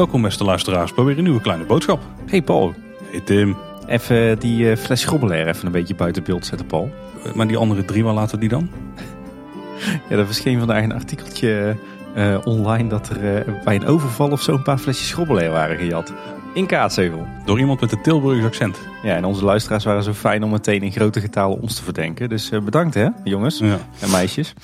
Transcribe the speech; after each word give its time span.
Welkom 0.00 0.22
beste 0.22 0.44
luisteraars 0.44 0.94
bij 0.94 1.04
weer 1.04 1.18
een 1.18 1.22
nieuwe 1.22 1.40
kleine 1.40 1.64
boodschap. 1.64 2.02
Hey 2.26 2.42
Paul, 2.42 2.74
Hey 3.10 3.20
Tim, 3.20 3.56
even 3.86 4.38
die 4.38 4.70
eh, 4.70 4.76
fles 4.76 5.04
grobbelair 5.04 5.48
even 5.48 5.66
een 5.66 5.72
beetje 5.72 5.94
buiten 5.94 6.22
beeld 6.22 6.46
zetten 6.46 6.66
Paul. 6.66 6.90
Eh, 7.24 7.32
maar 7.32 7.46
die 7.46 7.56
andere 7.56 7.84
drie, 7.84 8.04
waar 8.04 8.14
laten 8.14 8.34
we 8.34 8.40
die 8.40 8.48
dan? 8.48 8.70
Ja, 10.08 10.16
er 10.16 10.26
verscheen 10.26 10.58
vandaag 10.58 10.82
een 10.82 10.92
artikeltje 10.92 11.76
eh, 12.14 12.38
online 12.44 12.88
dat 12.88 13.08
er 13.08 13.44
bij 13.64 13.74
een 13.74 13.86
overval 13.86 14.30
of 14.30 14.42
zo 14.42 14.52
een 14.52 14.62
paar 14.62 14.78
flesjes 14.78 15.12
grobbelair 15.12 15.50
waren 15.50 15.76
gejat. 15.76 16.12
In 16.54 16.66
Kaatsheuvel. 16.66 17.26
Door 17.44 17.58
iemand 17.58 17.80
met 17.80 17.92
een 17.92 18.02
Tilburgs 18.02 18.44
accent. 18.44 18.78
Ja, 19.02 19.16
en 19.16 19.24
onze 19.24 19.44
luisteraars 19.44 19.84
waren 19.84 20.02
zo 20.02 20.12
fijn 20.12 20.42
om 20.42 20.50
meteen 20.50 20.82
in 20.82 20.92
grote 20.92 21.20
getalen 21.20 21.60
ons 21.60 21.74
te 21.74 21.82
verdenken. 21.82 22.28
Dus 22.28 22.50
eh, 22.50 22.60
bedankt 22.60 22.94
hè, 22.94 23.08
jongens 23.24 23.58
Ja. 23.58 23.78
en 24.00 24.10
meisjes. 24.10 24.54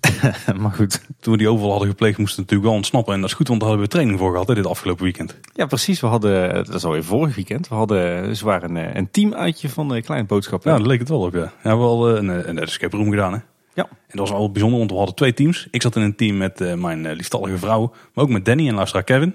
maar 0.60 0.70
goed. 0.70 1.00
Toen 1.20 1.32
we 1.32 1.38
die 1.38 1.48
overval 1.48 1.70
hadden 1.70 1.88
gepleegd, 1.88 2.18
moesten 2.18 2.36
we 2.36 2.42
natuurlijk 2.42 2.68
wel 2.68 2.78
ontsnappen. 2.78 3.14
En 3.14 3.20
dat 3.20 3.28
is 3.30 3.36
goed, 3.36 3.48
want 3.48 3.60
daar 3.60 3.68
hadden 3.68 3.86
we 3.88 3.92
training 3.92 4.18
voor 4.18 4.30
gehad 4.30 4.48
hè, 4.48 4.54
dit 4.54 4.66
afgelopen 4.66 5.04
weekend. 5.04 5.38
Ja, 5.54 5.66
precies. 5.66 6.00
We 6.00 6.06
hadden, 6.06 6.54
dat 6.54 6.74
is 6.74 6.84
alweer 6.84 7.04
vorig 7.04 7.34
weekend, 7.34 7.68
we 7.68 7.74
hadden 7.74 8.36
zwaar 8.36 8.62
een, 8.62 8.76
eh, 8.76 8.94
een 8.94 9.10
teamuitje 9.10 9.68
van 9.68 9.88
de 9.88 10.02
Kleine 10.02 10.26
Boodschap. 10.26 10.64
Ja, 10.64 10.76
dat 10.76 10.86
leek 10.86 10.98
het 10.98 11.08
wel 11.08 11.20
op, 11.20 11.34
ja. 11.34 11.52
Ja, 11.62 11.78
we 11.78 12.10
eh, 12.10 12.16
een, 12.22 12.48
een 12.48 12.58
escape 12.58 12.96
room 12.96 13.10
gedaan, 13.10 13.32
hè. 13.32 13.38
Ja. 13.74 13.84
En 13.88 14.18
dat 14.18 14.18
was 14.18 14.30
wel 14.30 14.50
bijzonder, 14.50 14.78
want 14.78 14.90
we 14.90 14.96
hadden 14.96 15.14
twee 15.14 15.34
teams. 15.34 15.68
Ik 15.70 15.82
zat 15.82 15.96
in 15.96 16.02
een 16.02 16.16
team 16.16 16.36
met 16.36 16.60
eh, 16.60 16.74
mijn 16.74 17.06
eh, 17.06 17.16
liefstallige 17.16 17.58
vrouw, 17.58 17.92
maar 18.14 18.24
ook 18.24 18.30
met 18.30 18.44
Danny 18.44 18.68
en 18.68 18.74
luisteraar 18.74 19.04
Kevin. 19.04 19.34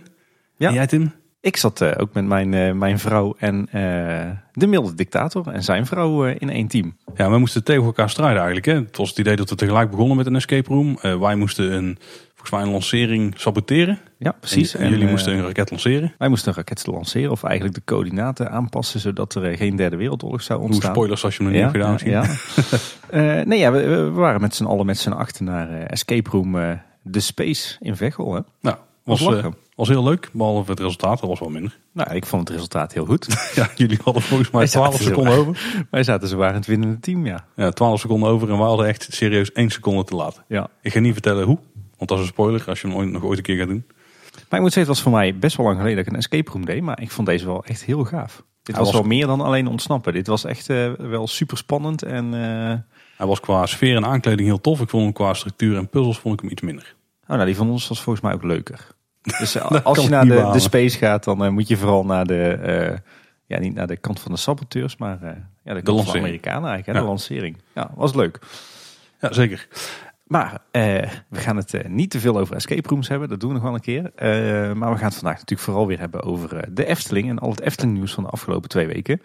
Ja. 0.57 0.67
En 0.67 0.73
jij, 0.73 0.87
Tim? 0.87 1.13
Ik 1.47 1.57
zat 1.57 1.81
eh, 1.81 1.91
ook 1.97 2.13
met 2.13 2.25
mijn, 2.25 2.53
eh, 2.53 2.71
mijn 2.71 2.99
vrouw 2.99 3.35
en 3.39 3.67
eh, 3.71 4.29
de 4.53 4.67
milde 4.67 4.93
dictator 4.93 5.47
en 5.47 5.63
zijn 5.63 5.85
vrouw 5.85 6.25
in 6.25 6.49
één 6.49 6.67
team. 6.67 6.97
Ja, 7.15 7.29
we 7.29 7.37
moesten 7.37 7.63
tegen 7.63 7.83
elkaar 7.83 8.09
strijden 8.09 8.37
eigenlijk. 8.37 8.65
Hè. 8.65 8.73
Het 8.73 8.97
was 8.97 9.09
het 9.09 9.17
idee 9.17 9.35
dat 9.35 9.49
we 9.49 9.55
tegelijk 9.55 9.89
begonnen 9.89 10.17
met 10.17 10.25
een 10.25 10.35
escape 10.35 10.73
room. 10.73 10.97
Wij 11.19 11.35
moesten 11.35 11.73
een, 11.73 11.97
volgens 12.27 12.51
mij 12.51 12.61
een 12.61 12.69
lancering 12.69 13.33
saboteren. 13.37 13.99
Ja, 14.17 14.31
precies. 14.31 14.75
En, 14.75 14.89
jullie 14.89 15.07
moesten 15.07 15.33
een 15.33 15.45
raket 15.45 15.69
lanceren. 15.69 16.13
Wij 16.17 16.29
moesten 16.29 16.49
een 16.49 16.55
raket 16.55 16.87
lanceren 16.87 17.31
of 17.31 17.43
eigenlijk 17.43 17.75
de 17.75 17.81
coördinaten 17.85 18.51
aanpassen 18.51 18.99
zodat 18.99 19.35
er 19.35 19.57
geen 19.57 19.75
derde 19.75 19.95
wereldoorlog 19.95 20.41
zou 20.41 20.59
Hoe 20.59 20.67
ontstaan. 20.67 20.91
spoilers 20.91 21.23
als 21.23 21.37
je 21.37 21.43
hem 21.43 21.51
nog 21.51 21.61
niet 21.61 21.73
hebt 21.73 22.01
gedaan 22.03 22.37
ja, 23.11 23.43
nee, 23.49 23.59
ja, 23.59 23.71
we, 23.71 23.87
we 23.87 24.09
waren 24.11 24.41
met 24.41 24.55
z'n 24.55 24.65
allen 24.65 24.85
met 24.85 24.97
z'n 24.97 25.11
achter 25.11 25.43
naar 25.43 25.69
escape 25.69 26.29
room 26.29 26.79
The 27.11 27.19
Space 27.19 27.75
in 27.79 27.95
Veghel. 27.95 28.33
Hè? 28.33 28.41
Nou, 28.61 28.77
Was 29.03 29.21
was. 29.21 29.43
Was 29.77 29.87
heel 29.87 30.03
leuk, 30.03 30.29
behalve 30.33 30.69
het 30.71 30.79
resultaat, 30.79 31.19
dat 31.19 31.29
was 31.29 31.39
wel 31.39 31.49
minder. 31.49 31.77
Nou, 31.93 32.13
ik 32.15 32.25
vond 32.25 32.41
het 32.47 32.51
resultaat 32.57 32.93
heel 32.93 33.05
goed. 33.05 33.27
Ja, 33.55 33.69
jullie 33.75 33.99
hadden 34.03 34.21
volgens 34.23 34.49
mij 34.51 34.59
Wij 34.59 34.69
zaten 34.69 34.89
12 34.89 35.01
zo 35.01 35.07
seconden 35.09 35.31
waar. 35.37 35.41
over. 35.47 35.85
wij 35.91 36.03
zaten 36.03 36.27
zwaar 36.27 36.49
in 36.49 36.55
het 36.55 36.65
winnende 36.65 36.99
team, 36.99 37.25
ja. 37.25 37.45
Ja, 37.55 37.69
12 37.71 37.99
seconden 37.99 38.29
over 38.29 38.49
en 38.49 38.57
we 38.57 38.63
hadden 38.63 38.87
echt 38.87 39.07
serieus 39.11 39.51
1 39.51 39.69
seconde 39.69 40.03
te 40.03 40.15
laat. 40.15 40.43
ja. 40.47 40.69
Ik 40.81 40.91
ga 40.93 40.99
niet 40.99 41.13
vertellen 41.13 41.45
hoe, 41.45 41.57
want 41.97 42.09
dat 42.09 42.17
is 42.17 42.23
een 42.23 42.29
spoiler 42.29 42.63
als 42.67 42.81
je 42.81 42.87
hem 42.87 42.95
ooit, 42.97 43.09
nog 43.11 43.23
ooit 43.23 43.37
een 43.37 43.43
keer 43.43 43.57
gaat 43.57 43.67
doen. 43.67 43.85
Maar 44.49 44.59
ik 44.59 44.65
moet 44.65 44.73
zeggen, 44.73 44.79
het 44.79 44.87
was 44.87 45.01
voor 45.01 45.11
mij 45.11 45.37
best 45.37 45.57
wel 45.57 45.65
lang 45.65 45.77
geleden 45.77 45.97
dat 45.97 46.05
ik 46.07 46.11
een 46.13 46.19
escape 46.19 46.51
room 46.51 46.65
deed. 46.65 46.81
Maar 46.81 47.01
ik 47.01 47.11
vond 47.11 47.27
deze 47.27 47.45
wel 47.45 47.63
echt 47.65 47.83
heel 47.83 48.03
gaaf. 48.03 48.43
Dit 48.63 48.77
was- 48.77 48.91
wel 48.91 49.03
meer 49.03 49.27
dan 49.27 49.41
alleen 49.41 49.67
ontsnappen. 49.67 50.13
Dit 50.13 50.27
was 50.27 50.43
echt 50.43 50.69
eh, 50.69 50.91
wel 50.93 51.27
super 51.27 51.57
spannend. 51.57 52.03
En 52.03 52.25
eh, 52.33 52.73
Hij 53.17 53.27
was 53.27 53.39
qua 53.39 53.65
sfeer 53.65 53.95
en 53.95 54.05
aankleding 54.05 54.47
heel 54.47 54.61
tof. 54.61 54.81
Ik 54.81 54.89
vond 54.89 55.03
hem 55.03 55.13
qua 55.13 55.33
structuur 55.33 55.77
en 55.77 55.89
puzzels 55.89 56.19
vond 56.19 56.33
ik 56.33 56.39
hem 56.41 56.49
iets 56.51 56.61
minder. 56.61 56.95
oh, 57.23 57.29
nou, 57.29 57.45
die 57.45 57.55
van 57.55 57.69
ons 57.69 57.87
was 57.87 58.01
volgens 58.01 58.25
mij 58.25 58.33
ook 58.33 58.43
leuker. 58.43 58.87
Dus 59.39 59.55
eh, 59.55 59.65
als 59.83 60.03
je 60.03 60.09
naar 60.09 60.25
de, 60.25 60.49
de 60.51 60.59
space 60.59 60.97
gaat, 60.97 61.23
dan 61.23 61.43
eh, 61.45 61.49
moet 61.51 61.67
je 61.67 61.77
vooral 61.77 62.05
naar 62.05 62.25
de, 62.25 62.43
eh, 62.51 62.97
ja, 63.45 63.59
niet 63.59 63.73
naar 63.73 63.87
de 63.87 63.97
kant 63.97 64.19
van 64.19 64.31
de 64.31 64.37
saboteurs, 64.37 64.97
maar 64.97 65.21
eh, 65.21 65.31
ja, 65.63 65.73
de 65.73 65.81
kant 65.81 66.03
van 66.03 66.13
de. 66.13 66.19
Amerikanen 66.19 66.69
eigenlijk. 66.69 66.85
Hè, 66.85 66.93
Ja. 66.93 66.99
De 66.99 67.05
lancering. 67.05 67.57
Ja, 67.75 67.91
was 67.95 68.13
leuk. 68.13 68.39
Ja, 69.21 69.33
zeker. 69.33 69.67
Maar 70.27 70.61
eh, 70.71 70.81
we 71.29 71.39
gaan 71.39 71.55
het 71.55 71.73
eh, 71.73 71.89
niet 71.89 72.09
te 72.09 72.19
veel 72.19 72.39
over 72.39 72.55
escape 72.55 72.89
rooms 72.89 73.07
hebben. 73.07 73.29
Dat 73.29 73.39
doen 73.39 73.49
we 73.49 73.55
nog 73.55 73.63
wel 73.63 73.73
een 73.73 73.79
keer. 73.79 74.11
Eh, 74.15 74.29
maar 74.73 74.91
we 74.91 74.97
gaan 74.97 75.07
het 75.07 75.15
vandaag 75.15 75.33
natuurlijk 75.33 75.61
vooral 75.61 75.87
weer 75.87 75.99
hebben 75.99 76.23
over 76.23 76.73
de 76.73 76.85
Efteling. 76.85 77.29
En 77.29 77.39
al 77.39 77.49
het 77.49 77.61
Efteling 77.61 77.97
nieuws 77.97 78.13
van 78.13 78.23
de 78.23 78.29
afgelopen 78.29 78.69
twee 78.69 78.87
weken. 78.87 79.21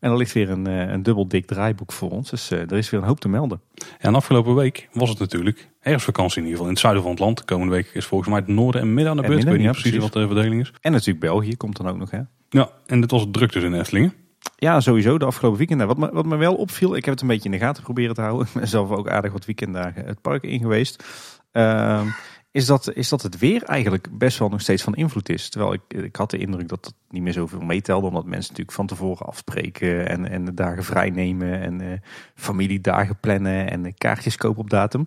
En 0.00 0.10
er 0.10 0.16
ligt 0.16 0.32
weer 0.32 0.50
een, 0.50 0.66
een 0.66 1.02
dubbel 1.02 1.28
dik 1.28 1.46
draaiboek 1.46 1.92
voor 1.92 2.10
ons. 2.10 2.30
Dus 2.30 2.50
er 2.50 2.72
is 2.72 2.90
weer 2.90 3.00
een 3.00 3.06
hoop 3.06 3.20
te 3.20 3.28
melden. 3.28 3.60
En 3.98 4.14
afgelopen 4.14 4.54
week 4.54 4.88
was 4.92 5.08
het 5.08 5.18
natuurlijk 5.18 5.68
herfstvakantie 5.80 6.36
in 6.36 6.48
ieder 6.48 6.56
geval 6.56 6.66
in 6.66 6.72
het 6.72 6.82
zuiden 6.82 7.02
van 7.02 7.12
het 7.12 7.20
land. 7.20 7.38
De 7.38 7.44
komende 7.44 7.74
week 7.74 7.90
is 7.92 8.04
volgens 8.04 8.30
mij 8.30 8.38
het 8.38 8.48
noorden 8.48 8.80
en 8.80 8.94
midden 8.94 9.10
aan 9.10 9.16
de 9.16 9.26
beurt. 9.26 9.42
Ik 9.42 9.48
weet 9.48 9.56
niet 9.56 9.66
ja, 9.66 9.72
precies 9.72 9.96
wat 9.96 10.12
de 10.12 10.26
verdeling 10.26 10.60
is. 10.60 10.72
En 10.80 10.92
natuurlijk 10.92 11.20
België 11.20 11.56
komt 11.56 11.76
dan 11.76 11.88
ook 11.88 11.96
nog. 11.96 12.10
Hè? 12.10 12.20
Ja, 12.48 12.70
en 12.86 13.00
dit 13.00 13.10
was 13.10 13.20
het 13.20 13.32
druk 13.32 13.52
dus 13.52 13.62
in 13.62 13.74
Eftelingen. 13.74 14.14
Ja, 14.56 14.80
sowieso 14.80 15.18
de 15.18 15.24
afgelopen 15.24 15.58
weekenden. 15.58 15.86
Wat 15.86 15.96
me, 15.96 16.10
wat 16.12 16.26
me 16.26 16.36
wel 16.36 16.54
opviel, 16.54 16.96
ik 16.96 17.04
heb 17.04 17.14
het 17.14 17.22
een 17.22 17.28
beetje 17.28 17.44
in 17.44 17.50
de 17.50 17.64
gaten 17.64 17.82
proberen 17.82 18.14
te 18.14 18.20
houden. 18.20 18.46
Ik 18.52 18.52
ben 18.52 18.68
zelf 18.68 18.90
ook 18.90 19.08
aardig 19.08 19.32
wat 19.32 19.44
weekenddagen 19.44 20.04
het 20.04 20.20
park 20.20 20.42
in 20.42 20.58
geweest. 20.58 21.04
Ehm, 21.52 22.06
is, 22.50 22.66
dat, 22.66 22.92
is 22.94 23.08
dat 23.08 23.22
het 23.22 23.38
weer 23.38 23.62
eigenlijk 23.62 24.18
best 24.18 24.38
wel 24.38 24.48
nog 24.48 24.60
steeds 24.60 24.82
van 24.82 24.94
invloed 24.94 25.28
is. 25.28 25.48
Terwijl 25.48 25.72
ik, 25.72 25.80
ik 25.88 26.16
had 26.16 26.30
de 26.30 26.38
indruk 26.38 26.68
dat 26.68 26.84
het 26.84 26.94
niet 27.10 27.22
meer 27.22 27.32
zoveel 27.32 27.60
meetelde. 27.60 28.06
Omdat 28.06 28.24
mensen 28.24 28.50
natuurlijk 28.50 28.76
van 28.76 28.86
tevoren 28.86 29.26
afspreken 29.26 30.08
en, 30.08 30.30
en 30.30 30.44
de 30.44 30.54
dagen 30.54 30.84
vrij 30.84 31.10
nemen. 31.10 31.60
En 31.60 31.80
eh, 31.80 31.98
familiedagen 32.34 33.18
plannen 33.20 33.70
en 33.70 33.94
kaartjes 33.94 34.36
kopen 34.36 34.60
op 34.60 34.70
datum. 34.70 35.04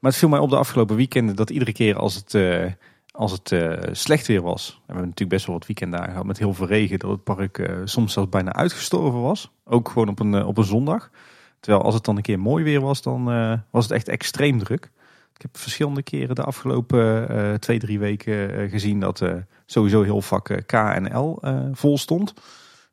Maar 0.00 0.10
het 0.10 0.20
viel 0.20 0.28
mij 0.28 0.38
op 0.38 0.50
de 0.50 0.56
afgelopen 0.56 0.96
weekenden 0.96 1.36
dat 1.36 1.50
iedere 1.50 1.72
keer 1.72 1.96
als 1.96 2.14
het... 2.14 2.34
eh, 2.34 2.64
als 3.16 3.32
het 3.32 3.52
eh, 3.52 3.72
slecht 3.92 4.26
weer 4.26 4.42
was, 4.42 4.68
en 4.68 4.76
we 4.76 4.82
hebben 4.86 5.02
natuurlijk 5.02 5.30
best 5.30 5.46
wel 5.46 5.56
wat 5.56 5.66
weekenddagen 5.66 6.10
gehad 6.10 6.26
met 6.26 6.38
heel 6.38 6.54
veel 6.54 6.66
regen, 6.66 6.98
dat 6.98 7.10
het 7.10 7.24
park 7.24 7.58
eh, 7.58 7.76
soms 7.84 8.12
zelfs 8.12 8.28
bijna 8.28 8.52
uitgestorven 8.52 9.20
was. 9.20 9.50
Ook 9.64 9.88
gewoon 9.88 10.08
op 10.08 10.20
een, 10.20 10.34
eh, 10.34 10.46
op 10.46 10.58
een 10.58 10.64
zondag. 10.64 11.10
Terwijl 11.60 11.84
als 11.84 11.94
het 11.94 12.04
dan 12.04 12.16
een 12.16 12.22
keer 12.22 12.40
mooi 12.40 12.64
weer 12.64 12.80
was, 12.80 13.02
dan 13.02 13.24
was 13.70 13.84
het 13.84 13.92
echt 13.92 14.08
extreem 14.08 14.58
druk. 14.58 14.90
Ik 15.34 15.42
heb 15.42 15.56
verschillende 15.56 16.02
keren 16.02 16.34
de 16.34 16.42
afgelopen 16.42 17.60
twee, 17.60 17.78
drie 17.78 17.98
weken 17.98 18.68
gezien 18.70 19.00
dat 19.00 19.22
sowieso 19.66 20.02
heel 20.02 20.20
vak 20.20 20.62
K 20.66 20.72
en 20.72 21.18
L 21.18 21.42
vol 21.72 21.98
stond. 21.98 22.34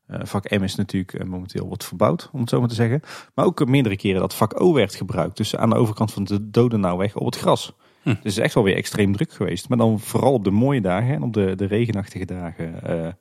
Vak 0.08 0.50
M 0.50 0.64
is 0.64 0.76
natuurlijk 0.76 1.26
momenteel 1.26 1.70
wat 1.70 1.86
verbouwd, 1.86 2.30
om 2.32 2.40
het 2.40 2.50
zo 2.50 2.60
maar 2.60 2.70
te 2.70 2.76
zeggen. 2.76 3.02
Maar 3.36 3.46
ook 3.46 3.66
meerdere 3.66 3.98
keren 3.98 4.22
dat 4.22 4.36
vak 4.36 4.62
O 4.62 4.74
werd 4.74 4.96
gebruikt. 4.96 5.38
Dus 5.38 5.56
aan 5.56 5.70
de 5.70 5.76
overkant 5.76 6.14
van 6.14 6.24
de 6.24 6.50
Dodenauweg 6.50 7.16
op 7.16 7.26
het 7.26 7.38
gras. 7.38 7.74
Hm. 8.02 8.10
Dus 8.10 8.18
het 8.18 8.26
is 8.26 8.38
echt 8.38 8.54
wel 8.54 8.64
weer 8.64 8.76
extreem 8.76 9.16
druk 9.16 9.32
geweest. 9.32 9.70
Maar 9.70 9.78
dan 9.78 10.00
vooral 10.00 10.34
op 10.34 10.44
de 10.44 10.52
mooie 10.52 10.82
dagen 10.82 11.14
en 11.14 11.24
op 11.24 11.34
de, 11.34 11.56
de 11.56 11.66
regenachtige 11.66 12.26
dagen. 12.26 12.84
eh, 12.84 13.12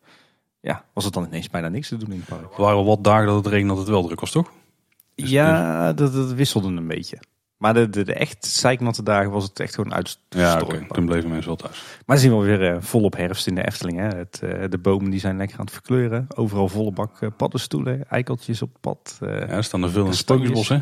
ja, 0.60 0.84
was 0.94 1.04
het 1.04 1.14
dan 1.14 1.24
ineens 1.24 1.48
bijna 1.50 1.68
niks 1.68 1.88
te 1.88 1.96
doen 1.96 2.12
in 2.12 2.18
het 2.18 2.28
park. 2.28 2.52
Er 2.56 2.60
waren 2.62 2.76
wel 2.76 2.84
wat 2.86 3.04
dagen 3.04 3.26
dat 3.26 3.36
het 3.36 3.46
regende 3.46 3.68
dat 3.74 3.82
het 3.82 3.88
wel 3.92 4.02
druk 4.04 4.20
was, 4.20 4.30
toch? 4.30 4.50
Dus 5.14 5.30
ja, 5.30 5.92
dat, 5.92 6.12
dat 6.12 6.32
wisselde 6.32 6.68
een 6.68 6.86
beetje. 6.86 7.18
Maar 7.56 7.74
de, 7.74 7.88
de, 7.90 8.02
de 8.04 8.14
echt 8.14 8.44
zeiknatte 8.46 9.02
dagen 9.02 9.30
was 9.30 9.44
het 9.44 9.60
echt 9.60 9.74
gewoon 9.74 9.90
Ja, 9.90 9.96
uitstormend. 9.96 10.62
oké. 10.62 10.94
Toen 10.94 11.06
bleven 11.06 11.28
mensen 11.30 11.46
wel 11.46 11.56
thuis. 11.56 11.82
Maar 12.06 12.18
zien 12.18 12.38
we 12.38 12.44
weer 12.44 12.74
eh, 12.74 12.76
volop 12.80 13.16
herfst 13.16 13.46
in 13.46 13.54
de 13.54 13.66
Efteling. 13.66 13.98
Hè. 13.98 14.06
Het, 14.06 14.40
eh, 14.42 14.64
de 14.68 14.78
bomen 14.78 15.10
die 15.10 15.20
zijn 15.20 15.36
lekker 15.36 15.58
aan 15.58 15.64
het 15.64 15.74
verkleuren. 15.74 16.26
Overal 16.34 16.68
volle 16.68 16.92
bak 16.92 17.36
paddenstoelen, 17.36 18.08
eikeltjes 18.08 18.62
op 18.62 18.70
pad. 18.80 19.16
Ja, 19.20 19.26
er 19.26 19.64
staan 19.64 19.82
er 19.82 19.90
veel 19.90 20.04
in 20.04 20.10
het 20.10 20.68
hè? 20.68 20.78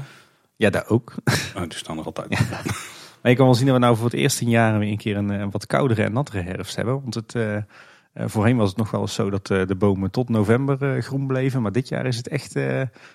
ja, 0.56 0.70
daar 0.70 0.88
ook. 0.88 1.14
Oh, 1.56 1.62
die 1.62 1.74
staan 1.78 1.98
er 1.98 2.04
altijd. 2.04 2.28
Maar 3.22 3.30
je 3.30 3.36
kan 3.36 3.46
wel 3.46 3.54
zien 3.54 3.66
dat 3.66 3.74
we 3.74 3.80
nou 3.80 3.96
voor 3.96 4.04
het 4.04 4.14
eerst 4.14 4.40
in 4.40 4.48
jaren 4.48 4.80
weer 4.80 4.90
een 4.90 4.96
keer 4.96 5.16
een, 5.16 5.30
eh, 5.30 5.46
wat 5.50 5.66
koudere 5.66 6.02
en 6.02 6.12
nattere 6.12 6.40
herfst 6.42 6.76
hebben. 6.76 7.00
Want 7.02 7.14
het, 7.14 7.34
eh, 7.34 7.56
eh, 7.56 7.62
voorheen 8.14 8.56
was 8.56 8.68
het 8.68 8.78
nog 8.78 8.90
wel 8.90 9.00
eens 9.00 9.14
zo 9.14 9.30
dat 9.30 9.46
de 9.46 9.76
bomen 9.78 10.10
tot 10.10 10.28
november 10.28 11.02
groen 11.02 11.26
bleven. 11.26 11.62
Maar 11.62 11.72
dit 11.72 11.88
jaar 11.88 12.06
is 12.06 12.16
het 12.16 12.28
echt 12.28 12.56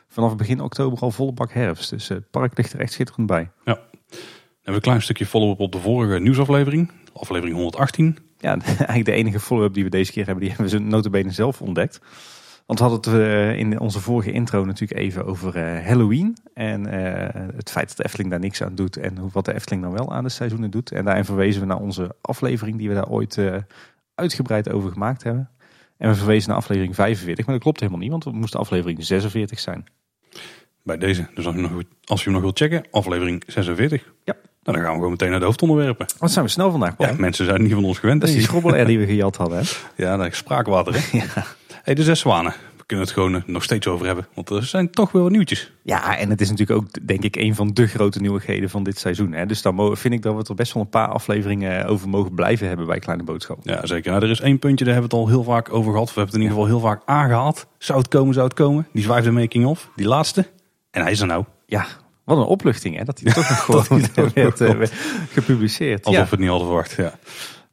vanaf 0.07 0.35
begin 0.35 0.61
oktober 0.61 0.99
al 0.99 1.11
volle 1.11 1.33
bak 1.33 1.51
herfst. 1.51 1.89
Dus 1.89 2.07
het 2.07 2.29
park 2.29 2.57
ligt 2.57 2.73
er 2.73 2.79
echt 2.79 2.91
schitterend 2.91 3.27
bij. 3.27 3.49
Hebben 3.59 3.85
we 4.63 4.71
een 4.71 4.81
klein 4.81 5.01
stukje 5.01 5.25
follow-up 5.25 5.59
op 5.59 5.71
de 5.71 5.79
vorige 5.79 6.19
nieuwsaflevering. 6.19 6.91
Aflevering 7.13 7.55
118. 7.55 8.17
Ja, 8.37 8.57
eigenlijk 8.65 9.05
de 9.05 9.11
enige 9.11 9.39
follow-up 9.39 9.73
die 9.73 9.83
we 9.83 9.89
deze 9.89 10.11
keer 10.11 10.25
hebben, 10.25 10.43
die 10.43 10.53
hebben 10.55 10.77
we 10.77 10.79
notabene 10.79 11.31
zelf 11.31 11.61
ontdekt. 11.61 11.99
Want 12.65 12.79
we 12.79 12.85
hadden 12.85 13.13
het 13.13 13.21
eh, 13.21 13.57
in 13.59 13.79
onze 13.79 13.99
vorige 13.99 14.31
intro 14.31 14.65
natuurlijk 14.65 14.99
even 14.99 15.25
over 15.25 15.55
eh, 15.55 15.85
Halloween. 15.87 16.37
En 16.53 16.85
eh, 16.87 17.41
het 17.55 17.71
feit 17.71 17.87
dat 17.87 17.97
de 17.97 18.03
Efteling 18.03 18.29
daar 18.29 18.39
niks 18.39 18.63
aan 18.63 18.75
doet. 18.75 18.97
En 18.97 19.17
hoe- 19.17 19.29
wat 19.33 19.45
de 19.45 19.53
Efteling 19.53 19.83
dan 19.83 19.91
wel 19.93 20.13
aan 20.13 20.23
de 20.23 20.29
seizoenen 20.29 20.71
doet. 20.71 20.91
En 20.91 21.05
daarin 21.05 21.25
verwezen 21.25 21.61
we 21.61 21.67
naar 21.67 21.79
onze 21.79 22.15
aflevering 22.21 22.77
die 22.77 22.87
we 22.89 22.95
daar 22.95 23.09
ooit 23.09 23.39
uitgebreid 24.15 24.71
over 24.71 24.91
gemaakt 24.91 25.23
hebben. 25.23 25.49
En 25.97 26.09
we 26.09 26.15
verwezen 26.15 26.49
naar 26.49 26.57
aflevering 26.57 26.95
45. 26.95 27.45
Maar 27.45 27.53
dat 27.55 27.63
klopt 27.63 27.79
helemaal 27.79 28.01
niet, 28.01 28.11
want 28.11 28.23
het 28.23 28.33
moest 28.33 28.55
aflevering 28.55 29.05
46 29.05 29.59
zijn. 29.59 29.85
Bij 30.83 30.97
deze. 30.97 31.27
Dus 31.35 31.45
als 31.45 31.55
je, 31.55 31.61
nog, 31.61 31.71
als 32.05 32.19
je 32.19 32.23
hem 32.25 32.33
nog 32.33 32.41
wilt 32.41 32.57
checken, 32.57 32.83
aflevering 32.91 33.43
46. 33.47 34.03
Ja. 34.23 34.33
Nou, 34.63 34.77
dan 34.77 34.85
gaan 34.85 34.85
we 34.85 34.93
gewoon 34.93 35.11
meteen 35.11 35.29
naar 35.29 35.39
de 35.39 35.45
hoofdonderwerpen. 35.45 36.05
Wat 36.19 36.31
zijn 36.31 36.45
we 36.45 36.51
snel 36.51 36.71
vandaag, 36.71 36.95
Paul? 36.95 37.09
Ja, 37.09 37.15
mensen 37.19 37.45
zijn 37.45 37.61
niet 37.61 37.73
van 37.73 37.85
ons 37.85 37.97
gewend. 37.99 38.19
dat 38.21 38.29
is 38.29 38.35
die 38.35 38.43
schrobbelair 38.43 38.85
die 38.85 38.99
we 38.99 39.05
gejat 39.05 39.35
hadden. 39.35 39.57
Hè? 39.57 39.63
Ja, 39.95 40.17
dat 40.17 40.25
is 40.25 40.37
spraakwater, 40.37 40.93
hè? 40.93 40.99
Ja. 41.17 41.45
Hey, 41.83 41.93
de 41.93 42.03
zes 42.03 42.19
zwanen. 42.19 42.53
We 42.77 42.83
kunnen 42.85 43.05
het 43.05 43.13
gewoon 43.13 43.35
eh, 43.35 43.41
nog 43.45 43.63
steeds 43.63 43.87
over 43.87 44.05
hebben. 44.05 44.27
Want 44.33 44.49
er 44.49 44.63
zijn 44.63 44.91
toch 44.91 45.11
wel 45.11 45.21
wat 45.21 45.31
nieuwtjes. 45.31 45.71
Ja, 45.83 46.17
en 46.17 46.29
het 46.29 46.41
is 46.41 46.49
natuurlijk 46.49 46.79
ook, 46.79 47.07
denk 47.07 47.23
ik, 47.23 47.35
een 47.35 47.55
van 47.55 47.73
de 47.73 47.87
grote 47.87 48.19
nieuwigheden 48.19 48.69
van 48.69 48.83
dit 48.83 48.99
seizoen. 48.99 49.31
Hè? 49.31 49.45
Dus 49.45 49.61
dan 49.61 49.97
vind 49.97 50.13
ik 50.13 50.21
dat 50.21 50.33
we 50.33 50.39
het 50.39 50.47
er 50.47 50.55
best 50.55 50.73
wel 50.73 50.83
een 50.83 50.89
paar 50.89 51.07
afleveringen 51.07 51.85
over 51.85 52.09
mogen 52.09 52.33
blijven 52.33 52.67
hebben 52.67 52.85
bij 52.85 52.99
Kleine 52.99 53.23
Boodschap. 53.23 53.59
Ja, 53.63 53.85
zeker. 53.85 54.11
Nou, 54.11 54.23
er 54.23 54.29
is 54.29 54.39
één 54.39 54.59
puntje, 54.59 54.85
daar 54.85 54.93
hebben 54.93 55.11
we 55.11 55.17
het 55.17 55.25
al 55.25 55.33
heel 55.33 55.43
vaak 55.43 55.73
over 55.73 55.91
gehad. 55.91 56.13
We 56.13 56.19
hebben 56.19 56.33
het 56.33 56.43
in 56.43 56.49
ieder 56.49 56.57
geval 56.57 56.79
heel 56.79 56.89
vaak 56.89 57.01
aangehaald. 57.05 57.67
Zou 57.77 57.99
het 57.99 58.07
komen, 58.07 58.33
zou 58.33 58.45
het 58.47 58.55
komen. 58.55 58.87
Die 58.93 59.03
zwijfde 59.03 59.31
making 59.31 59.65
of. 59.65 59.89
Die 59.95 60.07
laatste. 60.07 60.45
En 60.91 61.01
hij 61.01 61.11
is 61.11 61.19
er 61.19 61.27
nou. 61.27 61.45
Ja, 61.65 61.85
Wat 62.23 62.37
een 62.37 62.43
opluchting 62.43 62.97
hè, 62.97 63.03
dat 63.03 63.19
hij 63.19 63.33
toch 63.33 63.49
nog 63.67 63.85
gewoon 63.85 64.05
werd, 64.33 64.61
uh, 64.61 64.81
gepubliceerd. 65.31 66.05
Alsof 66.05 66.19
ja. 66.19 66.25
we 66.25 66.29
het 66.29 66.39
niet 66.39 66.49
hadden 66.49 66.67
verwacht, 66.67 66.91
ja. 66.91 67.13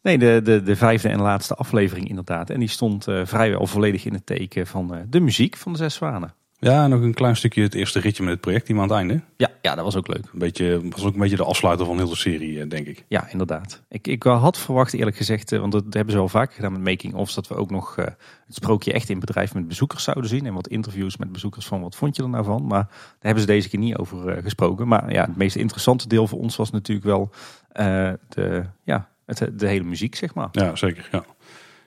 Nee, 0.03 0.19
de, 0.19 0.41
de, 0.45 0.63
de 0.63 0.77
vijfde 0.77 1.09
en 1.09 1.21
laatste 1.21 1.55
aflevering 1.55 2.09
inderdaad. 2.09 2.51
En 2.51 2.61
die 2.61 2.69
stond 2.69 3.09
uh, 3.09 3.21
vrijwel 3.25 3.67
volledig 3.67 4.05
in 4.05 4.13
het 4.13 4.27
teken 4.27 4.67
van 4.67 4.95
uh, 4.95 5.01
de 5.09 5.21
muziek 5.21 5.57
van 5.57 5.73
de 5.73 5.79
Zes 5.79 5.95
Zwanen. 5.95 6.35
Ja, 6.59 6.87
nog 6.87 7.01
een 7.01 7.15
klein 7.15 7.37
stukje 7.37 7.63
het 7.63 7.75
eerste 7.75 8.01
ritje 8.01 8.23
met 8.23 8.33
het 8.33 8.41
project, 8.41 8.67
die 8.67 8.77
aan 8.77 8.83
het 8.83 8.91
einde. 8.91 9.21
Ja, 9.37 9.49
ja, 9.63 9.75
dat 9.75 9.85
was 9.85 9.97
ook 9.97 10.09
leuk. 10.09 10.25
Een 10.33 10.39
beetje, 10.39 10.89
was 10.89 11.05
ook 11.05 11.15
een 11.15 11.21
beetje 11.21 11.37
de 11.37 11.45
afsluiter 11.45 11.87
van 11.87 11.97
heel 11.97 12.09
de 12.09 12.17
serie, 12.17 12.67
denk 12.67 12.87
ik. 12.87 13.05
Ja, 13.09 13.29
inderdaad. 13.31 13.83
Ik, 13.89 14.07
ik 14.07 14.23
had 14.23 14.59
verwacht 14.59 14.93
eerlijk 14.93 15.17
gezegd, 15.17 15.51
want 15.51 15.73
dat 15.73 15.85
hebben 15.91 16.11
ze 16.11 16.19
wel 16.19 16.29
vaker 16.29 16.55
gedaan 16.55 16.73
met 16.73 16.83
making-ofs, 16.83 17.35
dat 17.35 17.49
we 17.49 17.55
ook 17.55 17.71
nog 17.71 17.97
uh, 17.97 18.05
het 18.05 18.55
sprookje 18.55 18.93
echt 18.93 19.09
in 19.09 19.21
bedrijf 19.21 19.55
met 19.55 19.69
bezoekers 19.69 20.05
zouden 20.05 20.29
zien. 20.29 20.47
En 20.47 20.55
wat 20.55 20.69
interviews 20.69 21.17
met 21.17 21.33
bezoekers 21.33 21.67
van 21.67 21.81
wat 21.81 21.97
vond 21.97 22.17
je 22.17 22.23
er 22.23 22.29
nou 22.29 22.45
van. 22.45 22.67
Maar 22.67 22.87
daar 22.89 23.17
hebben 23.21 23.41
ze 23.41 23.47
deze 23.47 23.69
keer 23.69 23.81
niet 23.81 23.97
over 23.97 24.37
uh, 24.37 24.43
gesproken. 24.43 24.89
Maar 24.89 25.13
ja, 25.13 25.25
het 25.27 25.37
meest 25.37 25.57
interessante 25.57 26.09
deel 26.09 26.27
voor 26.27 26.39
ons 26.39 26.57
was 26.57 26.71
natuurlijk 26.71 27.07
wel 27.07 27.31
uh, 27.33 28.13
de, 28.29 28.65
ja, 28.85 29.09
het, 29.39 29.59
de 29.59 29.67
hele 29.67 29.85
muziek, 29.85 30.15
zeg 30.15 30.35
maar. 30.35 30.49
Ja, 30.53 30.77
zeker. 30.77 31.09
Ja. 31.13 31.25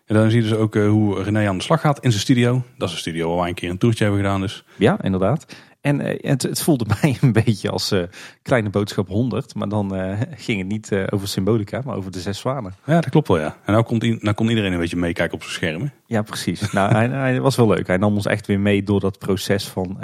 En 0.06 0.16
dan 0.16 0.30
zie 0.30 0.42
je 0.42 0.50
dus 0.50 0.58
ook 0.58 0.76
uh, 0.76 0.90
hoe 0.90 1.24
René 1.24 1.48
aan 1.48 1.58
de 1.58 1.64
slag 1.64 1.82
gaat 1.82 2.00
in 2.00 2.10
zijn 2.10 2.24
studio. 2.24 2.64
Dat 2.78 2.88
is 2.88 2.94
een 2.94 3.00
studio 3.00 3.30
waar 3.30 3.38
wij 3.38 3.48
een 3.48 3.54
keer 3.54 3.70
een 3.70 3.78
toertje 3.78 4.04
hebben 4.04 4.22
gedaan. 4.22 4.42
Dus. 4.42 4.64
Ja, 4.78 5.02
inderdaad. 5.02 5.56
En 5.82 6.00
uh, 6.00 6.20
het, 6.22 6.42
het, 6.42 6.62
voelde 6.62 6.86
mij 7.02 7.18
een 7.22 7.32
beetje 7.32 7.70
als 7.70 7.92
uh, 7.92 8.04
Kleine 8.42 8.70
Boodschap 8.70 9.08
100. 9.08 9.56
Maar 9.56 9.70
dan 9.70 10.18
ging 10.36 10.60
het 10.60 10.68
niet 10.68 10.92
over 11.10 11.28
symbolica, 11.28 11.82
maar 11.86 11.96
over 11.96 12.12
de 12.12 12.20
zes 12.20 12.40
zwanen. 12.40 12.74
Ja, 12.86 12.94
dat 12.94 13.10
klopt 13.10 13.28
wel, 13.28 13.40
ja. 13.40 13.58
En 13.66 13.74
nou, 13.74 13.86
komt, 13.86 14.22
nou 14.24 14.36
kon 14.36 14.50
iedereen 14.50 14.74
een 14.74 14.80
beetje 14.80 14.98
meekijken 14.98 15.34
op 15.34 15.42
zijn 15.42 15.54
schermen. 15.54 15.94
Ja, 16.06 16.22
precies. 16.22 16.72
nou, 16.72 16.92
hij, 16.94 17.08
hij, 17.08 17.42
was 17.42 17.56
wel 17.56 17.68
leuk. 17.68 17.88
Hij 17.88 17.98
nam 17.98 18.16
ons 18.16 18.26
echt 18.26 18.48
weer 18.48 18.60
mee 18.60 18.84
door 18.84 19.00
dat 19.00 19.20
proces 19.20 19.68
van 19.68 20.02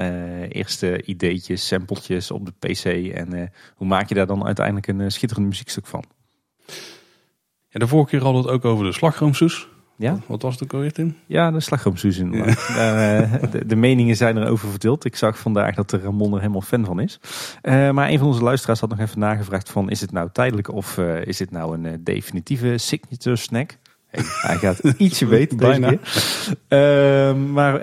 eerste 0.50 1.03
ideetjes, 1.03 1.68
sampletjes 1.68 2.31
op 2.31 2.45
de 2.45 2.68
PC. 2.68 3.13
En 3.13 3.51
hoe 3.75 3.88
maak 3.88 4.09
je 4.09 4.15
daar 4.15 4.27
dan 4.27 4.45
uiteindelijk 4.45 4.88
een 4.88 5.12
schitterend 5.12 5.47
muziekstuk 5.47 5.86
van? 5.86 6.03
Ja, 7.69 7.80
de 7.80 7.88
vorige 7.88 8.10
keer 8.10 8.21
hadden 8.21 8.42
we 8.42 8.48
het 8.48 8.57
ook 8.57 8.71
over 8.71 8.86
de 8.86 8.92
slagroomsoes. 8.92 9.68
Ja? 9.95 10.19
Wat 10.25 10.42
was 10.42 10.54
het 10.54 10.63
ook 10.63 10.74
alweer, 10.74 10.92
Tim? 10.92 11.16
Ja, 11.25 11.51
de 11.51 11.60
slagroomsoes 11.60 12.18
inderdaad. 12.18 12.68
Ja. 12.68 13.21
Uh, 13.21 13.51
de, 13.51 13.66
de, 13.66 13.75
meningen 13.75 14.16
zijn 14.16 14.38
erover 14.38 14.69
verdeeld. 14.69 15.06
Ik 15.06 15.16
zag 15.16 15.39
vandaag 15.39 15.75
dat 15.75 15.89
de 15.89 16.00
Ramon 16.00 16.33
er 16.33 16.39
helemaal 16.39 16.62
fan 16.62 16.86
van 16.86 17.00
is. 17.00 17.19
Uh, 17.62 17.92
maar 17.92 18.10
een 18.10 18.18
van 18.18 18.27
onze 18.27 18.44
luisteraars 18.44 18.80
had 18.80 18.89
nog 18.89 19.00
even 19.00 19.19
nagevraagd 19.19 19.71
van... 19.71 19.89
is 19.89 20.01
het 20.01 20.12
nou 20.12 20.30
tijdelijk 20.31 20.74
of 20.74 20.98
uh, 20.98 21.25
is 21.25 21.39
het 21.39 21.51
nou 21.51 21.77
een 21.77 22.04
definitieve 22.04 22.77
signature 22.77 23.36
snack? 23.36 23.77
Hey, 24.10 24.24
hij 24.42 24.58
gaat 24.58 24.80
ietsje 24.98 25.26
beter 25.26 25.58
deze 25.58 25.80
Bijna. 25.80 25.98
keer. 26.68 27.36
maar 27.36 27.82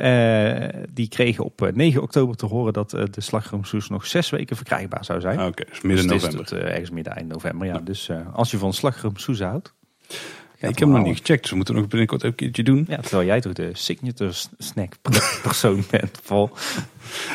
die 0.92 1.08
kregen 1.08 1.44
op 1.44 1.70
9 1.74 2.02
oktober 2.02 2.36
te 2.36 2.46
horen 2.46 2.72
dat 2.72 2.90
de 2.90 3.20
slagroomsoes 3.20 3.88
nog 3.88 4.06
zes 4.06 4.30
weken 4.30 4.56
verkrijgbaar 4.56 5.04
zou 5.04 5.20
zijn. 5.20 5.38
Oké, 5.38 5.46
okay, 5.46 5.66
dus 5.70 5.80
midden 5.80 6.08
dus 6.08 6.22
november. 6.22 6.46
Tot, 6.46 6.58
ergens 6.58 6.90
midden 6.90 7.16
eind 7.16 7.28
november, 7.28 7.66
ja. 7.66 7.74
ja. 7.74 7.80
Dus 7.80 8.10
als 8.32 8.50
je 8.50 8.58
van 8.58 8.72
slagroomsoes 8.72 9.40
houdt... 9.40 9.74
Ja, 10.58 10.68
ik 10.68 10.78
heb 10.78 10.88
hem 10.88 10.96
nog 10.96 11.06
niet 11.06 11.18
gecheckt, 11.18 11.40
dus 11.40 11.50
we 11.50 11.56
moeten 11.56 11.74
nog 11.74 11.88
binnenkort 11.88 12.22
een 12.22 12.34
keertje 12.34 12.62
doen. 12.62 12.84
Ja, 12.88 12.96
terwijl 12.96 13.26
jij 13.26 13.40
toch 13.40 13.52
de 13.52 13.70
signature 13.72 14.32
snack 14.58 14.94
persoon 15.42 15.84
bent, 15.90 16.20
Paul. 16.26 16.50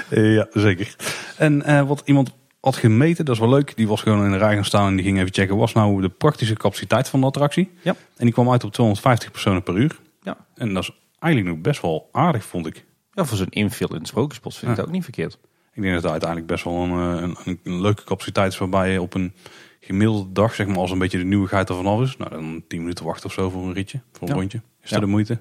Ja, 0.10 0.48
zeker. 0.54 0.96
En 1.38 1.86
wat 1.88 2.02
iemand 2.06 2.32
had 2.62 2.76
gemeten, 2.76 3.26
dat 3.26 3.36
is 3.36 3.42
wel 3.42 3.50
leuk. 3.50 3.76
Die 3.76 3.88
was 3.88 4.02
gewoon 4.02 4.26
in 4.26 4.32
de 4.32 4.38
rij 4.38 4.54
gaan 4.56 4.66
staan 4.66 4.88
en 4.88 4.96
die 4.96 5.06
ging 5.06 5.18
even 5.18 5.34
checken. 5.34 5.58
Was 5.58 5.74
nou 5.74 6.02
de 6.02 6.10
praktische 6.10 6.54
capaciteit 6.54 7.10
van 7.10 7.20
de 7.20 7.26
attractie? 7.26 7.72
Ja. 7.82 7.96
En 8.18 8.26
die 8.26 8.34
kwam 8.34 8.52
uit 8.52 8.64
op 8.64 8.72
250 8.72 9.32
personen 9.32 9.64
per 9.64 9.78
uur. 9.78 10.00
Ja. 10.22 10.38
En 10.56 10.74
dat 10.74 10.84
is 10.84 10.92
eigenlijk 11.20 11.56
nog 11.56 11.64
best 11.64 11.82
wel 11.82 12.10
aardig, 12.12 12.46
vond 12.46 12.66
ik. 12.66 12.86
Ja, 13.14 13.26
voor 13.26 13.38
zo'n 13.38 13.50
infill 13.50 13.88
in 13.90 13.96
het 13.96 14.08
Sprookjesbos 14.08 14.58
vind 14.58 14.72
ik 14.72 14.78
ja. 14.78 14.82
dat 14.82 14.86
ook 14.86 14.96
niet 14.96 15.04
verkeerd. 15.04 15.38
Ik 15.74 15.82
denk 15.82 15.94
dat 15.94 16.04
het 16.04 16.12
uiteindelijk 16.12 16.52
best 16.52 16.64
wel 16.64 16.74
een, 16.74 17.36
een, 17.44 17.60
een 17.64 17.82
leuke 17.82 18.04
capaciteit 18.04 18.52
is 18.52 18.58
waarbij 18.58 18.92
je 18.92 19.02
op 19.02 19.14
een 19.14 19.34
gemiddelde 19.80 20.32
dag, 20.32 20.54
zeg 20.54 20.68
maar, 20.68 20.78
als 20.78 20.92
een 20.92 20.98
beetje 20.98 21.18
de 21.18 21.24
nieuwigheid 21.24 21.70
er 21.70 21.76
vanaf 21.76 22.02
is, 22.02 22.18
nou 22.18 22.30
dan 22.32 22.64
10 22.68 22.80
minuten 22.80 23.06
wachten 23.06 23.26
of 23.26 23.34
zo 23.34 23.50
voor 23.50 23.64
een 23.64 23.74
ritje, 23.74 24.02
voor 24.12 24.28
een 24.28 24.34
ja. 24.34 24.40
rondje. 24.40 24.62
Is 24.82 24.90
ja. 24.90 24.96
dat 24.96 25.06
de 25.06 25.12
moeite? 25.12 25.40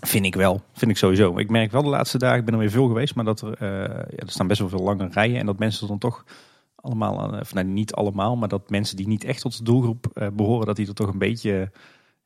Vind 0.00 0.24
ik 0.24 0.34
wel. 0.34 0.62
Vind 0.72 0.90
ik 0.90 0.96
sowieso. 0.96 1.38
Ik 1.38 1.50
merk 1.50 1.72
wel 1.72 1.82
de 1.82 1.88
laatste 1.88 2.18
dagen, 2.18 2.38
ik 2.38 2.44
ben 2.44 2.54
er 2.54 2.60
weer 2.60 2.70
veel 2.70 2.86
geweest, 2.86 3.14
maar 3.14 3.24
dat 3.24 3.40
er, 3.40 3.48
uh, 3.48 3.58
ja, 3.88 4.16
er 4.16 4.30
staan 4.30 4.46
best 4.46 4.60
wel 4.60 4.68
veel 4.68 4.82
lange 4.82 5.08
rijen 5.12 5.38
en 5.38 5.46
dat 5.46 5.58
mensen 5.58 5.88
dan 5.88 5.98
toch 5.98 6.24
allemaal, 6.80 7.38
of 7.40 7.54
nou, 7.54 7.66
niet 7.66 7.92
allemaal, 7.92 8.36
maar 8.36 8.48
dat 8.48 8.70
mensen 8.70 8.96
die 8.96 9.08
niet 9.08 9.24
echt 9.24 9.40
tot 9.40 9.56
de 9.56 9.64
doelgroep 9.64 10.06
uh, 10.14 10.28
behoren, 10.32 10.66
dat 10.66 10.76
die 10.76 10.86
er 10.86 10.94
toch 10.94 11.08
een 11.08 11.18
beetje 11.18 11.70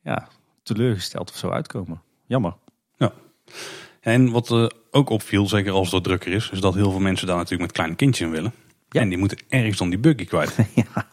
ja, 0.03 0.29
teleurgesteld 0.63 1.31
of 1.31 1.37
zo 1.37 1.49
uitkomen. 1.49 2.03
Jammer. 2.27 2.57
Ja. 2.97 3.13
En 4.01 4.31
wat 4.31 4.51
uh, 4.51 4.67
ook 4.91 5.11
opviel, 5.11 5.49
zeker 5.49 5.73
als 5.73 5.93
het 5.93 6.05
drukker 6.05 6.33
is, 6.33 6.51
is 6.51 6.61
dat 6.61 6.75
heel 6.75 6.91
veel 6.91 7.01
mensen 7.01 7.27
daar 7.27 7.37
natuurlijk 7.37 7.63
met 7.63 7.73
kleine 7.73 7.97
kindjes 7.97 8.27
in 8.27 8.33
willen. 8.33 8.53
Ja. 8.89 9.01
En 9.01 9.09
die 9.09 9.19
moeten 9.19 9.39
ergens 9.49 9.79
dan 9.79 9.91
die 9.91 9.99
buggy 9.99 10.25
kwijt. 10.25 10.57
ja. 10.75 11.09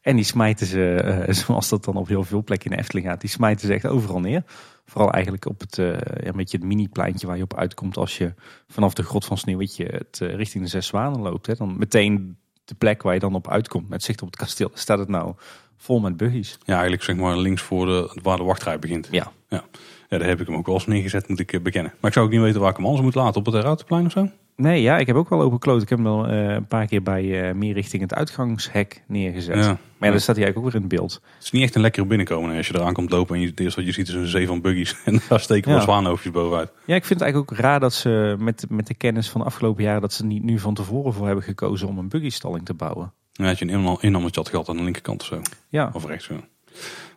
En 0.00 0.16
die 0.16 0.24
smijten 0.24 0.66
ze, 0.66 1.24
uh, 1.28 1.34
zoals 1.44 1.68
dat 1.68 1.84
dan 1.84 1.96
op 1.96 2.08
heel 2.08 2.24
veel 2.24 2.42
plekken 2.42 2.70
in 2.70 2.76
de 2.76 2.82
Efteling 2.82 3.06
gaat, 3.06 3.20
die 3.20 3.30
smijten 3.30 3.66
ze 3.66 3.74
echt 3.74 3.86
overal 3.86 4.20
neer. 4.20 4.44
Vooral 4.84 5.12
eigenlijk 5.12 5.46
op 5.46 5.60
het, 5.60 5.78
uh, 5.78 5.96
een 6.00 6.36
beetje 6.36 6.56
het 6.56 6.66
mini-pleintje 6.66 7.26
waar 7.26 7.36
je 7.36 7.42
op 7.42 7.56
uitkomt 7.56 7.96
als 7.96 8.18
je 8.18 8.34
vanaf 8.68 8.94
de 8.94 9.02
grot 9.02 9.24
van 9.24 9.38
Sneeuwwitje 9.38 9.84
het, 9.84 10.18
richting 10.18 10.64
de 10.64 10.70
Zes 10.70 10.86
Zwanen 10.86 11.20
loopt. 11.20 11.46
Hè. 11.46 11.54
Dan 11.54 11.78
meteen 11.78 12.36
de 12.64 12.74
plek 12.74 13.02
waar 13.02 13.14
je 13.14 13.20
dan 13.20 13.34
op 13.34 13.48
uitkomt 13.48 13.88
met 13.88 14.02
zicht 14.02 14.22
op 14.22 14.28
het 14.28 14.36
kasteel. 14.36 14.70
Staat 14.74 14.98
het 14.98 15.08
nou 15.08 15.34
vol 15.76 16.00
met 16.00 16.16
buggies. 16.16 16.58
Ja, 16.64 16.72
eigenlijk 16.72 17.02
zeg 17.02 17.16
maar 17.16 17.36
links 17.36 17.62
voor 17.62 17.86
de, 17.86 18.18
waar 18.22 18.36
de 18.36 18.42
wachtrij 18.42 18.78
begint. 18.78 19.08
Ja. 19.10 19.32
ja. 19.48 19.64
Ja, 20.08 20.18
daar 20.18 20.28
heb 20.28 20.40
ik 20.40 20.46
hem 20.46 20.56
ook 20.56 20.66
wel 20.66 20.74
eens 20.74 20.86
neergezet, 20.86 21.28
moet 21.28 21.40
ik 21.40 21.62
bekennen. 21.62 21.92
Maar 22.00 22.10
ik 22.10 22.16
zou 22.16 22.26
ook 22.26 22.32
niet 22.32 22.40
weten 22.40 22.60
waar 22.60 22.70
ik 22.70 22.76
hem 22.76 22.86
anders 22.86 23.04
moet 23.04 23.14
laten. 23.14 23.40
Op 23.40 23.46
het 23.46 23.62
Ruitenplein 23.62 24.06
of 24.06 24.12
zo? 24.12 24.28
Nee, 24.62 24.82
ja, 24.82 24.98
ik 24.98 25.06
heb 25.06 25.16
ook 25.16 25.28
wel 25.28 25.40
open 25.40 25.58
kloot. 25.58 25.82
Ik 25.82 25.88
heb 25.88 25.98
hem 25.98 26.06
wel 26.06 26.28
uh, 26.28 26.54
een 26.54 26.66
paar 26.66 26.86
keer 26.86 27.02
bij 27.02 27.48
uh, 27.48 27.54
meer 27.54 27.74
richting 27.74 28.02
het 28.02 28.14
uitgangshek 28.14 29.02
neergezet. 29.06 29.56
Ja. 29.56 29.66
Maar 29.66 30.08
ja, 30.08 30.10
dan 30.10 30.20
staat 30.20 30.36
hij 30.36 30.44
eigenlijk 30.44 30.56
ook 30.56 30.64
weer 30.64 30.74
in 30.74 30.88
het 30.88 30.88
beeld. 30.88 31.12
Het 31.34 31.44
is 31.44 31.50
niet 31.50 31.62
echt 31.62 31.74
een 31.74 31.80
lekkere 31.80 32.06
binnenkomen 32.06 32.56
als 32.56 32.68
je 32.68 32.74
eraan 32.74 32.92
komt 32.92 33.10
lopen 33.10 33.34
en 33.34 33.40
je, 33.40 33.46
het 33.46 33.60
eerste 33.60 33.76
wat 33.76 33.88
je 33.88 33.94
ziet 33.94 34.08
is 34.08 34.14
een 34.14 34.26
zee 34.26 34.46
van 34.46 34.60
buggies. 34.60 34.96
En 35.04 35.20
daar 35.28 35.40
steken 35.40 35.68
wel 35.68 35.78
ja. 35.78 35.84
zwaanhoofdjes 35.84 36.32
bovenuit. 36.32 36.72
Ja, 36.84 36.94
ik 36.94 37.04
vind 37.04 37.20
het 37.20 37.28
eigenlijk 37.28 37.52
ook 37.52 37.58
raar 37.58 37.80
dat 37.80 37.94
ze 37.94 38.36
met, 38.38 38.64
met 38.68 38.86
de 38.86 38.94
kennis 38.94 39.30
van 39.30 39.40
de 39.40 39.46
afgelopen 39.46 39.82
jaren... 39.82 40.00
dat 40.00 40.12
ze 40.12 40.24
niet 40.24 40.42
nu 40.42 40.58
van 40.58 40.74
tevoren 40.74 41.12
voor 41.12 41.26
hebben 41.26 41.44
gekozen 41.44 41.88
om 41.88 41.98
een 41.98 42.08
buggystalling 42.08 42.64
te 42.64 42.74
bouwen. 42.74 43.12
Ja, 43.32 43.44
had 43.44 43.58
je 43.58 43.68
een 43.68 43.98
innammetje 44.00 44.40
had 44.40 44.48
gehad 44.48 44.68
aan 44.68 44.76
de 44.76 44.82
linkerkant 44.82 45.20
of 45.20 45.26
zo. 45.26 45.40
Ja. 45.68 45.90
Of 45.92 46.06
rechts 46.06 46.24
zo. 46.24 46.34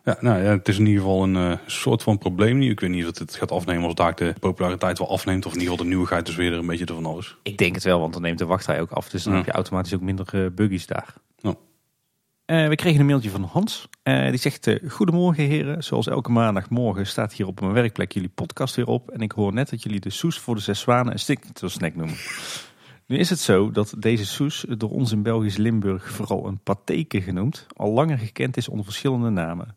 Ja, 0.06 0.16
nou 0.20 0.42
ja, 0.42 0.50
het 0.50 0.68
is 0.68 0.78
in 0.78 0.86
ieder 0.86 1.02
geval 1.02 1.22
een 1.22 1.34
uh, 1.34 1.52
soort 1.66 2.02
van 2.02 2.18
probleem. 2.18 2.62
Ik 2.62 2.80
weet 2.80 2.90
niet 2.90 3.06
of 3.06 3.18
het 3.18 3.34
gaat 3.34 3.50
afnemen 3.50 3.84
als 3.84 3.94
daar 3.94 4.14
de 4.14 4.34
populariteit 4.40 4.98
wel 4.98 5.10
afneemt. 5.10 5.46
Of 5.46 5.52
in 5.52 5.58
ieder 5.58 5.70
geval 5.70 5.84
de 5.84 5.90
nieuwigheid 5.90 6.26
dus 6.26 6.36
weer 6.36 6.52
er 6.52 6.58
een 6.58 6.66
beetje 6.66 6.84
ervan 6.84 7.06
af 7.06 7.18
is. 7.18 7.36
Ik 7.42 7.58
denk 7.58 7.74
het 7.74 7.84
wel, 7.84 8.00
want 8.00 8.12
dan 8.12 8.22
neemt 8.22 8.38
de 8.38 8.46
wachtrij 8.46 8.80
ook 8.80 8.90
af. 8.90 9.08
Dus 9.08 9.22
dan 9.22 9.32
ja. 9.32 9.38
heb 9.38 9.46
je 9.46 9.52
automatisch 9.52 9.94
ook 9.94 10.00
minder 10.00 10.26
uh, 10.34 10.46
buggies 10.50 10.86
daar. 10.86 11.14
Ja. 11.36 11.54
Uh, 12.46 12.68
we 12.68 12.74
kregen 12.74 13.00
een 13.00 13.06
mailtje 13.06 13.30
van 13.30 13.42
Hans. 13.42 13.88
die 14.02 14.36
zegt, 14.36 14.70
Goedemorgen 14.88 15.44
heren. 15.44 15.84
Zoals 15.84 16.06
elke 16.06 16.30
maandagmorgen 16.30 17.06
staat 17.06 17.32
hier 17.32 17.46
op 17.46 17.60
mijn 17.60 17.72
werkplek 17.72 18.12
jullie 18.12 18.30
podcast 18.34 18.74
weer 18.76 18.86
op. 18.86 19.10
En 19.10 19.20
ik 19.20 19.32
hoor 19.32 19.52
net 19.52 19.70
dat 19.70 19.82
jullie 19.82 20.00
de 20.00 20.10
soes 20.10 20.38
voor 20.38 20.54
de 20.54 20.60
zes 20.60 20.80
zwanen 20.80 21.12
een 21.12 21.18
signature 21.18 21.68
snack 21.68 21.94
noemen. 21.94 22.16
Nu 23.06 23.18
is 23.18 23.30
het 23.30 23.40
zo 23.40 23.70
dat 23.70 23.94
deze 23.98 24.26
soes 24.26 24.64
door 24.68 24.90
ons 24.90 25.12
in 25.12 25.22
Belgisch 25.22 25.56
Limburg 25.56 26.10
vooral 26.10 26.46
een 26.46 26.58
pateke 26.58 27.22
genoemd, 27.22 27.66
al 27.76 27.92
langer 27.92 28.18
gekend 28.18 28.56
is 28.56 28.68
onder 28.68 28.84
verschillende 28.84 29.30
namen. 29.30 29.76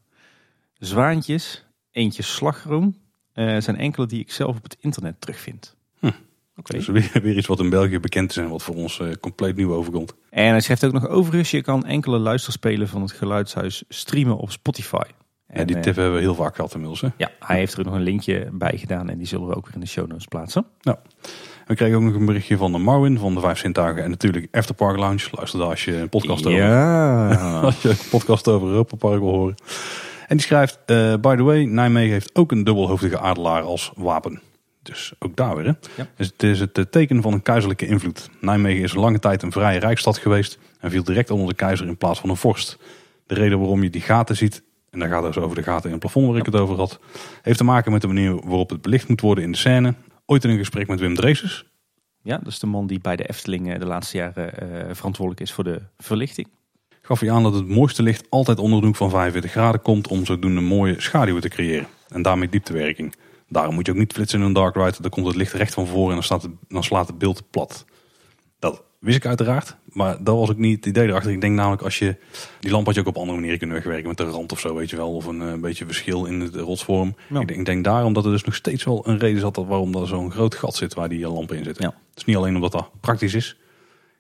Zwaantjes, 0.80 1.66
eentje 1.92 2.24
slagroom, 2.24 2.96
uh, 3.34 3.60
zijn 3.60 3.78
enkele 3.78 4.06
die 4.06 4.20
ik 4.20 4.32
zelf 4.32 4.58
op 4.58 4.64
het 4.64 4.78
internet 4.80 5.22
terugvind. 5.22 5.76
Hm. 6.00 6.12
Okay. 6.56 6.78
Dus 6.78 6.88
weer, 6.88 7.22
weer, 7.24 7.38
iets 7.38 7.48
wat 7.48 7.60
in 7.60 7.70
België 7.70 8.00
bekend 8.00 8.30
is 8.30 8.38
en 8.38 8.50
wat 8.50 8.64
voor 8.64 8.76
ons 8.76 9.00
uh, 9.00 9.14
compleet 9.20 9.56
nieuw 9.56 9.74
overkomt. 9.74 10.14
En 10.30 10.50
hij 10.50 10.60
schrijft 10.60 10.86
ook 10.86 10.92
nog 10.92 11.08
overigens, 11.08 11.52
je 11.52 11.62
kan 11.62 11.86
enkele 11.86 12.18
luisterspelen 12.18 12.88
van 12.88 13.02
het 13.02 13.12
geluidshuis 13.12 13.84
streamen 13.90 14.38
op 14.38 14.52
Spotify. 14.52 15.06
En, 15.48 15.60
ja, 15.60 15.64
die 15.64 15.80
tip 15.80 15.88
uh, 15.88 15.96
hebben 15.96 16.14
we 16.14 16.20
heel 16.20 16.36
vaak 16.36 16.56
gehad 16.56 16.74
inmiddels. 16.74 17.02
Hè? 17.02 17.08
Ja, 17.18 17.32
hij 17.40 17.58
heeft 17.58 17.78
er 17.78 17.86
nog 17.86 17.94
een 17.94 18.02
linkje 18.02 18.50
bij 18.52 18.78
gedaan 18.78 19.10
en 19.10 19.18
die 19.18 19.28
zullen 19.28 19.48
we 19.48 19.56
ook 19.56 19.66
weer 19.66 19.74
in 19.74 19.80
de 19.80 19.88
show 19.88 20.08
notes 20.08 20.26
plaatsen. 20.26 20.66
Ja. 20.80 21.02
We 21.66 21.76
kregen 21.76 21.98
ook 21.98 22.04
nog 22.04 22.14
een 22.14 22.26
berichtje 22.26 22.58
van 22.58 22.72
de 22.72 22.78
Marwin 22.78 23.18
van 23.18 23.34
de 23.34 23.40
Vijf 23.40 23.58
Zintuigen. 23.58 24.04
En 24.04 24.10
natuurlijk 24.10 24.48
Afterpark 24.52 24.98
Lounge. 24.98 25.28
Luister 25.32 25.60
daar 25.60 25.70
als 25.70 25.86
je 25.86 25.96
een 25.96 26.10
podcast 26.10 26.44
ja. 26.48 27.28
over 27.28 27.38
als 27.66 27.82
je 27.82 27.90
een 27.90 28.10
podcast 28.10 28.48
over 28.48 28.68
Europa 28.68 28.96
Park 28.96 29.20
wil 29.20 29.30
horen. 29.30 29.56
En 30.30 30.38
die 30.38 30.46
schrijft, 30.46 30.80
uh, 30.86 31.16
by 31.16 31.36
the 31.36 31.44
way, 31.44 31.64
Nijmegen 31.64 32.12
heeft 32.12 32.36
ook 32.36 32.52
een 32.52 32.64
dubbelhoofdige 32.64 33.20
adelaar 33.20 33.62
als 33.62 33.92
wapen. 33.96 34.42
Dus 34.82 35.14
ook 35.20 35.36
daar 35.36 35.56
weer. 35.56 35.66
Hè? 35.66 35.74
Ja. 35.96 36.08
Dus 36.16 36.28
het 36.28 36.44
is 36.44 36.60
het 36.60 36.92
teken 36.92 37.22
van 37.22 37.34
een 37.34 37.42
keizerlijke 37.42 37.88
invloed. 37.88 38.30
Nijmegen 38.42 38.84
is 38.84 38.94
lange 38.94 39.20
tijd 39.20 39.44
een 39.44 39.52
vrije 39.52 39.80
rijksstad 39.80 40.18
geweest 40.18 40.60
en 40.80 40.92
viel 40.92 41.04
direct 41.04 41.30
onder 41.30 41.48
de 41.48 41.54
keizer 41.54 41.88
in 41.88 41.98
plaats 41.98 42.20
van 42.20 42.30
een 42.30 42.38
vorst. 42.38 42.78
De 43.26 43.34
reden 43.34 43.60
waarom 43.60 43.84
je 43.84 43.90
die 43.90 44.02
gaten 44.02 44.36
ziet, 44.36 44.64
en 44.90 45.00
daar 45.00 45.10
gaat 45.10 45.24
het 45.24 45.34
dus 45.34 45.44
over 45.44 45.56
de 45.56 45.64
gaten 45.64 45.86
in 45.86 45.92
het 45.92 46.00
plafond 46.00 46.28
waar 46.28 46.38
ik 46.38 46.46
het 46.46 46.56
over 46.56 46.76
had, 46.76 47.00
heeft 47.42 47.58
te 47.58 47.64
maken 47.64 47.92
met 47.92 48.02
de 48.02 48.08
manier 48.08 48.36
waarop 48.36 48.70
het 48.70 48.82
belicht 48.82 49.08
moet 49.08 49.22
worden 49.22 49.44
in 49.44 49.52
de 49.52 49.58
scène. 49.58 49.94
Ooit 50.26 50.44
in 50.44 50.50
een 50.50 50.58
gesprek 50.58 50.88
met 50.88 51.00
Wim 51.00 51.16
Dreeses. 51.16 51.66
Ja, 52.22 52.38
dat 52.38 52.48
is 52.48 52.60
de 52.60 52.68
man 52.68 52.88
die 52.88 53.00
bij 53.00 53.16
de 53.16 53.30
Efteling 53.30 53.78
de 53.78 53.86
laatste 53.86 54.18
jaren 54.18 54.54
uh, 54.64 54.94
verantwoordelijk 54.94 55.42
is 55.42 55.54
voor 55.54 55.64
de 55.64 55.82
verlichting 55.98 56.48
gaf 57.10 57.20
hij 57.20 57.32
aan 57.32 57.44
dat 57.44 57.54
het 57.54 57.68
mooiste 57.68 58.04
licht 58.04 58.28
altijd 58.30 58.60
onder 58.60 58.80
de 58.80 58.86
hoek 58.86 58.96
van 58.96 59.10
45 59.10 59.51
graden 59.51 59.82
komt 59.82 60.08
om 60.08 60.25
zodoende 60.25 60.62
mooie 60.62 61.01
schaduwen 61.01 61.42
te 61.42 61.50
creëren. 61.50 61.88
En 62.08 62.22
daarmee 62.22 62.50
dieptewerking. 62.50 63.16
Daarom 63.48 63.74
moet 63.75 63.86
je 63.86 63.92
ook 63.92 63.98
niet 63.98 64.13
flitsen 64.13 64.39
in 64.39 64.46
een 64.46 64.54
dark 64.54 64.75
ride. 64.75 65.01
Dan 65.01 65.10
komt 65.10 65.25
het 65.28 65.36
licht 65.36 65.54
recht 65.54 65.74
van 65.74 65.88
voren 65.88 66.08
en 66.08 66.13
dan, 66.13 66.24
staat 66.24 66.42
het, 66.42 66.51
dan 66.68 66.84
slaat 66.84 67.08
het 67.08 67.18
beeld 67.18 67.50
plat. 67.50 67.86
Dat 68.60 68.84
wist 69.00 69.18
ik 69.18 69.25
uiteraard. 69.25 69.75
Maar 69.86 70.24
dat 70.24 70.36
was 70.36 70.50
ook 70.50 70.58
niet 70.58 70.75
het 70.75 70.86
idee 70.86 71.08
erachter. 71.08 71.32
Ik 71.32 71.42
denk 71.42 71.56
namelijk 71.56 71.82
als 71.82 72.00
je... 72.00 72.16
Die 72.60 72.72
lamp 72.72 72.86
had 72.86 72.96
je 72.96 73.01
ook 73.01 73.08
op 73.08 73.18
andere 73.18 73.34
manieren 73.34 73.58
kunnen 73.58 73.75
wegwerken. 73.75 74.08
Met 74.08 74.20
een 74.20 74.30
rand 74.30 74.51
of 74.51 74.60
zo, 74.60 74.75
weet 74.75 74.89
je 74.89 74.96
wel. 74.96 75.16
Of 75.16 75.25
een, 75.25 75.42
eh, 75.42 75.54
beetje 75.54 75.86
verschil 75.86 76.25
in 76.25 76.39
de 76.39 76.60
rotsvorm. 76.60 77.16
Ja. 77.30 77.39
Ik, 77.39 77.48
denk, 77.48 77.60
ik 77.60 77.66
denk 77.66 77.84
daarom 77.84 78.13
dat 78.13 78.25
er 78.25 78.32
dus 78.32 78.44
nog 78.44 78.56
steeds 78.56 78.84
wel 78.84 79.08
een 79.08 79.18
reden 79.18 79.39
zat... 79.39 79.56
dat 79.56 79.66
waarom 79.66 79.96
er 79.96 80.08
zo'n 80.08 80.32
groot 80.32 80.56
gat 80.56 80.75
zit 80.75 80.94
waar 80.94 81.10
die 81.10 81.28
lampen 81.28 81.58
in 81.58 81.63
zitten. 81.63 81.84
Ja. 81.84 81.89
Het 82.10 82.18
is 82.18 82.25
niet 82.25 82.36
alleen 82.36 82.56
omdat 82.56 82.72
dat 82.72 82.92
praktisch 83.00 83.34
is. 83.34 83.58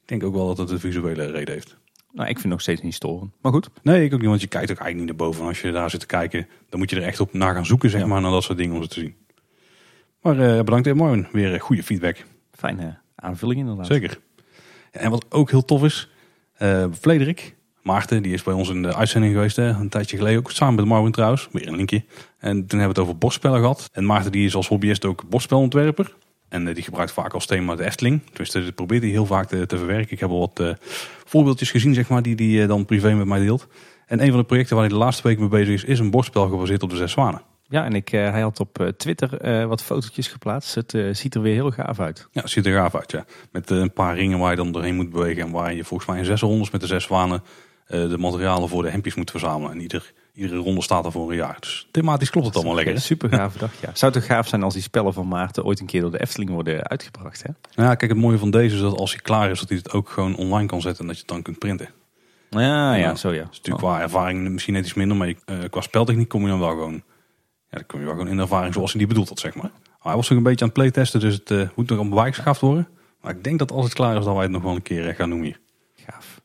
Ik 0.01 0.07
denk 0.07 0.23
ook 0.23 0.33
wel 0.33 0.47
dat 0.47 0.57
het 0.57 0.69
een 0.69 0.79
visuele 0.79 1.31
reden 1.31 1.53
heeft. 1.53 1.78
Nou, 2.11 2.21
ik 2.29 2.33
vind 2.39 2.43
het 2.43 2.51
nog 2.51 2.61
steeds 2.61 2.81
niet 2.81 2.93
storend. 2.93 3.31
Maar 3.41 3.51
goed. 3.51 3.69
Nee, 3.83 4.05
ik 4.05 4.13
ook 4.13 4.19
niet. 4.19 4.29
Want 4.29 4.41
je 4.41 4.47
kijkt 4.47 4.71
ook 4.71 4.77
eigenlijk 4.77 5.09
niet 5.09 5.17
naar 5.17 5.27
boven. 5.27 5.45
Als 5.45 5.61
je 5.61 5.71
daar 5.71 5.89
zit 5.89 5.99
te 5.99 6.05
kijken, 6.05 6.47
dan 6.69 6.79
moet 6.79 6.89
je 6.89 6.95
er 6.95 7.01
echt 7.03 7.19
op 7.19 7.33
naar 7.33 7.53
gaan 7.53 7.65
zoeken, 7.65 7.89
zeg 7.89 8.01
Ja. 8.01 8.07
maar. 8.07 8.21
Naar 8.21 8.31
dat 8.31 8.43
soort 8.43 8.57
dingen 8.57 8.75
om 8.75 8.81
ze 8.81 8.87
te 8.87 8.99
zien. 8.99 9.15
Maar 10.21 10.39
eh, 10.39 10.57
bedankt, 10.57 10.93
Marvin. 10.93 11.27
Weer 11.31 11.53
eh, 11.53 11.59
goede 11.59 11.83
feedback. 11.83 12.25
Fijne 12.51 12.97
aanvulling 13.15 13.59
inderdaad. 13.59 13.85
Zeker. 13.87 14.19
En 14.91 15.09
wat 15.11 15.25
ook 15.29 15.49
heel 15.51 15.65
tof 15.65 15.83
is, 15.83 16.09
eh 16.57 16.85
Frederik 16.99 17.55
Maarten, 17.81 18.23
die 18.23 18.33
is 18.33 18.43
bij 18.43 18.53
ons 18.53 18.69
in 18.69 18.81
de 18.81 18.95
uitzending 18.95 19.33
geweest, 19.33 19.55
hè, 19.55 19.67
een 19.69 19.89
tijdje 19.89 20.17
geleden 20.17 20.39
ook. 20.39 20.51
Samen 20.51 20.75
met 20.75 20.85
Marvin 20.85 21.11
trouwens, 21.11 21.47
weer 21.51 21.67
een 21.67 21.75
linkje. 21.75 22.03
En 22.37 22.51
toen 22.65 22.79
hebben 22.79 22.79
we 22.79 22.87
het 22.87 22.97
over 22.99 23.17
bordspellen 23.17 23.59
gehad. 23.59 23.89
En 23.91 24.05
Maarten 24.05 24.31
die 24.31 24.45
is 24.45 24.55
als 24.55 24.67
hobbyist 24.67 25.05
ook 25.05 25.29
bordspelontwerper. 25.29 26.15
En 26.49 26.67
eh, 26.67 26.73
die 26.75 26.83
gebruikt 26.83 27.11
vaak 27.11 27.33
als 27.33 27.45
thema 27.45 27.75
de 27.75 27.83
Efteling. 27.85 28.21
Tenminste, 28.25 28.63
dat 28.63 28.75
probeert 28.75 29.01
hij 29.01 29.11
heel 29.11 29.25
vaak 29.25 29.47
te, 29.47 29.65
te 29.65 29.77
verwerken. 29.77 30.11
Ik 30.11 30.19
heb 30.19 30.29
al 30.29 30.39
wat 30.39 30.59
eh, 30.59 30.73
voorbeeldjes 31.25 31.71
gezien, 31.71 31.93
zeg 31.93 32.09
maar, 32.09 32.21
die 32.21 32.57
hij 32.57 32.67
dan 32.67 32.85
privé 32.85 33.13
met 33.13 33.27
mij 33.27 33.39
deelt. 33.39 33.67
En 34.05 34.21
een 34.21 34.29
van 34.29 34.39
de 34.39 34.45
projecten 34.45 34.75
waar 34.75 34.85
hij 34.85 34.93
de 34.93 34.99
laatste 34.99 35.23
week 35.23 35.39
mee 35.39 35.47
bezig 35.47 35.73
is, 35.73 35.83
is 35.83 35.99
een 35.99 36.11
bordspel 36.11 36.47
gebaseerd 36.47 36.83
op 36.83 36.89
de 36.89 36.95
Zes 36.95 37.11
Zwanen. 37.11 37.41
Ja, 37.71 37.85
en 37.85 37.93
ik, 37.93 38.11
eh, 38.11 38.31
hij 38.31 38.41
had 38.41 38.59
op 38.59 38.79
eh, 38.79 38.87
Twitter 38.87 39.41
eh, 39.41 39.65
wat 39.65 39.83
fotootjes 39.83 40.27
geplaatst. 40.27 40.75
Het 40.75 40.93
eh, 40.93 41.13
ziet 41.13 41.35
er 41.35 41.41
weer 41.41 41.53
heel 41.53 41.71
gaaf 41.71 41.99
uit. 41.99 42.27
Ja, 42.31 42.47
ziet 42.47 42.65
er 42.65 42.73
gaaf 42.73 42.95
uit, 42.95 43.11
ja. 43.11 43.25
Met 43.51 43.71
eh, 43.71 43.77
een 43.77 43.93
paar 43.93 44.15
ringen 44.15 44.39
waar 44.39 44.49
je 44.49 44.55
dan 44.55 44.71
doorheen 44.71 44.95
moet 44.95 45.09
bewegen. 45.09 45.41
En 45.41 45.51
waar 45.51 45.73
je 45.73 45.83
volgens 45.83 46.09
mij 46.09 46.19
in 46.19 46.25
zes 46.25 46.41
rondes 46.41 46.69
met 46.69 46.81
de 46.81 46.87
zes 46.87 47.03
zwanen 47.03 47.43
eh, 47.85 48.09
de 48.09 48.17
materialen 48.17 48.69
voor 48.69 48.83
de 48.83 48.89
hempjes 48.89 49.15
moet 49.15 49.31
verzamelen. 49.31 49.71
En 49.71 49.81
ieder, 49.81 50.13
iedere 50.39 50.59
ronde 50.61 50.81
staat 50.81 51.05
er 51.05 51.11
voor 51.11 51.29
een 51.29 51.35
jaar. 51.35 51.57
Dus 51.59 51.87
thematisch 51.91 52.29
klopt 52.29 52.47
het 52.47 52.55
allemaal 52.55 52.75
lekker. 52.75 52.93
hè? 52.93 52.99
Super 52.99 53.29
gaaf 53.29 53.53
dag. 53.53 53.71
Ja. 53.81 53.89
Zou 53.97 54.11
het 54.11 54.21
toch 54.21 54.31
gaaf 54.31 54.47
zijn 54.47 54.63
als 54.63 54.73
die 54.73 54.83
spellen 54.83 55.13
van 55.13 55.27
Maarten 55.27 55.63
ooit 55.65 55.79
een 55.79 55.85
keer 55.85 56.01
door 56.01 56.11
de 56.11 56.21
Efteling 56.21 56.49
worden 56.51 56.87
uitgebracht? 56.87 57.43
Hè? 57.43 57.49
Nou 57.75 57.89
Ja, 57.89 57.95
kijk, 57.95 58.11
het 58.11 58.19
mooie 58.19 58.37
van 58.37 58.51
deze 58.51 58.75
is 58.75 58.81
dat 58.81 58.97
als 58.97 59.11
hij 59.11 59.19
klaar 59.21 59.51
is, 59.51 59.59
dat 59.59 59.69
hij 59.69 59.77
het 59.77 59.91
ook 59.91 60.09
gewoon 60.09 60.35
online 60.35 60.67
kan 60.67 60.81
zetten 60.81 61.01
en 61.01 61.07
dat 61.07 61.15
je 61.15 61.21
het 61.21 61.31
dan 61.31 61.41
kunt 61.41 61.59
printen. 61.59 61.89
Ja, 62.49 62.59
ja, 62.59 62.95
Ja. 62.95 63.15
zo 63.15 63.29
ja. 63.33 63.41
is 63.41 63.57
natuurlijk 63.57 63.77
qua 63.85 64.01
ervaring 64.01 64.49
misschien 64.49 64.73
net 64.73 64.85
iets 64.85 64.93
minder, 64.93 65.17
maar 65.17 65.27
je- 65.27 65.35
eh, 65.45 65.57
qua 65.69 65.81
speltechniek 65.81 66.27
kom 66.29 66.41
je 66.41 66.47
dan 66.47 66.59
wel 66.59 66.69
gewoon, 66.69 66.93
ja, 66.93 67.01
dan 67.77 67.85
kom 67.85 67.99
je 67.99 68.05
wel 68.05 68.13
gewoon 68.15 68.29
in 68.29 68.35
de 68.35 68.41
ervaring 68.41 68.73
zoals 68.73 68.89
hij 68.91 68.99
die 68.99 69.07
bedoeld 69.07 69.29
had, 69.29 69.39
zeg 69.39 69.55
maar. 69.55 69.71
Maar 69.73 70.07
hij 70.07 70.15
was 70.15 70.29
nog 70.29 70.37
een 70.37 70.43
beetje 70.43 70.61
aan 70.65 70.71
het 70.71 70.77
playtesten, 70.77 71.19
dus 71.19 71.33
het 71.33 71.51
eh, 71.51 71.67
moet 71.75 71.89
nog 71.89 71.99
aan 71.99 72.09
bewaard 72.09 72.35
geschaafd 72.35 72.61
worden. 72.61 72.87
Maar 73.21 73.31
ik 73.35 73.43
denk 73.43 73.59
dat 73.59 73.71
als 73.71 73.85
het 73.85 73.93
klaar 73.93 74.17
is, 74.17 74.23
dat 74.25 74.33
wij 74.33 74.43
het 74.43 74.51
nog 74.51 74.61
wel 74.63 74.75
een 74.75 74.81
keer 74.81 75.07
eh, 75.09 75.15
gaan 75.15 75.29
doen 75.29 75.41
hier. 75.41 75.59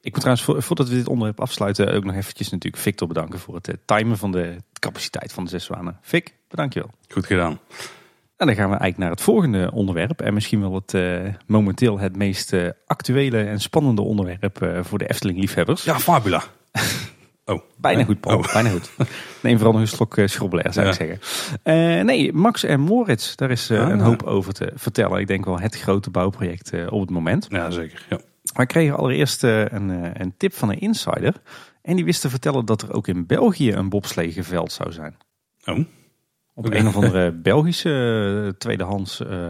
Ik 0.04 0.11
moet 0.12 0.20
trouwens, 0.20 0.42
vo- 0.44 0.61
voordat 0.61 0.88
we 0.88 0.94
dit 0.94 1.08
onderwerp 1.08 1.40
afsluiten, 1.40 1.94
ook 1.94 2.04
nog 2.04 2.14
eventjes 2.14 2.50
natuurlijk 2.50 2.82
Victor 2.82 3.08
bedanken 3.08 3.38
voor 3.38 3.54
het 3.54 3.68
eh, 3.68 3.75
timen 3.84 4.18
van 4.18 4.32
de 4.32 4.56
capaciteit 4.78 5.32
van 5.32 5.44
de 5.44 5.50
zes 5.50 5.64
zwanen. 5.64 5.99
Vic, 6.00 6.34
bedankjewel. 6.49 6.90
Goed 7.08 7.26
gedaan. 7.26 7.58
En 8.37 8.46
dan 8.46 8.54
gaan 8.56 8.70
we 8.70 8.76
eigenlijk 8.76 8.99
naar 8.99 9.11
het 9.11 9.20
volgende 9.20 9.70
onderwerp. 9.73 10.20
En 10.20 10.34
misschien 10.34 10.61
wel 10.61 10.75
het 10.75 10.94
eh, 10.94 11.20
momenteel 11.46 11.99
het 11.99 12.16
meest 12.16 12.52
eh, 12.52 12.68
actuele 12.87 13.42
en 13.44 13.61
spannende 13.61 14.02
onderwerp 14.02 14.78
voor 14.82 14.99
de 14.99 15.06
Efteling-liefhebbers. 15.08 15.84
Ja, 15.84 15.99
Fabula. 16.00 16.42
Oh, 17.46 17.61
Bijna 17.76 18.04
goed, 18.04 18.20
Paul. 18.20 18.38
Oh. 18.38 18.52
Bijna 18.52 18.68
goed. 18.70 18.90
Neem 19.42 19.54
vooral 19.56 19.73
nog 19.73 19.80
een 19.82 19.88
slok 19.88 20.16
uh, 20.16 20.26
schrobbelair, 20.26 20.73
zou 20.73 20.87
ik 20.88 20.92
zeggen. 20.94 22.06
Nee, 22.06 22.32
Max 22.32 22.64
en 22.64 22.80
Moritz, 22.80 23.34
daar 23.34 23.50
is 23.50 23.70
Ah. 23.70 23.88
een 23.88 24.00
hoop 24.00 24.23
over 24.23 24.52
te 24.52 24.73
vertellen. 24.75 25.20
Ik 25.20 25.26
denk 25.26 25.44
wel 25.44 25.58
het 25.61 25.80
grote 25.80 26.11
bouwproject 26.11 26.73
op 26.88 27.00
het 27.00 27.11
moment. 27.11 27.46
Ja, 27.49 27.70
zeker. 27.70 28.06
Ja. 28.11 28.18
Wij 28.54 28.66
kregen 28.66 28.96
allereerst 28.96 29.44
eh, 29.44 29.61
een, 29.64 29.90
eh, 29.90 30.11
een 30.14 30.34
tip 30.37 30.52
van 30.54 30.68
een 30.70 30.80
insider. 30.80 31.34
En 31.82 31.96
die 31.96 32.04
wist 32.04 32.20
te 32.20 32.30
vertellen 32.30 32.64
dat 32.64 32.82
er 32.82 32.92
ook 32.92 33.08
in 33.08 33.26
België 33.26 33.73
een 33.73 33.88
bobsleegeveld 33.88 34.73
zou 34.73 34.92
zijn. 34.92 35.16
Oh, 35.64 35.78
Op 36.54 36.73
een 36.73 36.87
of 36.87 36.94
andere 36.96 37.32
Belgische 37.50 38.44
eh, 38.46 38.58
tweedehands 38.58 39.20
eh, 39.26 39.49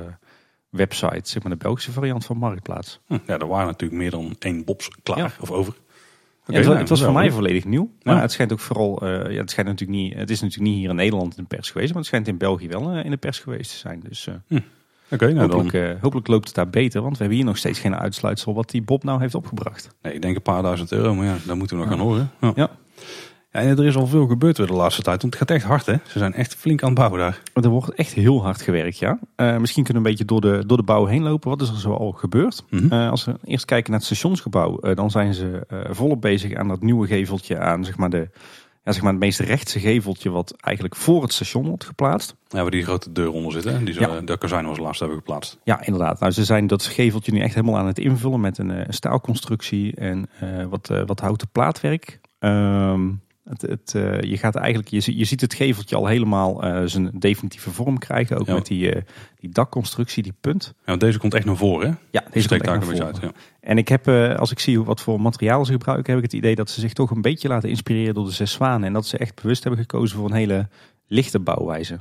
website. 0.70 1.20
Zeg 1.30 1.42
maar 1.42 1.52
de 1.52 1.58
Belgische 1.58 1.92
variant 1.92 2.24
van 2.26 2.36
Marktplaats. 2.36 3.00
hm, 3.06 3.18
ja, 3.26 3.38
er 3.38 3.46
waren 3.46 3.66
natuurlijk 3.66 4.00
meer 4.00 4.10
dan 4.10 4.36
één 4.38 4.64
bobs 4.64 4.88
klaar 5.02 5.18
Ja. 5.18 5.30
of 5.40 5.50
over. 5.50 5.74
Ja, 6.46 6.54
het, 6.54 6.64
nou, 6.66 6.78
het 6.78 6.88
was 6.88 7.02
voor 7.02 7.12
mij 7.12 7.30
volledig 7.30 7.64
nieuw. 7.64 7.90
Maar 8.02 8.14
Ja. 8.14 8.20
het 8.20 8.32
schijnt 8.32 8.52
ook 8.52 8.60
vooral. 8.60 9.06
ja, 9.06 9.38
het, 9.40 9.50
schijnt 9.50 9.70
natuurlijk 9.70 9.98
niet, 9.98 10.14
het 10.14 10.30
is 10.30 10.40
natuurlijk 10.40 10.70
niet 10.70 10.78
hier 10.80 10.88
in 10.90 10.96
Nederland 10.96 11.36
in 11.36 11.42
de 11.48 11.56
pers 11.56 11.70
geweest. 11.70 11.88
Maar 11.88 11.98
het 11.98 12.06
schijnt 12.06 12.28
in 12.28 12.36
België 12.38 12.68
wel 12.68 12.92
in 12.98 13.10
de 13.10 13.16
pers 13.16 13.38
geweest 13.38 13.70
te 13.70 13.76
zijn. 13.76 14.00
Dus 14.00 14.26
eh, 14.26 14.58
Oké, 15.10 15.32
nou 15.32 15.48
dan. 15.48 15.60
hopelijk, 15.60 15.88
eh, 15.96 16.02
hopelijk 16.02 16.28
loopt 16.28 16.46
het 16.46 16.54
daar 16.54 16.70
beter. 16.70 17.02
Want 17.02 17.12
we 17.12 17.18
hebben 17.18 17.36
hier 17.36 17.46
nog 17.46 17.56
steeds 17.56 17.78
geen 17.78 17.96
uitsluitsel 17.96 18.54
wat 18.54 18.70
die 18.70 18.82
Bob 18.82 19.04
nou 19.04 19.20
heeft 19.20 19.34
opgebracht. 19.34 19.88
Nee, 20.02 20.14
ik 20.14 20.22
denk 20.22 20.36
een 20.36 20.42
paar 20.42 20.62
duizend 20.62 20.92
euro, 20.92 21.14
maar 21.14 21.26
ja, 21.26 21.36
daar 21.46 21.56
moeten 21.56 21.76
we 21.76 21.82
nog 21.82 21.92
gaan 21.92 22.02
horen. 22.02 22.30
Ja. 22.40 22.52
Ja. 22.54 22.70
En 23.50 23.68
er 23.68 23.84
is 23.84 23.96
al 23.96 24.06
veel 24.06 24.26
gebeurd 24.26 24.58
weer 24.58 24.66
de 24.66 24.72
laatste 24.72 25.02
tijd, 25.02 25.22
want 25.22 25.34
het 25.34 25.42
gaat 25.42 25.56
echt 25.56 25.66
hard 25.66 25.86
hè. 25.86 25.94
Ze 26.06 26.18
zijn 26.18 26.34
echt 26.34 26.54
flink 26.54 26.82
aan 26.82 26.88
het 26.88 26.98
bouwen 26.98 27.20
daar. 27.20 27.40
Er 27.52 27.68
wordt 27.68 27.94
echt 27.94 28.12
heel 28.12 28.42
hard 28.42 28.62
gewerkt, 28.62 28.98
ja. 28.98 29.18
Eh, 29.36 29.56
misschien 29.56 29.84
kunnen 29.84 30.02
we 30.02 30.08
een 30.08 30.14
beetje 30.16 30.34
door 30.34 30.40
de, 30.40 30.66
door 30.66 30.76
de 30.76 30.82
bouw 30.82 31.06
heen 31.06 31.22
lopen. 31.22 31.50
Wat 31.50 31.62
is 31.62 31.68
er 31.68 31.78
zo 31.78 31.92
al 31.92 32.12
gebeurd? 32.12 32.64
Mhm. 32.70 32.92
Eh, 32.92 33.10
als 33.10 33.24
we 33.24 33.34
eerst 33.44 33.64
kijken 33.64 33.90
naar 33.90 34.00
het 34.00 34.08
stationsgebouw, 34.08 34.94
dan 34.94 35.10
zijn 35.10 35.34
ze 35.34 35.66
volop 35.90 36.20
bezig 36.20 36.54
aan 36.54 36.68
dat 36.68 36.82
nieuwe 36.82 37.06
geveltje 37.06 37.58
aan, 37.58 37.84
zeg 37.84 37.96
maar, 37.96 38.10
de, 38.10 38.28
ja, 38.84 38.92
zeg 38.92 39.02
maar 39.02 39.10
het 39.12 39.20
meest 39.20 39.40
rechtse 39.40 39.80
geveltje 39.80 40.30
wat 40.30 40.54
eigenlijk 40.60 40.96
voor 40.96 41.22
het 41.22 41.32
station 41.32 41.66
wordt 41.68 41.84
geplaatst. 41.84 42.36
Ja, 42.48 42.60
waar 42.62 42.70
die 42.70 42.82
grote 42.84 43.12
deur 43.12 43.32
onder 43.32 43.52
zit 43.52 43.64
hè. 43.64 43.82
Die 43.84 43.94
ze, 43.94 44.00
Ja. 44.00 44.20
de 44.20 44.38
kazijn 44.38 44.66
was 44.66 44.78
laatst 44.78 45.00
hebben 45.00 45.18
geplaatst. 45.18 45.58
Ja, 45.64 45.84
inderdaad. 45.84 46.20
Nou, 46.20 46.32
ze 46.32 46.44
zijn 46.44 46.66
dat 46.66 46.84
geveltje 46.84 47.32
nu 47.32 47.40
echt 47.40 47.54
helemaal 47.54 47.78
aan 47.78 47.86
het 47.86 47.98
invullen 47.98 48.40
met 48.40 48.58
een 48.58 48.70
eh, 48.70 48.84
staalconstructie 48.88 49.94
en 49.96 50.28
eh, 50.40 50.64
wat, 50.64 50.90
eh, 50.90 51.02
wat 51.06 51.20
houten 51.20 51.48
plaatwerk. 51.52 52.20
Ehm, 52.38 53.08
het, 53.44 53.62
het, 53.62 53.94
eh, 53.94 54.20
je, 54.20 54.36
gaat 54.36 54.54
eigenlijk, 54.54 54.88
je, 54.88 55.18
je 55.18 55.24
ziet 55.24 55.40
het 55.40 55.54
geveltje 55.54 55.96
al 55.96 56.06
helemaal 56.06 56.62
eh, 56.62 56.82
zijn 56.84 57.10
definitieve 57.18 57.70
vorm 57.70 57.98
krijgen. 57.98 58.38
Ook 58.38 58.46
Ja. 58.46 58.54
met 58.54 58.66
die, 58.66 58.92
eh, 58.92 59.02
die 59.36 59.50
dakconstructie, 59.50 60.22
die 60.22 60.34
punt. 60.40 60.74
Ja, 60.86 60.96
deze 60.96 61.18
komt 61.18 61.34
echt 61.34 61.44
naar 61.44 61.56
voren 61.56 61.88
hè. 61.88 61.94
Ja, 62.10 62.24
deze 62.30 62.46
Steekt 62.46 62.64
daar 62.64 62.82
een 62.82 63.02
uit. 63.02 63.18
Ja. 63.20 63.32
En 63.60 63.78
ik 63.78 63.88
heb, 63.88 64.08
als 64.38 64.50
ik 64.50 64.58
zie 64.58 64.82
wat 64.82 65.00
voor 65.00 65.20
materiaal 65.20 65.64
ze 65.64 65.72
gebruiken, 65.72 66.14
heb 66.14 66.24
ik 66.24 66.30
het 66.30 66.40
idee 66.40 66.54
dat 66.54 66.70
ze 66.70 66.80
zich 66.80 66.92
toch 66.92 67.10
een 67.10 67.22
beetje 67.22 67.48
laten 67.48 67.68
inspireren 67.68 68.14
door 68.14 68.24
de 68.24 68.30
zes 68.30 68.52
zwanen. 68.52 68.86
En 68.86 68.92
dat 68.92 69.06
ze 69.06 69.18
echt 69.18 69.42
bewust 69.42 69.62
hebben 69.64 69.80
gekozen 69.80 70.16
voor 70.16 70.26
een 70.26 70.36
hele 70.36 70.68
lichte 71.06 71.38
bouwwijze. 71.38 72.00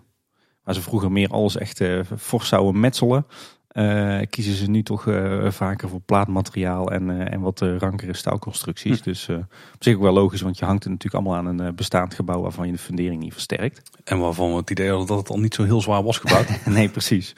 Waar 0.63 0.75
ze 0.75 0.81
vroeger 0.81 1.12
meer 1.12 1.29
alles 1.29 1.57
echt 1.57 1.81
fors 2.17 2.47
zouden 2.47 2.79
metselen. 2.79 3.25
Eh, 3.73 4.19
kiezen 4.29 4.53
ze 4.53 4.69
nu 4.69 4.83
toch 4.83 5.07
eh, 5.07 5.51
vaker 5.51 5.89
voor 5.89 5.99
plaatmateriaal 5.99 6.91
en, 6.91 7.09
eh, 7.09 7.33
en 7.33 7.41
wat 7.41 7.59
rankere 7.59 8.15
staalconstructies. 8.15 8.97
Hm. 8.97 9.03
Dus 9.03 9.29
op 9.73 9.83
zich 9.83 9.95
ook 9.95 10.01
wel 10.01 10.13
logisch, 10.13 10.41
want 10.41 10.59
je 10.59 10.65
hangt 10.65 10.83
het 10.83 10.91
natuurlijk 10.91 11.23
allemaal 11.25 11.39
aan 11.39 11.59
een 11.59 11.75
bestaand 11.75 12.13
gebouw 12.13 12.41
waarvan 12.41 12.65
je 12.65 12.71
de 12.71 12.77
fundering 12.77 13.21
niet 13.21 13.33
versterkt. 13.33 13.99
En 14.03 14.19
waarvan 14.19 14.49
we 14.49 14.55
het 14.55 14.69
idee 14.69 14.89
hadden 14.89 15.07
dat 15.07 15.17
het 15.17 15.29
al 15.29 15.39
niet 15.39 15.53
zo 15.53 15.63
heel 15.63 15.81
zwaar 15.81 16.03
was 16.03 16.17
gebouwd. 16.17 16.65
nee, 16.65 16.89
precies. 16.89 17.35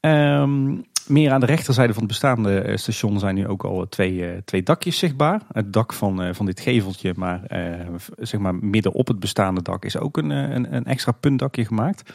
Ehm, 0.00 0.76
meer 1.06 1.32
aan 1.32 1.40
de 1.40 1.46
rechterzijde 1.46 1.92
van 1.92 2.02
het 2.02 2.10
bestaande 2.10 2.76
station 2.76 3.18
zijn 3.18 3.34
nu 3.34 3.46
ook 3.46 3.64
al 3.64 3.88
twee, 3.88 4.44
twee 4.44 4.62
dakjes 4.62 4.98
zichtbaar. 4.98 5.40
Het 5.52 5.72
dak 5.72 5.92
van, 5.92 6.34
van 6.34 6.46
dit 6.46 6.60
geveltje, 6.60 7.12
maar 7.16 7.44
eh, 7.44 7.86
zeg 8.18 8.40
maar 8.40 8.54
midden 8.54 8.92
op 8.92 9.08
het 9.08 9.20
bestaande 9.20 9.62
dak 9.62 9.84
is 9.84 9.98
ook 9.98 10.16
een, 10.16 10.30
een, 10.30 10.74
een 10.74 10.84
extra 10.84 11.12
puntdakje 11.12 11.64
gemaakt. 11.64 12.12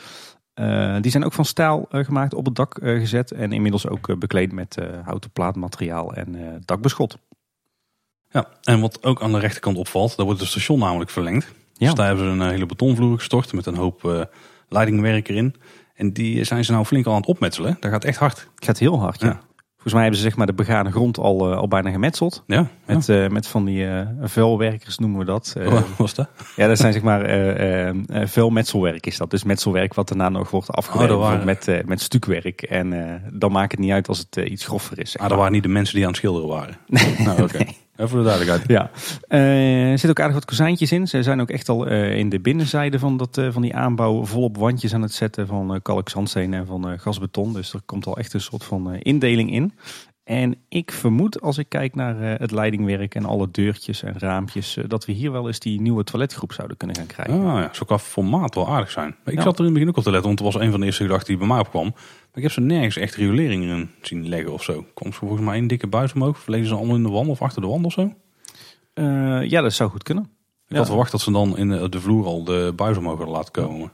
Eh, 0.56 0.96
die 1.02 1.12
zijn 1.12 1.26
ook 1.26 1.34
van 1.34 1.46
staal 1.46 1.86
eh, 1.90 2.06
gemaakt 2.06 2.34
op 2.34 2.46
het 2.46 2.56
dak 2.56 2.78
eh, 2.78 3.00
gezet 3.00 3.32
en 3.32 3.52
inmiddels 3.52 3.88
ook 3.88 4.20
bekleed 4.20 4.52
met 4.52 4.78
houten 5.04 5.30
plaatmateriaal 5.30 6.14
en 6.14 6.62
dakbeschot. 6.66 7.18
ja, 8.30 8.48
en 8.64 8.80
wat 8.80 9.04
ook 9.04 9.22
aan 9.22 9.32
de 9.32 9.40
rechterkant 9.40 9.78
opvalt, 9.78 10.16
daar 10.16 10.26
wordt 10.26 10.42
het 10.42 10.50
station 10.50 10.80
namelijk 10.80 11.10
verlengd. 11.10 11.46
Ja. 11.74 11.86
Dus 11.86 11.96
daar 11.96 12.08
hebben 12.08 12.26
ze 12.26 12.32
een 12.32 12.50
hele 12.50 12.66
betonvloer 12.66 13.18
gestort 13.18 13.54
met 13.54 13.66
een 13.66 13.76
hoop 13.76 14.28
leidingwerk 14.70 15.28
erin. 15.28 15.56
En 15.96 16.14
die 16.14 16.44
zijn 16.44 16.66
ze 16.66 16.72
nou 16.72 16.86
flink 16.86 17.06
al 17.06 17.12
aan 17.12 17.20
het 17.20 17.28
opmetselen. 17.30 17.78
Dat 17.80 17.92
gaat 17.92 18.04
echt 18.04 18.18
hard. 18.18 18.48
Het 18.56 18.66
gaat 18.66 18.80
heel 18.80 19.00
hard, 19.00 19.22
ja. 19.22 19.28
Ja. 19.28 19.42
Volgens 19.86 19.94
mij 19.94 20.04
hebben 20.04 20.20
ze 20.22 20.30
zeg 20.30 20.38
maar 20.38 20.48
de 20.48 20.64
begane 20.64 20.92
grond 20.92 21.18
al, 21.18 21.52
eh, 21.52 21.58
al 21.58 21.68
bijna 21.68 21.92
gemetseld. 21.92 22.44
Ja, 22.48 22.68
Met, 22.86 23.10
eh, 23.10 23.28
met 23.28 23.48
van 23.48 23.66
die 23.66 23.88
eh 23.88 24.08
vuilwerkers 24.22 24.98
noemen 24.98 25.20
we 25.20 25.26
dat. 25.26 25.56
Wat 25.64 25.84
was 25.98 26.14
dat? 26.14 26.30
Ja, 26.56 26.68
dat 26.68 26.78
zijn 26.78 26.94
zeg 26.94 27.02
maar 27.02 27.22
eh, 27.22 27.88
eh, 27.90 27.96
eh, 28.08 28.28
veel 28.28 28.50
metselwerk 28.50 29.06
is 29.06 29.18
dat. 29.18 29.30
Dus 29.30 29.44
metselwerk 29.44 29.94
wat 29.94 30.08
daarna 30.08 30.30
nog 30.30 30.50
wordt 30.50 30.72
afgewerkt 30.72 31.14
Oh, 31.14 31.20
waren- 31.20 31.46
met, 31.46 31.82
met 31.86 32.02
stukwerk. 32.02 32.62
En 32.62 33.22
dan 33.34 33.52
maakt 33.52 33.72
het 33.72 33.80
niet 33.80 33.92
uit 33.92 34.08
als 34.08 34.20
het 34.30 34.36
iets 34.36 34.66
groffer 34.66 35.00
is. 35.00 35.12
zeg 35.12 35.22
Ah, 35.22 35.30
dat 35.30 35.38
waren 35.38 35.54
niet 35.54 35.64
de 35.64 35.70
mensen 35.70 35.96
die 35.96 36.04
aan 36.04 36.10
het 36.10 36.20
schilderen 36.20 36.50
waren. 36.50 36.78
nou, 37.26 37.42
oké. 37.44 37.66
Even 37.96 38.10
voor 38.10 38.20
de 38.20 38.26
duidelijkheid. 38.26 38.68
Ja, 38.70 38.90
Eh, 39.28 39.82
er 39.84 39.90
zitten 40.00 40.10
ook 40.10 40.20
aardig 40.20 40.36
wat 40.36 40.46
kozijntjes 40.46 40.92
in. 40.92 41.08
Ze 41.08 41.24
zijn 41.24 41.42
ook 41.42 41.50
echt 41.50 41.70
al 41.70 41.88
eh, 41.88 42.18
in 42.18 42.30
de 42.30 42.40
binnenzijde 42.40 43.00
van, 43.00 43.18
dat, 43.18 43.38
eh, 43.38 43.48
van 43.52 43.62
die 43.62 43.76
aanbouw 43.76 44.26
volop 44.26 44.58
wandjes 44.58 44.94
aan 44.94 45.02
het 45.02 45.14
zetten 45.14 45.48
van 45.48 45.74
eh 45.74 45.80
kalk, 45.82 46.10
zandsteen 46.10 46.54
en 46.54 46.66
van 46.66 47.00
gasbeton. 47.00 47.54
Dus 47.54 47.74
er 47.74 47.80
komt 47.86 48.06
al 48.06 48.18
echt 48.18 48.34
een 48.34 48.42
soort 48.42 48.64
van 48.64 48.94
indeling 48.96 49.52
in. 49.52 49.74
En 50.24 50.56
ik 50.70 50.92
vermoed, 50.92 51.42
als 51.42 51.58
ik 51.58 51.70
kijk 51.70 51.96
naar 51.96 52.16
het 52.20 52.52
leidingwerk 52.52 53.16
en 53.16 53.26
alle 53.26 53.48
deurtjes 53.52 54.04
en 54.04 54.14
raampjes, 54.18 54.78
dat 54.88 55.06
we 55.06 55.12
hier 55.12 55.32
wel 55.32 55.48
eens 55.48 55.60
die 55.60 55.82
nieuwe 55.82 56.04
toiletgroep 56.04 56.54
zouden 56.54 56.78
kunnen 56.78 56.96
gaan 56.96 57.06
krijgen. 57.06 57.36
Ah, 57.36 57.60
ja, 57.60 57.70
zo 57.74 57.86
kan 57.86 58.00
formaat 58.00 58.56
wel 58.56 58.70
aardig 58.70 58.92
zijn. 58.92 59.16
Maar 59.24 59.34
ik 59.34 59.40
Ja. 59.40 59.46
zat 59.46 59.54
er 59.54 59.60
in 59.60 59.66
het 59.66 59.74
begin 59.74 59.90
ook 59.90 59.98
op 59.98 60.04
te 60.04 60.12
letten, 60.12 60.28
want 60.28 60.40
het 60.44 60.54
was 60.54 60.64
een 60.64 60.72
van 60.72 60.80
de 60.80 60.86
eerste 60.86 61.04
gedachten 61.04 61.28
die 61.28 61.38
bij 61.38 61.48
mij 61.48 61.60
opkwam. 61.60 61.94
Maar 62.36 62.44
ik 62.44 62.50
heb 62.50 62.60
ze 62.64 62.66
nergens 62.68 62.98
echt 62.98 63.16
riolering 63.16 63.64
in 63.64 63.90
zien 64.02 64.28
leggen 64.30 64.54
of 64.54 64.64
zo. 64.64 64.86
Komt 64.94 65.14
er 65.14 65.20
volgens 65.20 65.42
mij 65.42 65.56
één 65.56 65.68
dikke 65.68 65.88
buis 65.88 66.14
omhoog? 66.14 66.36
Of 66.38 66.44
ze 66.66 66.76
allemaal 66.76 66.96
in 66.96 67.04
de 67.04 67.10
wand 67.10 67.28
of 67.30 67.42
achter 67.42 67.62
de 67.62 67.68
wand 67.68 67.86
of 67.86 67.92
zo? 67.92 68.14
Eh, 68.94 69.44
ja, 69.50 69.62
dat 69.62 69.74
zou 69.74 69.90
goed 69.90 70.04
kunnen. 70.04 70.24
Ik 70.24 70.30
Ja. 70.72 70.78
had 70.78 70.86
verwacht 70.88 71.12
dat 71.12 71.22
ze 71.22 71.32
dan 71.32 71.58
in 71.58 71.70
de, 71.70 71.90
de 71.90 72.00
vloer 72.02 72.26
al 72.26 72.44
de 72.44 72.74
buis 72.76 72.98
omhoog 72.98 73.18
hadden 73.18 73.36
laten 73.36 73.52
komen. 73.52 73.92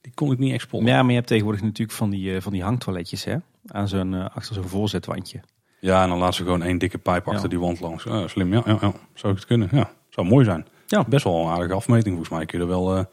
Die 0.00 0.12
kon 0.14 0.32
ik 0.32 0.38
niet 0.38 0.52
echt 0.52 0.62
spotten. 0.62 0.88
Ja, 0.88 1.00
maar 1.00 1.08
je 1.10 1.16
hebt 1.16 1.26
tegenwoordig 1.26 1.62
natuurlijk 1.62 1.98
van 1.98 2.10
die, 2.10 2.34
eh, 2.34 2.40
van 2.40 2.52
die 2.52 2.62
hangtoiletjes 2.62 3.24
hè? 3.24 3.36
Aan 3.66 3.88
zo'n, 3.88 4.14
eh, 4.14 4.24
achter 4.34 4.54
zo'n 4.54 4.64
voorzetwandje. 4.68 5.40
Ja, 5.80 6.02
en 6.02 6.08
dan 6.08 6.18
laten 6.18 6.34
ze 6.34 6.42
gewoon 6.42 6.62
één 6.62 6.78
dikke 6.78 6.98
pijp 6.98 7.26
achter 7.26 7.42
Ja. 7.42 7.48
die 7.48 7.58
wand 7.58 7.80
langs. 7.80 8.06
Ah, 8.06 8.28
slim, 8.28 8.52
ja, 8.52 8.62
ja, 8.66 8.78
ja. 8.80 8.92
Zou 9.14 9.32
ik 9.32 9.38
het 9.38 9.46
kunnen? 9.46 9.68
Ja, 9.72 9.90
zou 10.08 10.26
mooi 10.26 10.44
zijn. 10.44 10.66
Ja. 10.86 11.04
Best 11.08 11.24
wel 11.24 11.40
een 11.40 11.48
aardige 11.48 11.74
afmeting 11.74 12.14
volgens 12.16 12.36
mij. 12.36 12.46
Kun 12.46 12.58
je 12.58 12.64
er 12.64 12.70
wel 12.70 12.96
eh 12.96 13.04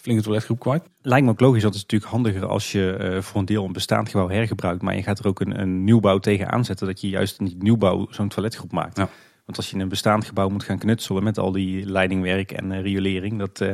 flinke 0.00 0.22
toiletgroep 0.22 0.58
kwijt. 0.58 0.82
Lijkt 1.02 1.24
me 1.24 1.30
ook 1.30 1.40
logisch, 1.40 1.62
dat 1.62 1.74
het 1.74 1.82
natuurlijk 1.82 2.10
handiger 2.10 2.46
als 2.46 2.72
je 2.72 2.92
eh, 2.92 3.20
voor 3.22 3.40
een 3.40 3.46
deel 3.46 3.64
een 3.64 3.72
bestaand 3.72 4.08
gebouw 4.08 4.28
hergebruikt. 4.28 4.82
Maar 4.82 4.96
je 4.96 5.02
gaat 5.02 5.18
er 5.18 5.26
ook 5.26 5.40
een, 5.40 5.60
een 5.60 5.84
nieuwbouw 5.84 6.18
tegen 6.18 6.50
aanzetten. 6.52 6.86
Dat 6.86 7.00
je 7.00 7.08
juist 7.08 7.38
in 7.38 7.44
die 7.44 7.56
nieuwbouw 7.58 8.06
zo'n 8.10 8.28
toiletgroep 8.28 8.72
maakt. 8.72 8.96
Ja. 8.96 9.08
Want 9.44 9.56
als 9.56 9.68
je 9.68 9.74
in 9.74 9.80
een 9.80 9.88
bestaand 9.88 10.24
gebouw 10.24 10.48
moet 10.48 10.64
gaan 10.64 10.78
knutselen 10.78 11.22
met 11.22 11.38
al 11.38 11.52
die 11.52 11.86
leidingwerk 11.86 12.52
en 12.52 12.72
eh, 12.72 12.82
riolering. 12.82 13.38
Dat 13.38 13.64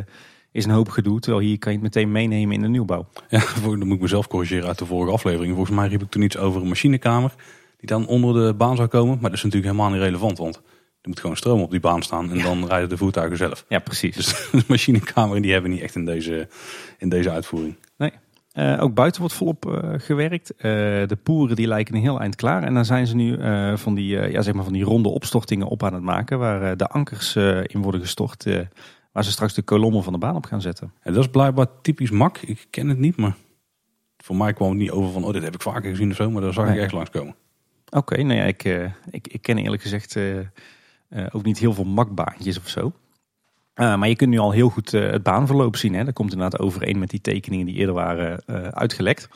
is 0.52 0.64
een 0.64 0.70
hoop 0.70 0.88
gedoe. 0.88 1.20
Terwijl 1.20 1.42
hier 1.42 1.58
kan 1.58 1.72
je 1.72 1.78
het 1.78 1.86
meteen 1.86 2.12
meenemen 2.12 2.54
in 2.54 2.62
de 2.62 2.68
nieuwbouw. 2.68 3.06
Ja, 3.28 3.42
dan 3.62 3.86
moet 3.86 3.96
ik 3.96 4.00
mezelf 4.00 4.26
corrigeren 4.26 4.68
uit 4.68 4.78
de 4.78 4.86
vorige 4.86 5.12
aflevering. 5.12 5.54
Volgens 5.54 5.76
mij 5.76 5.88
riep 5.88 6.02
ik 6.02 6.10
toen 6.10 6.22
iets 6.22 6.36
over 6.36 6.60
een 6.60 6.68
machinekamer 6.68 7.34
die 7.76 7.88
dan 7.88 8.06
onder 8.06 8.46
de 8.46 8.54
baan 8.54 8.76
zou 8.76 8.88
komen. 8.88 9.14
Maar 9.20 9.30
dat 9.30 9.38
is 9.38 9.44
natuurlijk 9.44 9.72
helemaal 9.72 9.92
niet 9.92 10.02
relevant, 10.02 10.38
want 10.38 10.60
er 11.06 11.12
moet 11.12 11.20
gewoon 11.20 11.36
stroom 11.36 11.60
op 11.60 11.70
die 11.70 11.80
baan 11.80 12.02
staan 12.02 12.30
en 12.30 12.36
Ja. 12.36 12.42
dan 12.42 12.66
rijden 12.66 12.88
de 12.88 12.96
voertuigen 12.96 13.36
zelf. 13.36 13.64
Ja, 13.68 13.78
precies. 13.78 14.16
Dus 14.16 14.26
de 14.52 14.62
machinekamer 14.68 15.42
die 15.42 15.52
hebben 15.52 15.70
we 15.70 15.76
niet 15.76 15.84
echt 15.84 15.94
in 15.94 16.04
deze, 16.04 16.48
in 16.98 17.08
deze 17.08 17.30
uitvoering. 17.30 17.76
Eh, 18.52 18.82
ook 18.82 18.94
buiten 18.94 19.20
wordt 19.20 19.36
volop 19.36 19.72
eh, 19.74 19.90
gewerkt. 19.96 20.50
Eh, 20.56 20.62
de 21.06 21.18
poeren 21.22 21.56
die 21.56 21.66
lijken 21.66 21.94
een 21.94 22.00
heel 22.00 22.20
eind 22.20 22.34
klaar. 22.34 22.62
En 22.62 22.74
dan 22.74 22.84
zijn 22.84 23.06
ze 23.06 23.14
nu 23.14 23.38
van, 23.78 23.94
die, 23.94 24.06
ja, 24.06 24.42
zeg 24.42 24.54
maar 24.54 24.64
van 24.64 24.72
die 24.72 24.84
ronde 24.84 25.08
opstortingen 25.08 25.66
op 25.66 25.82
aan 25.82 25.94
het 25.94 26.02
maken. 26.02 26.38
Waar 26.38 26.76
de 26.76 26.86
ankers 26.86 27.36
in 27.66 27.82
worden 27.82 28.00
gestort. 28.00 28.44
waar 29.12 29.24
ze 29.24 29.30
straks 29.30 29.54
de 29.54 29.62
kolommen 29.62 30.02
van 30.02 30.12
de 30.12 30.18
baan 30.18 30.36
op 30.36 30.44
gaan 30.44 30.60
zetten. 30.60 30.92
En 31.02 31.12
dat 31.12 31.22
is 31.22 31.30
blijkbaar 31.30 31.66
typisch 31.82 32.10
mak. 32.10 32.38
Ik 32.38 32.66
ken 32.70 32.88
het 32.88 32.98
niet, 32.98 33.16
maar 33.16 33.34
voor 34.16 34.36
mij 34.36 34.52
kwam 34.52 34.68
het 34.68 34.78
niet 34.78 34.90
over 34.90 35.12
van, 35.12 35.24
oh 35.24 35.32
dit 35.32 35.42
heb 35.42 35.54
ik 35.54 35.62
vaker 35.62 35.90
gezien 35.90 36.10
of 36.10 36.16
zo. 36.16 36.30
Maar 36.30 36.42
daar 36.42 36.52
zag 36.52 36.64
ik 36.66 36.70
Nee. 36.74 36.80
echt 36.80 36.92
langskomen. 36.92 37.34
Oké, 37.90 38.22
nou 38.22 38.38
ja, 38.38 38.44
ik, 38.44 38.64
ik, 39.10 39.28
ik 39.28 39.42
ken 39.42 39.58
eerlijk 39.58 39.82
gezegd 39.82 40.16
ook 41.32 41.42
niet 41.42 41.58
heel 41.58 41.72
veel 41.72 41.84
makbaantjes 41.84 42.58
of 42.58 42.68
zo. 42.68 42.92
Eh, 43.74 43.96
maar 43.96 44.08
je 44.08 44.16
kunt 44.16 44.30
nu 44.30 44.38
al 44.38 44.50
heel 44.50 44.68
goed 44.68 44.94
eh, 44.94 45.10
het 45.10 45.22
baanverloop 45.22 45.76
zien. 45.76 45.94
Hè? 45.94 46.04
Dat 46.04 46.14
komt 46.14 46.32
inderdaad 46.32 46.60
overeen 46.60 46.98
met 46.98 47.10
die 47.10 47.20
tekeningen 47.20 47.66
die 47.66 47.74
eerder 47.74 47.94
waren 47.94 48.42
eh, 48.46 48.68
uitgelekt. 48.68 49.28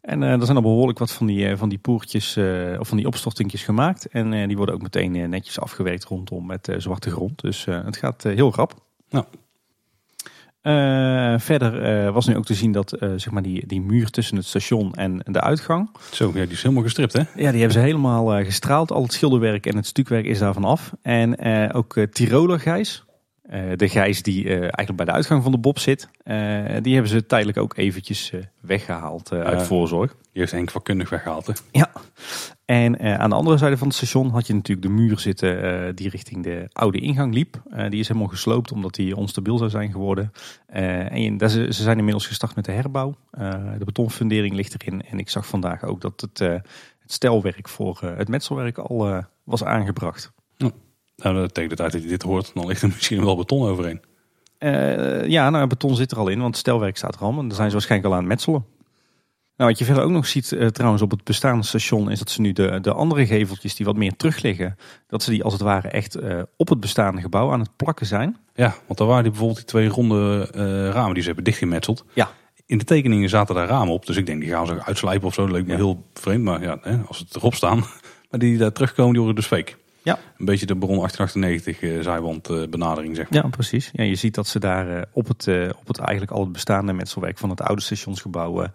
En 0.00 0.22
eh, 0.22 0.32
er 0.32 0.44
zijn 0.44 0.56
al 0.56 0.62
behoorlijk 0.62 0.98
wat 0.98 1.12
van 1.12 1.26
die, 1.26 1.48
eh, 1.48 1.56
van 1.56 1.68
die 1.68 1.78
poertjes 1.78 2.36
eh, 2.36 2.76
of 2.78 2.88
van 2.88 2.96
die 2.96 3.06
opstortingjes 3.06 3.64
gemaakt. 3.64 4.06
En 4.08 4.32
eh, 4.32 4.46
die 4.46 4.56
worden 4.56 4.74
ook 4.74 4.82
meteen 4.82 5.16
eh, 5.16 5.28
netjes 5.28 5.60
afgewerkt 5.60 6.04
rondom 6.04 6.46
met 6.46 6.68
eh, 6.68 6.78
zwarte 6.78 7.10
grond. 7.10 7.40
Dus 7.40 7.66
eh, 7.66 7.84
het 7.84 7.96
gaat 7.96 8.24
eh, 8.24 8.34
heel 8.34 8.54
rap. 8.54 8.74
Nou. 9.10 9.24
Eh, 10.66 11.34
verder 11.38 11.82
eh, 11.82 12.12
was 12.12 12.26
nu 12.26 12.36
ook 12.36 12.44
te 12.44 12.54
zien 12.54 12.72
dat 12.72 12.92
eh, 12.92 13.08
zeg 13.16 13.30
maar 13.30 13.42
die, 13.42 13.66
die 13.66 13.80
muur 13.80 14.10
tussen 14.10 14.36
het 14.36 14.46
station 14.46 14.94
en 14.94 15.22
de 15.24 15.40
uitgang. 15.40 15.90
Zo, 16.12 16.26
ja, 16.34 16.42
die 16.42 16.52
is 16.52 16.62
helemaal 16.62 16.82
gestript 16.82 17.12
hè? 17.12 17.18
Ja, 17.18 17.26
die 17.34 17.44
hebben 17.44 17.72
ze 17.72 17.78
helemaal 17.78 18.44
gestraald. 18.44 18.92
Al 18.92 19.02
het 19.02 19.12
schilderwerk 19.12 19.66
en 19.66 19.76
het 19.76 19.86
stukwerk 19.86 20.24
is 20.26 20.38
daarvan 20.38 20.64
af. 20.64 20.92
En 21.02 21.72
ook 21.72 22.06
Tiroler 22.12 22.60
gijs. 22.60 23.04
De 23.76 23.88
gijs 23.88 24.22
die 24.22 24.48
eigenlijk 24.48 24.96
bij 24.96 25.04
de 25.06 25.12
uitgang 25.12 25.42
van 25.42 25.52
de 25.52 25.58
bob 25.58 25.78
zit. 25.78 26.08
die 26.82 26.92
hebben 26.94 27.08
ze 27.08 27.26
tijdelijk 27.26 27.58
ook 27.58 27.76
eventjes 27.76 28.30
eh, 28.30 28.40
weggehaald 28.60 29.32
eh, 29.32 29.40
uit 29.40 29.62
voorzorg. 29.62 30.10
Die 30.10 30.40
heeft 30.40 30.52
Henk 30.52 30.70
vakkundig 30.70 31.08
weggehaald 31.08 31.46
hè? 31.46 31.52
Ja. 31.70 31.90
En 32.66 32.98
eh, 32.98 33.14
aan 33.14 33.30
de 33.30 33.36
andere 33.36 33.56
zijde 33.56 33.76
van 33.76 33.86
het 33.86 33.96
station 33.96 34.30
had 34.30 34.46
je 34.46 34.54
natuurlijk 34.54 34.86
de 34.86 34.92
muur 34.92 35.18
zitten 35.18 35.62
eh, 35.62 35.92
die 35.94 36.08
richting 36.08 36.42
de 36.42 36.68
oude 36.72 36.98
ingang 36.98 37.34
liep. 37.34 37.62
Eh, 37.70 37.90
die 37.90 38.00
is 38.00 38.08
helemaal 38.08 38.28
gesloopt 38.28 38.72
omdat 38.72 38.94
die 38.94 39.16
onstabiel 39.16 39.58
zou 39.58 39.70
zijn 39.70 39.92
geworden. 39.92 40.32
En 40.66 41.36
daar 41.36 41.48
ze, 41.48 41.72
ze 41.72 41.82
zijn 41.82 41.98
inmiddels 41.98 42.26
gestart 42.26 42.54
met 42.54 42.64
de 42.64 42.72
herbouw. 42.72 43.14
De 43.78 43.84
betonfundering 43.84 44.54
ligt 44.54 44.82
erin. 44.82 45.02
En 45.02 45.18
ik 45.18 45.28
zag 45.28 45.46
vandaag 45.46 45.84
ook 45.84 46.00
dat 46.00 46.20
het, 46.20 46.38
het 46.38 47.12
stelwerk 47.12 47.68
voor 47.68 47.98
het 48.16 48.28
metselwerk 48.28 48.78
al 48.78 49.24
was 49.44 49.64
aangebracht. 49.64 50.32
Nou, 51.16 51.48
tegen 51.48 51.70
de 51.70 51.76
tijd 51.76 51.92
dat 51.92 52.02
je 52.02 52.08
dit 52.08 52.22
hoort, 52.22 52.50
dan 52.54 52.66
ligt 52.66 52.82
er 52.82 52.88
misschien 52.88 53.24
wel 53.24 53.36
beton 53.36 53.68
overheen. 53.68 54.00
Ja, 55.30 55.50
nou, 55.50 55.66
beton 55.66 55.96
zit 55.96 56.10
er 56.10 56.18
al 56.18 56.28
in, 56.28 56.38
want 56.38 56.50
het 56.50 56.56
stelwerk 56.56 56.96
staat 56.96 57.14
er 57.14 57.20
al. 57.20 57.38
En 57.38 57.48
daar 57.48 57.56
zijn 57.56 57.68
ze 57.68 57.74
waarschijnlijk 57.74 58.12
al 58.12 58.18
aan 58.18 58.24
het 58.24 58.32
metselen. 58.32 58.64
Nou, 59.56 59.70
wat 59.70 59.78
je 59.78 59.84
verder 59.84 60.02
ook 60.02 60.10
nog 60.10 60.26
ziet 60.26 60.52
eh, 60.52 60.66
trouwens 60.66 61.02
op 61.02 61.10
het 61.10 61.24
bestaande 61.24 61.64
station... 61.64 62.10
is 62.10 62.18
dat 62.18 62.30
ze 62.30 62.40
nu 62.40 62.52
de, 62.52 62.78
de 62.80 62.92
andere 62.92 63.26
geveltjes 63.26 63.74
die 63.74 63.86
wat 63.86 63.96
meer 63.96 64.16
terug 64.16 64.42
liggen... 64.42 64.76
dat 65.06 65.22
ze 65.22 65.30
die 65.30 65.44
als 65.44 65.52
het 65.52 65.62
ware 65.62 65.88
echt 65.88 66.14
eh, 66.14 66.42
op 66.56 66.68
het 66.68 66.80
bestaande 66.80 67.20
gebouw 67.20 67.52
aan 67.52 67.60
het 67.60 67.76
plakken 67.76 68.06
zijn. 68.06 68.36
Ja, 68.54 68.74
want 68.86 68.98
daar 68.98 69.08
waren 69.08 69.22
die 69.22 69.30
bijvoorbeeld 69.32 69.58
die 69.58 69.68
twee 69.68 69.88
ronde 69.88 70.48
eh, 70.54 70.60
ramen 70.88 71.12
die 71.12 71.20
ze 71.22 71.26
hebben 71.26 71.44
dichtgemetseld. 71.44 72.04
Ja. 72.12 72.30
In 72.66 72.78
de 72.78 72.84
tekeningen 72.84 73.28
zaten 73.28 73.54
daar 73.54 73.68
ramen 73.68 73.94
op, 73.94 74.06
dus 74.06 74.16
ik 74.16 74.26
denk 74.26 74.40
die 74.40 74.50
gaan 74.50 74.66
ze 74.66 74.84
uitslijpen 74.84 75.26
of 75.26 75.34
zo. 75.34 75.42
Dat 75.46 75.54
leek 75.54 75.64
me 75.64 75.70
Ja. 75.70 75.76
heel 75.76 76.04
vreemd, 76.14 76.44
maar 76.44 76.62
ja, 76.62 76.78
hè, 76.82 76.96
als 77.06 77.18
het 77.18 77.36
erop 77.36 77.54
staan. 77.54 77.84
Maar 78.30 78.40
die 78.40 78.58
daar 78.58 78.72
terugkomen, 78.72 79.12
die 79.12 79.22
worden 79.22 79.40
dus 79.40 79.50
fake. 79.50 79.72
Ja. 80.02 80.18
Een 80.38 80.44
beetje 80.44 80.66
de 80.66 80.74
Baron 80.74 80.96
1898 80.96 81.80
eh, 81.80 82.02
zijwand 82.02 82.48
eh, 82.48 82.68
benadering, 82.70 83.16
zeg 83.16 83.30
maar. 83.30 83.42
Ja, 83.42 83.48
precies. 83.48 83.90
Ja, 83.92 84.04
je 84.04 84.14
ziet 84.14 84.34
dat 84.34 84.46
ze 84.46 84.58
daar 84.58 85.04
op, 85.12 85.28
het, 85.28 85.48
op 85.80 85.86
het 85.86 85.98
eigenlijk 85.98 86.30
al 86.30 86.40
het 86.40 86.52
bestaande 86.52 86.92
metselwerk 86.92 87.38
van 87.38 87.50
het 87.50 87.60
oude 87.60 87.82
stationsgebouw... 87.82 88.66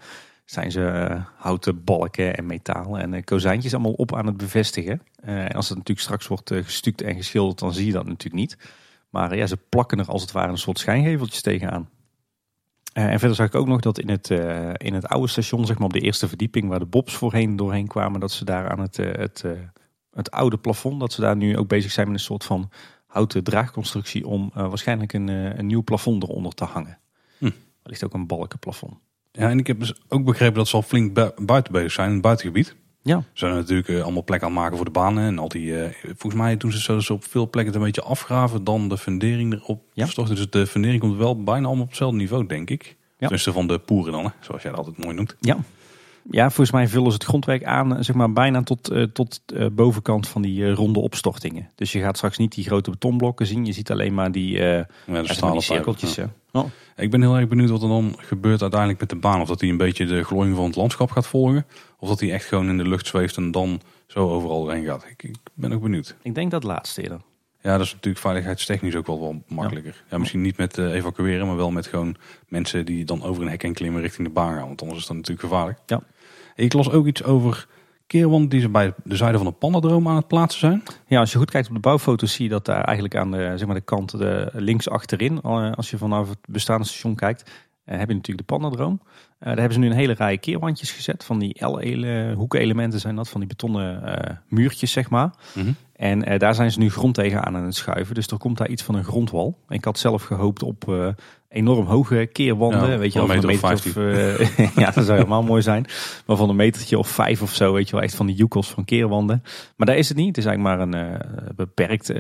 zijn 0.52 0.72
ze 0.72 0.86
eh, 0.88 1.26
houten 1.36 1.84
balken 1.84 2.38
en 2.38 2.46
metaal 2.46 3.00
en 3.00 3.14
eh, 3.14 3.24
kozijntjes 3.24 3.74
allemaal 3.74 3.92
op 3.92 4.16
aan 4.16 4.26
het 4.26 4.38
bevestigen. 4.38 5.02
Eh, 5.16 5.44
en 5.44 5.52
als 5.52 5.70
het 5.70 5.78
natuurlijk 5.78 6.06
straks 6.06 6.28
wordt 6.28 6.54
gestuukt 6.54 7.02
en 7.02 7.16
geschilderd, 7.16 7.60
dan 7.60 7.74
zie 7.74 7.86
je 7.86 7.92
dat 7.92 8.06
natuurlijk 8.06 8.42
niet. 8.42 8.58
Maar 9.10 9.36
ja, 9.36 9.48
ze 9.48 9.58
plakken 9.70 10.00
er 10.00 10.06
als 10.06 10.22
het 10.22 10.32
ware 10.32 10.52
een 10.52 10.58
soort 10.58 10.80
schijngeveltjes 10.80 11.42
tegenaan. 11.42 11.90
En 12.94 13.20
verder 13.20 13.36
zag 13.36 13.48
ik 13.48 13.56
ook 13.56 13.68
nog 13.68 13.80
dat 13.80 14.00
in 14.00 14.10
het, 14.10 14.30
in 14.78 14.94
het 14.94 15.08
oude 15.08 15.28
station, 15.28 15.66
zeg 15.66 15.78
maar 15.78 15.88
op 15.88 15.94
de 15.94 16.00
eerste 16.00 16.28
verdieping, 16.28 16.68
waar 16.68 16.80
de 16.80 16.86
bobs 16.86 17.14
voorheen 17.14 17.56
doorheen 17.56 17.88
kwamen, 17.88 18.20
dat 18.20 18.32
ze 18.32 18.46
daar 18.46 18.70
aan 18.70 18.80
het, 18.80 18.98
het, 18.98 19.44
het 20.12 20.32
oude 20.32 20.58
plafond, 20.58 21.00
dat 21.00 21.14
ze 21.14 21.22
daar 21.22 21.36
nu 21.36 21.58
ook 21.58 21.68
bezig 21.68 21.92
zijn 21.92 22.08
met 22.08 22.16
een 22.16 22.24
soort 22.24 22.44
van 22.44 22.70
houten 23.06 23.44
draagconstructie 23.44 24.28
om 24.28 24.52
waarschijnlijk 24.54 25.14
een, 25.14 25.28
een 25.28 25.68
nieuw 25.68 25.84
plafond 25.84 26.24
eronder 26.24 26.54
te 26.54 26.64
hangen. 26.64 27.00
Hm. 27.38 27.46
Er 27.46 27.90
ligt 27.90 28.04
ook 28.04 28.14
een 28.14 28.28
balkenplafond. 28.28 28.98
Ja, 29.32 29.50
en 29.50 29.60
ik 29.60 29.68
heb 29.68 29.80
dus 29.80 29.94
ook 30.08 30.26
begrepen 30.26 30.56
dat 30.56 30.68
ze 30.68 30.76
al 30.76 30.82
flink 30.82 31.14
bu- 31.14 31.32
buiten 31.42 31.74
bezig 31.74 31.92
zijn, 31.92 32.08
in 32.08 32.14
het 32.14 32.22
buitengebied. 32.22 32.76
Ja. 33.04 33.18
Ze 33.20 33.26
zijn 33.34 33.54
natuurlijk 33.54 33.88
eh, 33.90 34.02
allemaal 34.04 34.24
plekken 34.24 34.48
aan 34.48 34.54
het 34.54 34.62
maken 34.62 34.76
voor 34.78 34.86
de 34.86 34.92
banen. 34.92 35.24
En 35.24 35.40
al 35.40 35.48
die, 35.48 35.82
eh, 35.82 35.90
volgens 36.04 36.42
mij 36.42 36.58
doen 36.58 36.72
ze 36.72 36.82
zo 36.82 36.96
dus 36.96 37.10
op 37.10 37.24
veel 37.24 37.50
plekken 37.50 37.74
het 37.74 37.82
een 37.82 37.88
beetje 37.88 38.02
afgraven, 38.10 38.64
dan 38.64 38.90
de 38.90 38.98
fundering 38.98 39.54
erop 39.54 39.84
Ja. 39.94 40.06
storten. 40.06 40.36
Dus 40.36 40.50
de 40.50 40.68
fundering 40.68 41.02
komt 41.02 41.18
wel 41.18 41.44
bijna 41.44 41.66
allemaal 41.66 41.84
op 41.84 41.90
hetzelfde 41.90 42.18
niveau, 42.18 42.46
denk 42.48 42.70
ik. 42.70 42.98
Tenminste 43.18 43.52
van 43.52 43.68
de 43.68 43.80
poeren 43.80 44.12
dan, 44.12 44.24
hè, 44.24 44.30
zoals 44.40 44.62
jij 44.62 44.72
dat 44.72 44.80
altijd 44.86 45.04
mooi 45.04 45.16
noemt. 45.16 45.36
Ja. 45.40 45.58
Ja, 46.32 46.46
volgens 46.48 46.72
mij 46.72 46.88
vullen 46.88 47.08
ze 47.08 47.14
het 47.14 47.24
grondwerk 47.24 47.64
aan, 47.64 47.96
eh, 47.98 48.04
zeg 48.04 48.16
maar 48.16 48.34
bijna 48.34 48.64
tot, 48.64 48.90
eh, 48.90 49.04
tot 49.04 49.42
bovenkant 49.72 50.28
van 50.28 50.42
die 50.42 50.72
ronde 50.72 51.00
opstortingen. 51.00 51.70
Dus 51.76 51.92
je 51.92 52.00
gaat 52.00 52.16
straks 52.18 52.38
niet 52.38 52.52
die 52.56 52.64
grote 52.64 52.90
betonblokken 52.90 53.46
zien. 53.48 53.66
Je 53.66 53.72
ziet 53.72 53.92
alleen 53.92 54.14
maar 54.14 54.32
die, 54.32 54.52
Ja, 54.52 54.60
de 54.60 54.64
ja, 54.66 54.86
zeg 55.06 55.14
maar 55.16 55.26
stalen 55.26 55.54
die 55.56 55.64
cirkeltjes. 55.64 56.16
ja. 56.16 56.30
Oh. 56.52 56.66
Ik 56.96 57.12
ben 57.12 57.22
heel 57.22 57.36
erg 57.36 57.48
benieuwd 57.48 57.70
wat 57.70 57.82
er 57.82 57.88
dan 57.88 58.16
gebeurt 58.18 58.62
uiteindelijk 58.62 59.00
met 59.00 59.10
de 59.10 59.16
baan. 59.16 59.42
Of 59.42 59.48
dat 59.48 59.62
hij 59.62 59.70
een 59.70 59.78
beetje 59.78 60.06
de 60.06 60.24
glooiing 60.24 60.56
van 60.56 60.66
het 60.66 60.76
landschap 60.76 61.12
gaat 61.12 61.28
volgen. 61.28 61.66
Of 62.00 62.10
dat 62.10 62.20
hij 62.20 62.32
echt 62.32 62.46
gewoon 62.46 62.70
in 62.70 62.78
de 62.78 62.88
lucht 62.88 63.08
zweeft 63.08 63.38
en 63.38 63.52
dan 63.52 63.82
zo 64.08 64.30
overal 64.30 64.70
heen 64.70 64.86
gaat. 64.86 65.06
Ik, 65.10 65.24
ik 65.24 65.36
ben 65.54 65.74
ook 65.74 65.82
benieuwd. 65.82 66.16
Ik 66.22 66.36
denk 66.36 66.52
dat 66.52 66.64
laatste 66.64 67.02
eerder. 67.02 67.22
Ja, 67.62 67.78
dat 67.78 67.86
is 67.86 67.94
natuurlijk 67.94 68.24
veiligheidstechnisch 68.24 68.96
ook 68.96 69.08
wel, 69.08 69.20
wel 69.20 69.44
makkelijker. 69.48 70.04
Ja. 70.10 70.18
misschien 70.18 70.42
niet 70.42 70.58
met 70.58 70.78
eh, 70.78 70.94
evacueren, 70.94 71.48
maar 71.48 71.56
wel 71.56 71.72
met 71.72 71.88
gewoon 71.88 72.16
mensen 72.48 72.86
die 72.86 73.06
dan 73.06 73.24
over 73.24 73.44
een 73.44 73.50
hek 73.50 73.62
heen 73.62 73.74
klimmen 73.74 74.02
richting 74.02 74.28
de 74.28 74.34
baan 74.34 74.54
gaan. 74.54 74.68
Want 74.68 74.82
anders 74.82 75.00
is 75.00 75.06
dat 75.06 75.16
natuurlijk 75.16 75.48
gevaarlijk. 75.48 75.80
Ja. 75.86 76.02
Ik 76.56 76.74
las 76.74 76.92
ook 76.92 77.08
iets 77.08 77.24
over 77.24 77.68
keerwanden 78.12 78.50
die 78.50 78.60
ze 78.60 78.70
bij 78.70 78.94
de 79.04 79.16
zijde 79.16 79.38
van 79.38 79.48
de 79.48 79.54
pandadroom 79.54 80.08
aan 80.08 80.16
het 80.16 80.28
plaatsen 80.28 80.60
zijn. 80.60 80.84
Ja, 81.08 81.20
als 81.20 81.32
je 81.32 81.38
goed 81.38 81.52
kijkt 81.52 81.68
op 81.68 81.74
de 81.74 81.80
bouwfoto's 81.80 82.34
zie 82.34 82.44
je 82.44 82.52
dat 82.52 82.66
daar 82.66 82.84
eigenlijk 82.84 83.16
aan 83.16 83.32
de, 83.32 83.54
zeg 83.56 83.66
maar 83.66 83.76
de 83.76 83.82
kant 83.82 84.18
de, 84.18 84.50
links 84.54 84.90
achterin, 84.90 85.42
eh, 85.42 85.72
als 85.72 85.90
je 85.90 85.98
vanaf 85.98 86.30
het 86.30 86.38
bestaande 86.48 86.86
station 86.86 87.16
kijkt, 87.16 87.50
eh, 87.84 87.98
heb 87.98 88.08
je 88.08 88.16
natuurlijk 88.16 88.48
de 88.48 88.54
Pandadroom. 88.56 89.02
Eh, 89.04 89.48
daar 89.48 89.56
hebben 89.56 89.74
ze 89.74 89.80
nu 89.80 89.86
een 89.86 89.96
hele 89.96 90.14
rij 90.14 90.38
keerwandjes 90.38 90.92
gezet. 90.92 91.24
Van 91.24 91.40
die 91.40 91.66
L-hoekelementen 91.66 93.00
zijn 93.00 93.16
dat, 93.16 93.30
van 93.30 93.40
die 93.40 93.50
betonnen 93.50 94.42
muurtjes 94.48 94.92
zeg 94.92 95.10
maar. 95.10 95.34
Mhm. 95.54 95.72
En 96.02 96.24
eh, 96.24 96.40
daar 96.40 96.56
zijn 96.56 96.72
ze 96.72 96.80
nu 96.80 96.90
grond 96.90 97.14
tegenaan 97.14 97.56
aan 97.56 97.64
het 97.64 97.76
schuiven. 97.76 98.16
Dus 98.16 98.28
er 98.28 98.38
komt 98.38 98.58
daar 98.58 98.70
iets 98.70 98.84
van 98.84 98.96
een 98.96 99.04
grondwal. 99.04 99.58
Ik 99.70 99.86
had 99.86 100.00
zelf 100.00 100.24
gehoopt 100.24 100.64
op 100.64 100.90
eh, 100.90 101.08
enorm 101.50 101.86
hoge 101.86 102.30
keerwanden. 102.32 102.90
Ja, 102.90 102.98
weet 102.98 103.14
je 103.14 103.20
van 103.20 103.28
wel, 103.28 103.38
een 103.38 103.58
van 103.58 103.72
meter 103.72 103.90
of, 103.90 103.98
eh, 103.98 104.76
ja, 104.84 104.92
dat 104.92 105.06
zou 105.06 105.18
helemaal 105.18 105.44
mooi 105.44 105.62
zijn. 105.62 105.86
Maar 106.26 106.38
van 106.38 106.50
een 106.50 106.56
metertje 106.56 106.98
of 106.98 107.08
vijf 107.08 107.42
of 107.42 107.54
zo, 107.54 107.74
weet 107.74 107.90
je 107.90 107.96
wel. 107.96 108.04
Echt 108.04 108.16
van 108.16 108.26
die 108.26 108.36
joekels 108.36 108.70
van 108.70 108.86
keerwanden. 108.86 109.44
Maar 109.76 109.88
daar 109.88 109.98
is 109.98 110.08
het 110.08 110.18
niet. 110.18 110.28
Het 110.28 110.38
is 110.38 110.46
eigenlijk 110.46 110.78
maar 110.78 110.88
een 110.88 111.22
beperkt 111.56 112.14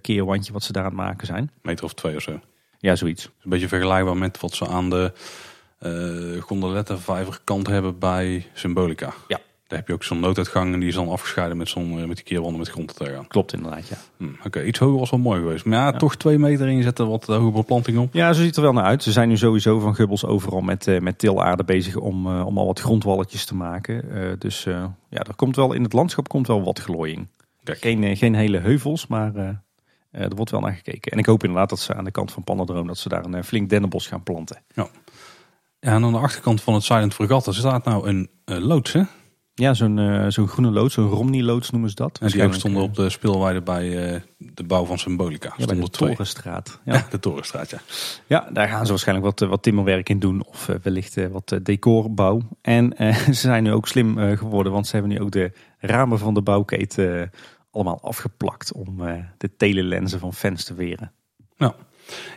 keerwandje 0.00 0.52
wat 0.52 0.62
ze 0.62 0.72
daar 0.72 0.84
aan 0.84 0.88
het 0.88 0.98
maken 0.98 1.26
zijn. 1.26 1.50
meter 1.62 1.84
of 1.84 1.94
twee 1.94 2.16
of 2.16 2.22
zo. 2.22 2.40
Ja, 2.78 2.96
zoiets. 2.96 3.24
Een 3.24 3.50
beetje 3.50 3.68
vergelijkbaar 3.68 4.16
met 4.16 4.40
wat 4.40 4.54
ze 4.54 4.68
aan 4.68 4.90
de 4.90 5.12
gondolettenvijverkant 6.40 7.66
hebben 7.66 7.98
bij 7.98 8.46
Symbolica. 8.52 9.12
Ja. 9.28 9.40
Daar 9.70 9.78
heb 9.78 9.88
je 9.88 9.94
ook 9.94 10.04
zo'n 10.04 10.20
nooduitgang 10.20 10.72
en 10.72 10.80
die 10.80 10.88
is 10.88 10.94
dan 10.94 11.08
afgescheiden 11.08 11.56
met, 11.56 11.68
zo'n, 11.68 12.06
met 12.06 12.16
die 12.16 12.24
keerwanden 12.24 12.58
met 12.58 12.68
grond 12.68 12.96
tegenaan. 12.96 13.26
Klopt 13.26 13.52
inderdaad, 13.52 13.88
ja. 13.88 13.96
Hm, 14.16 14.28
Oké, 14.44 14.62
iets 14.62 14.78
hoger 14.78 14.98
was 14.98 15.10
wel 15.10 15.20
mooi 15.20 15.40
geweest. 15.40 15.64
Maar 15.64 15.78
ja, 15.78 15.92
toch 15.92 16.16
twee 16.16 16.38
meter 16.38 16.66
en 16.66 16.76
je 16.76 16.82
zet 16.82 16.98
er 16.98 17.08
wat 17.08 17.26
hoge 17.26 17.50
beplanting 17.50 17.98
op. 17.98 18.14
Ja, 18.14 18.32
zo 18.32 18.38
ziet 18.38 18.46
het 18.46 18.56
er 18.56 18.62
wel 18.62 18.72
naar 18.72 18.84
uit. 18.84 19.02
Ze 19.02 19.12
zijn 19.12 19.28
nu 19.28 19.36
sowieso 19.36 19.78
van 19.78 19.94
Gubbels 19.94 20.24
overal 20.24 20.60
met, 20.60 20.86
uh, 20.86 21.00
met 21.00 21.18
tilaarde 21.18 21.64
bezig 21.64 21.96
om, 21.96 22.26
uh, 22.26 22.46
om 22.46 22.58
al 22.58 22.66
wat 22.66 22.80
grondwalletjes 22.80 23.44
te 23.44 23.54
maken. 23.54 24.04
Uh, 24.12 24.32
dus 24.38 24.64
ja, 24.64 24.94
er 25.08 25.34
komt 25.36 25.56
wel 25.56 25.72
in 25.72 25.82
het 25.82 25.92
landschap 25.92 26.28
komt 26.28 26.46
wel 26.46 26.62
wat 26.64 26.78
glooiing. 26.78 27.28
Kijk. 27.62 27.78
Geen, 27.78 28.16
geen 28.16 28.34
hele 28.34 28.58
heuvels, 28.58 29.06
maar 29.06 29.34
er 30.10 30.34
wordt 30.34 30.50
wel 30.50 30.60
naar 30.60 30.72
gekeken. 30.72 31.12
En 31.12 31.18
ik 31.18 31.26
hoop 31.26 31.42
inderdaad 31.42 31.68
dat 31.68 31.80
ze 31.80 31.94
aan 31.94 32.04
de 32.04 32.10
kant 32.10 32.32
van 32.32 32.44
Pannendroom 32.44 32.86
dat 32.86 32.98
ze 32.98 33.08
daar 33.08 33.24
een 33.24 33.44
flink 33.44 33.68
dennenbos 33.68 34.06
gaan 34.06 34.22
planten. 34.22 34.62
Ja. 34.74 34.88
Ja, 35.80 35.94
en 35.94 36.04
aan 36.04 36.12
de 36.12 36.18
achterkant 36.18 36.62
van 36.62 36.74
het 36.74 36.82
Silent 36.82 37.18
er 37.18 37.54
staat 37.54 37.84
nou 37.84 38.08
een 38.08 38.28
loods, 38.44 38.92
hè? 38.92 39.02
Ja, 39.60 39.74
zo'n 39.74 39.96
uh, 39.96 40.24
zo'n 40.28 40.48
groene 40.48 40.70
loods, 40.70 40.94
zo'n 40.94 41.08
Romney-loods 41.08 41.70
noemen 41.70 41.90
ze 41.90 41.96
dat. 41.96 42.18
En 42.18 42.28
die 42.28 42.44
ook 42.44 42.54
stonden 42.54 42.82
op 42.82 42.94
de 42.94 43.10
speelweide 43.10 43.62
bij 43.62 44.12
uh, 44.14 44.20
de 44.38 44.64
bouw 44.64 44.84
van 44.84 44.98
Symbolica. 44.98 45.54
Ja, 45.56 45.66
bij 45.66 45.80
de 45.80 45.90
Torenstraat. 45.90 46.80
Ja. 46.84 46.92
ja. 46.94 47.06
de 47.10 47.18
Torenstraat, 47.18 47.70
ja. 47.70 47.78
Ja, 48.26 48.48
daar 48.52 48.68
gaan 48.68 48.84
ze 48.84 48.90
waarschijnlijk 48.90 49.26
wat, 49.26 49.48
wat 49.48 49.62
timmerwerk 49.62 50.08
in 50.08 50.18
doen. 50.18 50.44
Of 50.44 50.68
uh, 50.68 50.76
wellicht 50.82 51.28
wat 51.30 51.58
decorbouw. 51.62 52.40
En 52.62 52.94
ze 53.26 53.32
zijn 53.32 53.62
nu 53.62 53.72
ook 53.72 53.88
slim 53.88 54.36
geworden, 54.36 54.72
want 54.72 54.86
ze 54.86 54.92
hebben 54.92 55.12
nu 55.12 55.20
ook 55.20 55.30
de 55.30 55.52
ramen 55.78 56.18
van 56.18 56.34
de 56.34 56.42
bouwketen 56.42 57.30
allemaal 57.70 58.02
afgeplakt. 58.02 58.72
Om 58.72 58.96
de 59.38 59.56
telelenzen 59.56 60.18
van 60.18 60.34
fans 60.34 60.64
te 60.64 60.74
weren. 60.74 61.12
Nou, 61.56 61.72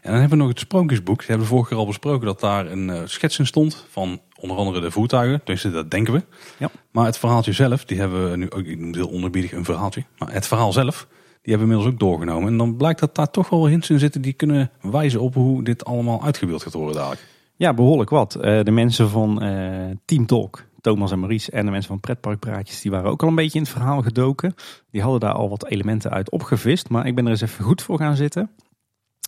en 0.02 0.12
dan 0.12 0.20
hebben 0.20 0.30
we 0.30 0.44
nog 0.44 0.48
het 0.48 0.60
sprookjesboek. 0.60 1.20
We 1.20 1.28
hebben 1.28 1.48
vorige 1.48 1.70
keer 1.70 1.78
al 1.78 1.86
besproken 1.86 2.26
dat 2.26 2.40
daar 2.40 2.72
een 2.72 3.10
schets 3.10 3.40
in 3.40 3.46
stond 3.46 3.86
van 3.90 4.22
onder 4.44 4.58
andere 4.58 4.82
de 4.82 4.92
voertuigen. 4.92 5.38
Tenminste, 5.38 5.72
dat 5.72 5.92
denken 5.92 6.14
we. 6.14 6.24
Ja. 6.58 6.70
Maar 6.92 7.06
het 7.06 7.18
verhaaltje 7.18 7.52
zelf, 7.52 7.86
die 7.86 8.00
hebben 8.00 8.32
we 8.32 8.38
nu 8.38 8.52
ook, 8.52 8.66
ik 8.66 8.78
noem 8.78 8.88
het 8.88 8.96
heel 8.96 9.08
onderbiedig 9.08 9.52
een 9.52 9.66
verhaaltje. 9.66 10.04
Maar 10.18 10.34
het 10.34 10.48
verhaal 10.48 10.72
zelf, 10.72 11.08
die 11.42 11.54
hebben 11.54 11.68
we 11.68 11.74
inmiddels 11.74 11.94
ook 11.94 12.00
doorgenomen. 12.00 12.48
En 12.48 12.58
dan 12.58 12.78
blijkt 12.78 13.00
dat 13.00 13.16
daar 13.16 13.32
toch 13.32 13.50
wel 13.50 13.68
hints 13.68 13.90
in 13.90 14.00
zitten 14.00 14.22
die 14.22 14.34
kunnen 14.34 14.72
wijzen 14.82 15.22
op 15.22 15.34
hoe 15.34 15.64
dit 15.64 15.86
allemaal 15.86 16.24
uitgebeeld 16.24 16.64
gaat 16.64 16.74
worden 16.74 16.96
dadelijk. 16.96 17.28
Ja, 17.56 17.74
behoorlijk 17.74 18.10
wat. 18.10 18.36
Uh, 18.36 18.64
de 18.64 18.72
mensen 18.72 19.10
van 19.10 19.44
uh, 19.44 19.96
Team 20.06 20.26
Talk, 20.26 20.66
Thomas 20.82 21.12
en 21.12 21.20
Maurice 21.20 21.52
en 21.52 21.66
de 21.66 21.72
mensen 21.72 21.90
van 21.90 22.00
Pretparkpraatjes, 22.00 22.82
die 22.82 22.92
waren 22.92 23.12
ook 23.12 23.22
al 23.22 23.28
een 23.28 23.36
beetje 23.36 23.58
in 23.58 23.64
het 23.64 23.74
verhaal 23.74 24.02
gedoken. 24.02 24.54
Die 24.92 25.02
hadden 25.02 25.20
daar 25.20 25.34
al 25.34 25.50
wat 25.50 25.68
elementen 25.68 26.12
uit 26.12 26.32
opgevist. 26.32 26.90
Maar 26.90 27.08
ik 27.08 27.16
ben 27.16 27.26
er 27.26 27.32
eens 27.32 27.42
even 27.42 27.64
goed 27.64 27.82
voor 27.82 27.98
gaan 27.98 28.16
zitten. 28.16 28.50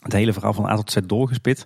Het 0.03 0.13
hele 0.13 0.33
verhaal 0.33 0.53
van 0.53 0.65
A 0.65 0.75
tot 0.75 0.91
Z 0.91 0.97
doorgespit. 1.05 1.65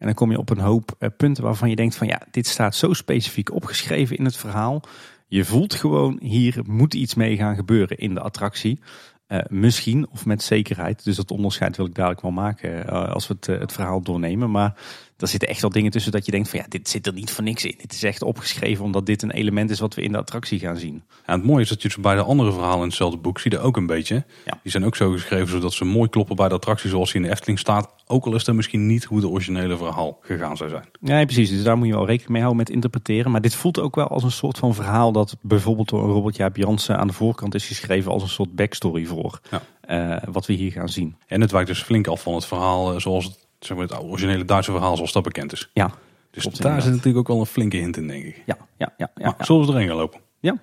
En 0.00 0.06
dan 0.06 0.14
kom 0.14 0.30
je 0.30 0.38
op 0.38 0.50
een 0.50 0.58
hoop 0.58 0.96
uh, 0.98 1.08
punten 1.16 1.44
waarvan 1.44 1.70
je 1.70 1.76
denkt 1.76 1.96
van 1.96 2.06
ja, 2.06 2.20
dit 2.30 2.46
staat 2.46 2.74
zo 2.74 2.92
specifiek 2.92 3.52
opgeschreven 3.54 4.16
in 4.16 4.24
het 4.24 4.36
verhaal. 4.36 4.82
Je 5.26 5.44
voelt 5.44 5.74
gewoon, 5.74 6.18
hier 6.22 6.62
moet 6.66 6.94
iets 6.94 7.14
mee 7.14 7.36
gaan 7.36 7.54
gebeuren 7.54 7.98
in 7.98 8.14
de 8.14 8.20
attractie. 8.20 8.80
Uh, 9.28 9.38
misschien 9.48 10.08
of 10.10 10.26
met 10.26 10.42
zekerheid. 10.42 11.04
Dus 11.04 11.16
dat 11.16 11.30
onderscheid 11.30 11.76
wil 11.76 11.86
ik 11.86 11.94
dadelijk 11.94 12.20
wel 12.20 12.30
maken 12.30 12.86
uh, 12.86 13.08
als 13.08 13.28
we 13.28 13.34
het, 13.34 13.46
het 13.46 13.72
verhaal 13.72 14.02
doornemen. 14.02 14.50
Maar 14.50 14.74
er 15.22 15.28
zitten 15.28 15.48
echt 15.48 15.60
wel 15.60 15.70
dingen 15.70 15.90
tussen 15.90 16.12
dat 16.12 16.24
je 16.24 16.30
denkt 16.30 16.48
van 16.48 16.58
ja, 16.58 16.66
dit 16.68 16.88
zit 16.88 17.06
er 17.06 17.12
niet 17.12 17.30
voor 17.30 17.44
niks 17.44 17.64
in. 17.64 17.74
Dit 17.78 17.92
is 17.92 18.02
echt 18.02 18.22
opgeschreven 18.22 18.84
omdat 18.84 19.06
dit 19.06 19.22
een 19.22 19.30
element 19.30 19.70
is 19.70 19.80
wat 19.80 19.94
we 19.94 20.02
in 20.02 20.12
de 20.12 20.18
attractie 20.18 20.58
gaan 20.58 20.76
zien. 20.76 21.02
Ja, 21.26 21.34
het 21.34 21.44
mooie 21.44 21.62
is 21.62 21.68
dat 21.68 21.82
je 21.82 22.00
bij 22.00 22.14
de 22.14 22.22
andere 22.22 22.52
verhalen 22.52 22.78
in 22.78 22.86
hetzelfde 22.86 23.18
boek 23.18 23.38
ziet 23.38 23.52
er 23.52 23.60
ook 23.60 23.76
een 23.76 23.86
beetje. 23.86 24.24
Ja. 24.44 24.58
Die 24.62 24.72
zijn 24.72 24.84
ook 24.84 24.96
zo 24.96 25.10
geschreven 25.10 25.48
zodat 25.48 25.72
ze 25.72 25.84
mooi 25.84 26.08
kloppen 26.08 26.36
bij 26.36 26.48
de 26.48 26.54
attractie 26.54 26.90
zoals 26.90 27.12
die 27.12 27.20
in 27.20 27.26
de 27.26 27.32
Efteling 27.32 27.58
staat. 27.58 27.94
Ook 28.06 28.26
al 28.26 28.34
is 28.34 28.44
dat 28.44 28.54
misschien 28.54 28.86
niet 28.86 29.04
hoe 29.04 29.18
het 29.18 29.26
originele 29.26 29.76
verhaal 29.76 30.18
gegaan 30.22 30.56
zou 30.56 30.70
zijn. 30.70 30.84
Ja, 31.00 31.24
precies. 31.24 31.50
Dus 31.50 31.62
daar 31.62 31.76
moet 31.76 31.86
je 31.86 31.94
wel 31.94 32.06
rekening 32.06 32.30
mee 32.30 32.42
houden 32.42 32.64
met 32.64 32.74
interpreteren. 32.74 33.30
Maar 33.30 33.40
dit 33.40 33.54
voelt 33.54 33.78
ook 33.78 33.94
wel 33.94 34.08
als 34.08 34.22
een 34.22 34.30
soort 34.30 34.58
van 34.58 34.74
verhaal 34.74 35.12
dat 35.12 35.36
bijvoorbeeld 35.40 35.88
door 35.88 36.02
Robert 36.02 36.36
Jaap 36.36 36.56
Jansen 36.56 36.98
aan 36.98 37.06
de 37.06 37.12
voorkant 37.12 37.54
is 37.54 37.66
geschreven 37.66 38.12
als 38.12 38.22
een 38.22 38.28
soort 38.28 38.54
backstory 38.54 39.04
voor. 39.04 39.40
Ja. 39.50 39.62
Uh, 39.90 40.22
wat 40.30 40.46
we 40.46 40.52
hier 40.52 40.72
gaan 40.72 40.88
zien. 40.88 41.16
En 41.26 41.40
het 41.40 41.50
wijkt 41.50 41.68
dus 41.68 41.82
flink 41.82 42.06
af 42.06 42.22
van 42.22 42.34
het 42.34 42.46
verhaal 42.46 42.94
uh, 42.94 43.00
zoals 43.00 43.24
het, 43.24 43.48
zeg 43.66 43.76
maar, 43.76 43.86
het 43.86 43.98
originele 44.02 44.44
Duitse 44.44 44.70
verhaal 44.72 44.96
zoals 44.96 45.12
dat 45.12 45.22
bekend 45.22 45.52
is. 45.52 45.70
Ja, 45.72 45.86
Dus 46.30 46.42
klopt, 46.42 46.44
daar 46.44 46.52
inderdaad. 46.66 46.82
zit 46.82 46.92
natuurlijk 46.92 47.18
ook 47.18 47.28
wel 47.28 47.40
een 47.40 47.46
flinke 47.52 47.76
hint 47.76 47.96
in, 47.96 48.06
denk 48.08 48.24
ik. 48.24 48.42
Ja, 48.46 48.56
ja, 48.76 48.92
ja. 48.96 49.10
ja, 49.14 49.24
Maar 49.24 49.34
ja. 49.38 49.44
zullen 49.44 49.66
we 49.66 49.72
erheen 49.72 49.88
gaan 49.88 49.96
lopen? 49.96 50.20
Ja. 50.40 50.56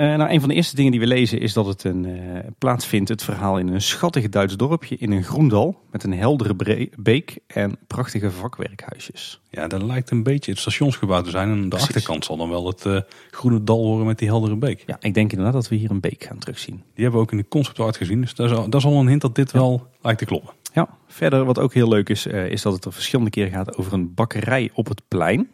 Uh, 0.00 0.16
nou, 0.16 0.30
een 0.30 0.40
van 0.40 0.48
de 0.48 0.54
eerste 0.54 0.76
dingen 0.76 0.90
die 0.90 1.00
we 1.00 1.06
lezen 1.06 1.40
is 1.40 1.52
dat 1.52 1.66
het 1.66 1.84
een, 1.84 2.04
uh, 2.04 2.38
plaatsvindt, 2.58 3.08
het 3.08 3.22
verhaal 3.22 3.58
in 3.58 3.68
een 3.68 3.82
schattig 3.82 4.28
Duits 4.28 4.56
dorpje 4.56 4.96
in 4.96 5.12
een 5.12 5.24
groendal 5.24 5.82
met 5.90 6.04
een 6.04 6.12
heldere 6.12 6.88
beek 6.96 7.38
en 7.46 7.78
prachtige 7.86 8.30
vakwerkhuisjes. 8.30 9.40
Ja, 9.50 9.66
dat 9.66 9.82
lijkt 9.82 10.10
een 10.10 10.22
beetje 10.22 10.50
het 10.50 10.60
stationsgebouw 10.60 11.22
te 11.22 11.30
zijn. 11.30 11.48
En 11.48 11.54
aan 11.54 11.62
de 11.62 11.68
Precies. 11.68 11.86
achterkant 11.86 12.24
zal 12.24 12.36
dan 12.36 12.48
wel 12.48 12.66
het 12.66 12.84
uh, 12.84 13.00
groene 13.30 13.64
dal 13.64 13.84
horen 13.84 14.06
met 14.06 14.18
die 14.18 14.28
heldere 14.28 14.56
beek. 14.56 14.82
Ja, 14.86 14.96
ik 15.00 15.14
denk 15.14 15.30
inderdaad 15.30 15.54
dat 15.54 15.68
we 15.68 15.76
hier 15.76 15.90
een 15.90 16.00
beek 16.00 16.24
gaan 16.24 16.38
terugzien. 16.38 16.74
Die 16.74 17.02
hebben 17.02 17.20
we 17.20 17.26
ook 17.26 17.32
in 17.32 17.38
de 17.38 17.48
concept 17.48 17.80
art 17.80 17.96
gezien. 17.96 18.20
Dus 18.20 18.34
dat 18.34 18.50
is, 18.50 18.56
al, 18.56 18.68
dat 18.70 18.80
is 18.80 18.86
al 18.86 19.00
een 19.00 19.08
hint 19.08 19.20
dat 19.20 19.34
dit 19.34 19.52
wel 19.52 19.86
lijkt 20.02 20.18
te 20.18 20.24
kloppen. 20.24 20.54
Ja, 20.72 20.88
verder 21.06 21.44
wat 21.44 21.58
ook 21.58 21.74
heel 21.74 21.88
leuk 21.88 22.08
is, 22.08 22.26
is 22.26 22.62
dat 22.62 22.72
het 22.72 22.84
er 22.84 22.92
verschillende 22.92 23.30
keren 23.30 23.50
gaat 23.50 23.76
over 23.76 23.92
een 23.92 24.14
bakkerij 24.14 24.70
op 24.74 24.88
het 24.88 25.02
plein. 25.08 25.48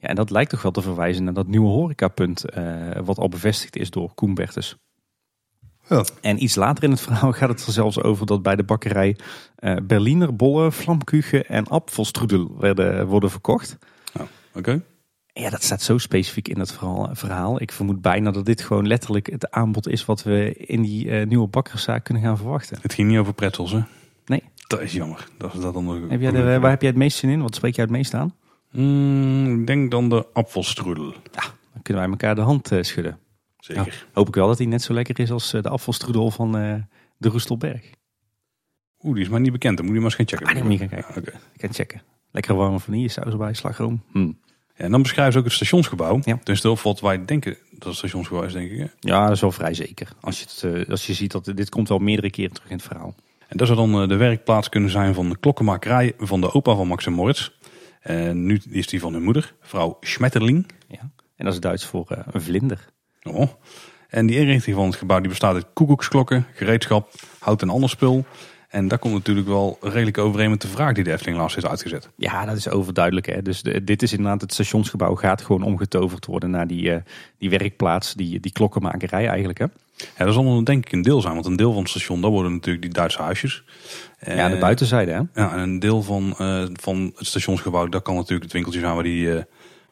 Ja, 0.00 0.08
en 0.08 0.14
dat 0.14 0.30
lijkt 0.30 0.50
toch 0.50 0.62
wel 0.62 0.72
te 0.72 0.82
verwijzen 0.82 1.24
naar 1.24 1.32
dat 1.34 1.46
nieuwe 1.46 1.68
horecapunt 1.68 2.44
uh, 2.56 2.90
wat 3.04 3.18
al 3.18 3.28
bevestigd 3.28 3.76
is 3.76 3.90
door 3.90 4.14
Koen 4.14 4.34
Bertens. 4.34 4.76
Ja. 5.88 6.04
En 6.20 6.42
iets 6.42 6.54
later 6.54 6.84
in 6.84 6.90
het 6.90 7.00
verhaal 7.00 7.32
gaat 7.38 7.48
het 7.48 7.66
er 7.66 7.72
zelfs 7.72 8.02
over 8.02 8.26
dat 8.26 8.42
bij 8.42 8.56
de 8.56 8.62
bakkerij 8.62 9.16
uh, 9.60 9.76
Berliner 9.82 10.36
bollen, 10.36 10.72
vlamkuchen 10.72 11.46
en 11.46 11.66
apfelstrudel 11.66 12.56
werden, 12.58 13.06
worden 13.06 13.30
verkocht. 13.30 13.78
Oh, 14.14 14.22
Oké. 14.22 14.58
Okay. 14.58 14.82
Ja, 15.32 15.50
dat 15.50 15.62
staat 15.62 15.82
zo 15.82 15.98
specifiek 15.98 16.48
in 16.48 16.58
het 16.58 16.78
verhaal. 17.12 17.60
Ik 17.60 17.72
vermoed 17.72 18.00
bijna 18.00 18.30
dat 18.30 18.46
dit 18.46 18.60
gewoon 18.60 18.86
letterlijk 18.86 19.30
het 19.30 19.50
aanbod 19.50 19.88
is 19.88 20.04
wat 20.04 20.22
we 20.22 20.54
in 20.54 20.82
die 20.82 21.06
uh, 21.06 21.26
nieuwe 21.26 21.46
bakkerszaak 21.46 22.04
kunnen 22.04 22.22
gaan 22.22 22.36
verwachten. 22.36 22.78
Het 22.82 22.94
ging 22.94 23.08
niet 23.08 23.18
over 23.18 23.34
pretzels, 23.34 23.72
hè? 23.72 23.80
Nee. 24.26 24.42
Dat 24.66 24.80
is 24.80 24.92
jammer. 24.92 25.28
Dat 25.36 25.54
is 25.54 25.60
dat 25.60 25.82
nog... 25.82 25.98
Heb 26.08 26.20
jij 26.20 26.30
de, 26.30 26.58
waar 26.58 26.70
heb 26.70 26.80
jij 26.80 26.90
het 26.90 26.98
meest 26.98 27.18
zin 27.18 27.30
in? 27.30 27.42
Wat 27.42 27.54
spreek 27.54 27.74
jij 27.74 27.84
het 27.84 27.92
meest 27.92 28.14
aan? 28.14 28.34
Mm, 28.70 29.60
ik 29.60 29.66
denk 29.66 29.90
dan 29.90 30.08
de 30.08 30.26
apfelstrudel. 30.32 31.12
Ja, 31.32 31.42
dan 31.72 31.82
kunnen 31.82 32.02
wij 32.02 32.12
elkaar 32.12 32.34
de 32.34 32.40
hand 32.40 32.72
uh, 32.72 32.82
schudden. 32.82 33.18
Zeker. 33.58 33.82
Nou, 33.82 33.96
hoop 34.12 34.28
ik 34.28 34.34
wel 34.34 34.46
dat 34.46 34.58
hij 34.58 34.66
net 34.66 34.82
zo 34.82 34.92
lekker 34.92 35.20
is 35.20 35.30
als 35.30 35.54
uh, 35.54 35.62
de 35.62 35.68
apfelstrudel 35.68 36.30
van 36.30 36.58
uh, 36.58 36.74
de 37.16 37.28
Roestelberg. 37.28 37.90
Oeh, 39.02 39.14
die 39.14 39.24
is 39.24 39.30
maar 39.30 39.40
niet 39.40 39.52
bekend. 39.52 39.76
Dan 39.76 39.86
moet 39.86 39.94
je 39.94 40.00
maar 40.00 40.10
eens 40.10 40.18
gaan 40.18 40.28
checken. 40.28 40.46
Ah, 40.46 40.54
die 40.54 40.62
moet 40.62 40.72
je 40.72 40.78
gaan 40.78 40.88
kijken. 40.88 41.14
Ja, 41.14 41.20
okay. 41.20 41.40
Ik 41.52 41.60
kan 41.60 41.74
checken. 41.74 42.02
Lekker 42.30 42.54
warme 42.54 42.80
vanille 42.80 43.08
saus 43.08 43.32
erbij, 43.32 43.54
slagroom. 43.54 44.02
Hm. 44.12 44.32
Ja, 44.76 44.84
en 44.84 44.90
dan 44.90 45.02
beschrijven 45.02 45.32
ze 45.32 45.38
ook 45.38 45.44
het 45.44 45.54
stationsgebouw. 45.54 46.20
Ja. 46.24 46.38
Dus 46.44 46.64
of 46.64 46.82
wat 46.82 47.00
wij 47.00 47.24
denken 47.24 47.56
dat 47.70 47.88
het 47.88 47.96
stationsgebouw 47.96 48.44
is, 48.44 48.52
denk 48.52 48.70
ik. 48.70 48.78
Hè? 48.78 48.86
Ja, 49.00 49.24
dat 49.24 49.34
is 49.34 49.40
wel 49.40 49.52
vrij 49.52 49.74
zeker. 49.74 50.08
Als 50.20 50.40
je, 50.40 50.68
het, 50.68 50.90
als 50.90 51.06
je 51.06 51.14
ziet 51.14 51.32
dat 51.32 51.44
dit 51.44 51.68
komt 51.68 51.88
wel 51.88 51.98
meerdere 51.98 52.30
keren 52.30 52.52
terug 52.52 52.70
in 52.70 52.76
het 52.76 52.86
verhaal. 52.86 53.14
En 53.48 53.56
dat 53.56 53.66
zou 53.66 53.78
dan 53.78 54.08
de 54.08 54.16
werkplaats 54.16 54.68
kunnen 54.68 54.90
zijn 54.90 55.14
van 55.14 55.28
de 55.28 55.38
klokkenmakerij 55.38 56.12
van 56.18 56.40
de 56.40 56.52
opa 56.52 56.74
van 56.74 56.86
Max 56.86 57.06
en 57.06 57.12
Moritz. 57.12 57.50
En 58.00 58.46
nu 58.46 58.60
is 58.70 58.86
die 58.86 59.00
van 59.00 59.12
hun 59.12 59.22
moeder, 59.22 59.54
vrouw 59.60 59.96
Schmetterling. 60.00 60.66
Ja. 60.88 61.10
En 61.36 61.44
dat 61.44 61.54
is 61.54 61.60
Duits 61.60 61.84
voor 61.84 62.06
uh, 62.12 62.18
een 62.30 62.42
vlinder. 62.42 62.88
Oh. 63.22 63.48
En 64.08 64.26
die 64.26 64.38
inrichting 64.38 64.76
van 64.76 64.86
het 64.86 64.96
gebouw 64.96 65.20
die 65.20 65.28
bestaat 65.28 65.54
uit 65.54 65.66
koekoeksklokken, 65.72 66.46
gereedschap, 66.54 67.10
hout 67.38 67.62
en 67.62 67.68
ander 67.68 67.88
spul. 67.88 68.24
En 68.68 68.88
dat 68.88 68.98
komt 68.98 69.14
natuurlijk 69.14 69.46
wel 69.46 69.78
redelijk 69.80 70.18
overeen 70.18 70.50
met 70.50 70.60
de 70.60 70.68
vraag 70.68 70.94
die 70.94 71.04
de 71.04 71.12
Efteling 71.12 71.38
laatst 71.38 71.54
heeft 71.54 71.68
uitgezet. 71.68 72.10
Ja, 72.16 72.44
dat 72.44 72.56
is 72.56 72.68
overduidelijk. 72.68 73.26
Hè? 73.26 73.42
Dus 73.42 73.62
de, 73.62 73.84
dit 73.84 74.02
is 74.02 74.12
inderdaad 74.12 74.40
het 74.40 74.52
stationsgebouw 74.52 75.14
gaat 75.14 75.42
gewoon 75.42 75.62
omgetoverd 75.62 76.26
worden 76.26 76.50
naar 76.50 76.66
die, 76.66 76.90
uh, 76.90 76.96
die 77.38 77.50
werkplaats, 77.50 78.14
die, 78.14 78.40
die 78.40 78.52
klokkenmakerij 78.52 79.26
eigenlijk. 79.28 79.58
Hè? 79.58 79.66
Ja, 80.18 80.24
dat 80.24 80.34
zal 80.34 80.44
dan 80.44 80.64
denk 80.64 80.86
ik 80.86 80.92
een 80.92 81.02
deel 81.02 81.20
zijn. 81.20 81.34
Want 81.34 81.46
een 81.46 81.56
deel 81.56 81.72
van 81.72 81.80
het 81.80 81.90
station, 81.90 82.20
dat 82.20 82.30
worden 82.30 82.52
natuurlijk 82.52 82.84
die 82.84 82.92
Duitse 82.94 83.22
huisjes. 83.22 83.64
Ja, 84.26 84.48
de 84.48 84.58
buitenzijde 84.58 85.10
hè? 85.10 85.42
Ja, 85.42 85.52
en 85.52 85.58
een 85.58 85.78
deel 85.78 86.02
van, 86.02 86.34
uh, 86.38 86.64
van 86.72 87.12
het 87.16 87.26
stationsgebouw, 87.26 87.86
dat 87.86 88.02
kan 88.02 88.14
natuurlijk 88.14 88.42
het 88.42 88.52
winkeltje 88.52 88.80
zijn 88.80 88.94
waar 88.94 89.02
die, 89.02 89.26
uh, 89.26 89.42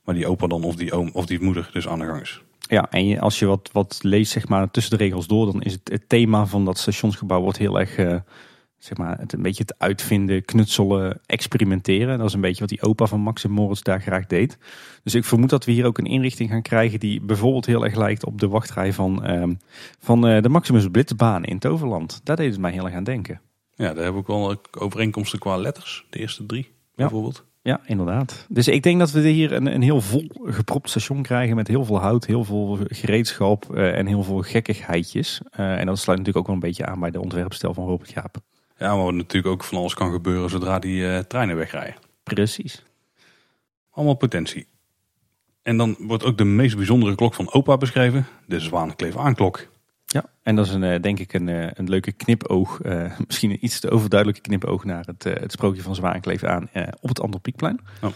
waar 0.04 0.14
die 0.14 0.26
opa 0.26 0.46
dan 0.46 0.64
of 0.64 0.74
die 0.74 0.92
oom 0.92 1.10
of 1.12 1.26
die 1.26 1.40
moeder 1.40 1.70
dus 1.72 1.88
aan 1.88 1.98
de 1.98 2.06
gang 2.06 2.20
is. 2.20 2.42
Ja, 2.60 2.90
en 2.90 3.06
je, 3.06 3.20
als 3.20 3.38
je 3.38 3.46
wat, 3.46 3.70
wat 3.72 3.98
leest 4.02 4.32
zeg 4.32 4.48
maar 4.48 4.70
tussen 4.70 4.98
de 4.98 5.04
regels 5.04 5.26
door, 5.26 5.52
dan 5.52 5.62
is 5.62 5.72
het, 5.72 5.88
het 5.88 6.08
thema 6.08 6.46
van 6.46 6.64
dat 6.64 6.78
stationsgebouw 6.78 7.40
wordt 7.40 7.58
heel 7.58 7.80
erg 7.80 7.98
uh, 7.98 8.14
zeg 8.78 8.98
maar, 8.98 9.18
het 9.18 9.32
een 9.32 9.42
beetje 9.42 9.62
het 9.62 9.78
uitvinden, 9.78 10.44
knutselen, 10.44 11.20
experimenteren. 11.26 12.18
Dat 12.18 12.26
is 12.26 12.34
een 12.34 12.40
beetje 12.40 12.60
wat 12.60 12.68
die 12.68 12.82
opa 12.82 13.06
van 13.06 13.20
Max 13.20 13.44
en 13.44 13.50
Moritz 13.50 13.82
daar 13.82 14.00
graag 14.00 14.26
deed. 14.26 14.58
Dus 15.02 15.14
ik 15.14 15.24
vermoed 15.24 15.50
dat 15.50 15.64
we 15.64 15.72
hier 15.72 15.86
ook 15.86 15.98
een 15.98 16.06
inrichting 16.06 16.50
gaan 16.50 16.62
krijgen 16.62 17.00
die 17.00 17.20
bijvoorbeeld 17.20 17.66
heel 17.66 17.84
erg 17.84 17.94
lijkt 17.94 18.24
op 18.24 18.40
de 18.40 18.48
wachtrij 18.48 18.92
van, 18.92 19.24
ehm, 19.24 19.54
van 19.98 20.26
eh, 20.26 20.42
de 20.42 20.48
Maximus 20.48 20.88
Blitzbaan 20.88 21.44
in 21.44 21.58
Toverland. 21.58 22.20
Daar 22.24 22.36
deed 22.36 22.50
het 22.50 22.60
mij 22.60 22.72
heel 22.72 22.84
erg 22.84 22.94
aan 22.94 23.04
denken. 23.04 23.40
Ja, 23.74 23.94
daar 23.94 24.04
heb 24.04 24.14
ik 24.14 24.26
wel 24.26 24.56
overeenkomsten 24.78 25.38
qua 25.38 25.56
letters. 25.56 26.06
De 26.10 26.18
eerste 26.18 26.46
drie 26.46 26.70
bijvoorbeeld. 26.94 27.46
Ja, 27.62 27.80
inderdaad. 27.86 28.46
Dus 28.48 28.68
ik 28.68 28.82
denk 28.82 28.98
dat 28.98 29.10
we 29.10 29.28
hier 29.28 29.52
een, 29.52 29.74
een 29.74 29.82
heel 29.82 30.00
vol 30.00 30.30
gepropt 30.42 30.90
station 30.90 31.22
krijgen 31.22 31.56
met 31.56 31.68
heel 31.68 31.84
veel 31.84 32.00
hout, 32.00 32.26
heel 32.26 32.44
veel 32.44 32.78
gereedschap 32.88 33.74
eh, 33.74 33.98
en 33.98 34.06
heel 34.06 34.22
veel 34.22 34.42
gekkigheidjes. 34.42 35.40
Uh, 35.58 35.78
en 35.78 35.86
dat 35.86 35.98
sluit 35.98 36.18
natuurlijk 36.18 36.36
ook 36.36 36.46
wel 36.46 36.54
een 36.54 36.68
beetje 36.68 36.86
aan 36.86 37.00
bij 37.00 37.10
de 37.10 37.20
ontwerpstijl 37.20 37.74
van 37.74 37.86
Robert 37.86 38.10
Jaap. 38.10 38.36
Ja, 38.78 38.94
maar 38.94 39.04
wat 39.04 39.14
natuurlijk 39.14 39.54
ook 39.54 39.64
van 39.64 39.78
alles 39.78 39.94
kan 39.94 40.12
gebeuren 40.12 40.50
zodra 40.50 40.78
die 40.78 41.02
uh, 41.02 41.18
treinen 41.18 41.56
wegrijden. 41.56 41.96
Precies. 42.22 42.84
Allemaal 43.90 44.14
potentie. 44.14 44.66
En 45.62 45.76
dan 45.76 45.96
wordt 45.98 46.24
ook 46.24 46.38
de 46.38 46.44
meest 46.44 46.76
bijzondere 46.76 47.14
klok 47.14 47.34
van 47.34 47.52
opa 47.52 47.76
beschreven. 47.76 48.26
De 48.46 48.60
Zwanenkleef 48.60 49.16
aanklok. 49.16 49.68
Ja, 50.06 50.24
en 50.42 50.56
dat 50.56 50.66
is 50.66 50.72
een, 50.72 50.84
eh, 50.84 51.00
denk 51.02 51.18
ik 51.18 51.32
een, 51.32 51.48
eh, 51.48 51.70
een 51.72 51.88
leuke 51.88 52.12
knipoog. 52.12 52.78
Uh, 52.82 53.18
misschien 53.26 53.50
een 53.50 53.64
iets 53.64 53.80
te 53.80 53.90
overduidelijke 53.90 54.42
knipoog 54.42 54.84
naar 54.84 55.04
het, 55.06 55.26
uh, 55.26 55.34
het 55.34 55.52
sprookje 55.52 55.82
van 55.82 55.94
Zwanenkleef 55.94 56.44
aan 56.44 56.70
op 57.00 57.08
het 57.08 57.20
andere 57.20 57.42
piekplein. 57.42 57.80
Oh. 58.02 58.10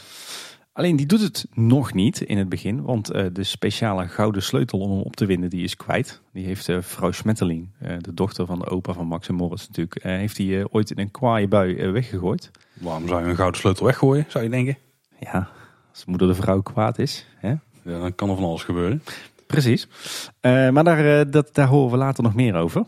Alleen 0.73 0.97
die 0.97 1.07
doet 1.07 1.21
het 1.21 1.47
nog 1.55 1.93
niet 1.95 2.21
in 2.21 2.39
het 2.39 2.49
begin, 2.49 2.83
want 2.83 3.07
de 3.07 3.45
speciale 3.45 4.09
gouden 4.09 4.43
sleutel 4.43 4.79
om 4.79 4.91
hem 4.91 5.01
op 5.01 5.17
te 5.17 5.27
winnen, 5.27 5.51
die 5.51 5.65
is 5.65 5.77
kwijt. 5.77 6.21
Die 6.33 6.45
heeft 6.45 6.69
vrouw 6.81 7.11
Schmetterling, 7.11 7.69
de 7.99 8.15
dochter 8.15 8.47
van 8.47 8.59
de 8.59 8.67
opa 8.67 8.93
van 8.93 9.07
Max 9.07 9.29
en 9.29 9.35
Moritz 9.35 9.67
natuurlijk, 9.67 10.03
heeft 10.03 10.39
hij 10.39 10.67
ooit 10.71 10.91
in 10.91 10.99
een 10.99 11.11
kwaaie 11.11 11.49
bui 11.49 11.91
weggegooid. 11.91 12.51
Waarom 12.73 13.09
zou 13.09 13.23
je 13.23 13.29
een 13.29 13.37
gouden 13.37 13.61
sleutel 13.61 13.87
weggooien, 13.87 14.25
zou 14.29 14.45
je 14.45 14.51
denken? 14.51 14.79
Ja, 15.21 15.49
als 15.91 16.05
moeder 16.05 16.29
de 16.29 16.35
vrouw 16.35 16.61
kwaad 16.61 16.99
is. 16.99 17.27
Hè? 17.37 17.49
Ja, 17.49 17.61
dan 17.83 18.15
kan 18.15 18.29
er 18.29 18.35
van 18.35 18.45
alles 18.45 18.63
gebeuren. 18.63 19.03
Precies. 19.47 19.89
Maar 20.41 20.85
daar, 20.85 21.31
dat, 21.31 21.55
daar 21.55 21.69
horen 21.69 21.91
we 21.91 21.97
later 21.97 22.23
nog 22.23 22.35
meer 22.35 22.55
over. 22.55 22.85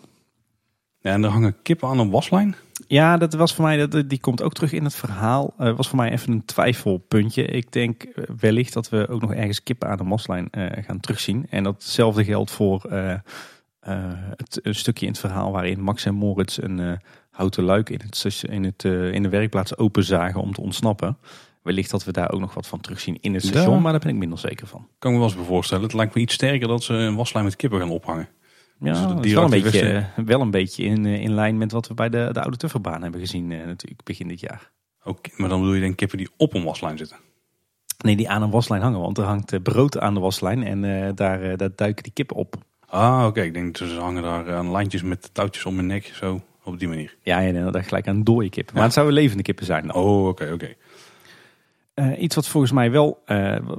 Ja, 1.01 1.13
en 1.13 1.25
er 1.25 1.31
hangen 1.31 1.57
kippen 1.63 1.89
aan 1.89 1.99
een 1.99 2.11
waslijn. 2.11 2.55
Ja, 2.95 3.17
dat 3.17 3.35
was 3.35 3.55
voor 3.55 3.65
mij, 3.65 3.87
dat, 3.87 4.09
die 4.09 4.21
komt 4.21 4.43
ook 4.43 4.53
terug 4.53 4.73
in 4.73 4.85
het 4.85 4.95
verhaal. 4.95 5.55
Uh, 5.59 5.77
was 5.77 5.89
voor 5.89 5.99
mij 5.99 6.11
even 6.11 6.33
een 6.33 6.45
twijfelpuntje. 6.45 7.45
Ik 7.45 7.73
denk 7.73 8.07
wellicht 8.41 8.73
dat 8.73 8.89
we 8.89 9.09
ook 9.09 9.21
nog 9.21 9.33
ergens 9.33 9.63
kippen 9.63 9.89
aan 9.89 9.97
de 9.97 10.05
waslijn 10.05 10.49
gaan 10.87 11.01
terugzien. 11.01 11.47
En 11.51 11.63
datzelfde 11.63 12.25
geldt 12.25 12.51
voor 12.51 12.83
het 14.37 14.61
een 14.63 14.75
stukje 14.75 15.07
in 15.07 15.13
het 15.13 15.21
verhaal 15.21 15.53
waarin 15.53 15.81
Max 15.81 16.05
en 16.05 16.15
Moritz 16.15 16.59
een 16.59 17.01
houten 17.31 17.65
luik 17.65 17.91
in, 17.91 18.01
het, 18.07 18.45
in, 18.49 18.65
het, 18.65 18.85
in 18.85 19.23
de 19.23 19.29
werkplaats 19.29 19.77
openzagen 19.77 20.41
om 20.41 20.53
te 20.53 20.61
ontsnappen. 20.61 21.19
Wellicht 21.63 21.91
dat 21.91 22.05
we 22.05 22.13
daar 22.13 22.33
ook 22.33 22.41
nog 22.41 22.55
wat 22.55 22.67
van 22.67 22.81
terugzien 22.81 23.19
in 23.21 23.35
het 23.35 23.45
station, 23.45 23.83
maar 23.83 23.93
daar 23.93 24.01
ben 24.01 24.11
ik 24.11 24.17
minder 24.17 24.39
zeker 24.39 24.67
van. 24.67 24.89
Kan 24.99 25.13
me 25.13 25.19
wel 25.19 25.27
eens 25.27 25.47
voorstellen. 25.47 25.83
Het 25.85 25.93
lijkt 25.93 26.15
me 26.15 26.21
iets 26.21 26.35
sterker 26.35 26.69
dat 26.69 26.83
ze 26.83 26.93
een 26.93 27.17
waslijn 27.17 27.45
met 27.45 27.57
kippen 27.57 27.79
gaan 27.79 27.91
ophangen. 27.91 28.29
Ja, 28.79 28.93
dus 28.93 29.01
dat 29.01 29.25
is 29.25 29.33
wel 29.33 29.45
een, 29.45 29.51
beetje, 29.51 30.07
wel 30.25 30.41
een 30.41 30.51
beetje 30.51 30.83
in, 30.83 31.07
eh, 31.07 31.23
in 31.23 31.35
lijn 31.35 31.59
met 31.59 31.73
wat 31.73 31.89
we 31.89 31.95
bij 31.95 32.09
de, 32.09 32.29
de 32.33 32.41
oude 32.41 32.57
Tufferbaan 32.57 33.03
hebben 33.03 33.21
gezien 33.21 33.53
eh, 33.53 33.67
natuurlijk 33.67 34.03
begin 34.05 34.29
dit 34.29 34.41
jaar. 34.41 34.71
Oké, 35.05 35.31
maar 35.37 35.49
dan 35.49 35.61
bedoel 35.61 35.75
je 35.75 35.81
denk 35.81 35.97
kippen 35.97 36.19
die 36.19 36.31
op 36.37 36.55
een 36.55 36.65
waslijn 36.65 36.99
zitten? 36.99 37.17
Nee, 37.99 38.17
die 38.17 38.29
aan 38.29 38.43
een 38.43 38.51
waslijn 38.51 38.83
hangen, 38.83 39.01
want 39.01 39.19
er 39.19 39.25
hangt 39.25 39.53
eh, 39.53 39.61
brood 39.63 39.99
aan 39.99 40.15
de 40.15 40.21
waslijn 40.21 40.65
en 40.65 40.83
uh, 40.83 41.09
daar, 41.15 41.57
daar 41.57 41.71
duiken 41.77 42.03
die 42.03 42.13
kippen 42.13 42.37
op. 42.37 42.55
Ah, 42.87 43.25
oké. 43.27 43.41
Ik 43.43 43.55
denk 43.55 43.79
dat 43.79 43.89
ze 43.89 43.95
hangen 43.95 44.23
daar 44.23 44.55
aan 44.55 44.71
lijntjes 44.71 45.03
met 45.03 45.31
touwtjes 45.33 45.65
om 45.65 45.77
hun 45.77 45.87
nek, 45.87 46.05
zo 46.05 46.41
op 46.65 46.79
die 46.79 46.89
manier. 46.89 47.17
Ja, 47.23 47.39
ja 47.39 47.71
dat 47.71 47.87
gelijk 47.87 48.09
aan 48.09 48.23
dode 48.23 48.49
kippen. 48.49 48.75
Maar 48.75 48.85
het 48.85 48.93
zouden 48.93 49.15
levende 49.15 49.43
kippen 49.43 49.67
zijn. 49.67 49.87
Dan. 49.87 49.97
Oh, 49.97 50.27
oké, 50.27 50.51
oké. 50.53 50.75
Uh, 51.95 52.23
iets 52.23 52.35
wat 52.35 52.49
volgens 52.49 52.73
mij 52.73 52.91
wel, 52.91 53.23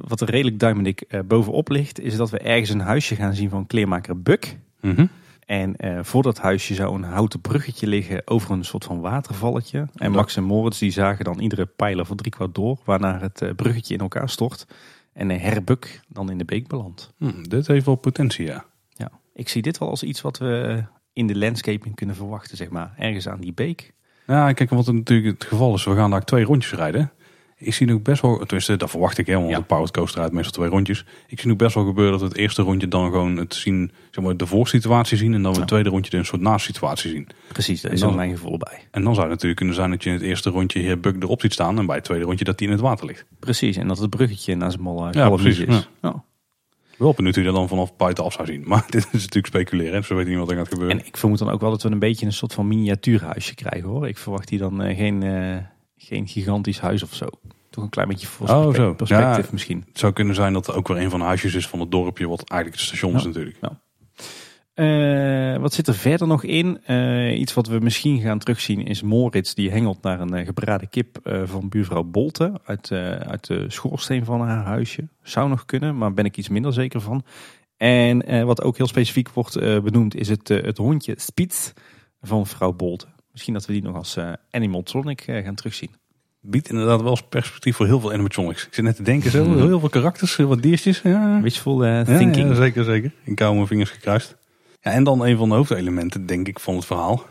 wat 0.08 0.22
er 0.22 0.30
redelijk 0.30 0.60
duimendik 0.60 1.08
bovenop 1.26 1.70
ligt, 1.70 2.00
is 2.00 2.16
dat 2.16 2.30
we 2.30 2.40
ergens 2.40 2.70
een 2.70 2.80
huisje 2.80 3.16
gaan 3.16 3.34
zien 3.34 3.50
van 3.50 3.68
kleermaker 3.68 4.22
Buck. 4.22 4.58
Mm 4.86 4.96
-hmm. 4.96 5.10
En 5.46 5.76
voor 6.06 6.24
dat 6.24 6.38
huisje 6.38 6.74
zou 6.74 6.96
een 6.96 7.04
houten 7.04 7.42
bruggetje 7.42 7.88
liggen 7.88 8.22
over 8.28 8.52
een 8.52 8.66
soort 8.66 8.84
van 8.84 9.00
watervalletje. 9.00 9.88
En 9.96 10.12
Max 10.12 10.36
en 10.36 10.44
Moritz 10.44 10.80
die 10.80 10.92
zagen 10.92 11.26
dan 11.26 11.40
iedere 11.40 11.66
pijler 11.66 12.06
voor 12.06 12.16
driekwart 12.16 12.56
door, 12.56 12.80
waarna 12.86 13.20
het 13.20 13.56
bruggetje 13.56 13.94
in 13.94 14.00
elkaar 14.00 14.30
stort. 14.30 14.68
En 15.14 15.30
Herbuk 15.30 16.02
dan 16.08 16.32
in 16.32 16.38
de 16.38 16.46
beek 16.46 16.68
belandt. 16.68 17.14
Hmm, 17.18 17.48
dit 17.48 17.68
heeft 17.68 17.86
wel 17.86 17.96
potentie, 17.96 18.46
ja. 18.46 18.66
Ja, 18.90 19.12
ik 19.34 19.50
zie 19.50 19.62
dit 19.62 19.78
wel 19.78 19.90
als 19.90 20.04
iets 20.04 20.22
wat 20.22 20.38
we 20.38 20.84
in 21.14 21.28
de 21.28 21.38
landscaping 21.38 21.96
kunnen 21.96 22.16
verwachten, 22.16 22.58
zeg 22.58 22.70
maar. 22.70 22.94
Ergens 22.98 23.28
aan 23.28 23.42
die 23.42 23.54
beek. 23.54 23.94
Ja, 24.28 24.54
kijk, 24.54 24.70
wat 24.70 24.92
natuurlijk 24.92 25.40
het 25.40 25.50
geval 25.50 25.74
is, 25.74 25.86
we 25.86 25.96
gaan 25.96 26.12
daar 26.12 26.26
twee 26.26 26.44
rondjes 26.44 26.74
rijden. 26.74 27.12
Ik 27.66 27.74
zie 27.74 27.88
nu 27.88 28.00
best 28.00 28.22
wel, 28.22 28.38
tenminste 28.38 28.76
dat 28.76 28.90
verwacht 28.90 29.18
ik 29.18 29.28
helemaal, 29.28 29.50
ja. 29.50 29.58
de 29.58 29.64
Power 29.64 29.92
Coaster 29.92 30.22
uit 30.22 30.32
meestal 30.32 30.52
twee 30.52 30.70
rondjes. 30.70 31.06
Ik 31.28 31.40
zie 31.40 31.50
nu 31.50 31.56
best 31.56 31.76
wel 31.76 31.86
gebeuren 31.86 32.12
dat 32.12 32.22
we 32.22 32.28
het 32.28 32.38
eerste 32.38 32.62
rondje 32.62 32.88
dan 32.88 33.12
gewoon 33.12 33.38
het 33.38 33.54
zien, 33.54 33.92
zeg 34.12 34.24
maar, 34.24 34.38
de 34.38 34.46
voorsituatie 34.46 35.18
zien 35.18 35.34
en 35.34 35.42
dan 35.42 35.54
we 35.54 35.60
het 35.60 35.68
tweede 35.68 35.90
rondje 35.90 36.18
een 36.18 36.26
soort 36.26 36.42
naast-situatie 36.42 37.10
zien. 37.10 37.28
Precies, 37.48 37.82
daar 37.82 37.92
is 37.92 38.00
dan 38.00 38.16
mijn 38.16 38.32
gevoel 38.32 38.58
bij. 38.58 38.88
En 38.92 39.04
dan 39.04 39.14
zou 39.14 39.20
het 39.20 39.30
natuurlijk 39.30 39.56
kunnen 39.56 39.76
zijn 39.76 39.90
dat 39.90 40.04
je 40.04 40.10
in 40.10 40.16
het 40.16 40.24
eerste 40.24 40.50
rondje 40.50 40.80
hier 40.80 41.00
Buk 41.00 41.24
erop 41.24 41.42
ziet 41.42 41.54
staan 41.54 41.80
en 41.80 41.86
bij 41.86 41.96
het 41.96 42.06
tweede 42.06 42.26
rondje 42.26 42.46
dat 42.46 42.58
die 42.58 42.68
in 42.68 42.74
het 42.74 42.82
water 42.82 43.06
ligt. 43.06 43.26
Precies, 43.40 43.78
en 43.78 43.88
dat 43.88 43.98
het 43.98 44.10
bruggetje 44.10 44.56
naast 44.56 44.76
hem 44.76 44.88
al 44.88 45.14
ja, 45.14 45.30
precies, 45.30 45.60
is. 45.60 45.90
Ja. 46.02 46.24
Wel 46.98 47.14
benieuwd 47.14 47.36
hoe 47.36 47.44
je 47.44 47.50
dat 47.50 47.60
dan 47.60 47.68
vanaf 47.68 47.96
buitenaf 47.96 48.34
zou 48.34 48.48
zien. 48.48 48.64
Maar 48.66 48.86
dit 48.90 49.08
is 49.12 49.22
natuurlijk 49.22 49.48
speculeren. 49.48 50.04
Ze 50.04 50.14
weten 50.14 50.30
niet 50.30 50.40
wat 50.40 50.50
er 50.52 50.58
gaat 50.58 50.68
gebeuren. 50.68 51.00
En 51.00 51.06
ik 51.06 51.18
vermoed 51.18 51.40
dan 51.40 51.50
ook 51.50 51.62
wel 51.62 51.70
dat 51.70 51.84
we 51.84 51.90
een 51.90 52.00
beetje 52.00 52.26
een 52.26 52.34
soort 52.34 52.54
van 52.54 52.68
miniatuurhuisje 52.68 53.56
krijgen 53.56 53.90
hoor. 53.90 54.08
Ik 54.08 54.18
verwacht 54.18 54.50
hier 54.50 54.60
dan 54.60 54.86
uh, 54.88 54.98
geen, 54.98 55.22
uh, 55.22 55.58
geen 55.98 56.28
gigantisch 56.28 56.80
huis 56.80 57.04
of 57.04 57.14
zo 57.14 57.28
toch 57.76 57.84
een 57.84 57.90
klein 57.90 58.08
beetje 58.08 58.28
voor 58.28 58.50
oh, 58.50 58.74
zo. 58.74 58.94
perspectief 58.94 59.52
misschien. 59.52 59.84
Het 59.88 60.00
zou 60.00 60.14
kunnen 60.14 60.36
zijn 60.36 60.54
dat 60.54 60.68
er 60.68 60.76
ook 60.76 60.88
weer 60.88 60.98
een 60.98 61.10
van 61.10 61.20
de 61.20 61.26
huisjes 61.26 61.54
is 61.54 61.68
van 61.68 61.80
het 61.80 61.92
dorpje, 61.92 62.28
wat 62.28 62.50
eigenlijk 62.50 62.82
het 62.82 62.90
station 62.90 63.16
is 63.16 63.24
natuurlijk. 63.24 63.58
Ja. 63.62 63.80
Uh, 64.76 65.58
wat 65.58 65.74
zit 65.74 65.88
er 65.88 65.94
verder 65.94 66.28
nog 66.28 66.44
in? 66.44 66.82
Uh, 66.88 67.40
iets 67.40 67.54
wat 67.54 67.68
we 67.68 67.80
misschien 67.80 68.22
gaan 68.22 68.40
terugzien 68.40 68.86
is 68.86 69.02
Moritz 69.02 69.54
die 69.54 69.72
hengelt 69.72 70.02
naar 70.02 70.20
een 70.20 70.36
uh, 70.36 70.46
gebraden 70.46 70.90
kip 70.90 71.18
van 71.44 71.70
buurvrouw 71.70 72.04
Bolte 72.04 72.60
uit, 72.66 72.92
uit 73.28 73.48
de 73.48 73.66
schoorsteen 73.68 74.26
van 74.26 74.42
haar 74.42 74.66
huisje. 74.66 75.08
Zou 75.24 75.50
nog 75.50 75.66
kunnen, 75.66 75.98
maar 75.98 76.14
ben 76.14 76.26
ik 76.26 76.38
iets 76.38 76.50
minder 76.50 76.74
zeker 76.74 77.02
van. 77.02 77.24
En 77.78 78.46
wat 78.46 78.62
ook 78.62 78.78
heel 78.78 78.88
specifiek 78.88 79.30
wordt 79.30 79.60
benoemd 79.60 80.16
is 80.16 80.30
het, 80.30 80.48
het 80.48 80.78
hondje 80.78 81.14
Spitz 81.18 81.72
van 82.22 82.48
vrouw 82.48 82.74
Bolte. 82.74 83.08
Misschien 83.36 83.54
dat 83.54 83.66
we 83.66 83.74
die 83.74 83.84
nog 83.84 83.96
als 83.96 84.18
animatronic 84.52 85.22
gaan 85.22 85.56
terugzien 85.56 85.90
biedt 86.46 86.70
inderdaad 86.70 87.02
wel 87.02 87.18
perspectief 87.30 87.76
voor 87.76 87.86
heel 87.86 88.00
veel 88.00 88.12
animatronics. 88.14 88.66
Ik 88.66 88.74
zit 88.74 88.84
net 88.84 88.96
te 88.96 89.04
denken, 89.04 89.32
zo, 89.32 89.44
hmm. 89.44 89.68
heel 89.68 89.80
veel 89.80 89.90
karakters, 89.90 90.36
wat 90.36 90.62
diertjes. 90.62 91.02
Ja. 91.02 91.42
Wishful 91.42 91.86
uh, 91.86 92.02
thinking. 92.02 92.50
Ja, 92.50 92.56
zeker, 92.56 92.84
zeker. 92.84 93.12
Ik 93.24 93.40
hou 93.40 93.56
mijn 93.56 93.68
vingers 93.68 93.90
gekruist. 93.90 94.36
Ja, 94.82 94.92
en 94.92 95.04
dan 95.04 95.26
een 95.26 95.38
van 95.38 95.50
de 95.50 95.56
hoofdelementen, 95.56 96.26
denk 96.26 96.48
ik, 96.48 96.60
van 96.60 96.76
het 96.76 96.86
verhaal. 96.86 97.24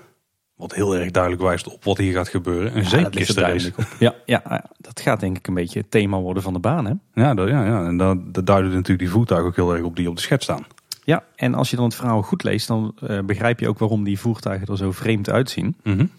Wat 0.57 0.75
heel 0.75 0.97
erg 0.97 1.11
duidelijk 1.11 1.43
wijst 1.43 1.73
op 1.73 1.85
wat 1.85 1.99
hier 1.99 2.13
gaat 2.13 2.29
gebeuren. 2.29 2.77
Een 2.77 2.83
ja, 2.83 2.89
zeepkistenrace. 2.89 3.73
Ja, 3.99 4.15
ja, 4.25 4.65
dat 4.79 5.01
gaat 5.01 5.21
denk 5.21 5.37
ik 5.37 5.47
een 5.47 5.55
beetje 5.55 5.79
het 5.79 5.91
thema 5.91 6.19
worden 6.19 6.43
van 6.43 6.53
de 6.53 6.59
baan. 6.59 6.87
Hè? 6.87 7.23
Ja, 7.23 7.35
dat, 7.35 7.49
ja, 7.49 7.65
ja. 7.65 7.87
en 7.87 7.97
dat, 7.97 8.47
duiden 8.47 8.71
natuurlijk 8.71 8.99
die 8.99 9.11
voertuigen 9.11 9.49
ook 9.49 9.57
heel 9.57 9.75
erg 9.75 9.83
op 9.83 9.97
die 9.97 10.09
op 10.09 10.17
de 10.17 10.23
schets 10.23 10.45
staan. 10.45 10.67
Ja, 11.05 11.25
en 11.37 11.55
als 11.55 11.71
je 11.71 11.77
dan 11.77 11.85
het 11.85 11.95
verhaal 11.95 12.23
goed 12.23 12.43
leest, 12.43 12.67
dan 12.67 12.95
uh, 13.03 13.21
begrijp 13.21 13.61
je 13.61 13.69
ook 13.69 13.79
waarom 13.79 14.05
die 14.05 14.19
voertuigen 14.19 14.67
er 14.67 14.77
zo 14.77 14.93
vreemd 14.93 15.31
uitzien. 15.31 15.77
Mm 15.83 16.11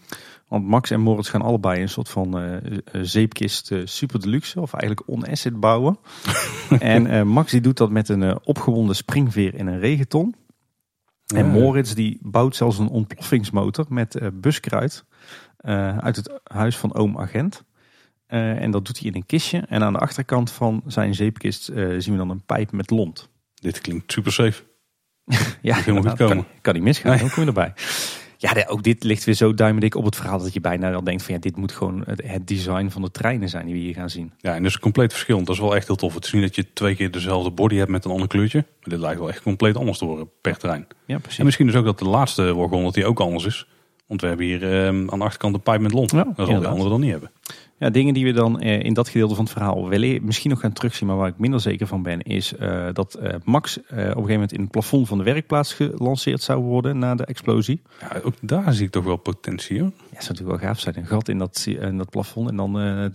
want 0.45 0.67
Max 0.67 0.91
en 0.91 1.01
Moritz 1.01 1.29
gaan 1.29 1.41
allebei 1.41 1.81
een 1.81 1.89
soort 1.89 2.09
van 2.09 2.41
uh, 2.43 2.57
zeepkist 2.91 3.71
uh, 3.71 3.81
super 3.85 4.21
deluxe, 4.21 4.61
of 4.61 4.73
eigenlijk 4.73 5.09
on-acid 5.09 5.59
bouwen. 5.59 5.97
en 6.79 7.27
Max 7.27 7.51
die 7.51 7.61
doet 7.61 7.77
dat 7.77 7.89
met 7.89 8.09
een 8.09 8.39
opgewonden 8.43 8.95
springveer 8.95 9.55
in 9.55 9.67
een 9.67 9.79
regenton. 9.79 10.35
En 11.35 11.47
Moritz 11.47 11.93
die 11.93 12.19
bouwt 12.21 12.55
zelfs 12.55 12.77
een 12.77 12.87
ontploffingsmotor 12.87 13.85
met 13.89 14.19
buskruid 14.33 15.05
uit 15.99 16.15
het 16.15 16.39
huis 16.43 16.77
van 16.77 16.93
oom 16.93 17.17
Agent. 17.17 17.63
en 18.27 18.71
dat 18.71 18.85
doet 18.85 18.99
hij 18.99 19.07
in 19.07 19.15
een 19.15 19.25
kistje. 19.25 19.59
En 19.69 19.83
aan 19.83 19.93
de 19.93 19.99
achterkant 19.99 20.51
van 20.51 20.83
zijn 20.87 21.15
zeepkist 21.15 21.63
zien 21.63 22.11
we 22.11 22.17
dan 22.17 22.29
een 22.29 22.45
pijp 22.45 22.71
met 22.71 22.89
lont. 22.89 23.29
Dit 23.53 23.81
klinkt 23.81 24.11
super 24.11 24.31
safe. 24.31 24.63
ja, 25.61 25.81
kan, 25.81 26.15
kan, 26.15 26.45
kan 26.61 26.73
niet 26.73 26.83
misgaan, 26.83 27.11
nee. 27.11 27.19
dan 27.19 27.29
kom 27.29 27.41
je 27.41 27.47
erbij. 27.47 27.73
Ja, 28.37 28.65
ook 28.67 28.83
dit 28.83 29.03
ligt 29.03 29.23
weer 29.23 29.35
zo 29.35 29.53
duimendik 29.53 29.95
op 29.95 30.05
het 30.05 30.15
verhaal 30.15 30.39
dat 30.39 30.53
je 30.53 30.61
bijna 30.61 30.93
al 30.93 31.03
denkt 31.03 31.23
van 31.23 31.33
ja, 31.33 31.39
dit 31.39 31.55
moet 31.55 31.71
gewoon 31.71 32.03
het 32.05 32.47
design 32.47 32.89
van 32.89 33.01
de 33.01 33.11
treinen 33.11 33.49
zijn 33.49 33.65
die 33.65 33.73
we 33.73 33.79
hier 33.79 33.93
gaan 33.93 34.09
zien. 34.09 34.31
Ja, 34.37 34.55
en 34.55 34.61
dat 34.63 34.71
is 34.71 34.79
compleet 34.79 35.11
verschillend. 35.11 35.45
Dat 35.45 35.55
is 35.55 35.61
wel 35.61 35.75
echt 35.75 35.87
heel 35.87 35.95
tof. 35.95 36.13
Het 36.13 36.25
is 36.25 36.31
niet 36.31 36.41
dat 36.41 36.55
je 36.55 36.73
twee 36.73 36.95
keer 36.95 37.11
dezelfde 37.11 37.51
body 37.51 37.75
hebt 37.75 37.89
met 37.89 38.05
een 38.05 38.11
ander 38.11 38.27
kleurtje. 38.27 38.65
Maar 38.79 38.89
dit 38.89 38.99
lijkt 38.99 39.19
wel 39.19 39.29
echt 39.29 39.41
compleet 39.41 39.77
anders 39.77 39.97
te 39.97 40.05
worden 40.05 40.29
per 40.41 40.57
trein. 40.57 40.87
Ja, 41.05 41.17
precies. 41.17 41.39
En 41.39 41.45
misschien 41.45 41.65
dus 41.65 41.75
ook 41.75 41.85
dat 41.85 41.99
de 41.99 42.07
laatste 42.07 42.55
wagon 42.55 42.83
dat 42.83 42.93
die 42.93 43.05
ook 43.05 43.19
anders 43.19 43.45
is. 43.45 43.67
Want 44.07 44.21
we 44.21 44.27
hebben 44.27 44.45
hier 44.45 44.63
ehm, 44.63 45.09
aan 45.09 45.19
de 45.19 45.25
achterkant 45.25 45.55
een 45.55 45.61
pijp 45.61 45.81
met 45.81 45.93
lont. 45.93 46.11
Ja, 46.11 46.27
dat 46.35 46.47
zal 46.47 46.59
de 46.59 46.67
andere 46.67 46.89
dan 46.89 46.99
niet 46.99 47.11
hebben. 47.11 47.31
Ja, 47.85 47.91
dingen 47.91 48.13
die 48.13 48.25
we 48.25 48.31
dan 48.31 48.59
eh, 48.59 48.83
in 48.83 48.93
dat 48.93 49.07
gedeelte 49.07 49.35
van 49.35 49.43
het 49.43 49.53
verhaal 49.53 49.89
wel 49.89 50.19
misschien 50.21 50.49
nog 50.49 50.59
gaan 50.59 50.73
terugzien, 50.73 51.07
maar 51.07 51.17
waar 51.17 51.27
ik 51.27 51.37
minder 51.37 51.59
zeker 51.59 51.87
van 51.87 52.03
ben, 52.03 52.21
is 52.21 52.55
eh, 52.55 52.87
dat 52.93 53.13
eh, 53.13 53.33
Max 53.43 53.77
eh, 53.77 53.83
op 53.85 53.97
een 53.97 54.05
gegeven 54.05 54.31
moment 54.31 54.51
in 54.53 54.61
het 54.61 54.71
plafond 54.71 55.07
van 55.07 55.17
de 55.17 55.23
werkplaats 55.23 55.73
gelanceerd 55.73 56.41
zou 56.41 56.63
worden 56.63 56.99
na 56.99 57.15
de 57.15 57.25
explosie. 57.25 57.81
Ja, 57.99 58.19
ook 58.23 58.33
daar 58.41 58.73
zie 58.73 58.85
ik 58.85 58.91
toch 58.91 59.03
wel 59.03 59.15
potentie 59.15 59.79
hoor. 59.79 59.91
Ja, 59.97 60.21
zou 60.21 60.27
natuurlijk 60.27 60.59
wel 60.59 60.69
gaaf 60.69 60.79
zijn. 60.79 60.97
Een 60.97 61.05
gat 61.05 61.27
in 61.27 61.37
dat, 61.37 61.65
in 61.67 61.97
dat 61.97 62.09
plafond 62.09 62.49
en 62.49 62.55
dan 62.55 63.11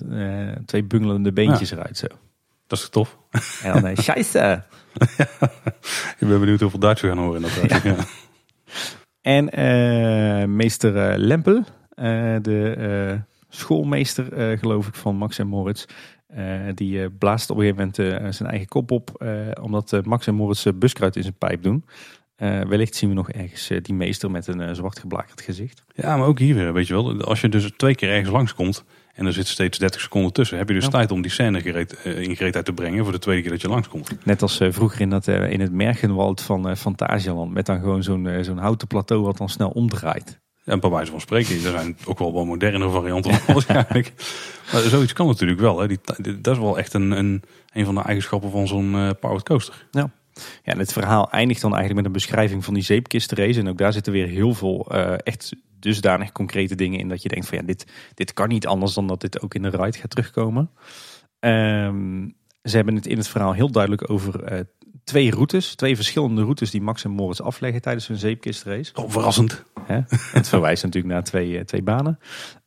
twee 0.67 0.85
bungelende 0.85 1.33
beentjes 1.33 1.71
eruit 1.71 1.97
zo. 1.97 2.07
Dat 2.67 2.79
is 2.79 2.89
tof. 2.89 3.19
En 3.63 3.73
dan, 3.73 3.87
eh, 3.87 3.97
scheisse! 3.97 4.63
Ik 6.21 6.29
ben 6.29 6.41
benieuwd 6.41 6.61
hoeveel 6.61 6.81
Duits 6.81 7.01
we 7.01 7.09
gaan 7.09 7.19
horen 7.19 7.43
in 7.43 7.43
dat 7.43 7.71
huis. 7.71 7.83
Ja. 7.83 8.05
En 9.21 10.57
meester 10.57 11.19
Lempel, 11.19 11.65
de 12.43 13.29
schoolmeester 13.51 14.33
eh, 14.33 14.59
geloof 14.59 14.87
ik 14.87 14.95
van 14.95 15.17
Max 15.17 15.39
en 15.39 15.47
Moritz. 15.47 15.85
eh, 16.27 16.45
die 16.75 17.03
eh, 17.03 17.09
blaast 17.19 17.51
op 17.51 17.57
een 17.57 17.63
gegeven 17.63 17.93
moment 18.17 18.35
zijn 18.35 18.49
eigen 18.49 18.69
kop 18.69 18.91
op. 18.91 19.25
omdat 19.63 20.01
Max 20.05 20.27
en 20.27 20.35
Moritz 20.35 20.67
buskruid 20.75 21.17
in 21.17 21.23
zijn 21.23 21.39
pijp 21.39 21.63
doen. 21.63 21.85
Wellicht 22.69 22.95
zien 22.95 23.09
we 23.09 23.15
nog 23.15 23.31
ergens 23.31 23.71
die 23.83 23.95
meester 23.95 24.31
met 24.31 24.47
een 24.47 24.61
eh, 24.61 24.75
zwart 24.75 24.99
geblakerd 24.99 25.41
gezicht. 25.41 25.85
ja, 25.95 26.17
maar 26.17 26.27
ook 26.27 26.39
hier 26.39 26.55
weer, 26.55 26.73
weet 26.73 26.87
je 26.87 26.95
wel. 26.95 27.21
Als 27.23 27.41
je 27.41 27.49
dus 27.49 27.71
twee 27.77 27.95
keer 27.95 28.11
ergens 28.11 28.31
langskomt 28.31 28.85
en 29.15 29.27
er 29.27 29.33
zit 29.33 29.47
steeds 29.47 29.79
30 29.79 30.01
seconden 30.01 30.33
tussen, 30.33 30.59
heb 30.59 30.69
je 30.69 30.75
dus 30.75 30.85
Ja. 30.85 30.91
tijd 30.91 31.11
om 31.11 31.23
die 31.23 31.31
scène 31.31 31.61
gereed, 31.61 31.93
in 32.05 32.37
gereedheid 32.37 32.65
te 32.65 32.73
brengen 32.73 33.03
voor 33.05 33.13
de 33.13 33.19
tweede 33.19 33.43
keer 33.43 33.51
dat 33.51 33.61
je 33.61 33.69
langskomt. 33.69 34.25
Net 34.25 34.43
als 34.43 34.57
vroeger 34.71 35.01
in, 35.01 35.11
dat, 35.11 35.29
in 35.29 35.61
het 35.61 35.73
Mergenwald 35.73 36.41
van 36.41 36.77
Fantasialand. 36.77 37.53
Met 37.53 37.67
dan 37.67 37.81
gewoon 37.81 38.03
zo'n 38.03 38.29
zo'n 38.41 38.59
houten 38.59 38.87
plateau 38.87 39.23
wat 39.23 39.37
dan 39.37 39.49
snel 39.49 39.69
omdraait. 39.71 40.41
Ja, 40.71 40.79
bij 40.79 40.91
wijze 40.91 41.11
van 41.11 41.21
spreken. 41.21 41.55
Er 41.55 41.61
zijn 41.61 41.97
ook 42.05 42.19
wel 42.19 42.33
wat 42.33 42.47
moderne 42.47 42.91
varianten 42.91 43.41
waarschijnlijk. 43.55 44.13
Maar 44.73 44.81
zoiets 44.81 45.13
kan 45.13 45.27
natuurlijk 45.27 45.61
wel. 45.61 45.79
Hè. 45.81 45.89
Die, 45.89 45.99
dat 46.41 46.55
is 46.55 46.61
wel 46.61 46.79
echt 46.79 46.95
een, 46.95 47.11
een, 47.11 47.43
een 47.73 47.85
van 47.85 47.95
de 47.95 48.01
eigenschappen 48.03 48.51
van 48.51 48.67
zo'n 48.67 48.95
eh 48.95 49.11
powered 49.21 49.45
coaster. 49.45 49.87
Ja, 49.91 50.11
en 50.63 50.79
het 50.79 50.93
verhaal 50.93 51.31
eindigt 51.31 51.61
dan 51.61 51.71
eigenlijk 51.71 52.01
met 52.01 52.07
een 52.07 52.21
beschrijving 52.21 52.65
van 52.65 52.75
die 52.75 52.83
zeepkistrace. 52.83 53.61
En 53.61 53.69
ook 53.69 53.79
daar 53.79 53.93
zitten 53.93 54.13
weer 54.13 54.27
heel 54.27 54.55
veel 54.55 54.87
eh, 54.91 55.15
echt 55.19 55.53
dusdanig 55.79 56.33
concrete 56.33 56.75
dingen 56.75 56.99
in 56.99 57.09
dat 57.09 57.23
je 57.23 57.29
denkt 57.29 57.49
van 57.49 57.59
ja, 57.59 57.65
dit, 57.65 57.87
dit 58.15 58.33
kan 58.33 58.49
niet 58.49 58.67
anders 58.67 58.95
dan 58.95 59.07
dat 59.07 59.21
dit 59.21 59.41
ook 59.41 59.55
in 59.55 59.63
de 59.63 59.69
ride 59.69 59.99
gaat 59.99 60.11
terugkomen. 60.11 60.71
Ehm, 61.39 62.29
ze 62.63 62.77
hebben 62.77 62.95
het 62.95 63.07
in 63.07 63.17
het 63.17 63.29
verhaal 63.29 63.53
heel 63.53 63.71
duidelijk 63.71 64.11
over 64.11 64.45
eh, 64.45 64.61
twee 65.05 65.31
routes, 65.31 65.75
twee 65.75 65.97
verschillende 65.97 66.43
routes 66.43 66.71
die 66.71 66.83
Max 66.83 67.05
en 67.05 67.11
Moritz 67.11 67.41
afleggen 67.41 67.83
tijdens 67.83 68.07
hun 68.07 68.17
zeepkistrace. 68.17 68.93
Oh, 68.95 69.11
verrassend. 69.11 69.65
Hè? 69.83 70.01
Het 70.33 70.49
verwijst 70.49 70.83
natuurlijk 70.83 71.13
naar 71.13 71.25
twee, 71.25 71.59
eh, 71.59 71.65
twee 71.65 71.83
banen. 71.83 72.19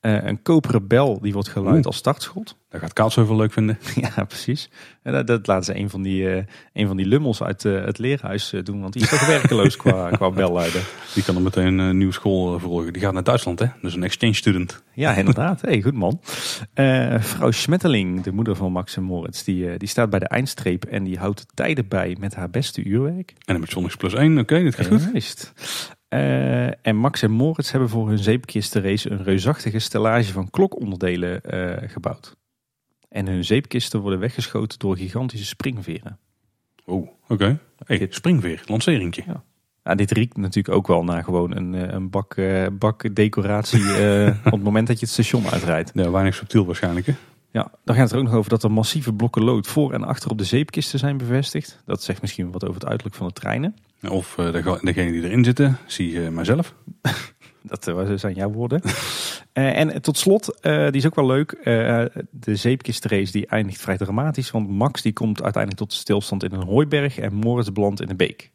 Eh, 0.03 0.23
een 0.23 0.41
koperen 0.41 0.87
bel 0.87 1.19
die 1.21 1.33
wordt 1.33 1.47
geluid 1.47 1.75
Oeh. 1.75 1.85
als 1.85 1.95
startschot. 1.95 2.55
Dat 2.69 2.81
gaat 2.81 2.93
Kaat 2.93 3.11
zoveel 3.11 3.35
leuk 3.35 3.53
vinden. 3.53 3.77
Ja, 4.15 4.23
precies. 4.23 4.69
En 5.03 5.13
dat, 5.13 5.27
dat 5.27 5.47
laten 5.47 5.65
ze 5.65 5.79
een 5.79 5.89
van 5.89 6.01
die, 6.01 6.29
eh, 6.29 6.43
een 6.73 6.87
van 6.87 6.97
die 6.97 7.05
lummels 7.05 7.43
uit 7.43 7.65
eh, 7.65 7.85
het 7.85 7.97
leerhuis 7.97 8.53
doen. 8.63 8.81
Want 8.81 8.93
die 8.93 9.01
is 9.01 9.09
toch 9.09 9.27
werkeloos 9.27 9.75
qua, 9.75 10.09
qua 10.17 10.29
belluiden. 10.29 10.81
Die 11.13 11.23
kan 11.23 11.35
er 11.35 11.41
meteen 11.41 11.77
een 11.77 11.97
nieuwe 11.97 12.13
school 12.13 12.59
volgen. 12.59 12.93
Die 12.93 13.01
gaat 13.01 13.13
naar 13.13 13.23
Duitsland, 13.23 13.59
hè? 13.59 13.65
Dus 13.81 13.93
een 13.93 14.03
exchange 14.03 14.33
student. 14.33 14.83
Ja, 14.93 15.13
inderdaad. 15.13 15.61
Hey, 15.61 15.81
goed 15.81 15.93
man. 15.93 16.21
Eh, 16.73 17.19
vrouw 17.19 17.51
Schmetterling, 17.51 18.23
de 18.23 18.31
moeder 18.31 18.55
van 18.55 18.71
Max 18.71 18.97
en 18.97 19.03
Moritz, 19.03 19.43
die, 19.43 19.77
die 19.77 19.87
staat 19.87 20.09
bij 20.09 20.19
de 20.19 20.27
eindstreep 20.27 20.85
en 20.85 21.03
die 21.03 21.17
houdt 21.17 21.39
de 21.39 21.45
tijden 21.53 21.87
bij 21.87 22.17
met 22.19 22.35
haar 22.35 22.49
beste 22.49 22.83
uurwerk. 22.83 23.29
En 23.29 23.35
dan 23.45 23.59
met 23.59 23.69
Sonics 23.69 23.95
plus 23.95 24.13
1. 24.13 24.37
Oké, 24.37 24.63
dit 24.63 24.75
gaat 24.75 24.87
goed. 24.87 25.09
Juist. 25.11 25.53
Eh, 26.13 26.67
en 26.81 26.95
Max 26.95 27.21
en 27.21 27.31
Moritz 27.31 27.71
hebben 27.71 27.89
voor 27.89 28.07
hun 28.07 28.17
zeepkistenrace 28.17 29.09
een 29.09 29.23
reusachtige 29.23 29.79
stellage 29.79 30.31
van 30.31 30.49
klokonderdelen 30.49 31.41
eh, 31.41 31.89
gebouwd. 31.89 32.35
En 33.09 33.27
hun 33.27 33.43
zeepkisten 33.43 33.99
worden 33.99 34.19
weggeschoten 34.19 34.79
door 34.79 34.97
gigantische 34.97 35.45
springveren. 35.45 36.19
Oh, 36.85 37.09
oké. 37.27 37.59
Hey, 37.85 38.07
springveer, 38.09 38.63
lanceringje. 38.65 39.23
Nou, 39.83 39.97
dit 39.97 40.11
riekt 40.11 40.37
natuurlijk 40.37 40.75
ook 40.75 40.87
wel 40.87 41.03
naar 41.03 41.23
gewoon 41.23 41.55
een, 41.55 41.75
eh, 41.75 41.93
een 41.93 42.09
bak, 42.09 42.35
bak 42.79 43.15
decoratie 43.15 43.83
op 44.45 44.51
het 44.51 44.63
moment 44.63 44.87
dat 44.87 44.99
je 44.99 45.05
het 45.05 45.13
station 45.13 45.47
uitrijdt. 45.47 45.91
Ja, 45.93 46.11
weinig 46.11 46.35
subtiel 46.35 46.65
waarschijnlijk, 46.65 47.05
hè? 47.05 47.13
Ja, 47.51 47.71
dan 47.83 47.95
gaat 47.95 48.03
het 48.03 48.13
er 48.13 48.17
ook 48.17 48.25
nog 48.25 48.33
over 48.33 48.49
dat 48.49 48.63
er 48.63 48.71
massieve 48.71 49.13
blokken 49.13 49.43
lood 49.43 49.67
voor 49.67 49.93
en 49.93 50.03
achter 50.03 50.31
op 50.31 50.37
de 50.37 50.43
zeepkisten 50.43 50.99
zijn 50.99 51.17
bevestigd. 51.17 51.81
Dat 51.85 52.03
zegt 52.03 52.21
misschien 52.21 52.51
wat 52.51 52.63
over 52.63 52.79
het 52.79 52.89
uiterlijk 52.89 53.17
van 53.17 53.27
de 53.27 53.33
treinen. 53.33 53.75
Of 54.09 54.37
eh, 54.37 54.51
de, 54.51 54.79
degene 54.81 55.11
die 55.11 55.23
erin 55.23 55.43
zitten, 55.43 55.77
zie 55.85 56.11
je 56.11 56.29
mijzelf. 56.29 56.73
Dat 57.61 57.87
eh, 57.87 58.11
zijn 58.15 58.35
jouw 58.35 58.51
woorden. 58.51 58.81
Eh, 59.53 59.77
en 59.79 60.01
tot 60.01 60.17
slot, 60.17 60.59
eh, 60.61 60.83
die 60.85 60.91
is 60.95 61.05
ook 61.05 61.15
wel 61.15 61.25
leuk. 61.25 61.51
eh, 61.51 62.05
de 62.31 62.55
zeepkistrace 62.55 63.31
die 63.31 63.47
eindigt 63.47 63.81
vrij 63.81 63.97
dramatisch. 63.97 64.51
Want 64.51 64.69
Max 64.69 65.01
die 65.01 65.13
komt 65.13 65.41
uiteindelijk 65.43 65.81
tot 65.83 65.93
stilstand 65.93 66.43
in 66.43 66.51
een 66.53 66.63
hooiberg 66.67 67.17
en 67.17 67.33
Moritz 67.33 67.69
belandt 67.69 68.01
in 68.01 68.09
een 68.09 68.17
beek. 68.17 68.51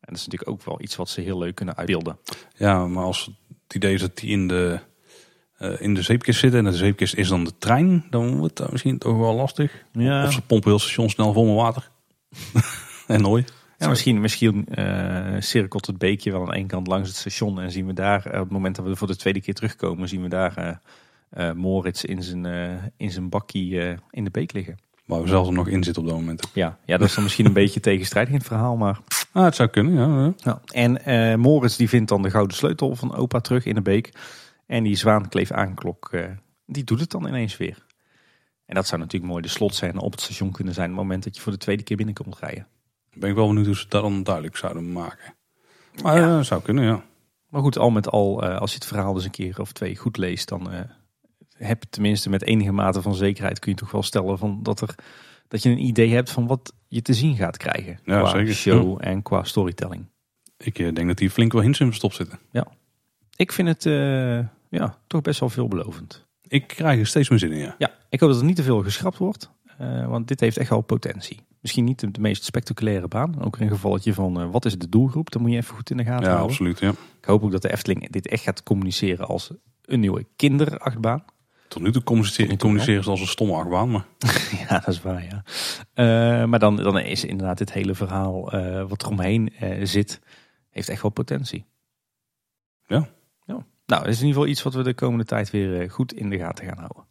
En 0.00 0.12
dat 0.12 0.16
is 0.16 0.24
natuurlijk 0.24 0.50
ook 0.50 0.64
wel 0.64 0.82
iets 0.82 0.96
wat 0.96 1.08
ze 1.08 1.20
heel 1.20 1.38
leuk 1.38 1.54
kunnen 1.54 1.76
uitbeelden. 1.76 2.18
Ja, 2.56 2.86
maar 2.86 3.04
als 3.04 3.30
het 3.64 3.74
idee 3.74 3.94
is 3.94 4.00
dat 4.00 4.16
die 4.16 4.30
in 4.30 4.48
de, 4.48 4.78
eh, 5.56 5.80
in 5.80 5.94
de 5.94 6.02
zeepkist 6.02 6.40
zitten 6.40 6.58
en 6.66 6.70
de 6.72 6.76
zeepkist 6.76 7.14
is 7.14 7.28
dan 7.28 7.44
de 7.44 7.58
trein, 7.58 8.04
dan 8.10 8.36
wordt 8.36 8.56
dat 8.56 8.72
misschien 8.72 8.98
toch 8.98 9.16
wel 9.16 9.34
lastig. 9.34 9.84
Ja, 9.92 10.24
Of 10.24 10.32
ze 10.32 10.42
pompen 10.42 10.70
heel 10.70 10.78
station 10.78 11.10
snel 11.10 11.32
vol 11.32 11.46
met 11.46 11.54
water. 11.54 11.90
en 13.06 13.20
mooi. 13.20 13.44
Ja 13.78 13.88
misschien, 13.88 14.20
misschien 14.20 14.66
eh, 14.66 15.34
cirkelt 15.38 15.86
het 15.86 15.98
beekje 15.98 16.32
wel 16.32 16.40
aan 16.40 16.52
één 16.52 16.66
kant 16.66 16.86
langs 16.86 17.08
het 17.08 17.16
station. 17.16 17.60
En 17.60 17.70
zien 17.70 17.86
we 17.86 17.92
daar, 17.92 18.26
eh, 18.26 18.32
op 18.32 18.44
het 18.44 18.52
moment 18.52 18.76
dat 18.76 18.84
we 18.84 18.96
voor 18.96 19.06
de 19.06 19.16
tweede 19.16 19.40
keer 19.40 19.54
terugkomen, 19.54 20.08
zien 20.08 20.22
we 20.22 20.28
daar 20.28 20.80
eh, 21.30 21.52
Moritz 21.52 22.02
in 22.02 22.22
zijn, 22.22 22.46
in 22.96 23.10
zijn 23.10 23.28
bakkie 23.28 23.80
in 24.10 24.24
de 24.24 24.30
beek 24.30 24.52
liggen. 24.52 24.78
Waar 25.04 25.22
we 25.22 25.28
zelfs 25.28 25.50
nog 25.50 25.68
in 25.68 25.84
zitten 25.84 26.02
op 26.02 26.08
dat 26.08 26.18
moment. 26.18 26.50
Ja, 26.54 26.78
ja 26.84 26.96
dat 26.96 27.08
is 27.08 27.14
dan 27.14 27.22
misschien 27.22 27.46
een 27.46 27.52
beetje 27.62 27.80
tegenstrijdig 27.80 28.32
in 28.32 28.38
het 28.38 28.48
verhaal, 28.48 28.76
maar 28.76 29.00
Ah, 29.32 29.44
het 29.44 29.54
zou 29.54 29.68
kunnen, 29.68 29.94
ja. 29.94 30.32
ja. 30.36 30.60
En 30.96 31.40
Moritz 31.40 31.76
die 31.76 31.88
vindt 31.88 32.08
dan 32.08 32.22
de 32.22 32.30
gouden 32.30 32.56
sleutel 32.56 32.96
van 32.96 33.14
opa 33.14 33.40
terug 33.40 33.64
in 33.64 33.74
de 33.74 33.82
beek. 33.82 34.12
En 34.66 34.82
die 34.82 34.96
zwaankleef 34.96 35.50
aanklok, 35.50 36.10
die 36.66 36.84
doet 36.84 37.00
het 37.00 37.10
dan 37.10 37.26
ineens 37.26 37.56
weer. 37.56 37.86
En 38.66 38.74
dat 38.74 38.86
zou 38.86 39.00
natuurlijk 39.00 39.30
mooi 39.30 39.42
de 39.42 39.48
slotscène 39.48 40.00
op 40.00 40.12
het 40.12 40.20
station 40.20 40.52
kunnen 40.52 40.74
zijn. 40.74 40.88
Het 40.88 40.96
moment 40.96 41.24
dat 41.24 41.36
je 41.36 41.42
voor 41.42 41.52
de 41.52 41.58
tweede 41.58 41.82
keer 41.82 41.96
binnenkomt 41.96 42.38
rijden. 42.38 42.66
Ben 43.18 43.30
ik 43.30 43.36
wel 43.36 43.46
benieuwd 43.46 43.66
hoe 43.66 43.76
ze 43.76 43.86
dat 43.88 44.02
dan 44.02 44.22
duidelijk 44.22 44.56
zouden 44.56 44.92
maken. 44.92 45.34
Maar 46.02 46.18
Ja. 46.20 46.26
ja, 46.26 46.42
zou 46.42 46.62
kunnen, 46.62 46.84
ja. 46.84 47.04
Maar 47.48 47.60
goed, 47.62 47.78
al 47.78 47.90
met 47.90 48.08
al, 48.10 48.42
eh, 48.42 48.58
als 48.58 48.70
je 48.70 48.76
het 48.76 48.86
verhaal 48.86 49.14
dus 49.14 49.24
een 49.24 49.30
keer 49.30 49.60
of 49.60 49.72
twee 49.72 49.96
goed 49.96 50.16
leest, 50.16 50.48
dan 50.48 50.72
eh, 50.72 50.80
heb 51.56 51.82
je 51.82 51.88
tenminste 51.90 52.30
met 52.30 52.42
enige 52.42 52.72
mate 52.72 53.02
van 53.02 53.14
zekerheid 53.14 53.58
kun 53.58 53.70
je 53.72 53.78
toch 53.78 53.90
wel 53.90 54.02
stellen 54.02 54.38
van 54.38 54.62
dat, 54.62 54.80
er, 54.80 54.94
dat 55.48 55.62
je 55.62 55.70
een 55.70 55.84
idee 55.84 56.12
hebt 56.14 56.30
van 56.30 56.46
wat 56.46 56.72
je 56.88 57.02
te 57.02 57.14
zien 57.14 57.36
gaat 57.36 57.56
krijgen. 57.56 57.98
Ja, 58.04 58.20
qua 58.20 58.30
zeker. 58.30 58.54
show 58.54 58.98
en 59.00 59.22
qua 59.22 59.44
storytelling. 59.44 60.06
Ik 60.58 60.78
eh, 60.78 60.94
denk 60.94 61.08
dat 61.08 61.18
hier 61.18 61.30
flink 61.30 61.52
wel 61.52 61.62
hints 61.62 61.80
in 61.80 61.86
verstopt 61.86 62.14
zitten. 62.14 62.38
Ik 63.36 63.52
vind 63.52 63.68
het 63.68 63.86
eh, 63.86 64.38
ja, 64.70 64.98
toch 65.06 65.20
best 65.20 65.40
wel 65.40 65.48
veelbelovend. 65.48 66.26
Ik 66.48 66.66
krijg 66.66 67.00
er 67.00 67.06
steeds 67.06 67.28
meer 67.28 67.38
zin 67.38 67.52
in, 67.52 67.58
ja. 67.58 67.74
Ja, 67.78 67.90
ik 68.08 68.20
hoop 68.20 68.30
dat 68.30 68.38
er 68.38 68.44
niet 68.46 68.56
te 68.56 68.62
veel 68.62 68.82
geschrapt 68.82 69.18
wordt. 69.18 69.50
eh, 69.78 70.06
want 70.08 70.28
dit 70.28 70.40
heeft 70.40 70.56
echt 70.56 70.70
wel 70.70 70.80
potentie. 70.80 71.40
Misschien 71.66 71.86
niet 71.86 72.00
de, 72.00 72.10
de 72.10 72.20
meest 72.20 72.44
spectaculaire 72.44 73.08
baan. 73.08 73.42
Ook 73.44 73.56
in 73.56 73.62
een 73.62 73.72
gevalletje 73.72 74.14
van 74.14 74.40
eh, 74.40 74.50
wat 74.50 74.64
is 74.64 74.78
de 74.78 74.88
doelgroep? 74.88 75.30
Dat 75.30 75.42
moet 75.42 75.50
je 75.50 75.56
even 75.56 75.74
goed 75.74 75.90
in 75.90 75.96
de 75.96 76.04
gaten 76.04 76.24
Ja, 76.24 76.28
houden. 76.28 76.48
absoluut, 76.48 76.78
ja. 76.78 76.90
Ik 76.90 77.24
hoop 77.24 77.42
ook 77.42 77.50
dat 77.50 77.62
de 77.62 77.72
Efteling 77.72 78.10
dit 78.10 78.28
echt 78.28 78.42
gaat 78.42 78.62
communiceren 78.62 79.26
als 79.26 79.50
een 79.84 80.00
nieuwe 80.00 80.26
kinderachtbaan. 80.36 81.24
Tot 81.68 81.82
nu 81.82 81.92
toe 81.92 82.02
communiceren, 82.02 82.58
communiceren 82.58 83.04
ze 83.04 83.10
als 83.10 83.20
een 83.20 83.26
stomme 83.26 83.54
achtbaan, 83.54 83.90
maar 83.90 84.06
ja, 84.68 84.78
dat 84.78 84.88
is 84.88 85.02
waar, 85.02 85.24
ja. 85.24 85.42
Eh, 85.94 86.48
maar 86.48 86.58
dan, 86.58 86.76
dan 86.76 86.98
is 86.98 87.24
inderdaad 87.24 87.58
dit 87.58 87.72
hele 87.72 87.94
verhaal 87.94 88.52
eh, 88.52 88.88
wat 88.88 89.02
eromheen 89.02 89.52
zit, 89.82 90.20
heeft 90.70 90.88
echt 90.88 91.02
wel 91.02 91.10
potentie. 91.10 91.64
Ja. 92.86 93.08
ja. 93.46 93.66
Nou, 93.86 94.02
dat 94.02 94.06
is 94.06 94.20
in 94.20 94.26
ieder 94.26 94.34
geval 94.40 94.46
iets 94.46 94.62
wat 94.62 94.74
we 94.74 94.82
de 94.82 94.94
komende 94.94 95.24
tijd 95.24 95.50
weer 95.50 95.90
goed 95.90 96.12
in 96.12 96.30
de 96.30 96.38
gaten 96.38 96.66
gaan 96.66 96.78
houden. 96.78 97.04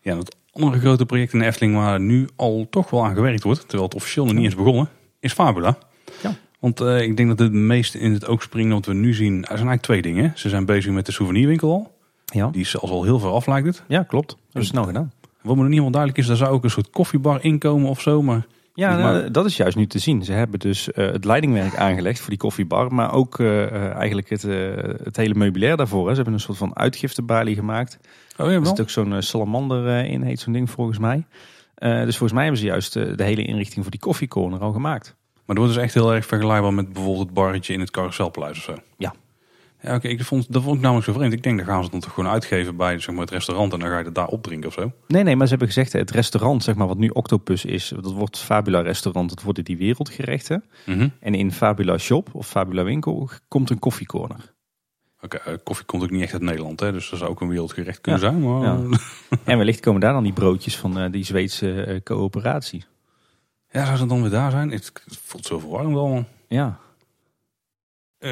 Ja, 0.00 0.16
het 0.16 0.36
andere 0.54 0.78
grote 0.80 1.06
project 1.06 1.32
in 1.32 1.38
de 1.38 1.44
Efteling 1.44 1.74
waar 1.74 2.00
nu 2.00 2.28
al 2.36 2.66
toch 2.70 2.90
wel 2.90 3.04
aan 3.04 3.14
gewerkt 3.14 3.42
wordt, 3.42 3.60
terwijl 3.60 3.82
het 3.82 3.94
officieel 3.94 4.24
nog 4.24 4.34
niet 4.34 4.46
is 4.46 4.54
begonnen, 4.54 4.88
is 5.20 5.32
Fabula. 5.32 5.78
Ja. 6.22 6.34
Want 6.58 6.80
eh, 6.80 7.00
ik 7.00 7.16
denk 7.16 7.28
dat 7.28 7.38
het 7.38 7.52
meest 7.52 7.94
in 7.94 8.12
het 8.12 8.26
oog 8.26 8.42
springt 8.42 8.72
wat 8.72 8.86
we 8.86 8.94
nu 8.94 9.14
zien, 9.14 9.32
er 9.34 9.40
zijn 9.42 9.50
eigenlijk 9.50 9.82
twee 9.82 10.02
dingen. 10.02 10.32
Ze 10.34 10.48
zijn 10.48 10.64
bezig 10.64 10.92
met 10.92 11.06
de 11.06 11.12
souvenirwinkel 11.12 11.70
al. 11.70 11.92
Ja, 12.24 12.48
Die 12.48 12.60
is 12.60 12.70
zelfs 12.70 12.90
al 12.90 13.04
heel 13.04 13.18
veel 13.18 13.34
af, 13.34 13.46
lijkt 13.46 13.66
het. 13.66 13.82
ja 13.88 14.02
klopt. 14.02 14.36
Dat 14.52 14.62
is 14.62 14.68
snel 14.68 14.84
gedaan. 14.84 15.12
Wat 15.20 15.54
me 15.56 15.60
nog 15.60 15.62
niet 15.62 15.70
helemaal 15.70 15.90
duidelijk 15.90 16.20
is, 16.20 16.26
daar 16.26 16.36
zou 16.36 16.50
ook 16.50 16.64
een 16.64 16.70
soort 16.70 16.90
koffiebar 16.90 17.44
inkomen 17.44 17.88
of 17.88 18.00
zo. 18.00 18.22
Maar 18.22 18.46
Ja, 18.76 18.88
Maar- 18.98 19.12
nou, 19.12 19.30
dat 19.30 19.44
is 19.46 19.56
juist 19.56 19.76
nu 19.76 19.86
te 19.86 19.98
zien. 19.98 20.24
Ze 20.24 20.32
hebben 20.32 20.58
dus 20.58 20.92
eh, 20.92 21.06
het 21.10 21.24
leidingwerk 21.24 21.76
aangelegd 21.76 22.20
voor 22.20 22.28
die 22.28 22.38
koffiebar, 22.38 22.94
maar 22.94 23.12
ook 23.12 23.38
eh, 23.38 23.62
eh, 23.64 23.90
eigenlijk 23.94 24.28
het, 24.30 24.44
eh, 24.44 24.56
het 25.04 25.16
hele 25.16 25.34
meubilair 25.34 25.76
daarvoor. 25.76 26.02
Hè. 26.04 26.08
Ze 26.10 26.14
hebben 26.16 26.34
een 26.34 26.40
soort 26.40 26.58
van 26.58 26.76
uitgiftebalie 26.76 27.54
gemaakt. 27.54 27.98
oh 28.38 28.46
ja, 28.50 28.52
Er 28.56 28.66
zit 28.66 28.80
ook 28.80 28.90
zo'n 28.90 29.12
eh, 29.14 29.20
salamander 29.20 29.88
eh, 29.88 30.10
in, 30.12 30.22
heet 30.22 30.40
zo'n 30.40 30.52
ding 30.52 30.70
volgens 30.70 30.98
mij. 30.98 31.26
Eh, 31.74 31.90
dus 32.04 32.16
volgens 32.16 32.32
mij 32.32 32.42
hebben 32.42 32.60
ze 32.60 32.66
juist 32.66 32.96
eh, 32.96 33.16
de 33.16 33.24
hele 33.24 33.44
inrichting 33.44 33.82
voor 33.82 33.90
die 33.90 34.00
koffiecorner 34.00 34.60
al 34.60 34.72
gemaakt. 34.72 35.14
Maar 35.34 35.56
dat 35.56 35.64
wordt 35.64 35.72
dus 35.74 35.82
echt 35.82 35.94
heel 35.94 36.14
erg 36.14 36.26
vergelijkbaar 36.26 36.74
met 36.74 36.92
bijvoorbeeld 36.92 37.24
het 37.24 37.34
barretje 37.34 37.72
in 37.74 37.80
het 37.80 37.90
Carouselpaleis 37.90 38.58
of 38.58 38.62
zo. 38.64 38.74
Ja. 38.96 39.14
Ja, 39.84 39.94
oké, 39.94 40.08
ik 40.08 40.24
vond, 40.24 40.52
dat 40.52 40.62
vond 40.62 40.76
ik 40.76 40.82
namelijk 40.82 41.06
zo 41.06 41.12
vreemd. 41.12 41.32
Ik 41.32 41.42
denk, 41.42 41.56
dan 41.56 41.66
gaan 41.66 41.76
ze 41.76 41.82
het 41.82 41.92
dan 41.92 42.00
toch 42.00 42.12
gewoon 42.12 42.30
uitgeven 42.30 42.76
bij 42.76 42.98
zeg 42.98 43.14
maar, 43.14 43.24
het 43.24 43.34
restaurant 43.34 43.72
en 43.72 43.78
dan 43.78 43.88
ga 43.88 43.98
je 43.98 44.04
het 44.04 44.14
daar 44.14 44.26
opdrinken 44.26 44.68
of 44.68 44.74
zo. 44.74 44.92
Nee, 45.06 45.22
nee, 45.22 45.36
maar 45.36 45.46
ze 45.46 45.50
hebben 45.50 45.72
gezegd, 45.72 45.92
het 45.92 46.10
restaurant, 46.10 46.62
zeg 46.62 46.74
maar, 46.74 46.86
wat 46.86 46.98
nu 46.98 47.08
Octopus 47.08 47.64
is, 47.64 47.92
dat 48.00 48.12
wordt 48.12 48.38
Fabula 48.38 48.80
restaurant, 48.80 49.28
dat 49.28 49.42
worden 49.42 49.64
die 49.64 49.76
wereldgerechten. 49.76 50.64
Mhm. 50.86 51.08
En 51.20 51.34
in 51.34 51.52
Fabula 51.52 51.98
Shop 51.98 52.28
of 52.32 52.46
Fabula 52.48 52.84
Winkel 52.84 53.28
komt 53.48 53.70
een 53.70 53.78
koffiecorner. 53.78 54.52
Oké, 55.20 55.36
eh, 55.36 55.54
koffie 55.62 55.86
komt 55.86 56.02
ook 56.02 56.10
niet 56.10 56.22
echt 56.22 56.32
uit 56.32 56.42
Nederland, 56.42 56.80
hè, 56.80 56.92
dus 56.92 57.10
dat 57.10 57.18
zou 57.18 57.30
ook 57.30 57.40
een 57.40 57.48
wereldgerecht 57.48 58.00
kunnen 58.00 58.20
Ja, 58.20 58.28
zijn. 58.28 58.42
Maar, 58.42 58.62
ja. 58.62 58.98
En 59.52 59.56
wellicht 59.56 59.80
komen 59.80 60.00
daar 60.00 60.12
dan 60.12 60.22
die 60.22 60.32
broodjes 60.32 60.76
van 60.76 60.98
eh, 60.98 61.12
die 61.12 61.24
Zweedse 61.24 61.82
eh, 61.82 62.00
coöperatie. 62.02 62.84
Ja, 63.70 63.84
zou 63.84 63.96
ze 63.96 64.06
dan 64.06 64.20
weer 64.20 64.30
daar 64.30 64.50
zijn? 64.50 64.70
Het, 64.70 64.92
voelt 65.06 65.46
zo 65.46 65.58
verwarrend 65.58 65.96
allemaal. 65.96 66.24
Ja, 66.48 66.78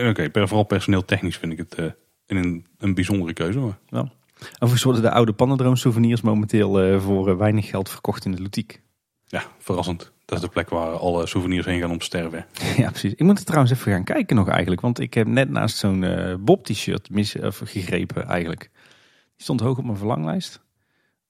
Oké, 0.09 0.31
per, 0.31 0.49
vooral 0.49 0.65
personeel 0.65 1.05
technisch 1.05 1.37
vind 1.37 1.53
ik 1.53 1.59
het 1.59 1.75
eh, 1.75 1.87
een, 2.27 2.67
een 2.79 2.95
bijzondere 2.95 3.33
keuze. 3.33 3.59
Maar. 3.59 4.13
overigens 4.55 4.83
worden 4.83 5.03
de 5.03 5.11
oude 5.11 5.33
pannendroom 5.33 5.77
souvenirs 5.77 6.21
momenteel 6.21 6.81
eh, 6.81 7.01
voor 7.01 7.29
eh, 7.29 7.37
weinig 7.37 7.69
geld 7.69 7.89
verkocht 7.91 8.25
in 8.25 8.33
de 8.33 8.43
ludiek. 8.43 8.83
Ja, 9.27 9.43
verrassend. 9.59 10.13
Dat 10.25 10.39
is 10.39 10.45
de 10.45 10.51
plek 10.51 10.69
waar 10.69 10.91
alle 10.91 11.27
souvenirs 11.27 11.67
heen 11.67 11.81
gaan 11.81 11.91
om 11.91 11.99
te 11.99 12.05
sterven. 12.05 12.47
Ja, 12.77 12.91
precies. 12.91 13.13
Ik 13.13 13.21
moet 13.21 13.39
er 13.39 13.45
trouwens 13.45 13.73
even 13.73 13.93
gaan 13.93 14.05
kijken 14.05 14.37
nog 14.37 14.49
eigenlijk. 14.49 14.81
Want 14.81 14.99
ik 15.01 15.15
heb 15.15 15.27
net 15.27 15.51
naast 15.51 15.77
zo'n 15.77 16.05
eh, 16.05 16.35
Bob-t-shirt 16.41 17.11
mis, 17.11 17.39
of 17.39 17.59
gegrepen 17.65 18.27
eigenlijk. 18.27 18.71
Die 19.37 19.43
stond 19.45 19.61
hoog 19.61 19.79
op 19.79 19.85
mijn 19.85 19.97
verlanglijst. 19.97 20.61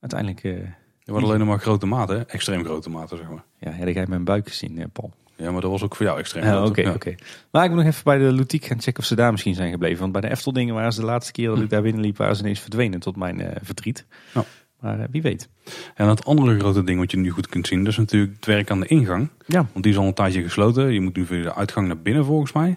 Uiteindelijk, 0.00 0.44
eh, 0.44 0.52
Er 0.52 1.12
waren 1.12 1.24
alleen 1.24 1.38
nog 1.38 1.48
maar 1.48 1.60
grote 1.60 1.86
maten, 1.86 2.28
extreem 2.28 2.64
grote 2.64 2.90
maten, 2.90 3.16
zeg 3.16 3.28
maar. 3.28 3.44
ja, 3.58 3.70
heb 3.70 3.88
jij 3.88 4.06
mijn 4.08 4.24
buik 4.24 4.48
gezien, 4.48 4.78
eh, 4.78 4.86
Paul. 4.92 5.12
Ja, 5.36 5.50
maar 5.50 5.60
dat 5.60 5.70
was 5.70 5.82
ook 5.82 5.96
voor 5.96 6.06
jou 6.06 6.18
extreem 6.18 6.44
Ja, 6.44 6.64
Oké, 6.64 6.90
oké. 6.90 7.14
Maar 7.50 7.64
ik 7.64 7.70
moet 7.70 7.78
nog 7.78 7.88
even 7.88 8.04
bij 8.04 8.18
de 8.18 8.32
Lutique 8.32 8.68
gaan 8.68 8.80
checken 8.80 9.02
of 9.02 9.08
ze 9.08 9.14
daar 9.14 9.30
misschien 9.30 9.54
zijn 9.54 9.70
gebleven. 9.70 9.98
Want 9.98 10.12
bij 10.12 10.20
de 10.20 10.30
Eftel 10.30 10.52
dingen 10.52 10.74
waren 10.74 10.92
ze 10.92 11.00
de 11.00 11.06
laatste 11.06 11.32
keer 11.32 11.48
dat 11.48 11.60
ik 11.60 11.70
daar 11.70 11.82
binnenliep, 11.82 12.16
waren 12.16 12.36
ze 12.36 12.42
ineens 12.42 12.60
verdwenen 12.60 13.00
tot 13.00 13.16
mijn 13.16 13.40
eh, 13.40 13.56
verdriet. 13.62 14.06
Ja. 14.34 14.44
Maar 14.80 15.00
eh, 15.00 15.04
wie 15.10 15.22
weet. 15.22 15.48
En 15.94 16.08
het 16.08 16.24
andere 16.24 16.58
grote 16.58 16.84
ding 16.84 16.98
wat 16.98 17.10
je 17.10 17.16
nu 17.16 17.30
goed 17.30 17.48
kunt 17.48 17.66
zien, 17.66 17.78
dat 17.78 17.92
is 17.92 17.98
natuurlijk 17.98 18.34
het 18.34 18.46
werk 18.46 18.70
aan 18.70 18.80
de 18.80 18.86
ingang. 18.86 19.28
Ja. 19.46 19.66
Want 19.72 19.84
die 19.84 19.92
is 19.92 19.98
al 19.98 20.06
een 20.06 20.14
tijdje 20.14 20.42
gesloten. 20.42 20.92
Je 20.92 21.00
moet 21.00 21.16
nu 21.16 21.26
via 21.26 21.42
de 21.42 21.54
uitgang 21.54 21.86
naar 21.86 22.02
binnen 22.02 22.24
volgens 22.24 22.52
mij. 22.52 22.76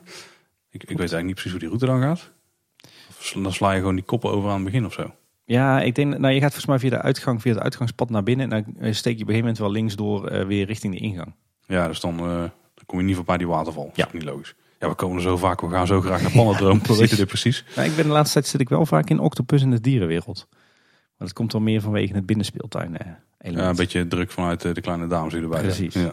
Ik, 0.69 0.81
ik 0.81 0.87
weet 0.87 0.97
eigenlijk 0.97 1.25
niet 1.25 1.33
precies 1.33 1.51
hoe 1.51 1.59
die 1.59 1.69
route 1.69 1.85
dan 1.85 2.01
gaat. 2.01 2.31
Of 3.09 3.33
dan 3.43 3.53
sla 3.53 3.71
je 3.71 3.79
gewoon 3.79 3.95
die 3.95 4.03
koppen 4.03 4.31
over 4.31 4.49
aan 4.49 4.55
het 4.55 4.63
begin 4.63 4.85
of 4.85 4.93
zo. 4.93 5.13
Ja, 5.45 5.81
ik 5.81 5.95
denk, 5.95 6.17
nou 6.17 6.33
je 6.33 6.39
gaat 6.39 6.53
volgens 6.53 6.65
mij 6.65 6.79
via 6.79 6.89
de 6.89 7.01
uitgang, 7.01 7.41
via 7.41 7.53
het 7.53 7.61
uitgangspad 7.61 8.09
naar 8.09 8.23
binnen. 8.23 8.51
En 8.51 8.63
dan 8.63 8.75
eh, 8.79 8.93
steek 8.93 9.17
je 9.17 9.23
op 9.23 9.29
een 9.29 9.35
gegeven 9.35 9.39
moment 9.39 9.57
wel 9.57 9.71
links 9.71 9.95
door 9.95 10.47
weer 10.47 10.65
richting 10.65 10.93
de 10.93 10.99
ingang. 10.99 11.33
Ja, 11.67 11.87
dus 11.87 11.99
dan, 11.99 12.19
eh, 12.19 12.25
dan 12.25 12.85
kom 12.85 12.99
je 12.99 13.05
niet 13.05 13.15
voorbij 13.15 13.37
die 13.37 13.47
waterval. 13.47 13.91
Ja. 13.93 14.07
niet 14.11 14.23
logisch. 14.23 14.55
Ja, 14.79 14.89
we 14.89 14.95
komen 14.95 15.15
er 15.15 15.21
zo 15.21 15.37
vaak, 15.37 15.61
we 15.61 15.69
gaan 15.69 15.87
zo 15.87 16.01
graag 16.01 16.21
naar 16.21 16.31
Pannendroom. 16.31 16.81
we 16.87 16.95
weten 16.95 17.17
dit 17.17 17.27
precies. 17.27 17.65
Nou, 17.75 17.89
ik 17.89 17.95
ben 17.95 18.05
de 18.05 18.11
laatste 18.11 18.33
tijd 18.33 18.47
zit 18.47 18.61
ik 18.61 18.69
wel 18.69 18.85
vaak 18.85 19.09
in 19.09 19.19
Octopus 19.19 19.61
in 19.61 19.71
de 19.71 19.81
dierenwereld. 19.81 20.47
Maar 21.17 21.27
dat 21.27 21.33
komt 21.33 21.51
dan 21.51 21.63
meer 21.63 21.81
vanwege 21.81 22.13
het 22.13 22.25
binnenspeeltuin 22.25 22.97
eh, 22.97 23.07
element. 23.39 23.63
Ja, 23.63 23.69
een 23.69 23.75
beetje 23.75 24.07
druk 24.07 24.31
vanuit 24.31 24.65
eh, 24.65 24.73
de 24.73 24.81
kleine 24.81 25.07
dames 25.07 25.33
die 25.33 25.41
erbij. 25.41 25.61
Precies. 25.61 25.93
Ja. 25.93 26.11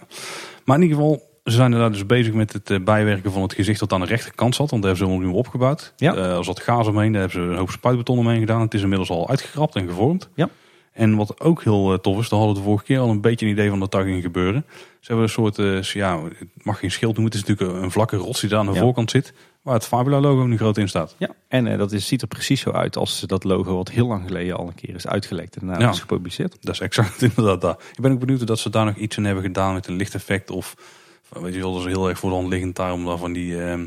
Maar 0.65 0.77
in 0.77 0.83
ieder 0.83 0.97
geval, 0.97 1.33
ze 1.45 1.53
zijn 1.53 1.73
er 1.73 1.79
daar 1.79 1.93
dus 1.93 2.07
bezig 2.07 2.35
met 2.35 2.53
het 2.53 2.71
eh, 2.71 2.81
bijwerken 2.81 3.33
van 3.33 3.43
het 3.43 3.55
gezicht 3.55 3.81
dat 3.81 3.93
aan 3.93 4.01
de 4.01 4.07
rechterkant 4.07 4.55
zat. 4.55 4.71
Want 4.71 4.83
daar 4.83 4.97
hebben 4.97 5.15
ze 5.15 5.27
nu 5.27 5.33
opgebouwd. 5.33 5.93
Ja. 5.97 6.15
Eh, 6.15 6.37
er 6.37 6.45
zat 6.45 6.61
gaas 6.61 6.87
omheen, 6.87 7.13
daar 7.13 7.21
hebben 7.21 7.43
ze 7.43 7.49
een 7.49 7.59
hoop 7.59 7.71
spuitbeton 7.71 8.19
omheen 8.19 8.41
gedaan. 8.41 8.61
Het 8.61 8.75
is 8.75 8.83
inmiddels 8.83 9.11
al 9.11 9.29
uitgegrapt 9.29 9.77
en 9.77 9.89
gevormd. 9.89 10.29
Ja. 10.35 10.49
En 10.93 11.17
wat 11.17 11.41
ook 11.41 11.63
heel 11.63 12.01
tof 12.01 12.19
is, 12.19 12.29
daar 12.29 12.39
hadden 12.39 12.57
we 12.57 12.63
de 12.63 12.69
vorige 12.69 12.85
keer 12.85 12.99
al 12.99 13.11
een 13.11 13.21
beetje 13.21 13.47
een 13.47 13.53
idee 13.53 13.69
van 13.69 13.81
dat 13.81 13.91
daar 13.91 14.05
ging 14.05 14.23
gebeuren. 14.23 14.65
Ze 15.03 15.09
hebben 15.09 15.23
een 15.27 15.33
soort, 15.33 15.59
eh, 15.59 15.83
ja, 15.83 16.23
het 16.25 16.65
mag 16.65 16.79
geen 16.79 16.91
schild 16.91 17.15
noemen, 17.17 17.33
het 17.33 17.43
is 17.43 17.49
natuurlijk 17.49 17.83
een 17.85 17.91
vlakke 17.91 18.17
rots 18.17 18.41
die 18.41 18.49
daar 18.51 18.59
aan 18.59 18.67
de 18.67 18.73
Ja. 18.73 18.81
voorkant 18.81 19.11
zit. 19.11 19.33
Waar 19.63 19.75
het 19.75 19.87
Fabula 19.87 20.21
logo 20.21 20.43
nu 20.45 20.57
groot 20.57 20.77
in 20.77 20.89
staat. 20.89 21.15
Ja, 21.19 21.29
en 21.49 21.67
eh, 21.67 21.79
dat 21.79 21.93
is, 21.93 22.07
ziet 22.07 22.23
er 22.23 22.29
precies 22.29 22.61
zo 22.61 22.71
uit 22.71 22.97
als 22.97 23.21
dat 23.21 23.45
logo 23.45 23.77
wat 23.77 23.91
heel 23.91 24.07
lang 24.07 24.23
geleden 24.27 24.57
al 24.57 24.67
een 24.67 24.75
keer 24.75 24.95
is 24.95 25.07
uitgelekt 25.07 25.57
en 25.57 25.67
daarna 25.67 25.85
Ja. 25.85 25.91
is 25.91 26.01
gepubliceerd. 26.01 26.57
Dat 26.61 26.75
is 26.75 26.81
exact 26.81 27.23
inderdaad 27.29 27.61
daar. 27.61 27.77
Ik 27.95 28.01
ben 28.01 28.13
ook 28.13 28.19
benieuwd 28.19 28.51
of 28.51 28.59
ze 28.59 28.71
daar 28.71 28.85
nog 28.85 28.97
iets 28.97 29.17
in 29.17 29.25
hebben 29.25 29.43
gedaan 29.45 29.75
met 29.75 29.87
een 29.87 29.97
lichteffect. 29.97 30.51
Of 30.51 30.75
weet 31.29 31.55
je 31.55 31.61
wel, 31.61 31.73
dat 31.73 31.81
is 31.81 31.87
heel 31.93 32.09
erg 32.09 32.19
voor 32.19 32.31
de 32.31 32.37
hand 32.37 32.49
liggend 32.49 32.77
daar 32.77 32.93
om 32.93 33.05
daar 33.05 33.19
van 33.19 33.33
die... 33.33 33.63
ehm 33.63 33.87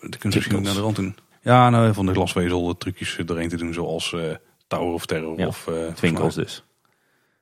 dat 0.00 0.18
kun 0.18 0.30
je 0.30 0.36
misschien 0.36 0.56
ook 0.56 0.62
naar 0.62 0.74
de 0.74 0.80
rand 0.80 0.96
doen. 0.96 1.16
Ja, 1.42 1.70
nou, 1.70 1.94
van 1.94 2.06
de 2.06 2.12
glasvezel 2.12 2.76
trucjes 2.76 3.18
doorheen 3.24 3.48
te 3.48 3.56
doen. 3.56 3.72
Zoals 3.72 4.12
eh 4.12 4.20
Tower 4.66 4.92
of 4.92 5.06
Terror 5.06 5.38
Ja, 5.38 5.46
of... 5.46 5.66
eh, 5.68 5.74
Twinkels 5.94 6.34
dus. 6.34 6.64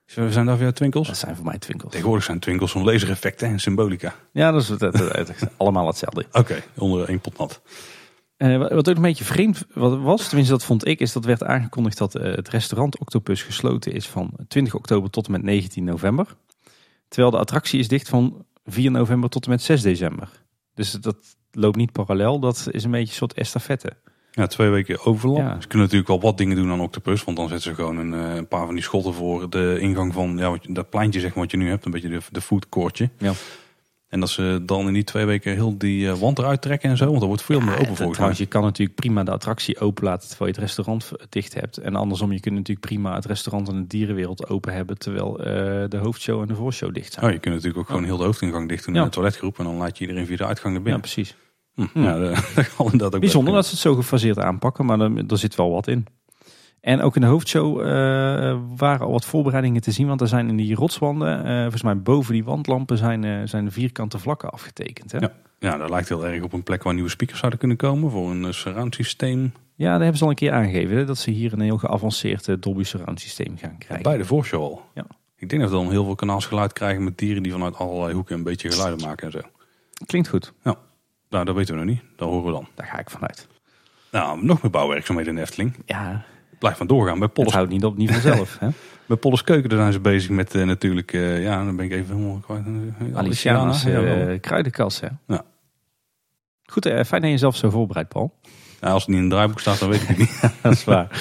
Zijn 0.06 0.46
daar 0.46 0.58
weer 0.58 0.72
twinkels? 0.72 1.06
Dat 1.06 1.16
zijn 1.16 1.36
voor 1.36 1.44
mij 1.44 1.58
twinkels. 1.58 1.90
Tegenwoordig 1.92 2.24
zijn 2.24 2.38
twinkels 2.38 2.70
van 2.72 2.84
lasereffecten 2.84 3.48
en 3.48 3.60
symbolica. 3.60 4.14
Ja, 4.32 4.50
dat 4.50 4.62
is 4.62 4.68
het, 4.68 4.80
het- 4.80 4.98
het- 4.98 5.40
het- 5.40 5.50
allemaal 5.56 5.86
hetzelfde. 5.86 6.26
Oké, 6.40 6.62
onder 6.74 7.08
één 7.08 7.20
pot 7.20 7.38
nat. 7.38 7.60
Eh, 8.36 8.58
wat 8.58 8.88
ook 8.88 8.96
een 8.96 9.02
beetje 9.02 9.24
vreemd 9.24 9.64
was, 9.74 10.26
tenminste 10.28 10.52
dat 10.54 10.64
vond 10.64 10.86
ik, 10.86 11.00
is 11.00 11.12
dat 11.12 11.24
werd 11.24 11.42
aangekondigd 11.42 11.98
dat 11.98 12.14
eh, 12.14 12.34
het 12.34 12.48
restaurant 12.48 12.98
Octopus 12.98 13.42
gesloten 13.42 13.92
is 13.92 14.06
van 14.08 14.30
20 14.48 14.74
oktober 14.74 15.10
tot 15.10 15.26
en 15.26 15.32
met 15.32 15.42
19 15.42 15.84
november. 15.84 16.26
Terwijl 17.08 17.30
de 17.30 17.38
attractie 17.38 17.78
is 17.78 17.88
dicht 17.88 18.08
van 18.08 18.44
4 18.64 18.90
november 18.90 19.30
tot 19.30 19.44
en 19.44 19.50
met 19.50 19.62
6 19.62 19.82
december. 19.82 20.28
Dus 20.74 20.90
dat 20.92 21.16
loopt 21.50 21.76
niet 21.76 21.92
parallel, 21.92 22.38
dat 22.40 22.68
is 22.70 22.84
een 22.84 22.90
beetje 22.90 23.08
een 23.08 23.14
soort 23.14 23.34
estafette. 23.34 23.92
Ja, 24.36 24.46
twee 24.46 24.68
weken 24.68 25.04
overlap. 25.04 25.36
Ja. 25.38 25.60
Ze 25.60 25.66
kunnen 25.68 25.86
natuurlijk 25.86 26.08
wel 26.08 26.20
wat 26.20 26.38
dingen 26.38 26.56
doen 26.56 26.70
aan 26.70 26.80
Octopus. 26.80 27.24
Want 27.24 27.36
dan 27.36 27.48
zetten 27.48 27.70
ze 27.70 27.74
gewoon 27.76 27.96
een, 27.98 28.14
eh, 28.14 28.34
een 28.34 28.48
paar 28.48 28.64
van 28.66 28.74
die 28.74 28.82
schotten 28.82 29.14
voor 29.14 29.50
de 29.50 29.76
ingang 29.80 30.12
van 30.12 30.36
ja, 30.38 30.50
wat 30.50 30.64
je- 30.64 30.72
dat 30.72 30.90
pleintje 30.90 31.20
zeg 31.20 31.30
maar, 31.34 31.42
wat 31.42 31.50
je 31.50 31.56
nu 31.56 31.68
hebt. 31.68 31.84
Een 31.84 31.90
beetje 31.90 32.08
de, 32.08 32.18
de 32.30 32.40
food 32.40 32.68
courtje. 32.68 33.10
Ja. 33.18 33.32
En 34.08 34.20
dat 34.20 34.28
ze 34.30 34.62
dan 34.66 34.86
in 34.86 34.92
die 34.92 35.04
twee 35.04 35.24
weken 35.24 35.52
heel 35.52 35.78
die 35.78 36.08
eh, 36.08 36.14
wand 36.18 36.38
eruit 36.38 36.62
trekken 36.62 36.90
en 36.90 36.96
zo. 36.96 37.06
Want 37.10 37.20
er 37.20 37.26
wordt 37.26 37.42
veel 37.42 37.60
meer 37.60 37.78
open 37.78 37.94
mij. 37.98 38.10
trouwens, 38.12 38.38
je 38.38 38.46
kan 38.46 38.62
natuurlijk 38.62 38.96
prima 38.98 39.24
de 39.24 39.30
attractie 39.30 39.78
open 39.80 40.04
laten 40.04 40.28
terwijl 40.28 40.50
je 40.50 40.56
het 40.60 40.66
restaurant 40.66 41.12
dicht 41.28 41.54
hebt. 41.54 41.76
En 41.76 41.96
andersom, 41.96 42.32
je 42.32 42.40
kunt 42.40 42.54
natuurlijk 42.54 42.86
prima 42.86 43.14
het 43.14 43.24
restaurant 43.24 43.68
en 43.68 43.74
de 43.76 43.86
dierenwereld 43.86 44.48
open 44.48 44.72
hebben 44.72 44.98
terwijl 44.98 45.38
eh, 45.38 45.44
de 45.88 45.96
hoofdshow 45.96 46.40
en 46.40 46.46
de 46.46 46.54
voorshow 46.54 46.94
dicht 46.94 47.12
zijn. 47.12 47.24
Oh, 47.26 47.32
je 47.32 47.38
kunt 47.38 47.54
natuurlijk 47.54 47.80
ook 47.80 47.86
gewoon 47.86 48.04
heel 48.04 48.16
de 48.16 48.24
hoofdingang 48.24 48.68
dicht 48.68 48.84
doen 48.84 48.94
Ja. 48.94 49.00
in 49.00 49.06
de 49.06 49.12
toiletgroep. 49.12 49.58
En 49.58 49.64
dan 49.64 49.76
laat 49.76 49.98
je 49.98 50.04
iedereen 50.06 50.26
via 50.26 50.36
de 50.36 50.46
uitgang 50.46 50.66
naar 50.74 50.82
Ja, 50.82 50.82
binnen. 50.82 51.00
precies. 51.00 51.36
Hm, 51.76 52.02
ja, 52.02 52.18
de- 52.18 52.52
dat 52.54 52.74
kan 52.74 52.84
inderdaad 52.84 53.14
ook 53.14 53.20
Bijzonder 53.20 53.54
dat 53.54 53.64
ze 53.64 53.70
het 53.70 53.80
zo 53.80 53.94
gefaseerd 53.94 54.38
aanpakken, 54.38 54.84
maar 54.86 55.00
er, 55.00 55.24
er 55.28 55.38
zit 55.38 55.54
wel 55.54 55.70
wat 55.70 55.86
in. 55.88 56.06
En 56.80 57.00
ook 57.00 57.14
in 57.14 57.20
de 57.20 57.26
hoofdshow 57.26 57.80
eh, 57.80 57.86
waren 58.76 59.06
al 59.06 59.12
wat 59.12 59.24
voorbereidingen 59.24 59.80
te 59.82 59.90
zien. 59.90 60.06
Want 60.06 60.20
er 60.20 60.28
zijn 60.28 60.48
in 60.48 60.56
die 60.56 60.74
rotswanden, 60.74 61.44
eh, 61.44 61.60
volgens 61.62 61.82
mij 61.82 62.00
boven 62.02 62.32
die 62.32 62.44
wandlampen, 62.44 62.98
zijn, 62.98 63.24
eh, 63.24 63.40
zijn 63.44 63.72
vierkante 63.72 64.18
vlakken 64.18 64.50
afgetekend. 64.50 65.12
Hè? 65.12 65.18
Ja. 65.18 65.32
Ja, 65.58 65.76
dat 65.76 65.90
lijkt 65.90 66.08
heel 66.08 66.26
erg 66.26 66.42
op 66.42 66.52
een 66.52 66.62
plek 66.62 66.82
waar 66.82 66.94
nieuwe 66.94 67.08
speakers 67.08 67.38
zouden 67.38 67.58
kunnen 67.58 67.76
komen. 67.76 68.10
Voor 68.10 68.30
een 68.30 68.54
surround 68.54 68.94
systeem. 68.94 69.52
Ja, 69.74 69.90
daar 69.90 69.98
hebben 70.00 70.16
ze 70.16 70.24
al 70.24 70.30
een 70.30 70.36
keer 70.36 70.52
aangegeven. 70.52 70.96
Hè, 70.96 71.04
dat 71.04 71.18
ze 71.18 71.30
hier 71.30 71.52
een 71.52 71.60
heel 71.60 71.78
geavanceerd 71.78 72.62
Dolby 72.62 72.82
Surround 72.82 73.20
systeem 73.20 73.56
gaan 73.58 73.78
krijgen. 73.78 74.02
Bij 74.04 74.16
de 74.16 74.24
voorshow 74.24 74.62
al. 74.62 74.82
Ja. 74.94 75.06
Ik 75.36 75.48
denk 75.48 75.62
dat 75.62 75.70
we 75.70 75.76
dan 75.76 75.90
heel 75.90 76.04
veel 76.04 76.14
kanaalsgeluid 76.14 76.72
krijgen 76.72 77.04
met 77.04 77.18
dieren 77.18 77.42
die 77.42 77.52
vanuit 77.52 77.76
allerlei 77.76 78.14
hoeken 78.14 78.36
een 78.36 78.42
beetje 78.42 78.70
geluiden 78.70 79.06
maken 79.06 79.26
en 79.26 79.32
zo. 79.32 79.40
Klinkt 80.06 80.28
goed, 80.28 80.52
Nou, 81.30 81.44
dat 81.44 81.54
weten 81.54 81.74
we 81.74 81.80
nog 81.84 81.90
niet. 81.90 82.02
Dat 82.16 82.28
horen 82.28 82.44
we 82.46 82.52
dan. 82.52 82.66
daar 82.74 82.86
ga 82.86 82.98
ik 82.98 83.10
vanuit. 83.10 83.48
Nou, 84.10 84.44
nog 84.44 84.62
meer 84.62 84.70
bouwwerkzaamheden 84.70 85.36
in 85.36 85.42
Efteling. 85.42 85.76
Ja, 85.86 86.24
Blijf 86.58 86.78
maar 86.78 86.86
doorgaan. 86.86 87.14
Bij 87.14 87.22
het 87.24 87.32
Polles, 87.32 87.52
houdt 87.52 87.70
niet 87.70 87.84
op, 87.84 87.96
niet 87.96 88.10
vanzelf. 88.10 88.56
hè? 88.60 88.68
bij 89.06 89.16
Polles 89.16 89.42
Keuken 89.42 89.68
daar 89.68 89.78
zijn 89.78 89.92
ze 89.92 90.00
bezig 90.00 90.30
met 90.30 90.54
eh, 90.54 90.62
natuurlijk... 90.62 91.12
eh, 91.12 91.42
ja, 91.42 91.64
dan 91.64 91.76
ben 91.76 91.84
ik 91.84 91.92
even 91.92 92.16
helemaal 92.16 92.38
kwijt. 92.38 92.64
Aliciana's 93.14 93.84
wel. 93.84 94.04
eh 94.04 94.40
kruidenkas. 94.40 95.00
Hè? 95.00 95.08
Ja. 95.26 95.42
Goed, 96.64 96.84
fijn 96.84 97.04
dat 97.06 97.22
je 97.22 97.30
jezelf 97.30 97.56
zo 97.56 97.70
voorbereidt, 97.70 98.08
Paul. 98.08 98.34
Ja, 98.80 98.88
als 98.90 99.02
het 99.02 99.08
niet 99.08 99.16
in 99.16 99.22
het 99.22 99.32
draaiboek 99.32 99.60
staat, 99.60 99.78
dan 99.78 99.88
weet 99.88 100.02
ik 100.02 100.08
het 100.08 100.18
niet. 100.18 100.40
Dat 100.62 100.72
is 100.72 100.84
waar. 100.84 101.08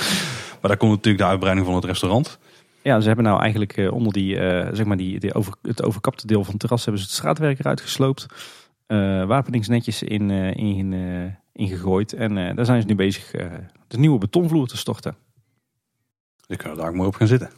Maar 0.62 0.74
daar 0.74 0.84
komt 0.86 0.96
natuurlijk 0.96 1.24
de 1.24 1.30
uitbreiding 1.30 1.66
van 1.68 1.76
het 1.76 1.86
restaurant. 1.86 2.40
Ja, 2.82 3.00
ze 3.00 3.08
hebben 3.08 3.26
nou 3.26 3.42
eigenlijk 3.42 3.90
onder 3.92 4.14
die, 4.14 4.36
zeg 4.72 4.84
maar 4.84 4.98
die, 4.98 5.20
die 5.20 5.34
over, 5.34 5.54
het 5.62 5.84
overkapte 5.84 6.28
deel 6.28 6.44
van 6.44 6.52
het 6.52 6.60
terras 6.60 6.84
hebben 6.84 7.02
ze 7.02 7.08
het 7.08 7.18
straatwerk 7.18 7.60
eruit 7.60 7.82
gesloopt. 7.82 8.26
Eh 8.86 9.26
wapeningsnetjes 9.26 10.04
in, 10.04 10.32
eh, 10.32 10.56
in, 10.56 10.94
eh, 10.94 11.32
ingegooid. 11.64 12.14
En 12.14 12.38
eh, 12.38 12.56
daar 12.56 12.66
zijn 12.66 12.82
ze 12.82 12.88
nu 12.88 12.96
bezig 12.96 13.32
de 13.88 13.98
nieuwe 13.98 14.18
betonvloer 14.18 14.68
te 14.68 14.78
storten. 14.78 15.16
Dus 16.48 16.58
kunnen 16.58 16.76
we 16.76 16.82
daar 16.82 16.92
ook 16.92 16.98
mooi 16.98 17.08
op 17.08 17.16
gaan 17.16 17.28
zitten. 17.28 17.50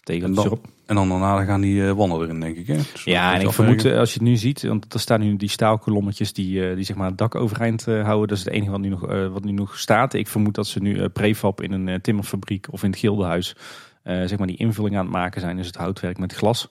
Tegen 0.00 0.28
En 0.28 0.34
dan- 0.34 0.44
erop. 0.44 0.66
En 0.86 0.94
dan 0.94 1.08
daarna 1.08 1.44
gaan 1.44 1.60
die 1.60 1.94
wanden 1.94 2.20
erin, 2.20 2.40
denk 2.40 2.56
ik. 2.56 2.66
Hè? 2.66 2.76
Dus 2.76 3.04
Ja, 3.04 3.34
en 3.34 3.40
ik 3.40 3.52
vermoed, 3.52 3.84
als 3.84 4.12
je 4.12 4.18
het 4.18 4.28
nu 4.28 4.36
ziet, 4.36 4.62
want 4.62 4.94
er 4.94 5.00
staan 5.00 5.20
nu 5.20 5.36
die 5.36 5.48
staalkolommetjes 5.48 6.32
die, 6.32 6.74
die 6.74 6.84
zeg 6.84 6.96
maar 6.96 7.08
het 7.08 7.18
dak 7.18 7.34
overeind 7.34 7.84
houden. 7.84 8.28
Dat 8.28 8.38
is 8.38 8.44
het 8.44 8.52
enige 8.52 8.70
wat 8.70 8.80
nu 8.80 8.88
nog, 8.88 9.00
wat 9.32 9.44
nu 9.44 9.52
nog 9.52 9.78
staat. 9.78 10.14
Ik 10.14 10.28
vermoed 10.28 10.54
dat 10.54 10.66
ze 10.66 10.80
nu 10.80 11.08
prefab 11.08 11.60
in 11.60 11.72
een 11.72 12.00
timmerfabriek 12.00 12.66
of 12.70 12.82
in 12.82 12.90
het 12.90 12.98
gildenhuis 12.98 13.56
zeg 14.04 14.38
maar 14.38 14.46
die 14.46 14.56
invulling 14.56 14.96
aan 14.96 15.04
het 15.04 15.12
maken 15.12 15.40
zijn. 15.40 15.56
Dus 15.56 15.66
het 15.66 15.76
houtwerk 15.76 16.18
met 16.18 16.32
glas. 16.34 16.68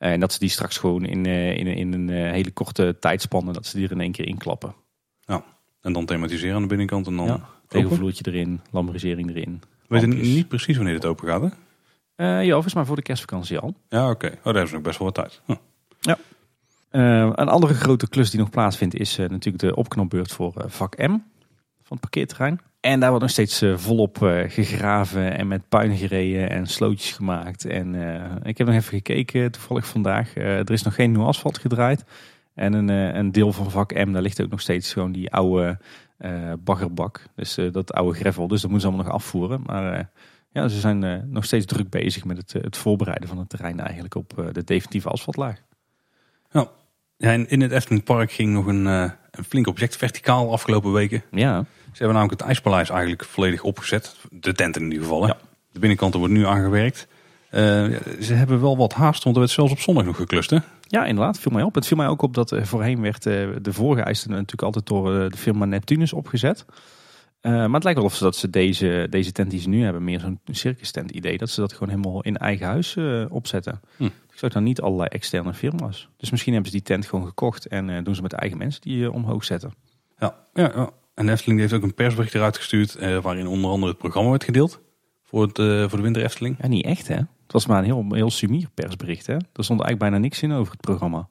Eh, 0.00 0.12
en 0.12 0.20
dat 0.20 0.32
ze 0.32 0.38
die 0.38 0.48
straks 0.48 0.78
gewoon 0.78 1.04
in, 1.04 1.26
eh, 1.26 1.56
in, 1.56 1.66
in 1.66 1.92
een 1.92 2.08
eh, 2.10 2.30
hele 2.30 2.50
korte 2.50 2.96
tijdspanne, 3.00 3.52
dat 3.52 3.66
ze 3.66 3.76
die 3.76 3.86
er 3.86 3.92
in 3.92 4.00
één 4.00 4.12
keer 4.12 4.26
inklappen. 4.26 4.74
En 5.80 5.92
dan 5.92 6.06
thematiseren 6.06 6.54
aan 6.54 6.62
de 6.62 6.68
binnenkant. 6.68 7.06
En 7.06 7.16
dan 7.16 7.26
Ja. 7.26 7.48
erin, 8.22 8.60
lambrisering 8.70 9.30
erin. 9.30 9.60
We 9.60 9.86
weten 9.88 10.08
lampjes. 10.08 10.34
niet 10.34 10.48
precies 10.48 10.76
wanneer 10.76 10.94
het 10.94 11.04
open 11.04 11.28
gaat, 11.28 11.40
hè? 11.42 11.48
Eh, 12.14 12.44
ja, 12.44 12.52
volgens 12.52 12.74
mij 12.74 12.84
voor 12.84 12.96
de 12.96 13.02
kerstvakantie 13.02 13.58
al. 13.58 13.74
Ja, 13.88 14.10
oké. 14.10 14.26
Oh, 14.26 14.32
daar 14.32 14.42
hebben 14.42 14.68
ze 14.68 14.74
nog 14.74 14.82
best 14.82 14.98
wel 14.98 15.06
wat 15.12 15.14
tijd. 15.14 15.40
Hm. 15.44 15.54
Eh, 16.90 17.30
een 17.34 17.48
andere 17.48 17.74
grote 17.74 18.08
klus 18.08 18.30
die 18.30 18.40
nog 18.40 18.50
plaatsvindt 18.50 18.94
is 18.94 19.16
natuurlijk 19.16 19.58
de 19.58 19.76
opknopbeurt 19.76 20.32
voor 20.32 20.64
vak 20.66 20.96
M. 20.96 21.16
het 21.88 22.00
parkeerterrein. 22.00 22.60
En 22.80 23.00
daar 23.00 23.08
wordt 23.08 23.24
nog 23.24 23.32
steeds 23.32 23.62
eh, 23.62 23.76
volop 23.76 24.22
eh, 24.22 24.50
gegraven 24.50 25.36
en 25.36 25.48
met 25.48 25.68
puin 25.68 25.96
gereden 25.96 26.50
en 26.50 26.66
slootjes 26.66 27.12
gemaakt. 27.12 27.64
En 27.64 27.94
eh, 27.94 28.36
ik 28.42 28.58
heb 28.58 28.66
nog 28.66 28.76
even 28.76 28.92
gekeken 28.92 29.52
toevallig 29.52 29.86
vandaag. 29.86 30.36
Er 30.36 30.70
is 30.70 30.82
nog 30.82 30.94
geen 30.94 31.12
nieuw 31.12 31.24
asfalt 31.24 31.58
gedraaid. 31.58 32.04
En 32.54 32.72
een, 32.72 32.88
een 32.88 33.32
deel 33.32 33.52
van 33.52 33.70
vak 33.70 33.94
M, 33.94 34.12
daar 34.12 34.22
ligt 34.22 34.42
ook 34.42 34.50
nog 34.50 34.60
steeds 34.60 34.92
gewoon 34.92 35.12
die 35.12 35.30
oude 35.30 35.78
baggerbak. 36.58 37.22
Dus 37.34 37.58
dat 37.72 37.92
oude 37.92 38.18
gravel. 38.18 38.48
Dus 38.48 38.60
dat 38.60 38.70
moeten 38.70 38.88
ze 38.88 38.94
allemaal 38.94 39.12
nog 39.12 39.22
afvoeren. 39.22 39.62
Maar 39.66 40.10
ja, 40.50 40.68
ze 40.68 40.80
zijn 40.80 41.30
nog 41.30 41.44
steeds 41.44 41.66
druk 41.66 41.90
bezig 41.90 42.24
met 42.24 42.36
het, 42.36 42.52
het 42.52 42.76
voorbereiden 42.76 43.28
van 43.28 43.38
het 43.38 43.48
terrein 43.48 43.80
eigenlijk 43.80 44.14
op 44.14 44.50
de 44.52 44.64
definitieve 44.64 45.08
asfaltlaag. 45.08 45.62
Ja, 46.50 46.70
en 47.18 47.48
in 47.48 47.60
het 47.60 47.72
Efteling 47.72 48.04
Park 48.04 48.32
ging 48.32 48.52
nog 48.52 48.66
een, 48.66 48.84
een 48.84 49.44
flink 49.48 49.66
object 49.66 49.96
verticaal 49.96 50.52
afgelopen 50.52 50.92
weken. 50.92 51.22
Ja, 51.30 51.64
Ze 51.92 51.98
hebben 51.98 52.14
namelijk 52.14 52.40
het 52.40 52.48
IJspaleis 52.48 52.90
eigenlijk 52.90 53.24
volledig 53.24 53.62
opgezet. 53.62 54.16
De 54.30 54.52
tent 54.52 54.76
in 54.76 54.82
ieder 54.82 55.02
geval. 55.02 55.22
Hè? 55.22 55.28
Ja. 55.28 55.36
De 55.72 55.78
binnenkant 55.78 56.14
wordt 56.14 56.32
nu 56.32 56.46
aangewerkt. 56.46 57.08
Eh, 57.50 57.60
ze 58.20 58.34
hebben 58.34 58.60
wel 58.60 58.76
wat 58.76 58.92
haast, 58.92 59.22
want 59.24 59.36
er 59.36 59.42
werd 59.42 59.54
zelfs 59.54 59.72
op 59.72 59.80
zondag 59.80 60.04
nog 60.04 60.16
geklust. 60.16 60.50
Hè? 60.50 60.58
Ja, 60.80 61.04
inderdaad. 61.04 61.38
Viel 61.38 61.52
mij 61.52 61.62
op. 61.62 61.74
Het 61.74 61.86
viel 61.86 61.96
mij 61.96 62.06
ook 62.06 62.22
op 62.22 62.34
dat 62.34 62.54
voorheen 62.62 63.00
werd 63.00 63.26
eh, 63.26 63.48
de 63.62 63.72
vorige 63.72 64.02
eisen 64.02 64.30
natuurlijk 64.30 64.62
altijd 64.62 64.86
door 64.86 65.20
eh, 65.20 65.30
de 65.30 65.36
firma 65.36 65.64
Neptunus 65.64 66.12
opgezet. 66.12 66.64
Maar 67.42 67.70
het 67.70 67.84
lijkt 67.84 67.98
wel 67.98 68.08
of 68.08 68.14
ze 68.14 68.22
dat 68.22 68.36
ze 68.36 68.50
deze, 68.50 69.06
deze 69.10 69.32
tent 69.32 69.50
die 69.50 69.60
ze 69.60 69.68
nu 69.68 69.82
hebben, 69.82 70.04
meer 70.04 70.20
zo'n 70.20 70.40
circus 70.44 70.90
tent 70.90 71.10
idee, 71.10 71.38
dat 71.38 71.50
ze 71.50 71.60
dat 71.60 71.72
gewoon 71.72 71.88
helemaal 71.88 72.22
in 72.22 72.36
eigen 72.36 72.66
huis 72.66 72.96
opzetten. 73.28 73.80
Hm. 73.96 74.04
Ik 74.04 74.12
zag 74.34 74.52
dan 74.52 74.62
niet 74.62 74.80
allerlei 74.80 75.08
externe 75.08 75.54
firma's. 75.54 76.08
Dus 76.16 76.30
misschien 76.30 76.52
hebben 76.52 76.70
ze 76.70 76.76
die 76.76 76.86
tent 76.86 77.06
gewoon 77.06 77.26
gekocht 77.26 77.66
en 77.66 78.04
doen 78.04 78.14
ze 78.14 78.22
met 78.22 78.32
eigen 78.32 78.58
mensen 78.58 78.80
die 78.80 79.12
omhoog 79.12 79.44
zetten. 79.44 79.72
Ja, 80.18 80.34
ja, 80.54 80.72
ja. 80.74 80.90
En 81.20 81.26
de 81.26 81.32
Efteling 81.32 81.60
heeft 81.60 81.72
ook 81.72 81.82
een 81.82 81.94
persbericht 81.94 82.34
eruit 82.34 82.56
gestuurd. 82.56 82.94
eh, 82.94 83.18
waarin 83.22 83.46
onder 83.46 83.70
andere 83.70 83.90
het 83.90 84.00
programma 84.00 84.30
werd 84.30 84.44
gedeeld. 84.44 84.80
Voor, 85.22 85.42
het, 85.42 85.58
eh, 85.58 85.80
voor 85.88 85.96
de 85.98 86.02
Winter 86.04 86.22
Efteling. 86.22 86.56
Ja, 86.60 86.68
niet 86.68 86.84
echt 86.84 87.08
hè. 87.08 87.14
Het 87.14 87.52
was 87.52 87.66
maar 87.66 87.78
een 87.78 87.84
heel, 87.84 88.06
heel 88.10 88.30
sumier 88.30 88.68
persbericht 88.74 89.26
hè. 89.26 89.32
Er 89.34 89.40
stond 89.52 89.68
eigenlijk 89.80 89.98
bijna 89.98 90.18
niks 90.18 90.42
in 90.42 90.52
over 90.52 90.72
het 90.72 90.80
programma. 90.80 91.28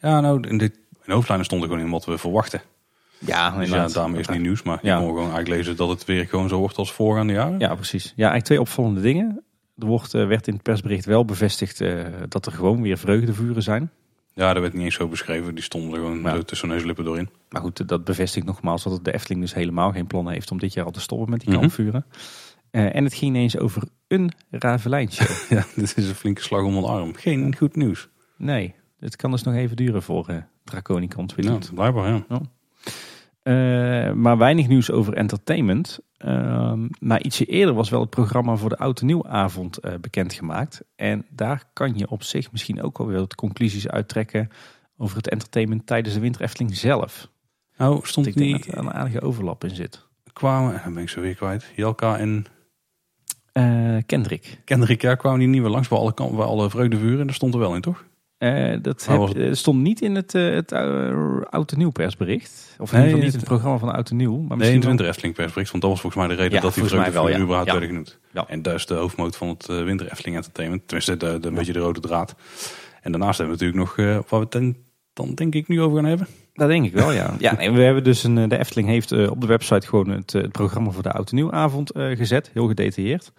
Ja, 0.00 0.20
nou, 0.20 0.48
in, 0.48 0.58
dit, 0.58 0.74
in 0.74 1.02
de 1.04 1.12
hoofdlijnen 1.12 1.46
stond 1.46 1.62
er 1.62 1.68
gewoon 1.68 1.84
in 1.84 1.90
wat 1.90 2.04
we 2.04 2.18
verwachten. 2.18 2.60
Ja, 3.18 3.58
Dus 3.58 3.68
ja, 3.68 3.88
daarmee 3.88 4.20
is 4.20 4.26
het 4.26 4.36
niet 4.36 4.44
nieuws. 4.44 4.62
Maar 4.62 4.78
je 4.82 4.88
Ja. 4.88 4.96
kon 4.98 5.06
gewoon 5.06 5.20
eigenlijk 5.30 5.56
lezen 5.56 5.76
dat 5.76 5.88
het 5.88 6.04
weer 6.04 6.26
gewoon 6.26 6.48
zo 6.48 6.58
wordt 6.58 6.76
als 6.76 6.92
voorgaande 6.92 7.32
jaren. 7.32 7.58
Ja, 7.58 7.74
precies. 7.74 8.04
Ja, 8.04 8.12
eigenlijk 8.16 8.44
twee 8.44 8.60
opvallende 8.60 9.00
dingen. 9.00 9.44
Er 9.78 9.86
wordt, 9.86 10.14
eh, 10.14 10.26
werd 10.26 10.46
in 10.46 10.54
het 10.54 10.62
persbericht 10.62 11.04
wel 11.04 11.24
bevestigd 11.24 11.78
dat 12.28 12.46
er 12.46 12.52
gewoon 12.52 12.82
weer 12.82 12.98
vreugdevuren 12.98 13.62
zijn. 13.62 13.90
Ja, 14.38 14.52
dat 14.52 14.62
werd 14.62 14.74
niet 14.74 14.84
eens 14.84 14.94
zo 14.94 15.08
beschreven. 15.08 15.54
Die 15.54 15.64
stonden 15.64 15.90
er 15.92 15.96
gewoon 16.06 16.20
Ja. 16.36 16.42
tussen 16.42 16.68
neus 16.68 16.80
en 16.80 16.86
lippen 16.86 17.04
doorheen. 17.04 17.28
Maar 17.48 17.60
goed, 17.62 17.88
dat 17.88 18.04
bevestigt 18.04 18.46
nogmaals 18.46 18.82
dat 18.82 19.04
de 19.04 19.12
Efteling 19.14 19.40
dus 19.40 19.54
helemaal 19.54 19.92
geen 19.92 20.06
plannen 20.06 20.32
heeft 20.32 20.50
om 20.50 20.58
dit 20.58 20.72
jaar 20.72 20.84
al 20.84 20.90
te 20.90 21.00
stoppen 21.00 21.30
met 21.30 21.40
die 21.40 21.58
kampvuren. 21.58 22.06
Eh, 22.70 22.94
en 22.96 23.04
het 23.04 23.14
ging 23.14 23.34
ineens 23.36 23.58
over 23.58 23.82
een 24.08 24.32
Ravelijnshow. 24.50 25.26
Ja, 25.58 25.64
dit 25.74 25.96
is 25.96 26.08
een 26.08 26.14
flinke 26.14 26.42
slag 26.42 26.62
om 26.62 26.74
de 26.80 26.86
arm. 26.86 27.14
Geen 27.14 27.56
goed 27.56 27.76
nieuws. 27.76 28.08
nee, 28.36 28.74
het 29.00 29.16
kan 29.16 29.30
dus 29.30 29.42
nog 29.42 29.54
even 29.54 29.76
duren 29.76 30.02
voor 30.02 30.28
eh 30.28 30.36
Draconicon 30.64 31.24
Ja, 31.36 31.42
20. 31.42 31.74
blijkbaar, 31.74 32.08
ja. 32.28 32.40
Eh, 33.42 34.12
maar 34.12 34.38
weinig 34.38 34.68
nieuws 34.68 34.90
over 34.90 35.14
entertainment. 35.14 35.98
Ehm, 36.18 36.88
maar 36.98 37.22
ietsje 37.22 37.44
eerder 37.44 37.74
was 37.74 37.90
wel 37.90 38.00
het 38.00 38.10
programma 38.10 38.56
voor 38.56 38.68
de 38.68 38.78
Oud 38.78 39.00
en 39.00 39.06
Nieuwavond 39.06 39.78
eh 39.78 39.94
bekendgemaakt. 40.00 40.82
En 40.94 41.26
daar 41.30 41.64
kan 41.72 41.98
je 41.98 42.10
op 42.10 42.22
zich 42.22 42.52
misschien 42.52 42.82
ook 42.82 42.98
wel 42.98 43.06
weer 43.06 43.18
wat 43.18 43.34
conclusies 43.34 43.88
uittrekken 43.88 44.48
over 44.96 45.16
het 45.16 45.28
entertainment 45.28 45.86
tijdens 45.86 46.14
de 46.14 46.20
Winter 46.20 46.42
Efteling 46.42 46.76
zelf. 46.76 47.28
Nou, 47.76 47.92
Want 47.92 48.06
stond 48.06 48.26
ik 48.26 48.36
denk 48.36 48.52
niet 48.52 48.66
dat 48.66 48.74
er 48.74 48.80
een 48.80 48.92
aardige 48.92 49.20
overlap 49.20 49.64
in 49.64 49.74
zit. 49.74 50.06
kwamen, 50.32 50.80
dan 50.84 50.94
ben 50.94 51.02
ik 51.02 51.08
zo 51.08 51.20
weer 51.20 51.34
kwijt. 51.34 51.72
Jelka 51.74 52.18
en 52.18 52.46
Eh 53.52 53.96
Kendrick. 54.06 54.60
Kendrick, 54.64 55.02
ja, 55.02 55.14
kwamen 55.14 55.38
die 55.38 55.48
nieuwe 55.48 55.68
langs 55.68 55.88
bij 55.88 55.98
alle, 55.98 56.14
bij 56.14 56.44
alle 56.44 56.70
vreugdevuren. 56.70 57.26
Daar 57.26 57.34
stond 57.34 57.54
er 57.54 57.60
wel 57.60 57.74
in, 57.74 57.80
toch? 57.80 58.04
Eh, 58.38 58.76
dat 58.82 59.06
heb- 59.06 59.20
het- 59.20 59.36
eh, 59.36 59.52
stond 59.52 59.82
niet 59.82 60.00
in 60.00 60.14
het, 60.14 60.34
eh, 60.34 60.50
het 60.50 60.72
uh, 60.72 61.40
Oud 61.50 61.72
en 61.72 61.78
Nieuw 61.78 61.90
persbericht. 61.90 62.76
Of 62.78 62.92
in 62.92 62.98
Nee, 62.98 63.06
ieder 63.06 63.18
geval 63.18 63.24
niet 63.24 63.32
in 63.32 63.38
het- 63.38 63.48
programma 63.48 63.78
van 63.78 63.92
Oud 63.92 64.10
en 64.10 64.16
Nieuw. 64.16 64.30
Maar 64.30 64.38
Nee, 64.40 64.48
in 64.48 64.56
misschien 64.56 64.76
het 64.78 64.86
Winter 64.88 65.06
Efteling 65.06 65.34
persbericht. 65.34 65.70
Want 65.70 65.82
dat 65.82 65.92
was 65.92 66.00
volgens 66.00 66.26
mij 66.26 66.36
de 66.36 66.42
reden 66.42 66.56
Ja, 66.56 66.60
dat 66.64 66.74
die 66.74 66.82
wel, 66.82 66.92
vreugdevuren 66.92 67.30
ja. 67.36 67.38
überhaupt 67.42 67.66
Ja. 67.66 67.72
werden 67.72 67.88
genoemd. 67.90 68.18
En 68.48 68.62
dat 68.62 68.74
is 68.74 68.86
de 68.86 68.94
hoofdmoot 68.94 69.36
van 69.36 69.48
het 69.48 69.66
Winter 69.66 70.10
Efteling 70.10 70.36
Entertainment. 70.36 70.82
Tenminste, 70.86 71.16
de, 71.16 71.38
de, 71.40 71.48
een 71.48 71.54
beetje 71.54 71.72
de 71.72 71.78
rode 71.78 72.00
draad. 72.00 72.34
En 73.02 73.12
daarnaast 73.12 73.38
hebben 73.38 73.58
we 73.58 73.64
natuurlijk 73.64 73.96
nog, 73.96 74.06
waar 74.30 74.40
we 74.40 74.58
het 74.58 74.74
dan, 75.12 75.34
denk 75.34 75.54
ik 75.54 75.68
nu 75.68 75.80
over 75.82 75.96
gaan 75.96 76.08
hebben. 76.08 76.26
Dat 76.54 76.68
denk 76.68 76.86
ik 76.86 76.92
wel, 76.92 77.12
ja. 77.12 77.34
ja 77.38 77.56
nee, 77.56 77.70
we 77.70 77.80
hebben 77.82 78.04
dus 78.04 78.22
een, 78.24 78.48
de 78.48 78.58
Efteling 78.58 78.88
heeft 78.88 79.28
op 79.28 79.40
de 79.40 79.46
website 79.46 79.86
gewoon 79.86 80.08
het, 80.08 80.32
het 80.32 80.52
programma 80.52 80.90
voor 80.90 81.02
de 81.02 81.12
Oud 81.12 81.28
en 81.30 81.36
Nieuwavond 81.36 81.90
gezet. 81.94 82.50
Heel 82.52 82.66
gedetailleerd. 82.68 83.32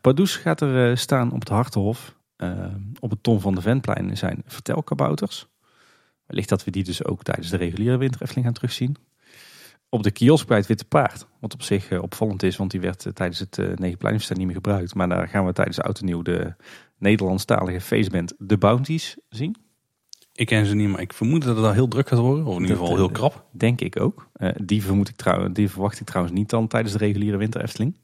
Pardoes 0.00 0.36
gaat 0.36 0.60
er 0.60 0.98
staan 0.98 1.32
op 1.32 1.40
het 1.40 1.48
Hartenhof. 1.48 2.18
Eh, 2.40 2.64
op 3.00 3.10
het 3.10 3.22
Tom 3.22 3.40
van 3.40 3.54
de 3.54 3.60
Ventplein 3.60 4.16
zijn 4.16 4.42
vertelkabouters. 4.46 5.46
Wellicht 6.26 6.48
dat 6.48 6.64
we 6.64 6.70
die 6.70 6.84
dus 6.84 7.04
ook 7.04 7.22
tijdens 7.22 7.50
de 7.50 7.56
reguliere 7.56 7.96
Winter 7.96 8.22
Efteling 8.22 8.46
gaan 8.46 8.54
terugzien. 8.54 8.96
Op 9.88 10.02
de 10.02 10.10
kiosk 10.10 10.46
bij 10.46 10.56
het 10.56 10.66
Witte 10.66 10.84
Paard. 10.84 11.26
Wat 11.40 11.54
op 11.54 11.62
zich 11.62 11.90
eh, 11.90 12.02
opvallend 12.02 12.42
is, 12.42 12.56
want 12.56 12.70
die 12.70 12.80
werd 12.80 13.06
eh, 13.06 13.12
tijdens 13.12 13.38
het 13.38 13.58
uh, 13.58 13.74
Negenpleinfestijn 13.74 14.38
niet 14.38 14.46
meer 14.46 14.56
gebruikt. 14.56 14.94
Maar 14.94 15.08
daar 15.08 15.28
gaan 15.28 15.46
we 15.46 15.52
tijdens 15.52 15.80
Oud 15.80 15.98
en 15.98 16.04
Nieuw 16.04 16.22
de 16.22 16.54
Nederlandstalige 16.98 17.80
feestband 17.80 18.34
The 18.46 18.58
Bounties 18.58 19.16
zien. 19.28 19.56
Ik 20.32 20.46
ken 20.46 20.66
ze 20.66 20.74
niet, 20.74 20.88
maar 20.88 21.00
ik 21.00 21.12
vermoed 21.12 21.42
dat 21.42 21.54
het 21.54 21.64
daar 21.64 21.74
heel 21.74 21.88
druk 21.88 22.08
gaat 22.08 22.18
worden. 22.18 22.46
Of 22.46 22.56
in 22.56 22.60
ieder 22.60 22.76
geval 22.76 22.96
heel 22.96 23.10
krap. 23.10 23.46
Denk 23.52 23.80
ik 23.80 24.00
ook. 24.00 24.30
Die, 24.56 24.82
vermoed 24.82 25.08
ik 25.08 25.16
trouw, 25.16 25.52
die 25.52 25.70
verwacht 25.70 26.00
ik 26.00 26.06
trouwens 26.06 26.36
niet 26.36 26.50
dan 26.50 26.66
tijdens 26.66 26.92
de 26.92 26.98
reguliere 26.98 27.36
winter 27.36 27.62
Efteling. 27.62 27.96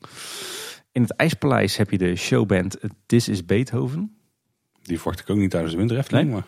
In 0.92 1.02
het 1.02 1.16
IJspaleis 1.16 1.76
heb 1.76 1.90
je 1.90 1.98
de 1.98 2.16
showband 2.16 2.78
This 3.06 3.28
is 3.28 3.46
Beethoven. 3.46 4.16
Die 4.86 4.96
verwacht 4.96 5.20
ik 5.20 5.30
ook 5.30 5.36
niet 5.36 5.50
tijdens 5.50 5.72
de 5.72 5.78
Winter 5.78 5.96
Efteling. 5.96 6.26
Nee. 6.26 6.34
Maar 6.34 6.44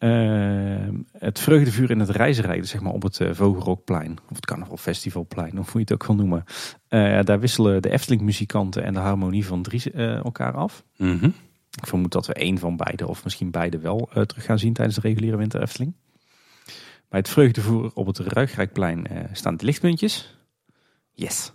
Eh, 0.00 0.88
het 1.18 1.38
vreugdevuur 1.38 1.90
in 1.90 1.98
het 2.00 2.08
reizenrijden, 2.08 2.66
zeg 2.66 2.80
maar 2.80 2.92
op 2.92 3.02
het 3.02 3.18
uh, 3.20 3.30
Vogelrokplein. 3.32 4.18
Of 4.30 4.36
het 4.36 4.46
Carnaval 4.46 4.76
Festivalplein, 4.76 5.58
of 5.58 5.72
hoe 5.72 5.80
je 5.80 5.80
het 5.80 5.92
ook 5.92 6.06
wil 6.06 6.16
noemen. 6.16 6.44
Uh, 6.88 7.22
daar 7.22 7.40
wisselen 7.40 7.82
de 7.82 7.90
Efteling 7.90 8.22
muzikanten 8.22 8.82
en 8.82 8.92
de 8.92 8.98
harmonie 8.98 9.46
van 9.46 9.62
drie 9.62 9.82
uh, 9.94 10.14
elkaar 10.14 10.52
af. 10.52 10.84
Mhm. 10.96 11.30
Ik 11.80 11.86
vermoed 11.86 12.12
dat 12.12 12.26
we 12.26 12.32
één 12.32 12.58
van 12.58 12.76
beide, 12.76 13.08
of 13.08 13.24
misschien 13.24 13.50
beide 13.50 13.78
wel, 13.78 14.08
terug 14.26 14.44
gaan 14.44 14.58
zien 14.58 14.72
tijdens 14.72 14.96
de 14.96 15.08
reguliere 15.08 15.36
winter 15.36 15.62
Efteling. 15.62 15.94
Bij 17.08 17.18
het 17.18 17.28
vreugdevoer 17.28 17.90
op 17.94 18.06
het 18.06 18.18
Ruigrijkplein 18.18 19.06
staan 19.32 19.56
de 19.56 19.64
lichtpuntjes. 19.64 20.38
Yes. 21.12 21.52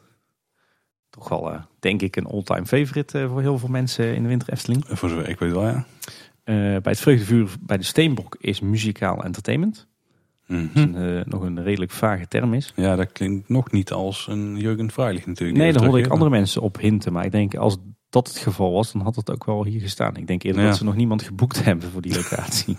Toch 1.16 1.30
wel, 1.30 1.52
uh, 1.52 1.62
denk 1.80 2.02
ik, 2.02 2.16
een 2.16 2.26
all-time 2.26 2.66
favorite 2.66 3.20
uh, 3.20 3.30
voor 3.30 3.42
heel 3.42 3.58
veel 3.58 3.70
mensen 3.70 4.16
in 4.16 4.24
de 4.24 4.30
winter 4.30 4.54
Efteling. 4.54 4.86
Voor 4.88 5.10
zover 5.10 5.30
ik 5.30 5.40
weet 5.40 5.52
wel, 5.52 5.66
ja. 5.66 5.76
Uh, 5.76 5.86
bij 6.56 6.92
het 6.92 7.00
vreugdevuur 7.00 7.50
bij 7.60 7.78
de 7.78 7.84
Steenbok 7.84 8.36
is 8.40 8.60
muzikaal 8.60 9.24
entertainment. 9.24 9.88
Mm 10.48 10.70
-hmm. 10.74 10.92
Wat 10.92 11.02
een, 11.02 11.24
nog 11.26 11.42
een 11.42 11.64
redelijk 11.64 11.92
vage 11.92 12.28
term 12.28 12.54
is. 12.54 12.74
Ja, 12.76 12.96
dat 12.96 13.12
klinkt 13.12 13.50
nog 13.50 13.72
niet 13.72 13.92
als 13.92 14.28
een 14.30 14.58
Jurgen 14.58 14.92
Freilich 14.92 15.26
natuurlijk. 15.26 15.60
Nee, 15.60 15.74
daar 15.74 15.84
hoorde 15.84 16.00
ik 16.00 16.08
andere 16.08 16.30
mensen 16.30 16.62
op 16.62 16.80
hinten. 16.80 17.14
Maar 17.14 17.26
ik 17.26 17.32
denk, 17.32 17.56
als 17.56 17.78
dat 18.10 18.28
het 18.28 18.38
geval 18.38 18.72
was, 18.72 18.92
dan 18.92 19.02
had 19.02 19.16
het 19.16 19.32
ook 19.32 19.46
wel 19.46 19.66
hier 19.66 19.82
gestaan. 19.82 20.16
Ik 20.16 20.28
denk 20.28 20.44
eerder 20.44 20.62
ja. 20.62 20.68
dat 20.68 20.78
ze 20.78 20.84
nog 20.84 20.96
niemand 20.96 21.24
geboekt 21.24 21.64
hebben 21.66 21.90
voor 21.90 22.02
die 22.02 22.16
locatie. 22.16 22.76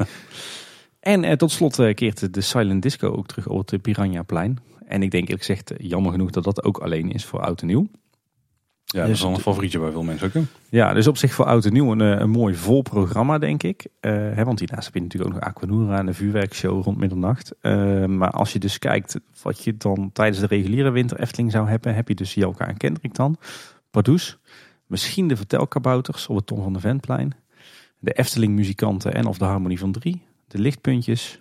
en 1.01 1.25
eh, 1.25 1.37
tot 1.37 1.51
slot 1.51 1.79
eh, 1.79 1.95
keert 1.95 2.35
de 2.35 2.41
Silent 2.41 2.83
Disco 2.83 3.11
ook 3.11 3.27
terug 3.27 3.47
op 3.47 3.71
het 3.71 3.83
Piranhaplein. 3.83 4.59
En 4.87 5.03
ik 5.03 5.11
denk 5.11 5.25
eerlijk 5.25 5.45
gezegd, 5.45 5.73
jammer 5.79 6.13
genoeg 6.13 6.31
dat 6.31 6.45
dat 6.45 6.65
ook 6.65 6.79
alleen 6.79 7.11
is 7.11 7.25
voor 7.25 7.41
oud 7.41 7.61
en 7.61 7.67
nieuw. 7.67 7.87
Ja, 8.93 9.01
dat 9.01 9.11
is 9.11 9.25
al 9.25 9.35
een 9.35 9.41
favorietje 9.41 9.79
bij 9.79 9.91
veel 9.91 10.03
mensen 10.03 10.27
ook. 10.27 10.33
Hè? 10.33 10.43
Ja, 10.69 10.93
dus 10.93 11.07
op 11.07 11.17
zich 11.17 11.33
voor 11.33 11.45
oud 11.45 11.65
en 11.65 11.73
nieuw 11.73 11.93
een, 11.93 12.01
een 12.01 12.31
mooi 12.31 12.55
vol 12.55 12.83
programma, 12.83 13.39
denk 13.39 13.63
ik. 13.63 13.87
Uh, 14.01 14.13
hè, 14.13 14.45
want 14.45 14.59
hiernaast 14.59 14.85
heb 14.85 14.95
je 14.95 15.01
natuurlijk 15.01 15.35
ook 15.35 15.41
nog 15.41 15.49
Aquanura 15.49 15.99
en 15.99 16.07
de 16.07 16.15
vuurwerkshow 16.15 16.85
rond 16.85 16.99
middernacht. 16.99 17.55
Uh, 17.63 18.05
maar 18.05 18.31
als 18.31 18.53
je 18.53 18.59
dus 18.59 18.79
kijkt 18.79 19.21
wat 19.43 19.65
je 19.65 19.77
dan 19.77 20.11
tijdens 20.13 20.41
de 20.41 20.47
reguliere 20.47 20.91
winter 20.91 21.21
Efteling 21.21 21.51
zou 21.53 21.69
hebben, 21.69 21.95
heb 21.95 22.09
je 22.09 22.15
dus 22.15 22.35
Jelka 22.35 22.69
en 22.69 22.77
Kendrick 22.77 23.15
dan. 23.15 23.37
Pardoes, 23.91 24.39
misschien 24.87 25.29
de 25.29 25.37
vertelkabouters 25.37 26.27
op 26.27 26.37
het 26.37 26.47
Tom 26.47 26.63
van 26.63 26.73
de 26.73 26.81
Ventplein. 26.81 27.35
De 27.99 28.13
Efteling 28.13 28.55
muzikanten 28.55 29.15
en 29.15 29.27
of 29.27 29.39
de 29.39 29.45
Harmonie 29.45 29.79
van 29.79 29.93
Drie. 29.93 30.23
De 30.49 30.59
lichtpuntjes. 30.59 31.41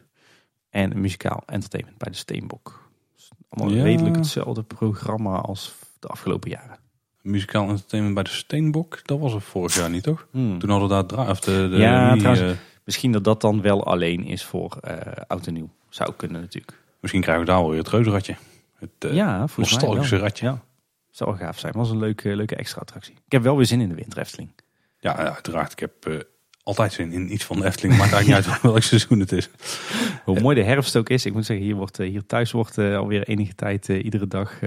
En 0.70 0.92
een 0.92 1.02
muzikaal 1.02 1.44
entertainment 1.46 1.98
bij 1.98 2.12
de 2.12 2.18
Steenbok. 2.18 2.90
Dus 3.16 3.30
allemaal 3.50 3.76
ja. 3.76 3.84
redelijk 3.84 4.16
hetzelfde 4.16 4.64
programma 4.64 5.38
als 5.38 5.76
de 6.00 6.08
afgelopen 6.08 6.50
jaren 6.50 6.84
muzikaal 7.26 7.70
entertainment 7.70 8.16
bij 8.16 8.24
de 8.24 8.30
Steenbok. 8.30 9.00
Dat 9.04 9.20
was 9.20 9.34
er 9.34 9.42
vorig 9.42 9.76
jaar 9.76 9.90
niet, 9.90 10.04
toch? 10.04 10.28
Hmm. 10.32 10.60
Toen 10.60 10.70
hadden 10.70 10.88
we 10.88 10.94
daar 10.94 11.06
dra- 11.06 11.30
of 11.30 11.40
de, 11.40 11.70
de 11.70 11.78
ja, 11.78 12.12
die, 12.12 12.20
trouwens, 12.20 12.52
uh, 12.52 12.58
misschien 12.84 13.12
dat 13.12 13.24
dat 13.24 13.42
dan 13.42 13.62
wel 13.62 13.86
alleen 13.86 14.24
is 14.24 14.44
voor 14.44 14.78
uh, 14.88 14.92
oud 15.28 15.48
en 15.48 15.54
nieuw. 15.54 15.70
Zou 15.90 16.14
kunnen 16.18 16.42
natuurlijk. 16.42 16.78
Misschien 17.00 17.22
krijgen 17.22 17.46
we 17.46 17.52
daar 17.52 17.60
wel 17.60 17.70
weer 17.70 17.80
het 17.80 17.90
reuzenradje. 17.90 18.36
Het 18.76 18.90
uh, 19.06 19.14
ja, 19.14 19.48
nostalgische 19.58 20.18
ratje. 20.18 20.46
Ja. 20.46 20.64
Zou 21.10 21.30
wel 21.30 21.40
gaaf 21.40 21.60
zijn. 21.60 21.74
Was 21.74 21.90
een 21.90 21.98
leuke, 21.98 22.36
leuke 22.36 22.56
extra 22.56 22.82
attractie. 22.82 23.14
Ik 23.14 23.32
heb 23.32 23.44
wel 23.44 23.58
weer 23.58 23.66
zin 23.66 23.82
in 23.82 23.90
de 23.90 23.96
winter 23.96 24.20
Efteling. 24.20 24.50
Ja, 25.00 25.16
uiteraard. 25.16 25.72
Ik 25.72 25.80
heb 25.80 26.26
altijd 26.64 26.94
zin 26.94 27.12
in 27.12 27.34
iets 27.34 27.44
van 27.44 27.60
de 27.60 27.66
Efteling. 27.66 27.98
Maakt 27.98 28.14
eigenlijk 28.14 28.46
niet 28.46 28.54
uit 28.54 28.62
welk 28.72 28.82
seizoen 28.82 29.20
het 29.20 29.32
is. 29.32 29.50
Hoe 30.24 30.40
mooi 30.40 30.56
de 30.56 30.64
herfst 30.64 30.96
ook 30.96 31.10
is. 31.10 31.26
Ik 31.26 31.34
moet 31.34 31.46
zeggen, 31.46 31.66
hier, 31.66 31.76
wordt, 31.76 32.00
eh, 32.00 32.10
hier 32.10 32.26
thuis 32.26 32.52
wordt 32.52 32.78
alweer 32.78 33.28
enige 33.28 33.56
tijd 33.56 33.88
iedere 33.88 34.28
dag 34.28 34.60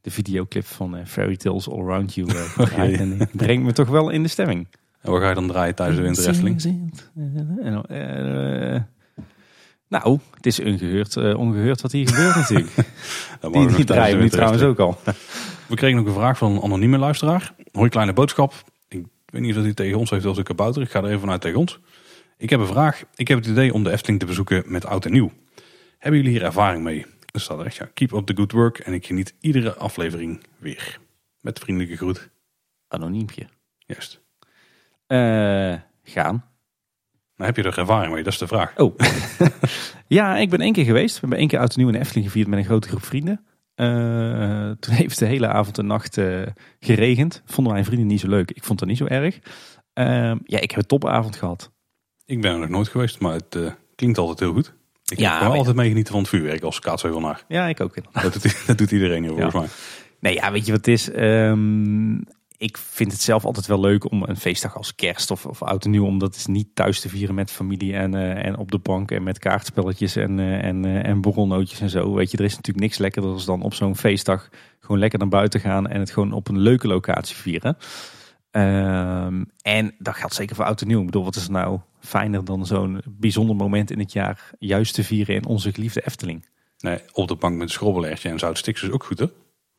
de 0.00 0.10
videoclip 0.10 0.66
van 0.66 1.06
Fairy 1.06 1.36
Tales 1.36 1.68
All 1.68 1.80
Around 1.80 2.14
You. 2.14 2.28
Okay. 2.58 2.94
En 2.94 3.28
brengt 3.32 3.64
me 3.64 3.72
toch 3.72 3.88
wel 3.88 4.10
in 4.10 4.22
de 4.22 4.28
stemming. 4.28 4.66
En 5.00 5.10
waar 5.10 5.20
ga 5.20 5.28
je 5.28 5.34
dan 5.34 5.46
draaien 5.48 5.74
tijdens 5.74 5.98
de 5.98 6.04
winter 6.04 6.28
Efteling? 6.28 6.62
Nou, 9.88 10.18
het 10.34 10.46
is 10.46 10.60
ongeheurd, 10.60 11.16
ongeheurd 11.16 11.80
wat 11.80 11.92
hier 11.92 12.08
gebeurt 12.08 12.34
natuurlijk. 12.48 12.70
die 13.52 13.76
die 13.76 13.84
draaien 13.84 14.18
we 14.18 14.30
trouwens 14.30 14.62
ook 14.62 14.78
al. 14.78 14.98
We 15.66 15.74
kregen 15.74 15.98
ook 15.98 16.06
een 16.06 16.12
vraag 16.12 16.38
van 16.38 16.52
een 16.52 16.62
anonieme 16.62 16.98
luisteraar. 16.98 17.54
Hoi 17.72 17.88
kleine 17.88 18.12
boodschap. 18.12 18.54
Ik 18.88 19.04
weet 19.26 19.42
niet 19.42 19.56
of 19.56 19.62
hij 19.62 19.74
tegen 19.74 19.98
ons 19.98 20.10
heeft 20.10 20.24
als 20.24 20.38
een 20.38 20.44
kabouter. 20.44 20.82
Ik 20.82 20.90
ga 20.90 20.98
er 20.98 21.06
even 21.06 21.20
vanuit 21.20 21.40
tegen 21.40 21.58
ons. 21.58 21.78
Ik 22.36 22.50
heb 22.50 22.60
een 22.60 22.66
vraag. 22.66 23.02
Ik 23.14 23.28
heb 23.28 23.38
het 23.38 23.46
idee 23.46 23.72
om 23.74 23.84
de 23.84 23.90
Efteling 23.90 24.20
te 24.20 24.26
bezoeken 24.26 24.62
met 24.66 24.86
oud 24.86 25.04
en 25.04 25.12
nieuw. 25.12 25.32
Hebben 25.98 26.20
jullie 26.20 26.36
hier 26.36 26.46
ervaring 26.46 26.82
mee? 26.82 27.06
Er 27.32 27.40
staat 27.40 27.58
er 27.58 27.66
echt, 27.66 27.76
ja, 27.76 27.90
keep 27.94 28.12
up 28.12 28.26
the 28.26 28.36
good 28.36 28.52
work 28.52 28.78
en 28.78 28.92
ik 28.92 29.06
geniet 29.06 29.34
iedere 29.40 29.74
aflevering 29.74 30.44
weer. 30.58 30.98
Met 31.40 31.58
vriendelijke 31.58 31.96
groet. 31.96 32.30
Anoniempje. 32.88 33.46
Juist. 33.78 34.20
Uh, 35.08 35.74
gaan. 36.02 36.44
Heb 37.36 37.56
je 37.56 37.62
er 37.62 37.78
ervaring 37.78 38.14
mee? 38.14 38.22
Dat 38.22 38.32
is 38.32 38.38
de 38.38 38.46
vraag. 38.46 38.76
Oh. 38.76 38.98
ja, 40.18 40.36
ik 40.36 40.50
ben 40.50 40.60
één 40.60 40.72
keer 40.72 40.84
geweest. 40.84 41.14
We 41.14 41.20
hebben 41.20 41.38
één 41.38 41.48
keer 41.48 41.58
oud 41.58 41.74
en 41.74 41.80
nieuw 41.80 41.88
in 41.88 42.00
Efteling 42.00 42.26
gevierd 42.26 42.48
met 42.48 42.58
een 42.58 42.64
grote 42.64 42.88
groep 42.88 43.04
vrienden. 43.04 43.46
Uh, 43.76 44.70
toen 44.80 44.94
heeft 44.94 45.18
de 45.18 45.26
hele 45.26 45.48
avond 45.48 45.78
en 45.78 45.86
nacht 45.86 46.16
uh, 46.16 46.46
geregend. 46.80 47.42
Vonden 47.44 47.72
mijn 47.72 47.84
vrienden 47.84 48.06
niet 48.06 48.20
zo 48.20 48.28
leuk. 48.28 48.50
Ik 48.50 48.64
vond 48.64 48.80
het 48.80 48.88
niet 48.88 48.98
zo 48.98 49.04
erg. 49.04 49.38
Uh, 49.94 50.34
ja, 50.44 50.60
ik 50.60 50.70
heb 50.70 50.80
een 50.80 50.86
topavond 50.86 51.36
gehad. 51.36 51.72
Ik 52.24 52.40
ben 52.40 52.52
er 52.52 52.58
nog 52.58 52.68
nooit 52.68 52.88
geweest, 52.88 53.20
maar 53.20 53.32
het 53.32 53.76
klinkt 53.94 54.18
altijd 54.18 54.40
heel 54.40 54.52
goed. 54.52 54.74
Ik 55.10 55.18
ja, 55.18 55.40
wel 55.40 55.52
altijd 55.52 55.76
meegenieten 55.76 56.12
van 56.12 56.20
het 56.20 56.30
vuurwerk 56.30 56.62
als 56.62 56.80
kaatsheuvelnaar. 56.80 57.44
Ja, 57.48 57.68
ik 57.68 57.80
ook. 57.80 57.94
Dat 58.12 58.32
doet, 58.32 58.56
dat 58.66 58.78
doet 58.78 58.90
iedereen 58.90 59.22
hier 59.22 59.32
volgens 59.32 59.54
mij. 59.54 59.68
Nee, 60.20 60.34
ja, 60.34 60.52
weet 60.52 60.66
je 60.66 60.72
wat 60.72 60.86
het 60.86 60.94
is? 60.94 61.10
Um, 61.16 62.24
ik 62.58 62.76
vind 62.76 63.12
het 63.12 63.20
zelf 63.20 63.44
altijd 63.44 63.66
wel 63.66 63.80
leuk 63.80 64.10
om 64.10 64.22
een 64.22 64.36
feestdag 64.36 64.76
als 64.76 64.94
kerst 64.94 65.30
of, 65.30 65.46
of 65.46 65.62
oud 65.62 65.84
en 65.84 65.90
nieuw, 65.90 66.04
om 66.04 66.18
dat 66.18 66.34
is 66.34 66.46
niet 66.46 66.68
thuis 66.74 67.00
te 67.00 67.08
vieren 67.08 67.34
met 67.34 67.50
familie 67.50 67.94
en, 67.94 68.14
uh, 68.14 68.44
en 68.44 68.56
op 68.56 68.70
de 68.70 68.78
bank 68.78 69.10
en 69.10 69.22
met 69.22 69.38
kaartspelletjes 69.38 70.16
en, 70.16 70.38
uh, 70.38 70.64
en, 70.64 70.86
uh, 70.86 71.06
en 71.06 71.20
borrelnootjes 71.20 71.80
en 71.80 71.90
zo. 71.90 72.14
Weet 72.14 72.30
je, 72.30 72.36
er 72.36 72.44
is 72.44 72.56
natuurlijk 72.56 72.84
niks 72.84 72.98
lekkerder 72.98 73.44
dan 73.44 73.62
op 73.62 73.74
zo'n 73.74 73.96
feestdag 73.96 74.48
gewoon 74.80 74.98
lekker 74.98 75.18
naar 75.18 75.28
buiten 75.28 75.60
gaan 75.60 75.88
en 75.88 76.00
het 76.00 76.10
gewoon 76.10 76.32
op 76.32 76.48
een 76.48 76.58
leuke 76.58 76.86
locatie 76.86 77.36
vieren. 77.36 77.76
Um, 78.50 79.50
en 79.62 79.94
dat 79.98 80.16
geldt 80.16 80.34
zeker 80.34 80.56
voor 80.56 80.64
oud 80.64 80.80
en 80.80 80.86
nieuw. 80.86 81.00
Ik 81.00 81.06
bedoel, 81.06 81.24
wat 81.24 81.36
is 81.36 81.48
nou 81.48 81.80
fijner 82.00 82.44
dan 82.44 82.66
zo'n 82.66 83.02
bijzonder 83.08 83.56
moment 83.56 83.90
in 83.90 83.98
het 83.98 84.12
jaar 84.12 84.50
juist 84.58 84.94
te 84.94 85.04
vieren 85.04 85.34
in 85.34 85.46
onze 85.46 85.72
geliefde 85.72 86.06
Efteling? 86.06 86.46
Nee, 86.78 87.00
op 87.12 87.28
de 87.28 87.34
bank 87.34 87.54
met 87.54 87.62
een 87.62 87.68
schrobbelertje 87.68 88.28
en 88.28 88.38
zoutstiks 88.38 88.82
is 88.82 88.90
ook 88.90 89.04
goed, 89.04 89.18
hè? 89.18 89.26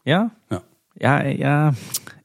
Ja? 0.02 0.36
Ja. 0.50 0.64
Ja, 0.94 1.22
ja 1.24 1.74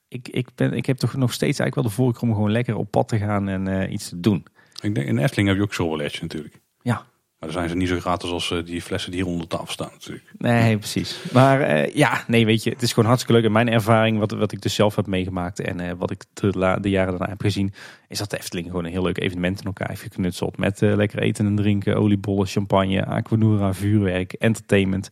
ik, 0.08 0.28
ik, 0.28 0.48
ben, 0.54 0.72
ik 0.72 0.86
heb 0.86 0.96
toch 0.96 1.14
nog 1.14 1.32
steeds 1.32 1.58
eigenlijk 1.58 1.74
wel 1.74 1.84
de 1.84 2.02
voorkeur 2.02 2.28
om 2.28 2.34
gewoon 2.34 2.52
lekker 2.52 2.76
op 2.76 2.90
pad 2.90 3.08
te 3.08 3.18
gaan 3.18 3.48
en 3.48 3.68
uh, 3.68 3.92
iets 3.92 4.08
te 4.08 4.20
doen. 4.20 4.46
Ik 4.80 4.94
denk, 4.94 5.06
in 5.06 5.18
Efteling 5.18 5.48
heb 5.48 5.56
je 5.56 5.62
ook 5.62 5.72
schrobbelertje 5.72 6.22
natuurlijk. 6.22 6.60
Ja. 6.82 7.06
Zijn 7.48 7.68
ze 7.68 7.76
niet 7.76 7.88
zo 7.88 8.00
gratis 8.00 8.30
als 8.30 8.50
uh, 8.50 8.64
die 8.64 8.82
flessen 8.82 9.10
die 9.10 9.22
hier 9.22 9.30
onder 9.32 9.46
tafel 9.46 9.66
staan 9.66 9.90
natuurlijk. 9.92 10.32
Nee, 10.38 10.78
precies. 10.78 11.18
Maar 11.32 11.60
uh, 11.60 11.94
ja, 11.94 12.24
nee, 12.26 12.46
weet 12.46 12.62
je, 12.62 12.70
het 12.70 12.82
is 12.82 12.92
gewoon 12.92 13.08
hartstikke 13.08 13.40
leuk. 13.40 13.46
En 13.48 13.52
mijn 13.52 13.68
ervaring, 13.68 14.18
wat, 14.18 14.30
wat 14.30 14.52
ik 14.52 14.62
dus 14.62 14.74
zelf 14.74 14.96
heb 14.96 15.06
meegemaakt 15.06 15.60
en 15.60 15.96
wat 15.96 16.10
ik 16.10 16.24
de, 16.32 16.90
jaren 16.90 17.10
daarna 17.10 17.28
heb 17.28 17.40
gezien, 17.40 17.72
is 18.08 18.18
dat 18.18 18.30
de 18.30 18.38
Efteling 18.38 18.66
gewoon 18.66 18.84
een 18.84 18.90
heel 18.90 19.02
leuk 19.02 19.20
evenement 19.20 19.58
in 19.60 19.66
elkaar 19.66 19.88
heeft 19.88 20.02
geknutseld. 20.02 20.56
Met 20.56 20.80
lekker 20.80 21.18
eten 21.18 21.46
en 21.46 21.56
drinken, 21.56 21.96
oliebollen, 21.96 22.46
champagne, 22.46 23.04
aquanura, 23.04 23.74
vuurwerk, 23.74 24.32
entertainment. 24.32 25.10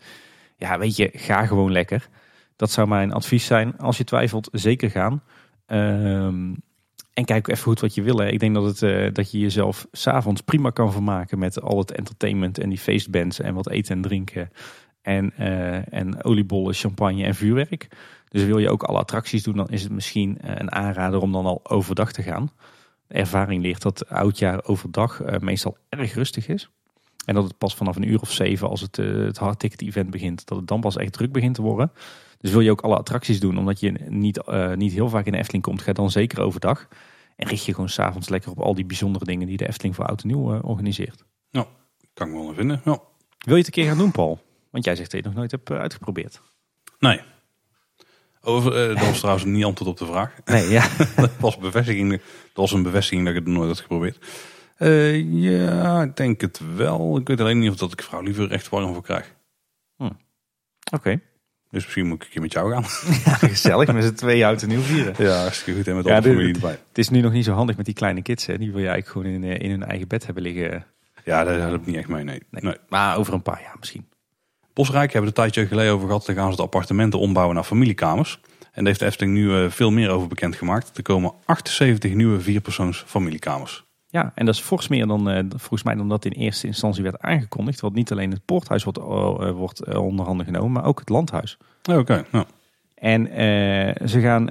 Ja, 0.56 0.78
weet 0.78 0.96
je, 0.96 1.10
ga 1.12 1.46
gewoon 1.46 1.72
lekker. 1.72 2.08
Dat 2.56 2.70
zou 2.70 2.88
mijn 2.88 3.12
advies 3.12 3.46
zijn. 3.46 3.78
Als 3.78 3.96
je 3.96 4.04
twijfelt, 4.04 4.48
zeker 4.52 4.90
gaan. 4.90 5.22
Um, 5.66 6.62
en 7.14 7.24
kijk 7.24 7.48
even 7.48 7.62
goed 7.62 7.80
wat 7.80 7.94
je 7.94 8.02
wil. 8.02 8.16
Hè. 8.16 8.28
Ik 8.28 8.40
denk 8.40 8.54
dat, 8.54 8.64
het, 8.64 8.82
uh, 8.82 9.12
dat 9.12 9.30
je 9.30 9.38
jezelf 9.38 9.86
s'avonds 9.92 10.40
prima 10.40 10.70
kan 10.70 10.92
vermaken 10.92 11.38
met 11.38 11.60
al 11.60 11.78
het 11.78 11.92
entertainment 11.92 12.58
en 12.58 12.68
die 12.68 12.78
feestbands 12.78 13.40
en 13.40 13.54
wat 13.54 13.70
eten 13.70 13.96
en 13.96 14.02
drinken. 14.02 14.50
En, 15.02 15.32
uh, 15.38 15.94
en 15.94 16.24
oliebollen, 16.24 16.74
champagne 16.74 17.24
en 17.24 17.34
vuurwerk. 17.34 17.88
Dus 18.28 18.44
wil 18.44 18.58
je 18.58 18.70
ook 18.70 18.82
alle 18.82 18.98
attracties 18.98 19.42
doen, 19.42 19.56
dan 19.56 19.68
is 19.68 19.82
het 19.82 19.92
misschien 19.92 20.38
eh, 20.40 20.54
een 20.54 20.72
aanrader 20.72 21.20
om 21.20 21.32
dan 21.32 21.46
al 21.46 21.60
overdag 21.62 22.12
te 22.12 22.22
gaan. 22.22 22.50
De 23.06 23.14
ervaring 23.14 23.62
leert 23.62 23.82
dat 23.82 24.08
oudjaar 24.08 24.64
overdag 24.64 25.20
meestal 25.40 25.76
erg 25.88 26.14
rustig 26.14 26.48
is. 26.48 26.70
En 27.24 27.34
dat 27.34 27.44
het 27.44 27.58
pas 27.58 27.74
vanaf 27.74 27.96
een 27.96 28.08
uur 28.08 28.20
of 28.20 28.32
zeven, 28.32 28.68
als 28.68 28.80
het, 28.80 28.96
het 28.96 29.38
hardticket 29.38 29.82
event 29.82 30.10
begint, 30.10 30.46
dat 30.46 30.58
het 30.58 30.66
dan 30.66 30.80
pas 30.80 30.96
echt 30.96 31.12
druk 31.12 31.32
begint 31.32 31.54
te 31.54 31.62
worden. 31.62 31.92
Dus 32.42 32.50
wil 32.50 32.60
je 32.60 32.70
ook 32.70 32.80
alle 32.80 32.96
attracties 32.96 33.40
doen, 33.40 33.58
omdat 33.58 33.80
je 33.80 33.92
niet, 34.08 34.40
uh, 34.48 34.72
niet 34.72 34.92
heel 34.92 35.08
vaak 35.08 35.26
in 35.26 35.32
de 35.32 35.38
Efteling 35.38 35.64
komt, 35.64 35.82
ga 35.82 35.92
dan 35.92 36.10
zeker 36.10 36.40
overdag. 36.40 36.88
En 37.36 37.48
richt 37.48 37.64
je 37.64 37.74
gewoon 37.74 37.88
s'avonds 37.88 38.28
lekker 38.28 38.50
op 38.50 38.60
al 38.60 38.74
die 38.74 38.84
bijzondere 38.84 39.24
dingen 39.24 39.46
die 39.46 39.56
de 39.56 39.68
Efteling 39.68 39.94
voor 39.94 40.06
Oud 40.06 40.22
en 40.22 40.28
Nieuw 40.28 40.54
uh, 40.54 40.64
organiseert. 40.64 41.24
Nou, 41.50 41.66
kan 42.14 42.28
ik 42.28 42.32
wel 42.32 42.54
vinden. 42.54 42.80
Ja. 42.84 43.00
Wil 43.38 43.54
je 43.54 43.62
het 43.62 43.66
een 43.66 43.72
keer 43.72 43.86
gaan 43.86 43.98
doen, 43.98 44.10
Paul? 44.10 44.40
Want 44.70 44.84
jij 44.84 44.96
zegt 44.96 45.10
dat 45.10 45.20
je 45.20 45.26
het 45.26 45.26
nog 45.26 45.36
nooit 45.36 45.50
hebt 45.50 45.70
uh, 45.70 45.78
uitgeprobeerd. 45.78 46.40
Nee. 46.98 47.20
Over, 48.40 48.72
dat 48.72 49.06
was 49.06 49.18
trouwens 49.18 49.44
niet 49.44 49.64
antwoord 49.64 49.90
op 49.90 49.98
de 49.98 50.06
vraag. 50.06 50.34
Nee, 50.44 50.68
ja. 50.68 50.88
dat, 51.16 51.30
was 51.38 51.58
bevestiging, 51.58 52.10
dat 52.10 52.20
was 52.52 52.72
een 52.72 52.82
bevestiging 52.82 53.26
dat 53.26 53.34
ik 53.34 53.44
het 53.44 53.54
nooit 53.54 53.68
had 53.68 53.80
geprobeerd. 53.80 54.18
Ja, 54.78 56.02
ik 56.02 56.16
denk 56.16 56.40
het 56.40 56.60
wel. 56.76 57.16
Ik 57.16 57.28
weet 57.28 57.40
alleen 57.40 57.58
niet 57.58 57.70
of 57.70 57.76
dat 57.76 57.92
ik 57.92 58.02
vrouw 58.02 58.20
liever 58.20 58.50
echt 58.50 58.68
warm 58.68 58.92
voor 58.92 59.02
krijg. 59.02 59.34
Hm. 59.96 60.10
Oké. 60.92 61.20
Dus 61.70 61.84
misschien 61.84 62.06
moet 62.06 62.16
ik 62.16 62.22
een 62.22 62.30
keer 62.30 62.42
met 62.42 62.52
jou 62.52 62.72
gaan. 62.72 62.84
Ja, 63.24 63.34
gezellig 63.34 63.92
met 63.92 64.04
z'n 64.04 64.12
twee 64.12 64.46
oud 64.46 64.62
en 64.62 64.68
nieuw 64.68 64.80
vieren. 64.80 65.14
Ja, 65.18 65.40
hartstikke 65.40 65.78
goed. 65.78 65.88
En 65.88 65.96
met 65.96 66.04
ja, 66.04 66.12
alle 66.12 66.22
familie 66.22 66.54
erbij. 66.54 66.78
Het 66.88 66.98
is 66.98 67.08
nu 67.08 67.20
nog 67.20 67.32
niet 67.32 67.44
zo 67.44 67.52
handig 67.52 67.76
met 67.76 67.84
die 67.84 67.94
kleine 67.94 68.22
kids. 68.22 68.46
Hè. 68.46 68.58
Die 68.58 68.72
wil 68.72 68.80
je 68.80 68.88
eigenlijk 68.88 69.08
gewoon 69.26 69.42
in, 69.42 69.50
eh, 69.50 69.64
in 69.64 69.70
hun 69.70 69.84
eigen 69.84 70.08
bed 70.08 70.24
hebben 70.24 70.42
liggen. 70.42 70.84
Ja, 71.24 71.44
daar 71.44 71.70
heb 71.70 71.80
ik 71.80 71.86
niet 71.86 71.96
echt 71.96 72.08
mee, 72.08 72.24
nee. 72.24 72.42
nee. 72.50 72.62
nee. 72.62 72.76
Maar 72.88 73.16
over 73.16 73.34
een 73.34 73.42
paar 73.42 73.60
jaar 73.62 73.76
misschien. 73.78 74.08
Bosrijk 74.72 75.12
hebben 75.12 75.20
we 75.20 75.26
een 75.26 75.50
tijdje 75.50 75.66
geleden 75.66 75.92
over 75.92 76.06
gehad. 76.06 76.26
Dan 76.26 76.34
gaan 76.34 76.50
ze 76.50 76.56
de 76.56 76.62
appartementen 76.62 77.18
ombouwen 77.18 77.54
naar 77.54 77.64
familiekamers. 77.64 78.40
En 78.60 78.70
daar 78.72 78.84
heeft 78.86 78.98
de 78.98 79.06
Efteling 79.06 79.34
nu 79.34 79.50
uh, 79.50 79.70
veel 79.70 79.90
meer 79.90 80.10
over 80.10 80.28
bekendgemaakt. 80.28 80.96
Er 80.96 81.02
komen 81.02 81.32
78 81.44 82.14
nieuwe 82.14 82.40
vierpersoons 82.40 83.04
familiekamers. 83.06 83.84
Ja, 84.12 84.32
en 84.34 84.46
dat 84.46 84.54
is 84.54 84.62
volgens, 84.62 84.88
meer 84.88 85.06
dan, 85.06 85.30
uh, 85.30 85.38
volgens 85.48 85.82
mij 85.82 85.94
dan 85.94 86.08
dat 86.08 86.24
in 86.24 86.32
eerste 86.32 86.66
instantie 86.66 87.02
werd 87.02 87.20
aangekondigd. 87.20 87.80
Want 87.80 87.94
niet 87.94 88.12
alleen 88.12 88.30
het 88.30 88.44
poorthuis 88.44 88.84
wordt, 88.84 88.98
uh, 88.98 89.50
wordt 89.50 89.88
uh, 89.88 90.04
onder 90.04 90.26
handen 90.26 90.46
genomen, 90.46 90.72
maar 90.72 90.84
ook 90.84 90.98
het 90.98 91.08
landhuis. 91.08 91.58
Oké, 91.82 91.98
okay, 91.98 92.24
nou. 92.30 92.46
En 92.94 93.26
ze 94.08 94.20
gaan 94.20 94.46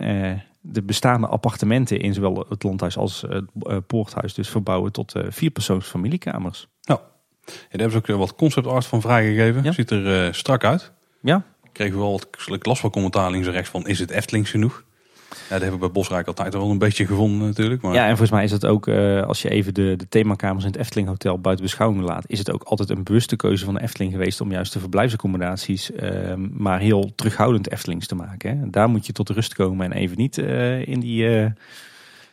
de 0.61 0.81
bestaande 0.81 1.27
appartementen 1.27 1.99
in 1.99 2.13
zowel 2.13 2.45
het 2.49 2.63
landhuis 2.63 2.97
als 2.97 3.25
het 3.27 3.87
poorthuis 3.87 4.33
dus 4.33 4.49
verbouwen 4.49 4.91
tot 4.91 5.13
vierpersoons 5.27 5.85
familiekamers. 5.85 6.67
Nou, 6.83 6.99
ja, 7.45 7.53
daar 7.53 7.67
hebben 7.69 7.91
ze 8.05 8.13
ook 8.13 8.19
wat 8.19 8.35
concept 8.35 8.67
art 8.67 8.85
van 8.85 9.01
vrijgegeven. 9.01 9.63
Ja. 9.63 9.71
Ziet 9.71 9.91
er 9.91 10.35
strak 10.35 10.63
uit. 10.63 10.91
Ja. 11.21 11.43
Kregen 11.71 11.93
we 11.93 11.99
wel 11.99 12.21
wat 12.47 12.79
van 12.79 12.89
commentaar 12.89 13.31
links 13.31 13.47
en 13.47 13.53
rechts 13.53 13.69
van 13.69 13.87
is 13.87 13.99
het 13.99 14.09
Eftelings 14.09 14.49
genoeg? 14.49 14.83
Ja, 15.31 15.37
dat 15.49 15.61
hebben 15.61 15.79
we 15.79 15.85
bij 15.85 15.91
Bosrijk 15.91 16.27
altijd 16.27 16.53
wel 16.53 16.69
een 16.69 16.77
beetje 16.77 17.05
gevonden 17.05 17.47
natuurlijk. 17.47 17.81
Maar... 17.81 17.93
Ja, 17.93 18.03
en 18.03 18.09
volgens 18.09 18.31
mij 18.31 18.43
is 18.43 18.51
het 18.51 18.65
ook, 18.65 18.87
uh, 18.87 19.23
als 19.23 19.41
je 19.41 19.49
even 19.49 19.73
de, 19.73 19.93
de 19.97 20.07
themakamers 20.09 20.65
in 20.65 20.71
het 20.71 20.79
Efteling 20.79 21.07
Hotel 21.07 21.39
buiten 21.39 21.65
beschouwing 21.65 22.03
laat, 22.03 22.23
is 22.27 22.39
het 22.39 22.51
ook 22.51 22.63
altijd 22.63 22.89
een 22.89 23.03
bewuste 23.03 23.35
keuze 23.35 23.65
van 23.65 23.73
de 23.73 23.81
Efteling 23.81 24.11
geweest 24.11 24.41
om 24.41 24.51
juist 24.51 24.73
de 24.73 24.79
verblijfsaccommodaties 24.79 25.91
uh, 25.91 26.33
maar 26.51 26.79
heel 26.79 27.11
terughoudend 27.15 27.71
Eftelings 27.71 28.07
te 28.07 28.15
maken. 28.15 28.59
Hè. 28.59 28.69
Daar 28.69 28.89
moet 28.89 29.05
je 29.05 29.13
tot 29.13 29.29
rust 29.29 29.53
komen 29.53 29.85
en 29.85 29.91
even 29.91 30.17
niet 30.17 30.37
uh, 30.37 30.87
in 30.87 30.99
die, 30.99 31.53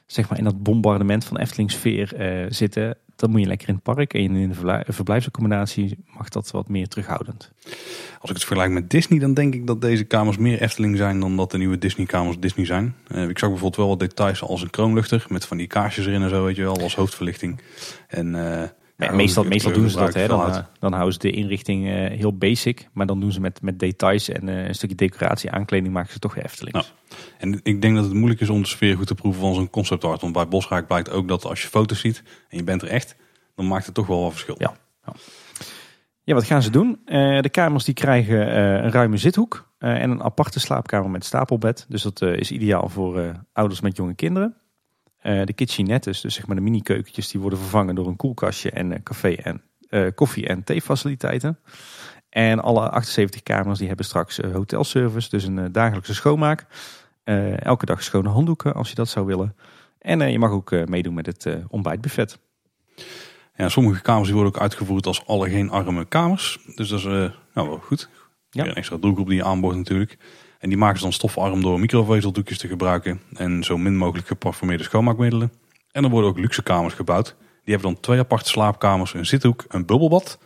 zeg 0.09 0.29
maar 0.29 0.39
in 0.39 0.45
dat 0.45 0.63
bombardement 0.63 1.25
van 1.25 1.39
Efteling 1.39 1.71
sfeer 1.71 2.15
zitten 2.49 2.97
dan 3.19 3.31
moet 3.31 3.41
je 3.41 3.47
lekker 3.47 3.69
in 3.69 3.75
het 3.75 3.83
park. 3.83 4.15
En 4.15 4.37
in 4.37 4.49
de 4.49 4.85
verblijfsaccommodatie 4.89 5.99
mag 6.17 6.29
dat 6.29 6.51
wat 6.51 6.69
meer 6.69 6.89
terughoudend. 6.89 7.53
Als 8.21 8.31
ik 8.31 8.37
het 8.37 8.45
vergelijk 8.45 8.73
met 8.73 8.91
Disney, 8.91 9.19
dan 9.19 9.35
denk 9.35 9.55
ik 9.55 9.67
dat 9.67 9.81
deze 9.81 10.05
kamers 10.05 10.37
meer 10.37 10.63
Efteling 10.63 10.97
zijn 10.97 11.21
dan 11.21 11.37
dat 11.37 11.51
de 11.51 11.59
nieuwe 11.59 11.79
Disney-kamers 11.79 12.39
Disney 12.39 12.67
zijn. 12.67 12.95
Uh, 13.09 13.29
ik 13.29 13.39
zag 13.39 13.49
bijvoorbeeld 13.49 13.77
wel 13.77 13.89
wat 13.89 14.01
details 14.01 14.43
als 14.43 14.63
een 14.63 14.71
kroonluchter 14.71 15.27
met 15.29 15.45
van 15.45 15.57
die 15.57 15.67
kaarsjes 15.67 16.07
erin 16.07 16.23
en 16.23 16.29
zo, 16.29 16.45
weet 16.45 16.57
je 16.57 16.63
wel, 16.63 16.81
als 16.81 16.95
hoofdverlichting. 16.95 17.61
En 18.09 18.35
ja, 19.07 19.13
meestal, 19.13 19.45
meestal 19.45 19.73
doen 19.73 19.91
ze 19.91 19.99
dat. 19.99 20.15
Hè. 20.15 20.27
Dan, 20.27 20.65
dan 20.79 20.93
houden 20.93 21.13
ze 21.13 21.19
de 21.19 21.31
inrichting 21.31 21.87
uh, 21.87 21.93
heel 21.93 22.37
basic. 22.37 22.89
Maar 22.93 23.07
dan 23.07 23.21
doen 23.21 23.33
ze 23.33 23.41
met, 23.41 23.63
met 23.63 23.79
details 23.79 24.29
en 24.29 24.49
uh, 24.49 24.67
een 24.67 24.75
stukje 24.75 24.97
decoratie, 24.97 25.51
aankleding 25.51 25.93
maken 25.93 26.13
ze 26.13 26.19
toch 26.19 26.35
weer. 26.35 26.53
En 27.39 27.61
ik 27.63 27.83
denk 27.83 27.95
dat 27.95 28.05
het 28.05 28.13
moeilijk 28.13 28.41
is 28.41 28.49
om 28.49 28.63
de 28.63 28.69
sfeer 28.69 28.97
goed 28.97 29.07
te 29.07 29.15
proeven 29.15 29.41
van 29.41 29.55
zo'n 29.55 29.71
concept 29.71 30.05
art. 30.05 30.21
Want 30.21 30.33
bij 30.33 30.49
Bosrijk 30.49 30.87
blijkt 30.87 31.11
ook 31.11 31.29
dat 31.29 31.45
als 31.45 31.63
je 31.63 31.69
foto's 31.69 32.01
ziet 32.01 32.23
en 32.49 32.57
je 32.57 32.65
bent 32.65 32.83
er 32.83 32.89
echt, 32.89 33.17
dan 33.55 33.67
maakt 33.67 33.87
het 33.87 33.95
toch 33.95 34.07
wel 34.07 34.23
wat 34.23 34.31
verschil. 34.31 34.55
Ja, 34.59 34.77
ja. 35.05 35.13
ja 36.25 36.35
wat 36.35 36.45
gaan 36.45 36.63
ze 36.63 36.71
doen? 36.71 37.01
de 37.41 37.49
kamers 37.51 37.85
die 37.85 37.95
krijgen 37.95 38.59
een 38.85 38.91
ruime 38.91 39.17
zithoek 39.17 39.71
en 39.79 40.11
een 40.11 40.23
aparte 40.23 40.61
slaapkamer 40.61 41.11
met 41.11 41.25
stapelbed. 41.25 41.87
Dus 41.89 42.03
dat 42.03 42.23
is 42.23 42.51
ideaal 42.51 42.89
voor 42.89 43.33
ouders 43.53 43.81
met 43.81 43.97
jonge 43.97 44.15
kinderen. 44.15 44.57
Eh, 45.29 45.45
de 45.45 45.53
kitchenettes, 45.53 46.21
dus 46.21 46.35
zeg 46.35 46.47
maar 46.47 46.57
de 46.57 46.63
mini 46.63 46.83
keukentjes, 46.83 47.29
die 47.29 47.41
worden 47.41 47.59
vervangen 47.59 47.95
door 47.95 48.07
een 48.07 48.17
koelkastje 48.17 48.71
en 48.71 49.03
café 49.03 49.33
en 49.33 49.63
eh, 49.89 50.07
koffie- 50.15 50.47
en 50.47 50.65
theefaciliteiten. 50.65 51.59
En 52.29 52.61
alle 52.61 52.91
78 52.91 53.43
kamers 53.43 53.79
die 53.79 53.89
hebben 53.89 54.07
straks 54.07 54.41
eh, 54.41 54.53
hotelservice, 54.53 55.29
dus 55.31 55.45
een 55.45 55.73
dagelijkse 55.73 56.15
schoonmaak. 56.15 56.67
Elke 57.59 57.87
dag 57.87 58.03
schone 58.03 58.29
handdoeken 58.29 58.75
als 58.75 58.89
je 58.89 58.95
dat 58.95 59.09
zou 59.09 59.27
willen. 59.27 59.57
En 59.99 60.31
je 60.31 60.39
mag 60.39 60.51
ook 60.51 60.87
meedoen 60.87 61.15
met 61.15 61.27
het 61.27 61.49
ontbijtbuffet. 61.69 62.39
Ja, 63.57 63.69
sommige 63.69 64.03
kamers 64.03 64.27
die 64.27 64.35
worden 64.35 64.55
ook 64.55 64.61
uitgevoerd 64.61 65.07
als 65.07 65.27
alle 65.27 65.51
geen 65.51 65.71
arme 65.71 66.05
kamers. 66.05 66.59
Dus 66.75 66.89
dat 66.89 66.99
is 66.99 67.05
nou, 67.05 67.69
wel 67.69 67.79
goed. 67.79 68.09
Ja. 68.51 68.63
Weer 68.63 68.71
een 68.71 68.77
extra 68.77 68.97
doelgroep 68.97 69.27
die 69.27 69.37
je 69.37 69.45
aanboort 69.45 69.77
natuurlijk. 69.77 70.19
En 70.59 70.69
die 70.69 70.79
maken 70.79 70.97
ze 70.97 71.03
dan 71.03 71.13
stofarm 71.13 71.63
door 71.63 71.81
microvezeldoekjes 71.81 72.59
te 72.59 72.69
gebruiken. 72.69 73.21
En 73.35 73.65
zo 73.65 73.79
min 73.79 73.97
mogelijk 73.97 74.27
geparfumeerde 74.27 74.85
schoonmaakmiddelen. 74.85 75.53
En 75.93 76.05
er 76.05 76.11
worden 76.11 76.31
ook 76.31 76.39
luxe 76.39 76.63
kamers 76.63 76.95
gebouwd. 76.95 77.37
Die 77.65 77.75
hebben 77.75 77.93
dan 77.93 78.01
twee 78.01 78.19
aparte 78.19 78.49
slaapkamers, 78.49 79.15
een 79.15 79.27
zithoek, 79.27 79.65
een 79.69 79.87
bubbelbad, 79.87 80.39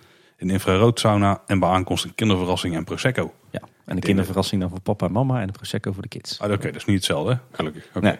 een 0.42 0.50
infraroodsauna 0.50 1.40
en 1.46 1.58
bij 1.58 1.68
aankomst 1.68 2.04
een 2.04 2.14
kinderverrassing 2.14 2.74
en 2.76 2.84
prosecco. 2.84 3.32
Ja. 3.50 3.60
En 3.84 3.96
de 3.96 4.02
kinderverrassing 4.02 4.60
dan 4.60 4.70
voor 4.70 4.80
papa 4.80 5.06
en 5.06 5.12
mama 5.12 5.40
en 5.40 5.46
de 5.46 5.52
prosecco 5.52 5.92
voor 5.92 6.02
de 6.02 6.08
kids. 6.08 6.40
Ah, 6.40 6.50
Oké, 6.50 6.66
dat 6.66 6.76
is 6.76 6.84
niet 6.84 6.96
hetzelfde, 6.96 7.38
gelukkig. 7.52 7.88
Nee. 8.00 8.14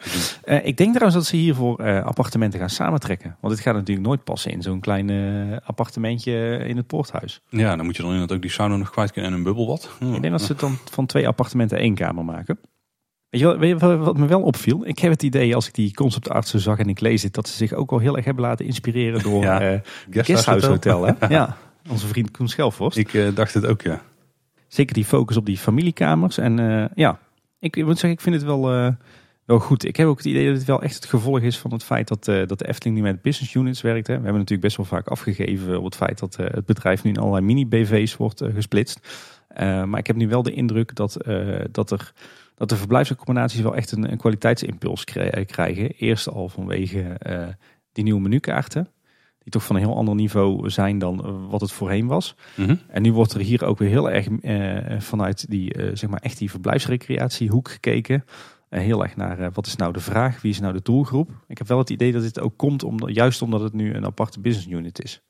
Eh, 0.45 0.67
ik 0.67 0.77
denk 0.77 0.91
trouwens 0.91 1.15
dat 1.15 1.25
ze 1.27 1.37
hiervoor 1.37 1.79
eh, 1.79 2.05
appartementen 2.05 2.59
gaan 2.61 2.71
samentrekken. 2.71 3.37
Want 3.41 3.55
dit 3.55 3.63
gaat 3.63 3.75
natuurlijk 3.75 4.07
nooit 4.07 4.25
passen 4.25 4.51
in 4.51 4.63
zo'n 4.63 4.81
klein 4.81 5.11
eh, 5.11 5.57
appartementje 5.65 6.57
in 6.67 6.77
het 6.77 6.87
poorthuis. 6.87 7.41
Ja, 7.49 7.77
dan 7.77 7.85
moet 7.85 7.97
je 7.97 8.03
dan 8.03 8.11
inderdaad 8.11 8.37
ook 8.37 8.43
die 8.43 8.51
sauna 8.51 8.77
nog 8.77 8.91
kwijt 8.91 9.13
kunnen 9.13 9.31
en 9.31 9.37
een 9.37 9.43
bubbelbad. 9.43 9.91
Hm. 9.99 10.15
Ik 10.15 10.21
denk 10.21 10.33
dat 10.33 10.43
ze 10.43 10.53
het 10.53 10.61
dan 10.61 10.77
van 10.91 11.07
twee 11.07 11.27
appartementen 11.29 11.79
één 11.79 11.95
kamer 11.95 12.25
maken. 12.25 12.59
Weet 13.29 13.41
je, 13.41 13.47
wat, 13.47 13.57
weet 13.59 13.69
je 13.69 13.77
wat- 13.87 13.99
wat 13.99 14.17
me 14.17 14.27
wel 14.27 14.43
opviel? 14.43 14.87
Ik 14.87 14.99
heb 14.99 15.11
het 15.11 15.23
idee 15.23 15.55
als 15.55 15.67
ik 15.69 15.75
die 15.75 15.95
conceptartsen 15.95 16.61
zag 16.61 16.79
en 16.79 16.89
ik 16.89 17.01
lees 17.01 17.23
het... 17.23 17.35
dat 17.35 17.49
ze 17.49 17.57
zich 17.57 17.73
ook 17.73 17.91
wel 17.91 17.99
heel 17.99 18.17
erg 18.17 18.25
hebben 18.25 18.45
laten 18.45 18.67
inspireren 18.67 19.23
door 19.23 19.43
Ja. 19.43 19.81
Guesthouse 20.11 20.67
Hotel. 20.67 20.99
Hotel. 21.07 21.17
Hè? 21.19 21.35
Ja, 21.35 21.57
onze 21.89 22.07
vriend 22.07 22.31
Koen 22.31 22.49
Schelvorst. 22.49 22.99
Ik 22.99 23.15
eh, 23.15 23.35
dacht 23.35 23.55
het 23.55 23.67
ook, 23.67 23.83
ja. 23.83 24.03
Zeker 24.69 24.95
die 24.95 25.05
focus 25.05 25.37
op 25.37 25.47
die 25.47 25.59
familiekamers. 25.59 26.39
En 26.39 26.59
eh, 26.59 26.85
ja, 26.95 27.19
ik, 27.59 27.77
ik 27.77 27.85
moet 27.85 27.99
zeggen, 27.99 28.11
ik 28.11 28.21
vind 28.21 28.35
het 28.35 28.45
wel, 28.45 28.73
eh, 28.73 28.93
wel 29.45 29.59
goed. 29.59 29.85
Ik 29.85 29.97
heb 29.97 30.07
ook 30.07 30.17
het 30.17 30.27
idee 30.27 30.47
dat 30.47 30.57
het 30.57 30.67
wel 30.67 30.83
echt 30.83 30.95
het 30.95 31.05
gevolg 31.05 31.41
is 31.41 31.59
van 31.59 31.73
het 31.73 31.85
feit 31.85 32.09
dat, 32.09 32.29
eh, 32.29 32.47
dat 32.47 32.59
de 32.59 32.69
Efteling 32.69 32.97
nu 32.97 33.03
met 33.03 33.23
business 33.23 33.55
units 33.55 33.81
werkt. 33.81 34.07
Hè. 34.07 34.13
We 34.15 34.21
hebben 34.23 34.41
natuurlijk 34.41 34.61
best 34.61 34.77
wel 34.77 34.87
vaak 34.87 35.09
afgegeven 35.09 35.79
op 35.79 35.85
het 35.85 35.97
feit 35.97 36.19
dat 36.19 36.37
het 36.37 36.67
bedrijf 36.67 37.03
nu 37.03 37.11
in 37.11 37.19
allerlei 37.19 37.45
mini-BV's 37.45 38.17
wordt 38.17 38.43
gesplitst. 38.55 39.01
Eh, 39.55 39.85
maar 39.85 39.99
ik 39.99 40.07
heb 40.07 40.17
nu 40.17 40.29
wel 40.29 40.43
de 40.43 40.53
indruk 40.53 40.95
dat, 40.95 41.17
eh, 41.17 41.61
dat, 41.71 41.91
er, 41.91 42.13
dat 42.55 42.69
de 42.69 42.77
verblijfsaccommodaties 42.77 43.61
wel 43.61 43.77
echt 43.77 43.93
een, 43.93 44.11
een 44.11 44.19
kwaliteitsimpuls 44.19 45.05
krij- 45.05 45.45
krijgen. 45.45 45.91
Eerst 45.91 46.29
al 46.29 46.49
vanwege 46.49 47.01
eh, 47.03 47.47
die 47.93 48.05
nieuwe 48.05 48.21
menukaarten. 48.21 48.89
Die 49.43 49.53
toch 49.53 49.65
van 49.65 49.77
een 49.77 49.83
heel 49.83 49.97
ander 49.97 50.15
niveau 50.15 50.71
zijn 50.71 50.99
dan 50.99 51.25
eh, 51.25 51.51
wat 51.51 51.61
het 51.61 51.73
voorheen 51.73 52.07
was. 52.07 52.35
Mhm. 52.57 52.77
En 52.89 53.03
nu 53.03 53.13
wordt 53.13 53.33
er 53.33 53.41
hier 53.41 53.65
ook 53.65 53.79
weer 53.79 53.89
heel 53.89 54.11
erg 54.11 54.29
eh, 54.29 55.01
vanuit 55.01 55.51
die, 55.51 55.75
eh, 55.75 55.91
zeg 55.95 56.11
maar 56.11 56.21
echt 56.21 56.39
die 56.39 56.51
verblijfsrecreatiehoek 56.51 57.71
gekeken. 57.71 58.25
Eh, 58.73 58.81
heel 58.81 59.03
erg 59.03 59.17
naar 59.17 59.53
wat 59.53 59.67
is 59.67 59.77
nou 59.77 59.93
de 59.93 60.01
vraag, 60.01 60.41
wie 60.41 60.51
is 60.51 60.61
nou 60.61 60.73
de 60.73 60.83
doelgroep. 60.83 61.31
Ik 61.47 61.59
heb 61.59 61.67
wel 61.67 61.79
het 61.79 61.91
idee 61.91 62.13
dat 62.13 62.23
dit 62.23 62.41
ook 62.41 62.57
komt 62.57 62.83
omdat, 62.83 63.15
juist 63.15 63.43
omdat 63.43 63.61
het 63.61 63.73
nu 63.73 63.95
een 63.95 64.05
aparte 64.05 64.41
business 64.41 64.69
unit 64.69 65.03
is. 65.03 65.23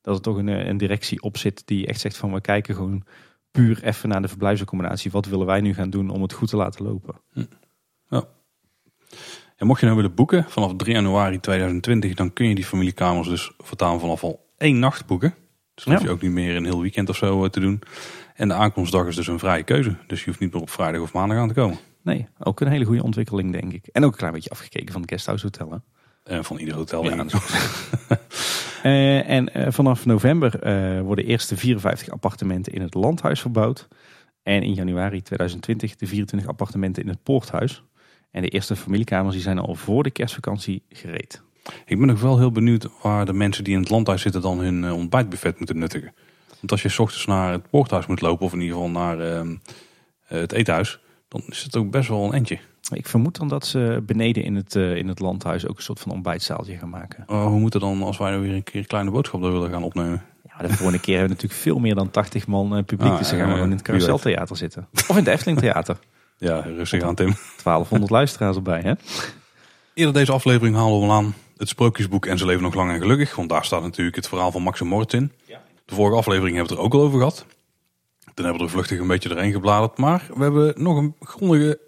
Dat 0.00 0.16
er 0.16 0.22
toch 0.22 0.36
een, 0.36 0.68
een 0.68 0.76
directie 0.76 1.22
op 1.22 1.36
zit 1.36 1.66
die 1.66 1.86
echt 1.86 2.00
zegt 2.00 2.16
van 2.16 2.32
we 2.32 2.40
kijken 2.40 2.74
gewoon 2.74 3.04
puur 3.50 3.84
even 3.84 4.08
naar 4.08 4.22
de 4.22 4.28
verblijfsaccommodatie. 4.28 5.10
Wat 5.10 5.26
willen 5.26 5.46
wij 5.46 5.60
nu 5.60 5.74
gaan 5.74 5.90
doen 5.90 6.10
om 6.10 6.22
het 6.22 6.32
goed 6.32 6.48
te 6.48 6.56
laten 6.56 6.84
lopen? 6.84 7.14
En 9.56 9.66
mocht 9.66 9.80
je 9.80 9.86
nou 9.86 9.98
willen 9.98 10.14
boeken 10.14 10.44
vanaf 10.48 10.72
3 10.76 10.94
januari 10.94 11.40
2020, 11.40 12.14
dan 12.14 12.32
kun 12.32 12.48
je 12.48 12.54
die 12.54 12.64
familiekamers 12.64 13.28
dus 13.28 13.52
voortaan 13.58 14.00
vanaf 14.00 14.22
al 14.22 14.44
één 14.56 14.78
nacht 14.78 15.06
boeken. 15.06 15.34
Dus 15.74 15.84
dan 15.84 15.94
hoef 15.94 16.02
je 16.02 16.10
ook 16.10 16.22
niet 16.22 16.30
meer 16.30 16.56
een 16.56 16.64
heel 16.64 16.80
weekend 16.80 17.08
of 17.08 17.16
zo 17.16 17.44
eh, 17.44 17.50
te 17.50 17.60
doen. 17.60 17.82
En 18.34 18.48
de 18.48 18.54
aankomstdag 18.54 19.06
is 19.06 19.16
dus 19.16 19.26
een 19.26 19.38
vrije 19.38 19.62
keuze. 19.62 19.96
Dus 20.06 20.18
je 20.18 20.26
hoeft 20.26 20.40
niet 20.40 20.52
meer 20.52 20.62
op 20.62 20.70
vrijdag 20.70 21.00
of 21.00 21.12
maandag 21.12 21.38
aan 21.38 21.48
te 21.48 21.54
komen. 21.54 21.78
Nee, 22.02 22.26
ook 22.38 22.60
een 22.60 22.68
hele 22.68 22.84
goede 22.84 23.02
ontwikkeling 23.02 23.52
denk 23.52 23.72
ik. 23.72 23.86
En 23.86 24.04
ook 24.04 24.12
een 24.12 24.18
klein 24.18 24.32
beetje 24.32 24.50
afgekeken 24.50 24.92
van 24.92 25.00
het 25.00 25.10
guesthouse 25.10 25.44
hotel. 25.44 25.70
Hè? 25.70 25.78
Eh, 26.36 26.44
van 26.44 26.58
ieder 26.58 26.74
hotel. 26.74 27.04
Ja, 27.04 27.24
Eh, 28.82 29.28
en 29.28 29.72
vanaf 29.72 30.06
november 30.06 30.58
worden 31.04 31.24
eerst 31.24 31.48
de 31.48 31.56
54 31.56 32.08
appartementen 32.08 32.72
in 32.72 32.80
het 32.80 32.94
landhuis 32.94 33.40
verbouwd. 33.40 33.88
En 34.42 34.62
in 34.62 34.74
januari 34.74 35.22
2020 35.22 35.96
de 35.96 36.06
24 36.06 36.48
appartementen 36.48 37.02
in 37.02 37.08
het 37.08 37.22
poorthuis. 37.22 37.82
En 38.34 38.42
de 38.42 38.48
eerste 38.48 38.76
familiekamers 38.76 39.34
die 39.34 39.42
zijn 39.42 39.58
al 39.58 39.74
voor 39.74 40.02
de 40.02 40.10
kerstvakantie 40.10 40.82
gereed. 40.88 41.42
Ik 41.86 41.98
ben 41.98 42.10
ook 42.10 42.18
wel 42.18 42.38
heel 42.38 42.50
benieuwd 42.52 42.88
waar 43.02 43.26
de 43.26 43.32
mensen 43.32 43.64
die 43.64 43.74
in 43.74 43.80
het 43.80 43.90
landhuis 43.90 44.22
zitten 44.22 44.40
dan 44.40 44.58
hun 44.58 44.84
eh, 44.84 44.96
ontbijtbuffet 44.96 45.58
moeten 45.58 45.78
nuttigen. 45.78 46.14
Want 46.48 46.70
als 46.70 46.82
je 46.82 46.88
's 46.88 46.98
ochtends 46.98 47.26
naar 47.26 47.52
het 47.52 47.70
poorthuis 47.70 48.06
moet 48.06 48.20
lopen, 48.20 48.46
of 48.46 48.52
in 48.52 48.60
ieder 48.60 48.76
geval 48.76 48.90
naar 48.90 49.20
ehm, 49.20 49.56
eh, 50.28 50.38
het 50.38 50.52
eethuis, 50.52 50.98
dan 51.28 51.42
is 51.46 51.62
het 51.62 51.76
ook 51.76 51.90
best 51.90 52.08
wel 52.08 52.24
een 52.24 52.32
endje. 52.32 52.58
Ik 52.92 53.06
vermoed 53.06 53.38
dan 53.38 53.48
dat 53.48 53.66
ze 53.66 54.02
beneden 54.06 54.44
in 54.44 54.54
het, 54.54 54.76
eh, 54.76 54.96
in 54.96 55.08
het 55.08 55.20
landhuis 55.20 55.68
ook 55.68 55.76
een 55.76 55.82
soort 55.82 56.00
van 56.00 56.12
ontbijtzaaltje 56.12 56.76
gaan 56.76 56.90
maken. 56.90 57.24
Oh, 57.26 57.46
hoe 57.46 57.60
moeten 57.60 57.80
dan, 57.80 58.02
als 58.02 58.18
wij 58.18 58.30
nou 58.30 58.42
weer 58.42 58.54
een 58.54 58.62
keer 58.62 58.80
een 58.80 58.86
kleine 58.86 59.10
boodschap 59.10 59.42
daar 59.42 59.52
willen 59.52 59.70
gaan 59.70 59.82
opnemen? 59.82 60.22
Ja, 60.42 60.66
de 60.66 60.68
volgende 60.68 61.00
keer 61.00 61.18
hebben 61.18 61.36
we 61.36 61.42
natuurlijk 61.42 61.60
veel 61.60 61.78
meer 61.78 61.94
dan 61.94 62.10
80 62.10 62.46
man 62.46 62.84
publiek. 62.84 63.10
Ah, 63.10 63.18
dus 63.18 63.28
dan 63.28 63.38
gaan 63.38 63.48
we 63.48 63.54
gewoon 63.54 63.70
in 63.70 63.76
het 63.76 63.84
carouseltheater 63.84 64.56
zitten. 64.56 64.88
Of 64.92 65.08
in 65.08 65.16
het 65.16 65.26
Efteling 65.26 65.58
Theater. 65.58 65.98
Ja, 66.36 66.60
rustig 66.60 67.02
aan 67.02 67.14
Tim. 67.14 67.36
1200 67.62 68.10
luisteraars 68.10 68.56
erbij 68.56 68.80
hè. 68.80 68.92
Eerder 69.94 70.14
deze 70.14 70.32
aflevering 70.32 70.76
halen 70.76 71.00
we 71.00 71.06
al 71.06 71.12
aan 71.12 71.34
het 71.56 71.68
sprookjesboek 71.68 72.26
En 72.26 72.38
ze 72.38 72.46
leven 72.46 72.62
nog 72.62 72.74
lang 72.74 72.90
en 72.90 73.00
gelukkig. 73.00 73.36
Want 73.36 73.48
daar 73.48 73.64
staat 73.64 73.82
natuurlijk 73.82 74.16
het 74.16 74.28
verhaal 74.28 74.52
van 74.52 74.62
Max 74.62 74.80
en 74.80 74.86
Moritz 74.86 75.14
in. 75.14 75.32
De 75.84 75.94
vorige 75.94 76.16
aflevering 76.16 76.56
hebben 76.56 76.76
we 76.76 76.82
het 76.82 76.92
er 76.92 76.98
ook 76.98 77.00
al 77.00 77.06
over 77.06 77.18
gehad. 77.18 77.46
Toen 78.34 78.44
hebben 78.44 78.62
we 78.62 78.68
er 78.68 78.72
vluchtig 78.72 78.98
een 78.98 79.06
beetje 79.06 79.28
erheen 79.28 79.52
gebladerd. 79.52 79.98
Maar 79.98 80.26
we 80.34 80.42
hebben 80.42 80.74
nog 80.76 80.96
een 80.96 81.14
grondige, 81.20 81.80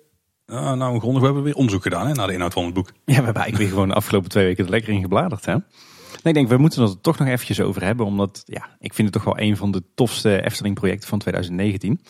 ah, 0.46 0.72
nou 0.72 0.94
een 0.94 1.00
grondig, 1.00 1.20
we 1.20 1.26
hebben 1.26 1.44
weer 1.44 1.54
onderzoek 1.54 1.82
gedaan 1.82 2.06
hè, 2.06 2.12
naar 2.12 2.26
de 2.26 2.32
inhoud 2.32 2.52
van 2.52 2.64
het 2.64 2.74
boek. 2.74 2.86
Ja, 2.88 2.94
we 3.04 3.12
hebben 3.12 3.34
eigenlijk 3.34 3.56
weer 3.56 3.68
gewoon 3.68 3.88
de 3.88 3.94
afgelopen 3.94 4.30
twee 4.30 4.44
weken 4.44 4.64
er 4.64 4.70
lekker 4.70 4.92
in 4.92 5.00
gebladerd. 5.00 5.44
Hè? 5.44 5.52
Nee, 5.52 5.62
ik 6.22 6.34
denk, 6.34 6.48
we 6.48 6.56
moeten 6.56 6.82
het 6.82 6.90
er 6.90 7.00
toch 7.00 7.18
nog 7.18 7.28
eventjes 7.28 7.60
over 7.60 7.82
hebben. 7.82 8.06
Omdat, 8.06 8.42
ja, 8.44 8.68
ik 8.78 8.94
vind 8.94 9.14
het 9.14 9.22
toch 9.22 9.34
wel 9.34 9.44
een 9.44 9.56
van 9.56 9.70
de 9.70 9.82
tofste 9.94 10.42
Efteling 10.42 10.74
projecten 10.74 11.08
van 11.08 11.18
2019. 11.18 12.00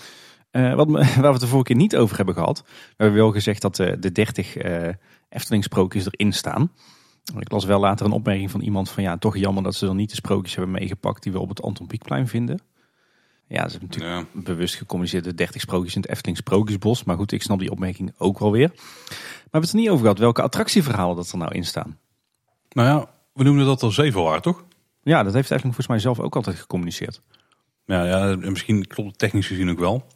Eh, 0.57 0.75
wat 0.75 0.89
me, 0.89 0.99
waar 1.15 1.21
we 1.23 1.27
het 1.27 1.41
de 1.41 1.47
vorige 1.47 1.67
keer 1.67 1.77
niet 1.77 1.97
over 1.97 2.17
hebben 2.17 2.35
gehad. 2.35 2.63
We 2.67 2.95
hebben 2.97 3.21
wel 3.21 3.33
gezegd 3.33 3.63
dat 3.63 3.79
eh, 3.79 3.93
de 4.01 4.13
30 4.13 4.57
eh 4.57 4.89
Efteling 5.29 5.65
sprookjes 5.65 6.07
erin 6.11 6.33
staan. 6.33 6.73
Ik 7.39 7.51
las 7.53 7.65
wel 7.65 7.81
later 7.81 8.07
een 8.07 8.13
opmerking 8.13 8.51
van 8.51 8.61
iemand 8.61 8.91
van 8.91 9.03
ja, 9.03 9.19
toch 9.19 9.37
jammer 9.37 9.63
dat 9.63 9.75
ze 9.75 9.87
dan 9.87 9.97
niet 9.97 10.11
de 10.11 10.17
sprookjes 10.17 10.55
hebben 10.55 10.75
meegepakt 10.75 11.23
die 11.23 11.33
we 11.33 11.39
op 11.39 11.49
het 11.49 11.63
Anton 11.63 11.87
Pieckplein 11.87 12.29
vinden. 12.29 12.61
Ja, 13.49 13.69
ze 13.69 13.79
hebben 13.79 13.89
natuurlijk 13.89 14.29
Ja. 14.35 14.41
bewust 14.41 14.75
gecommuniceerd 14.75 15.25
de 15.25 15.35
30 15.35 15.61
sprookjes 15.61 15.95
in 15.95 16.01
het 16.01 16.11
Efteling 16.11 16.37
Sprookjesbos. 16.37 17.05
Maar 17.05 17.17
goed, 17.17 17.33
ik 17.33 17.43
snap 17.43 17.59
die 17.59 17.71
opmerking 17.71 18.15
ook 18.19 18.39
wel 18.39 18.53
weer. 18.53 18.69
Maar 18.69 18.77
we 19.05 19.43
hebben 19.43 19.61
het 19.61 19.71
er 19.73 19.77
niet 19.79 19.89
over 19.89 20.01
gehad 20.01 20.19
welke 20.19 20.43
attractieverhalen 20.43 21.17
dat 21.17 21.31
er 21.31 21.39
nou 21.39 21.55
in 21.55 21.65
staan. 21.65 21.99
Nou 22.69 22.89
ja, 22.89 23.09
we 23.33 23.43
noemden 23.45 23.67
dat 23.67 23.83
er 23.83 23.93
zeven 23.93 24.23
waren, 24.23 24.43
toch? 24.43 24.65
Ja, 25.03 25.23
dat 25.23 25.33
heeft 25.35 25.51
Efteling 25.51 25.75
volgens 25.75 25.87
mij 25.89 25.99
zelf 25.99 26.21
ook 26.21 26.37
altijd 26.37 26.57
gecommuniceerd. 26.57 27.23
Ja, 27.85 28.05
ja 28.05 28.31
en 28.31 28.51
misschien 28.51 28.87
klopt 28.87 29.09
het 29.09 29.19
technisch 29.19 29.47
gezien 29.47 29.71
ook 29.71 29.79
wel. 29.79 30.07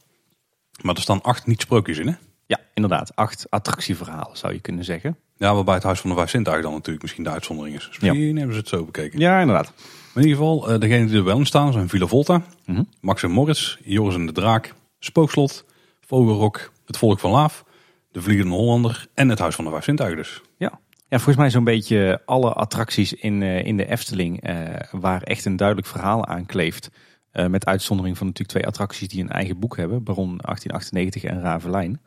Maar 0.82 0.94
er 0.94 1.00
staan 1.02 1.22
acht 1.22 1.46
niet-sprookjes 1.46 1.98
in, 1.98 2.06
hè? 2.06 2.14
Ja, 2.46 2.58
inderdaad. 2.74 3.16
Acht 3.16 3.46
attractieverhalen 3.50 4.36
zou 4.36 4.52
je 4.52 4.60
kunnen 4.60 4.84
zeggen. 4.84 5.16
Ja, 5.36 5.54
waarbij 5.54 5.74
het 5.74 5.82
Huis 5.82 6.00
van 6.00 6.10
de 6.10 6.16
Vijf 6.16 6.30
Zintuigen 6.30 6.64
dan 6.64 6.72
natuurlijk 6.74 7.02
misschien 7.02 7.24
de 7.24 7.30
uitzondering 7.30 7.76
is. 7.76 7.86
Dus 7.86 7.98
misschien 7.98 8.36
hebben 8.36 8.54
ze 8.54 8.60
het 8.60 8.68
zo 8.68 8.84
bekeken. 8.84 9.18
Ja, 9.18 9.40
inderdaad. 9.40 9.72
Maar 9.76 10.22
in 10.24 10.28
ieder 10.28 10.36
geval, 10.36 10.70
eh, 10.70 10.80
degenen 10.80 11.06
die 11.06 11.16
er 11.16 11.24
wel 11.24 11.38
in 11.38 11.46
staan 11.46 11.72
zijn 11.72 11.88
Villa 11.88 12.06
Volta, 12.06 12.42
Mhm. 12.66 12.82
Max 13.00 13.22
en 13.22 13.30
Moritz, 13.30 13.76
Joris 13.84 14.14
en 14.14 14.26
de 14.26 14.32
Draak, 14.32 14.74
Spookslot, 14.98 15.64
Vogelrok, 16.06 16.72
Het 16.86 16.96
Volk 16.96 17.18
van 17.20 17.30
Laaf, 17.30 17.64
De 18.12 18.22
Vliegende 18.22 18.54
Hollander 18.54 19.06
en 19.14 19.28
Het 19.28 19.38
Huis 19.38 19.54
van 19.54 19.64
de 19.64 19.70
Vijf 19.70 19.84
Zintuigen 19.84 20.16
dus. 20.18 20.40
Ja. 20.56 20.80
ja, 21.08 21.16
volgens 21.16 21.36
mij 21.36 21.50
zo'n 21.50 21.64
beetje 21.64 22.22
alle 22.26 22.52
attracties 22.52 23.12
in, 23.12 23.42
eh, 23.42 23.64
in 23.66 23.76
de 23.76 23.86
Efteling 23.90 24.42
eh, 24.42 24.56
waar 24.90 25.22
echt 25.22 25.44
een 25.44 25.56
duidelijk 25.56 25.86
verhaal 25.88 26.26
aan 26.26 26.46
kleeft. 26.46 26.90
Eh, 27.30 27.46
met 27.46 27.66
uitzondering 27.66 28.16
van 28.16 28.26
natuurlijk 28.26 28.58
twee 28.58 28.66
attracties 28.66 29.08
die 29.08 29.22
een 29.22 29.30
eigen 29.30 29.58
boek 29.58 29.76
hebben. 29.76 30.02
Baron 30.02 30.38
1898 30.42 31.24
en 31.24 31.40
Ravelijn. 31.40 32.00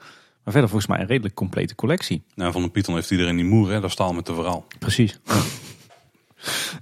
Maar 0.43 0.53
verder 0.53 0.69
volgens 0.69 0.89
mij 0.89 0.99
een 0.99 1.07
redelijk 1.07 1.35
complete 1.35 1.75
collectie. 1.75 2.23
Nou, 2.35 2.51
van 2.51 2.61
de 2.61 2.69
Python 2.69 2.95
heeft 2.95 3.11
iedereen 3.11 3.35
die 3.35 3.45
moer, 3.45 3.71
hè? 3.71 3.79
Dat 3.79 3.91
staal 3.91 4.13
met 4.13 4.25
de 4.25 4.33
verhaal. 4.33 4.65
Precies. 4.79 5.19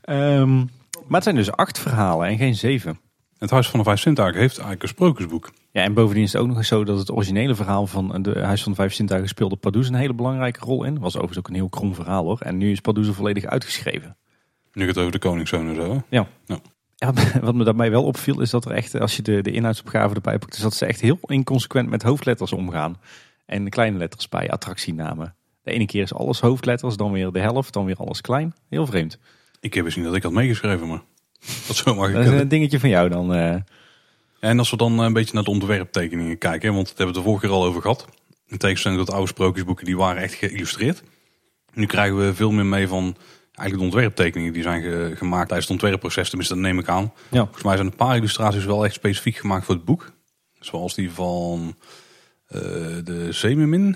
Ehm, 0.02 0.56
maar 0.58 0.66
het 1.08 1.24
zijn 1.24 1.36
dus 1.36 1.52
acht 1.52 1.80
verhalen 1.80 2.28
en 2.28 2.38
geen 2.38 2.56
zeven. 2.56 3.00
Het 3.38 3.50
Huis 3.50 3.70
van 3.70 3.80
de 3.80 3.86
Vijf 3.86 4.00
Zintuigen 4.00 4.40
heeft 4.40 4.54
eigenlijk 4.54 4.84
een 4.84 4.90
sprookjesboek. 4.90 5.52
Ja, 5.72 5.84
en 5.84 5.94
bovendien 5.94 6.24
is 6.24 6.34
het 6.34 6.42
ook 6.42 6.48
nog 6.48 6.58
eens 6.58 6.68
zo 6.68 6.84
dat 6.84 6.98
het 6.98 7.12
originele 7.12 7.56
verhaal 7.56 7.88
van 7.88 8.22
de 8.22 8.40
Huis 8.40 8.64
van 8.64 8.72
de 8.72 8.78
Vijf 8.78 8.94
Zintuigen 8.94 9.30
speelde 9.30 9.56
Pardoes 9.56 9.88
een 9.88 9.94
hele 9.94 10.14
belangrijke 10.14 10.60
rol 10.60 10.84
in. 10.84 11.00
Was 11.00 11.14
overigens 11.14 11.38
ook 11.38 11.48
een 11.48 11.56
heel 11.56 11.70
krom 11.70 11.96
verhaal 11.96 12.24
hoor. 12.24 12.40
En 12.40 12.58
nu 12.58 12.72
is 12.72 12.80
Pardoes 12.80 13.08
er 13.08 13.14
volledig 13.14 13.46
uitgeschreven. 13.46 14.18
Nu 14.74 14.86
gaat 14.86 14.96
het 14.96 14.98
over 14.98 15.12
de 15.12 15.20
Koningszoon 15.20 15.68
en 15.68 15.76
zo, 15.76 15.94
hè? 15.94 16.00
Ja. 16.10 16.28
Ja. 16.46 16.60
Ja, 17.02 17.14
wat 17.42 17.56
me 17.56 17.64
daarbij 17.64 17.92
wel 17.92 18.04
opviel 18.04 18.42
is 18.42 18.50
dat 18.50 18.66
er 18.66 18.72
echt, 18.72 19.00
als 19.00 19.16
je 19.16 19.22
de, 19.22 19.42
de 19.42 19.52
inhoudsopgave 19.52 20.16
erbij 20.16 20.38
pakt, 20.38 20.56
is 20.56 20.62
dat 20.62 20.74
ze 20.74 20.86
echt 20.86 21.02
heel 21.02 21.20
inconsequent 21.26 21.90
met 21.90 22.04
hoofdletters 22.04 22.52
omgaan. 22.54 23.00
En 23.46 23.70
kleine 23.70 23.98
letters 23.98 24.30
bij 24.30 24.50
attractienamen. 24.50 25.36
De 25.64 25.72
ene 25.72 25.86
keer 25.86 26.02
is 26.02 26.14
alles 26.14 26.40
hoofdletters, 26.40 26.98
dan 26.98 27.12
weer 27.12 27.32
de 27.32 27.40
helft, 27.40 27.74
dan 27.74 27.86
weer 27.86 27.96
alles 27.96 28.22
klein. 28.22 28.54
Heel 28.70 28.86
vreemd. 28.86 29.18
Ik 29.60 29.74
heb 29.74 29.86
eens 29.86 29.96
niet 29.96 30.06
dat 30.06 30.16
ik 30.16 30.24
had 30.24 30.32
meegeschreven, 30.32 30.88
maar 30.88 31.02
dat 31.68 31.76
zo 31.76 31.96
mag 31.96 32.12
Dat 32.12 32.26
is 32.26 32.40
een 32.40 32.48
dingetje 32.48 32.80
van 32.80 32.90
jou 32.90 33.10
dan. 33.10 33.34
eh. 33.34 33.56
En 34.40 34.60
als 34.60 34.70
we 34.72 34.78
dan 34.78 35.00
een 35.00 35.14
beetje 35.14 35.34
naar 35.34 35.44
de 35.44 35.50
ontwerptekeningen 35.50 36.38
kijken, 36.38 36.74
want 36.74 36.88
dat 36.88 36.98
hebben 36.98 37.16
we 37.16 37.20
het 37.20 37.28
de 37.28 37.32
vorige 37.32 37.46
keer 37.48 37.56
al 37.56 37.66
over 37.66 37.82
gehad. 37.82 38.08
In 38.48 38.58
tegenstelling 38.58 39.00
tot 39.00 39.12
oude 39.12 39.28
sprookjesboeken, 39.28 39.86
die 39.86 39.98
waren 39.98 40.22
echt 40.22 40.34
geïllustreerd. 40.34 41.04
Nu 41.74 41.86
krijgen 41.86 42.18
we 42.18 42.34
veel 42.34 42.52
meer 42.52 42.66
mee 42.66 42.88
van 42.88 43.16
eigenlijk 43.62 43.92
de 43.92 43.98
ontwerptekeningen 43.98 44.54
die 44.54 44.64
zijn 44.64 44.82
ge- 44.82 45.12
gemaakt 45.16 45.48
tijdens 45.48 45.68
het 45.68 45.78
ontwerpproces. 45.82 46.28
Tenminste, 46.30 46.54
dat 46.56 46.64
neem 46.64 46.80
ik 46.80 46.88
aan. 46.88 47.12
Ja. 47.30 47.44
Volgens 47.44 47.64
mij 47.64 47.76
zijn 47.76 47.88
een 47.88 47.96
paar 47.96 48.16
illustraties 48.16 48.66
wel 48.66 48.86
echt 48.86 48.94
specifiek 48.94 49.36
gemaakt 49.36 49.66
voor 49.66 49.76
het 49.76 49.86
boek. 49.86 50.12
Zoals 50.60 50.96
die 50.96 51.12
van 51.12 51.76
eh, 52.48 52.60
de 53.04 53.28
Zeemermin. 53.30 53.96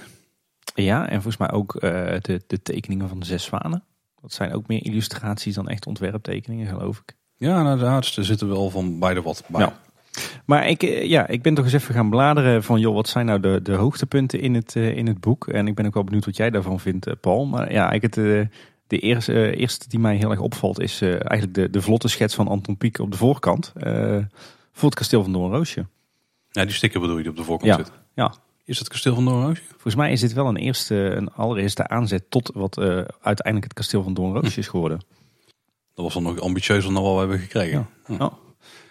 Ja, 0.76 1.04
en 1.08 1.14
volgens 1.22 1.38
mij 1.38 1.52
ook 1.52 1.76
eh, 1.76 1.92
de, 2.22 2.42
de 2.48 2.62
tekeningen 2.62 3.10
van 3.10 3.20
de 3.20 3.26
zes 3.26 3.44
zwanen. 3.44 3.84
Dat 4.22 4.34
zijn 4.34 4.54
ook 4.54 4.68
meer 4.68 4.84
illustraties 4.86 5.56
dan 5.56 5.68
echt 5.70 5.86
ontwerptekeningen, 5.88 6.68
geloof 6.68 7.02
ik. 7.06 7.16
Ja, 7.38 7.64
nou, 7.64 7.80
daar 7.80 8.04
zitten 8.04 8.48
wel 8.48 8.70
van 8.70 9.00
beide 9.00 9.22
wat 9.22 9.44
bij. 9.48 9.62
Ja. 9.62 9.80
Maar 10.46 10.68
ik, 10.70 10.84
eh, 10.84 11.06
ja, 11.10 11.28
ik 11.28 11.42
ben 11.42 11.54
toch 11.54 11.64
eens 11.66 11.74
even 11.74 11.94
gaan 11.94 12.10
bladeren 12.10 12.64
van, 12.64 12.80
joh, 12.80 12.94
wat 12.96 13.08
zijn 13.08 13.26
nou 13.26 13.40
de, 13.40 13.60
de 13.64 13.74
hoogtepunten 13.74 14.40
in 14.40 14.54
het, 14.54 14.76
in 14.76 15.08
het 15.08 15.20
boek? 15.20 15.48
En 15.48 15.68
ik 15.68 15.76
ben 15.76 15.86
ook 15.86 15.94
wel 15.94 16.04
benieuwd 16.04 16.26
wat 16.26 16.38
jij 16.38 16.50
daarvan 16.50 16.80
vindt, 16.80 17.20
Paul. 17.22 17.46
Maar 17.46 17.72
ja, 17.72 17.90
eigenlijk 17.90 18.16
het, 18.16 18.50
de 18.88 19.00
eerste, 19.00 19.34
eh, 19.34 19.60
eerste 19.60 19.90
die 19.90 20.00
mij 20.00 20.16
heel 20.16 20.32
erg 20.32 20.40
opvalt 20.40 20.80
is 20.80 21.02
eh, 21.02 21.10
eigenlijk 21.10 21.54
de, 21.54 21.70
de 21.70 21.82
vlotte 21.82 22.08
schets 22.08 22.36
van 22.36 22.48
Anton 22.48 22.78
Pieck 22.78 23.00
op 23.00 23.12
de 23.12 23.18
voorkant. 23.18 23.72
eh, 23.76 24.18
voor 24.72 24.90
het 24.90 24.98
kasteel 24.98 25.24
van 25.24 25.34
Doornroosje. 25.34 25.86
Ja, 26.52 26.66
die 26.66 26.74
sticker 26.74 27.00
bedoel 27.00 27.16
je 27.16 27.22
die 27.22 27.32
op 27.32 27.38
de 27.38 27.44
voorkant 27.44 27.72
Ja. 27.72 27.78
zit. 27.78 27.92
Ja, 28.16 28.34
Is 28.66 28.80
het 28.80 28.88
kasteel 28.88 29.16
van 29.16 29.26
Doornroosje? 29.26 29.62
volgens 29.72 29.96
mij 29.96 30.12
is 30.12 30.20
dit 30.20 30.34
wel 30.34 30.48
een 30.48 30.56
eerste, 30.58 30.96
een 30.96 31.32
allereerste 31.34 31.88
aanzet 31.88 32.30
tot 32.30 32.52
wat 32.54 32.78
uiteindelijk 32.78 33.64
het 33.64 33.74
kasteel 33.74 34.04
van 34.04 34.14
Doornroosje 34.14 34.60
is 34.60 34.68
geworden. 34.68 35.00
Dat 35.94 36.06
was 36.06 36.14
dan 36.14 36.24
nog 36.24 36.40
ambitieuzer 36.40 36.94
dan 36.94 37.04
wat 37.04 37.14
we 37.14 37.20
hebben 37.20 37.40
gekregen. 37.40 37.88
Hm. 38.06 38.14
Ja. 38.14 38.32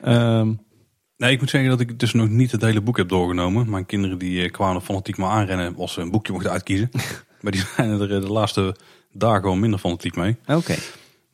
Ehm, 0.03 0.53
Nee, 1.17 1.33
ik 1.33 1.41
moet 1.41 1.51
zeggen 1.51 1.71
dat 1.71 1.81
ik 1.81 1.99
dus 1.99 2.13
nog 2.13 2.29
niet 2.29 2.53
het 2.53 2.63
hele 2.63 2.81
boek 2.81 2.97
heb 2.97 3.09
doorgenomen. 3.09 3.71
Mijn 3.71 3.87
kinderen 3.87 4.19
die 4.19 4.51
kwamen 4.51 4.83
fanatiek 4.83 5.17
maar 5.17 5.31
aanrennen 5.31 5.77
als 5.77 5.93
ze 5.93 6.01
een 6.01 6.11
boekje 6.11 6.33
mochten 6.33 6.51
uitkiezen. 6.51 6.91
maar 7.41 7.53
die 7.53 7.61
zijn 7.77 7.91
er 8.01 8.09
de 8.09 8.33
laatste 8.33 8.77
dagen 9.15 9.43
wel 9.43 9.55
minder 9.55 9.79
fanatiek 9.79 10.17
mee. 10.17 10.37
Oké. 10.47 10.75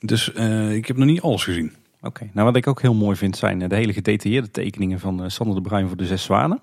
Dus 0.01 0.33
eh, 0.33 0.75
ik 0.75 0.87
heb 0.87 0.97
nog 0.97 1.07
niet 1.07 1.21
alles 1.21 1.45
gezien. 1.45 1.73
Oké, 2.01 2.31
nou 2.33 2.47
wat 2.47 2.57
ik 2.57 2.67
ook 2.67 2.83
heel 2.83 2.95
mooi 2.95 3.17
vind 3.17 3.37
zijn 3.37 3.63
eh, 3.63 3.69
de 3.69 3.75
hele 3.75 3.93
gedetailleerde 3.93 4.51
tekeningen 4.51 5.01
van 5.01 5.25
eh, 5.25 5.29
Sander 5.29 5.55
de 5.55 5.63
Bruin 5.63 5.89
voor 5.89 5.97
de 5.97 6.07
Zes 6.07 6.23
Zwanen. 6.23 6.61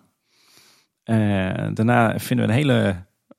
Daarna 1.74 2.20
vinden 2.20 2.46
we 2.46 2.52
een 2.52 2.58
hele, 2.58 2.96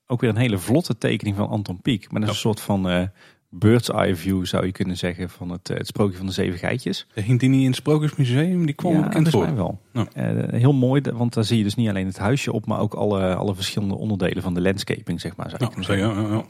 ook 0.07 0.21
weer 0.21 0.31
een 0.31 0.37
hele 0.37 0.59
vlotte 0.59 0.99
tekening 0.99 1.37
van 1.37 1.49
Anton 1.49 1.81
Pieck. 1.81 2.11
Maar 2.11 2.21
dat 2.21 2.29
is 2.31 2.35
een 2.35 2.41
soort 2.41 2.61
van 2.61 3.11
bird's 3.51 3.89
eye 3.89 4.17
view 4.17 4.47
zou 4.47 4.67
je 4.67 4.73
kunnen 4.73 4.97
zeggen 4.97 5.31
van 5.31 5.51
het, 5.51 5.69
het 5.69 5.87
sprookje 5.87 6.17
van 6.17 6.27
de 6.27 6.33
zeven 6.33 6.59
geitjes. 6.59 7.07
Hing 7.15 7.41
die 7.41 7.49
niet 7.49 7.61
in 7.61 7.67
het 7.67 7.77
Sprookjesmuseum? 7.77 8.67
Die 8.67 8.75
kwam 8.75 8.93
me 8.93 9.03
bekend 9.03 9.29
voor. 9.29 9.55
wel. 9.55 9.81
Ja. 9.93 10.07
Heel 10.51 10.73
mooi, 10.73 11.01
want 11.13 11.35
daar 11.35 11.45
zie 11.45 11.59
je 11.59 11.65
dus 11.65 11.75
niet 11.75 11.89
alleen 11.89 12.07
het 12.07 12.19
huisje 12.19 12.53
op, 12.53 12.67
maar 12.67 12.81
ook 12.81 12.95
alle, 12.95 13.35
alle 13.35 13.55
verschillende 13.55 13.95
onderdelen 13.95 14.43
van 14.43 14.55
de 14.55 14.61
landscaping, 14.61 15.21
zeg 15.21 15.37
maar. 15.37 15.51
Zou 15.51 15.73
Ja, 15.77 15.83
zo, 15.83 15.95
ja, 15.95 16.13
ja, 16.13 16.29
ja. 16.29 16.45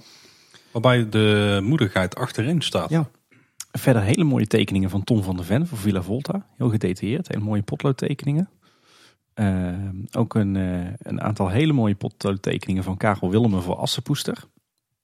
Waarbij 0.71 1.09
de 1.09 1.61
moedigheid 1.63 2.17
achterin 2.17 2.61
staat. 2.61 2.91
Ja. 2.91 3.11
Verder 3.73 4.03
hele 4.03 4.25
mooie 4.25 4.47
tekeningen 4.47 4.91
van 4.91 5.05
Tom 5.05 5.23
van 5.23 5.37
der 5.37 5.45
Ven 5.45 5.67
voor 5.67 5.79
Villa 5.79 6.03
Volta. 6.03 6.47
Heel 6.57 6.71
gedetailleerd. 6.71 7.29
Hele 7.29 7.45
mooie 7.45 7.63
potloodtekeningen. 7.63 8.49
Eh, 9.35 9.73
ook 10.13 10.35
een, 10.35 10.57
eh, 10.57 10.93
een 10.99 11.21
aantal 11.21 11.49
hele 11.49 11.73
mooie 11.73 11.95
potloodtekeningen 11.95 12.85
van 12.85 12.97
Karel 12.97 13.31
Willemen 13.31 13.63
voor 13.63 13.77
Assenpoester. 13.77 14.45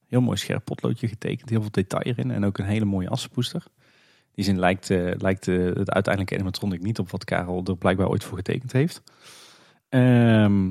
Heel 0.08 0.20
mooi 0.20 0.36
scherp 0.36 0.64
potloodje 0.64 1.08
getekend. 1.08 1.50
Heel 1.50 1.60
veel 1.60 1.70
detail 1.70 2.02
erin. 2.02 2.30
En 2.30 2.44
ook 2.44 2.58
een 2.58 2.64
hele 2.64 2.84
mooie 2.84 3.08
Assenpoester. 3.08 3.64
Die 4.32 4.44
zin 4.44 4.58
lijkt, 4.58 4.90
eh, 4.90 5.12
lijkt 5.18 5.46
het 5.46 5.90
uiteindelijke 5.90 6.34
animatronic 6.34 6.82
niet 6.82 6.98
op 6.98 7.10
wat 7.10 7.24
Karel 7.24 7.64
er 7.64 7.76
blijkbaar 7.76 8.08
ooit 8.08 8.24
voor 8.24 8.36
getekend 8.36 8.72
heeft. 8.72 9.02
Ehm, 9.88 10.70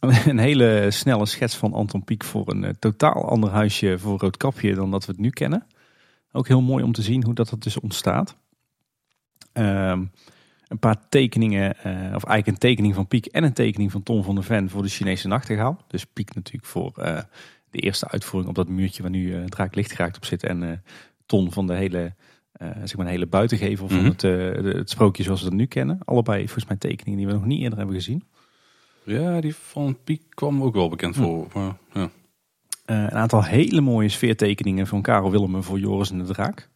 een 0.26 0.38
hele 0.38 0.86
snelle 0.90 1.26
schets 1.26 1.56
van 1.56 1.72
Anton 1.72 2.04
Pieck 2.04 2.24
voor 2.24 2.48
een 2.50 2.64
eh, 2.64 2.70
totaal 2.78 3.28
ander 3.28 3.50
huisje 3.50 3.98
voor 3.98 4.18
Roodkapje 4.18 4.74
dan 4.74 4.90
dat 4.90 5.06
we 5.06 5.12
het 5.12 5.20
nu 5.20 5.30
kennen. 5.30 5.66
Ook 6.32 6.48
heel 6.48 6.62
mooi 6.62 6.84
om 6.84 6.92
te 6.92 7.02
zien 7.02 7.24
hoe 7.24 7.34
dat, 7.34 7.48
dat 7.48 7.62
dus 7.62 7.80
ontstaat. 7.80 8.36
Ehm, 9.52 10.04
een 10.68 10.78
paar 10.78 11.08
tekeningen, 11.08 11.76
eh, 11.76 11.92
of 11.92 12.24
eigenlijk 12.24 12.46
een 12.46 12.58
tekening 12.58 12.94
van 12.94 13.06
Piek 13.06 13.26
en 13.26 13.44
een 13.44 13.52
tekening 13.52 13.92
van 13.92 14.02
Tom 14.02 14.22
van 14.22 14.34
der 14.34 14.44
Ven 14.44 14.70
voor 14.70 14.82
de 14.82 14.88
Chinese 14.88 15.28
nachtegaal. 15.28 15.84
Dus 15.86 16.04
Piek 16.04 16.34
natuurlijk 16.34 16.66
voor 16.66 16.92
eh, 16.96 17.18
de 17.70 17.78
eerste 17.78 18.08
uitvoering 18.08 18.50
op 18.50 18.56
dat 18.56 18.68
muurtje 18.68 19.02
waar 19.02 19.10
nu 19.10 19.44
Draak 19.44 19.74
Lichtgeraakt 19.74 20.16
op 20.16 20.24
zit. 20.24 20.44
En 20.44 20.82
Ton 21.26 21.52
van 21.52 21.66
de 21.66 21.74
hele, 21.74 22.14
zeg 22.58 22.96
maar 22.96 23.06
hele 23.06 23.26
buitengevel 23.26 23.88
van 23.88 23.98
Mhm. 23.98 24.06
het, 24.06 24.22
het 24.76 24.90
sprookje 24.90 25.22
zoals 25.22 25.42
we 25.42 25.48
dat 25.48 25.58
nu 25.58 25.66
kennen. 25.66 25.98
Allebei 26.04 26.44
volgens 26.44 26.66
mij 26.66 26.76
tekeningen 26.76 27.18
die 27.18 27.26
we 27.26 27.32
nog 27.32 27.44
niet 27.44 27.60
eerder 27.60 27.78
hebben 27.78 27.96
gezien. 27.96 28.24
Ja, 29.04 29.40
die 29.40 29.54
van 29.54 29.98
Piek 30.04 30.22
kwam 30.28 30.62
ook 30.62 30.74
wel 30.74 30.88
bekend 30.88 31.16
Hm. 31.16 31.22
voor. 31.22 31.46
Maar, 31.54 31.76
ja. 31.92 32.10
Eh, 32.84 32.96
een 32.96 33.10
aantal 33.10 33.44
hele 33.44 33.80
mooie 33.80 34.08
sfeertekeningen 34.08 34.86
van 34.86 35.02
Karel 35.02 35.30
Willemen 35.30 35.62
voor 35.64 35.78
Joris 35.78 36.10
en 36.10 36.18
de 36.18 36.24
Draak. 36.32 36.68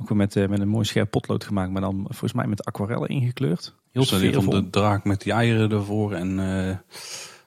Ook 0.00 0.08
weer 0.08 0.16
met, 0.18 0.36
eh, 0.36 0.48
met 0.48 0.60
een 0.60 0.68
mooi 0.68 0.84
scherp 0.84 1.10
potlood 1.10 1.44
gemaakt, 1.44 1.70
maar 1.70 1.80
dan 1.80 2.04
volgens 2.08 2.32
mij 2.32 2.46
met 2.46 2.64
aquarellen 2.64 3.08
ingekleurd. 3.08 3.74
Heel 3.92 4.04
van 4.04 4.18
sfeervol. 4.18 4.50
de 4.50 4.70
draak 4.70 5.04
met 5.04 5.20
die 5.20 5.32
eieren 5.32 5.70
ervoor. 5.70 6.12
En 6.12 6.38
eh, 6.38 6.76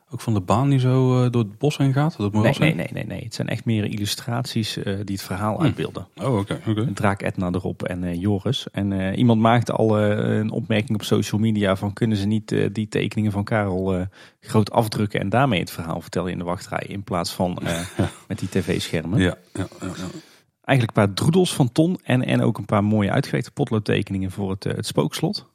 ook 0.09 0.21
van 0.21 0.33
de 0.33 0.41
baan 0.41 0.69
die 0.69 0.79
zo 0.79 1.23
eh, 1.23 1.31
door 1.31 1.43
het 1.43 1.57
bos 1.57 1.77
heen 1.77 1.93
gaat. 1.93 2.17
Het 2.17 2.33
Nee, 2.33 2.53
nee, 2.59 2.75
nee, 2.75 2.87
nee, 2.91 3.05
nee. 3.05 3.23
Het 3.23 3.33
zijn 3.33 3.47
echt 3.47 3.65
meer 3.65 3.85
illustraties 3.85 4.77
eh, 4.77 4.83
die 4.83 5.15
het 5.15 5.21
verhaal 5.21 5.57
Hm. 5.57 5.63
uitbeelden. 5.63 6.07
Oh, 6.15 6.37
oké. 6.37 6.61
Een 6.65 6.93
draak 6.93 7.21
Etna 7.21 7.49
erop 7.51 7.83
en 7.83 8.03
eh, 8.03 8.21
Joris. 8.21 8.67
En 8.71 9.15
iemand 9.15 9.41
maakte 9.41 9.71
al 9.71 9.99
een 9.99 10.51
opmerking 10.51 10.97
op 10.97 11.03
social 11.03 11.41
media 11.41 11.75
van 11.75 11.93
kunnen 11.93 12.17
ze 12.17 12.25
niet 12.25 12.55
die 12.71 12.87
tekeningen 12.87 13.31
van 13.31 13.43
Karel 13.43 14.07
groot 14.39 14.71
afdrukken 14.71 15.19
en 15.19 15.29
daarmee 15.29 15.59
het 15.59 15.71
verhaal 15.71 16.01
vertellen 16.01 16.31
in 16.31 16.37
de 16.37 16.43
wachtrij 16.43 16.85
in 16.87 17.03
plaats 17.03 17.33
van 17.33 17.57
met 18.27 18.39
die 18.39 18.49
tv-schermen. 18.49 19.19
Ja, 19.19 19.37
ja, 19.53 19.67
ja, 19.81 19.87
ja. 19.87 20.07
Eigenlijk 20.61 20.97
een 20.97 21.05
paar 21.05 21.13
droedels 21.13 21.53
van 21.53 21.71
Ton 21.71 21.99
en, 22.03 22.25
en 22.25 22.41
ook 22.41 22.57
een 22.57 22.65
paar 22.65 22.83
mooie 22.83 23.11
uitgewerkte 23.11 23.51
potloodtekeningen 23.51 24.31
voor 24.31 24.49
het, 24.49 24.63
het 24.63 24.85
spookslot. 24.85 25.47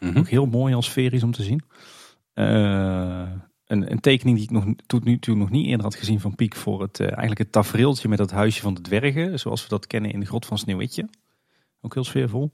Mhm. 0.00 0.18
Ook 0.18 0.28
heel 0.28 0.46
mooi 0.46 0.74
als 0.74 0.86
sferisch 0.86 1.22
om 1.22 1.32
te 1.32 1.42
zien. 1.42 1.62
Eh, 2.32 3.22
een, 3.70 3.90
een 3.90 4.00
tekening 4.00 4.36
die 4.36 4.46
ik 4.46 4.52
nog, 4.52 4.64
tot 4.86 5.04
nu 5.04 5.18
toe 5.18 5.36
nog 5.36 5.50
niet 5.50 5.66
eerder 5.66 5.84
had 5.84 5.94
gezien 5.94 6.20
van 6.20 6.34
Piek 6.34 6.54
voor 6.54 6.82
het, 6.82 7.00
eh, 7.00 7.06
eigenlijk 7.06 7.38
het 7.38 7.52
tafereeltje 7.52 8.08
met 8.08 8.18
het 8.18 8.30
huisje 8.30 8.60
van 8.60 8.74
de 8.74 8.80
dwergen. 8.80 9.38
Zoals 9.38 9.62
we 9.62 9.68
dat 9.68 9.86
kennen 9.86 10.12
in 10.12 10.20
de 10.20 10.26
grot 10.26 10.46
van 10.46 10.58
Sneeuwwitje. 10.58 11.08
Ook 11.80 11.94
heel 11.94 12.04
sfeervol. 12.04 12.52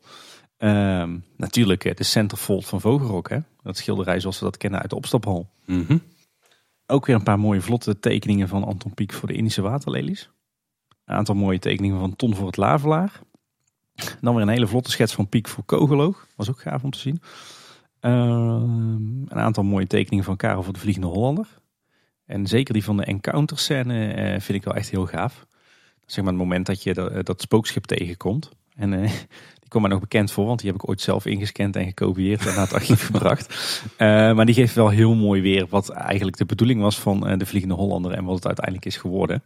Ehm, 0.57 1.19
natuurlijk 1.37 1.85
eh, 1.85 1.95
de 1.95 2.05
centerfold 2.05 2.67
van 2.67 2.81
Vogelrok. 2.81 3.29
Hè? 3.29 3.39
Dat 3.62 3.77
schilderij 3.77 4.21
zoals 4.21 4.39
we 4.39 4.45
dat 4.45 4.57
kennen 4.57 4.81
uit 4.81 4.91
de 4.91 4.97
opstaphal. 4.97 5.51
Mhm. 5.64 5.99
Ook 6.87 7.07
weer 7.07 7.17
een 7.17 7.23
paar 7.23 7.39
mooie 7.39 7.61
vlotte 7.61 7.99
tekeningen 7.99 8.49
van 8.49 8.64
Anton 8.64 8.95
Pieck 8.95 9.12
voor 9.12 9.29
de 9.29 9.35
Indische 9.35 9.62
waterlelies. 9.62 10.31
Een 11.05 11.17
aantal 11.17 11.35
mooie 11.35 11.59
tekeningen 11.59 11.99
van 11.99 12.17
Ton 12.17 12.35
voor 12.35 12.47
het 12.47 12.57
lavelaar. 12.57 13.21
Dan 14.21 14.35
weer 14.35 14.43
een 14.43 14.49
hele 14.49 14.67
vlotte 14.67 14.91
schets 14.91 15.14
van 15.14 15.29
Piek 15.29 15.49
voor 15.49 15.64
Kogeloog. 15.64 16.27
Was 16.37 16.51
ook 16.51 16.61
gaaf 16.61 16.85
om 16.85 16.91
te 16.91 16.99
zien. 16.99 17.21
Ehm, 18.01 18.95
een 19.27 19.41
aantal 19.41 19.65
mooie 19.65 19.87
tekeningen 19.87 20.25
van 20.25 20.37
Karel 20.37 20.63
voor 20.63 20.73
de 20.73 20.79
Vliegende 20.79 21.09
Hollander. 21.09 21.47
En 22.27 22.47
zeker 22.47 22.75
die 22.75 22.85
van 22.85 22.97
de 22.97 23.05
encounter 23.05 23.59
scène 23.59 24.13
eh, 24.13 24.41
vind 24.41 24.59
ik 24.59 24.65
wel 24.65 24.75
echt 24.75 24.91
heel 24.91 25.07
gaaf. 25.07 25.47
Zeg 26.07 26.25
maar 26.25 26.33
het 26.33 26.43
moment 26.43 26.67
dat 26.67 26.83
je 26.83 26.95
dat, 26.95 27.27
dat 27.27 27.41
spookschip 27.41 27.85
tegenkomt. 27.85 28.51
En 28.77 28.93
eh, 28.93 29.11
die 29.61 29.69
komt 29.69 29.83
mij 29.83 29.93
nog 29.93 30.01
bekend 30.01 30.33
voor, 30.33 30.47
want 30.47 30.61
die 30.61 30.71
heb 30.71 30.83
ik 30.83 30.89
ooit 30.89 31.01
zelf 31.01 31.27
ingescand 31.27 31.77
en 31.77 31.85
gekopieerd 31.85 32.47
en 32.47 32.55
naar 32.55 32.65
het 32.65 32.73
archief 32.73 33.07
gebracht. 33.11 33.81
Eh, 33.97 34.07
maar 34.33 34.47
die 34.47 34.55
geeft 34.55 34.75
wel 34.75 34.89
heel 34.89 35.15
mooi 35.15 35.43
weer 35.43 35.67
wat 35.69 35.89
eigenlijk 35.89 36.37
de 36.37 36.45
bedoeling 36.45 36.81
was 36.81 36.99
van 36.99 37.27
eh, 37.27 37.39
de 37.39 37.47
Vliegende 37.47 37.75
Hollander 37.75 38.13
en 38.13 38.25
wat 38.25 38.35
het 38.35 38.47
uiteindelijk 38.47 38.87
is 38.87 38.97
geworden. 38.97 39.43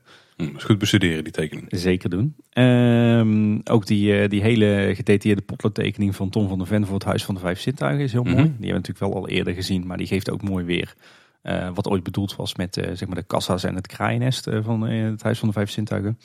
Hm, 0.48 0.56
is 0.56 0.64
goed 0.64 0.78
bestuderen, 0.78 1.24
die 1.24 1.32
tekening. 1.32 1.66
Zeker 1.70 2.10
doen. 2.10 2.34
Ehm, 2.50 3.58
ook 3.64 3.86
die, 3.86 4.20
eh, 4.20 4.28
die 4.28 4.42
hele 4.42 4.92
gedetailleerde 4.94 5.42
potloodtekening 5.42 6.16
van 6.16 6.30
Tom 6.30 6.48
van 6.48 6.58
der 6.58 6.66
Ven 6.66 6.84
voor 6.86 6.94
het 6.94 7.04
Huis 7.04 7.24
van 7.24 7.34
de 7.34 7.40
Vijf 7.40 7.60
Zintuigen 7.60 8.04
is 8.04 8.12
heel 8.12 8.22
Mhm. 8.22 8.30
mooi. 8.32 8.42
Die 8.44 8.50
hebben 8.52 8.66
we 8.68 8.72
natuurlijk 8.72 8.98
wel 9.12 9.14
al 9.14 9.28
eerder 9.28 9.54
gezien, 9.54 9.86
maar 9.86 9.96
die 9.96 10.06
geeft 10.06 10.30
ook 10.30 10.42
mooi 10.42 10.64
weer 10.64 10.94
eh, 11.42 11.68
wat 11.74 11.88
ooit 11.88 12.02
bedoeld 12.02 12.36
was 12.36 12.54
met 12.54 12.76
eh, 12.76 12.84
zeg 12.94 13.06
maar 13.08 13.16
de 13.16 13.22
kassa's 13.26 13.64
en 13.64 13.74
het 13.74 13.86
kraaiennest 13.86 14.46
eh, 14.46 14.58
van 14.62 14.80
het 14.82 15.22
Huis 15.22 15.38
van 15.38 15.48
de 15.48 15.54
Vijf 15.54 15.70
Zintuigen. 15.70 16.18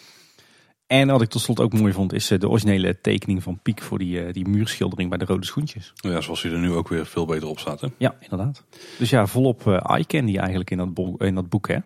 En 0.87 1.07
wat 1.07 1.21
ik 1.21 1.29
tot 1.29 1.41
slot 1.41 1.59
ook 1.59 1.73
mooi 1.73 1.93
vond, 1.93 2.13
is 2.13 2.27
de 2.27 2.49
originele 2.49 3.01
tekening 3.01 3.43
van 3.43 3.59
Piek 3.61 3.81
voor 3.81 3.97
die, 3.97 4.31
die 4.31 4.47
muurschildering 4.47 5.09
bij 5.09 5.17
de 5.17 5.25
rode 5.25 5.45
schoentjes. 5.45 5.93
Ja, 5.95 6.21
zoals 6.21 6.41
hij 6.43 6.51
er 6.51 6.59
nu 6.59 6.71
ook 6.71 6.87
weer 6.89 7.05
veel 7.05 7.25
beter 7.25 7.47
op 7.47 7.59
staat. 7.59 7.81
Hè? 7.81 7.87
Ja, 7.97 8.15
inderdaad. 8.19 8.63
Dus 8.97 9.09
ja, 9.09 9.27
volop 9.27 9.67
eye 9.67 10.05
candy 10.05 10.37
eigenlijk 10.37 10.71
in 10.71 10.77
dat, 10.77 10.89
in 11.21 11.35
dat 11.35 11.49
boek, 11.49 11.67
hè? 11.67 11.77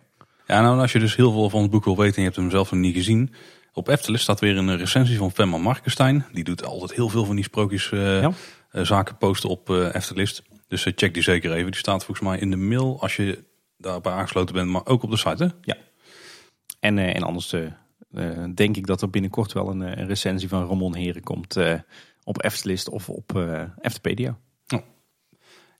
Ja, 0.50 0.60
nou, 0.60 0.80
als 0.80 0.92
je 0.92 0.98
dus 0.98 1.16
heel 1.16 1.32
veel 1.32 1.50
van 1.50 1.62
het 1.62 1.70
boek 1.70 1.84
wil 1.84 1.96
weten 1.96 2.14
en 2.14 2.20
je 2.22 2.26
hebt 2.28 2.36
hem 2.40 2.50
zelf 2.50 2.70
nog 2.70 2.80
niet 2.80 2.94
gezien. 2.94 3.32
Op 3.72 3.88
Efteling 3.88 4.20
staat 4.20 4.40
weer 4.40 4.56
een 4.56 4.76
recensie 4.76 5.18
van 5.18 5.30
Femma 5.30 5.56
Markenstein. 5.56 6.24
Die 6.32 6.44
doet 6.44 6.64
altijd 6.64 6.92
heel 6.94 7.08
veel 7.08 7.24
van 7.24 7.34
die 7.34 7.44
sprookjes 7.44 7.92
eh, 7.92 8.20
Ja. 8.20 8.32
eh, 8.70 8.84
zaken 8.84 9.16
posten 9.16 9.48
op 9.48 9.70
eh 9.70 9.94
Eftelist. 9.94 10.42
Dus 10.68 10.86
eh, 10.86 10.92
check 10.96 11.14
die 11.14 11.22
zeker 11.22 11.52
even. 11.52 11.70
Die 11.70 11.80
staat 11.80 12.04
volgens 12.04 12.28
mij 12.28 12.38
in 12.38 12.50
de 12.50 12.56
mail 12.56 13.00
als 13.00 13.16
je 13.16 13.44
daarbij 13.76 14.12
aangesloten 14.12 14.54
bent, 14.54 14.68
maar 14.70 14.86
ook 14.86 15.02
op 15.02 15.10
de 15.10 15.16
site. 15.16 15.44
Hè? 15.44 15.48
Ja. 15.62 15.76
En, 16.80 16.98
eh, 16.98 17.16
en 17.16 17.22
anders 17.22 17.52
eh, 17.52 17.64
eh, 18.12 18.44
denk 18.54 18.76
ik 18.76 18.86
dat 18.86 19.02
er 19.02 19.10
binnenkort 19.10 19.52
wel 19.52 19.70
een, 19.70 19.82
eh, 19.82 19.96
een 20.00 20.06
recensie 20.06 20.48
van 20.48 20.66
Ramon 20.66 20.94
Heren 20.96 21.22
komt 21.22 21.56
eh, 21.56 21.74
op 22.24 22.42
Eftelist 22.42 22.88
of 22.88 23.08
op 23.08 23.36
eh 23.36 23.62
Eftepedia. 23.80 24.38
En 24.68 24.82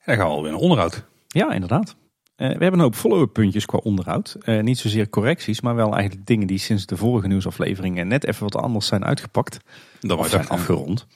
dan 0.04 0.16
gaan 0.16 0.26
we 0.26 0.32
alweer 0.32 0.50
naar 0.52 0.60
onderhoud. 0.60 1.04
Ja, 1.28 1.52
inderdaad. 1.52 1.96
Eh, 2.40 2.46
we 2.46 2.52
hebben 2.52 2.72
een 2.72 2.80
hoop 2.80 2.94
follow-up 2.94 3.32
puntjes 3.32 3.66
qua 3.66 3.78
onderhoud. 3.82 4.36
Eh, 4.42 4.60
niet 4.60 4.78
zozeer 4.78 5.08
correcties, 5.08 5.60
maar 5.60 5.74
wel 5.74 5.94
eigenlijk 5.94 6.26
dingen 6.26 6.46
die 6.46 6.58
sinds 6.58 6.86
de 6.86 6.96
vorige 6.96 7.26
nieuwsaflevering 7.26 7.98
eh, 7.98 8.04
net 8.04 8.26
even 8.26 8.42
wat 8.42 8.56
anders 8.56 8.86
zijn 8.86 9.04
uitgepakt. 9.04 9.58
Was 10.00 10.30
zijn 10.30 10.42
ik 10.42 10.48
afgerond. 10.48 11.06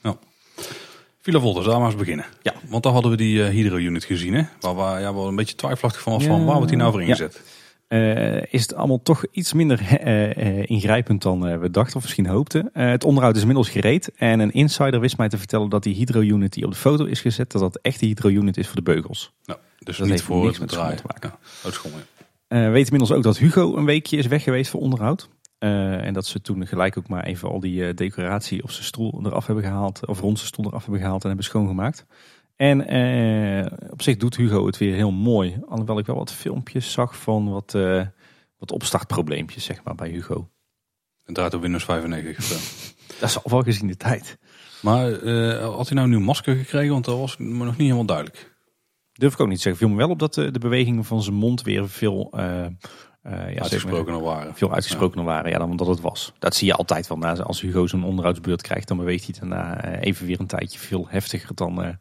Villa 1.20 1.40
Volters, 1.40 1.66
daar 1.66 1.78
maar 1.78 1.86
eens 1.86 1.96
beginnen. 1.96 2.24
Ja. 2.42 2.54
Want 2.68 2.82
daar 2.82 2.92
hadden 2.92 3.10
we 3.10 3.16
die 3.16 3.44
eh, 3.44 3.50
Hydro-unit 3.50 4.04
gezien. 4.04 4.34
Hè? 4.34 4.42
Waar 4.60 4.74
we 4.76 5.00
ja, 5.00 5.14
wel 5.14 5.28
een 5.28 5.36
beetje 5.36 5.54
twijfelachtig 5.54 6.02
van 6.02 6.12
was 6.12 6.22
Ja. 6.22 6.28
van 6.28 6.44
waar 6.44 6.54
wordt 6.54 6.68
die 6.68 6.78
nou 6.78 6.92
voor 6.92 7.04
Ja. 7.04 7.28
Eh, 7.88 8.52
is 8.52 8.62
het 8.62 8.74
allemaal 8.74 9.02
toch 9.02 9.24
iets 9.30 9.52
minder 9.52 9.80
eh, 9.80 10.36
eh, 10.36 10.64
ingrijpend 10.70 11.22
dan 11.22 11.60
we 11.60 11.70
dachten 11.70 11.96
of 11.96 12.02
misschien 12.02 12.26
hoopten. 12.26 12.70
Het 12.72 13.04
onderhoud 13.04 13.34
is 13.34 13.40
inmiddels 13.40 13.68
gereed. 13.68 14.12
En 14.14 14.40
een 14.40 14.52
insider 14.52 15.00
wist 15.00 15.16
mij 15.16 15.28
te 15.28 15.38
vertellen 15.38 15.68
dat 15.68 15.82
die 15.82 15.94
hydro-unit 15.94 16.52
die 16.52 16.64
op 16.64 16.70
de 16.70 16.76
foto 16.76 17.04
is 17.04 17.20
gezet, 17.20 17.52
dat 17.52 17.60
dat 17.60 17.78
echt 17.82 18.00
de 18.00 18.06
hydro-unit 18.06 18.56
is 18.56 18.66
voor 18.66 18.76
de 18.76 18.82
beugels. 18.82 19.32
Nou, 19.44 19.58
dus 19.78 19.96
Dat 19.96 20.06
niet 20.06 20.14
heeft 20.14 20.26
voor 20.26 20.44
niks 20.44 20.50
het 20.50 20.60
met 20.60 20.68
draaien. 20.68 20.96
te 20.96 21.02
maken. 21.06 21.34
Ja, 21.64 21.70
school, 21.70 21.92
ja. 21.92 22.02
We 22.48 22.68
weten 22.70 22.92
inmiddels 22.92 23.12
ook 23.12 23.22
dat 23.22 23.38
Hugo 23.38 23.76
een 23.76 23.84
weekje 23.84 24.16
is 24.16 24.26
weg 24.26 24.42
geweest 24.42 24.70
voor 24.70 24.80
onderhoud. 24.80 25.28
En 25.58 26.12
dat 26.12 26.26
ze 26.26 26.40
toen 26.40 26.66
gelijk 26.66 26.98
ook 26.98 27.08
maar 27.08 27.24
even 27.24 27.48
al 27.48 27.60
die 27.60 27.94
decoratie 27.94 28.62
op 28.62 28.70
zijn 28.70 28.84
stoel 28.84 29.20
eraf 29.24 29.46
hebben 29.46 29.64
gehaald. 29.64 30.06
Of 30.06 30.20
rond 30.20 30.36
zijn 30.36 30.48
stoel 30.48 30.66
eraf 30.66 30.82
hebben 30.82 31.00
gehaald 31.00 31.22
en 31.22 31.26
hebben 31.26 31.44
schoongemaakt. 31.46 32.06
En 32.56 32.86
eh, 32.86 33.90
op 33.90 34.02
zich 34.02 34.16
doet 34.16 34.36
Hugo 34.36 34.66
het 34.66 34.78
weer 34.78 34.94
heel 34.94 35.10
mooi. 35.12 35.60
Alhoewel 35.68 35.98
ik 35.98 36.06
wel 36.06 36.16
wat 36.16 36.32
filmpjes 36.32 36.92
zag 36.92 37.16
van 37.16 37.50
wat, 37.50 37.74
eh, 37.74 38.06
wat 38.58 38.72
opstartprobleempjes 38.72 39.64
zeg 39.64 39.82
maar, 39.84 39.94
bij 39.94 40.08
Hugo. 40.08 40.48
Het 41.24 41.34
draait 41.34 41.54
op 41.54 41.60
Windows 41.62 41.84
95. 41.84 42.38
of 42.38 42.44
zo. 42.44 42.54
Dat 43.20 43.28
is 43.28 43.42
al 43.44 43.50
wel 43.50 43.62
gezien 43.62 43.86
de 43.88 43.96
tijd. 43.96 44.38
maar 44.82 45.12
eh, 45.12 45.64
had 45.74 45.86
hij 45.88 45.94
nou 45.96 46.00
een 46.00 46.08
nieuw 46.16 46.20
masker 46.26 46.56
gekregen? 46.56 46.92
Want 46.92 47.04
dat 47.04 47.18
was 47.18 47.36
me 47.36 47.64
nog 47.64 47.66
niet 47.76 47.78
helemaal 47.78 48.04
duidelijk. 48.06 48.52
Durf 49.12 49.32
ik 49.32 49.40
ook 49.40 49.48
niet 49.48 49.56
te 49.56 49.62
zeggen. 49.62 49.80
Viel 49.86 49.90
me 49.94 50.00
wel 50.00 50.10
op 50.10 50.18
dat 50.18 50.34
de, 50.34 50.50
de 50.50 50.58
bewegingen 50.58 51.04
van 51.04 51.22
zijn 51.22 51.34
mond 51.36 51.62
weer 51.62 51.88
veel, 51.88 52.30
eh, 52.32 52.64
eh, 52.64 52.70
ja, 53.22 53.32
zeg 53.32 53.54
maar, 53.54 53.62
Uitgesproken 53.62 54.14
al 54.14 54.22
waren. 54.22 54.54
veel 54.54 54.72
uitgesprokener 54.72 55.24
waren 55.24 55.50
ja, 55.50 55.58
dan 55.58 55.76
dat 55.76 55.86
het 55.86 56.00
was. 56.00 56.32
Dat 56.38 56.54
zie 56.54 56.66
je 56.66 56.74
altijd 56.74 57.06
wel. 57.06 57.18
Na- 57.18 57.32
Als 57.42 57.60
Hugo 57.60 57.86
zo'n 57.86 58.04
onderhoudsbeurt 58.04 58.62
krijgt, 58.62 58.88
dan 58.88 58.96
beweegt 58.96 59.24
hij 59.24 59.34
daarna 59.40 59.80
eh, 59.82 60.06
even 60.08 60.26
weer 60.26 60.40
een 60.40 60.46
tijdje 60.46 60.78
veel 60.78 61.06
heftiger 61.08 61.54
dan, 61.54 61.82
eh, 61.84 61.94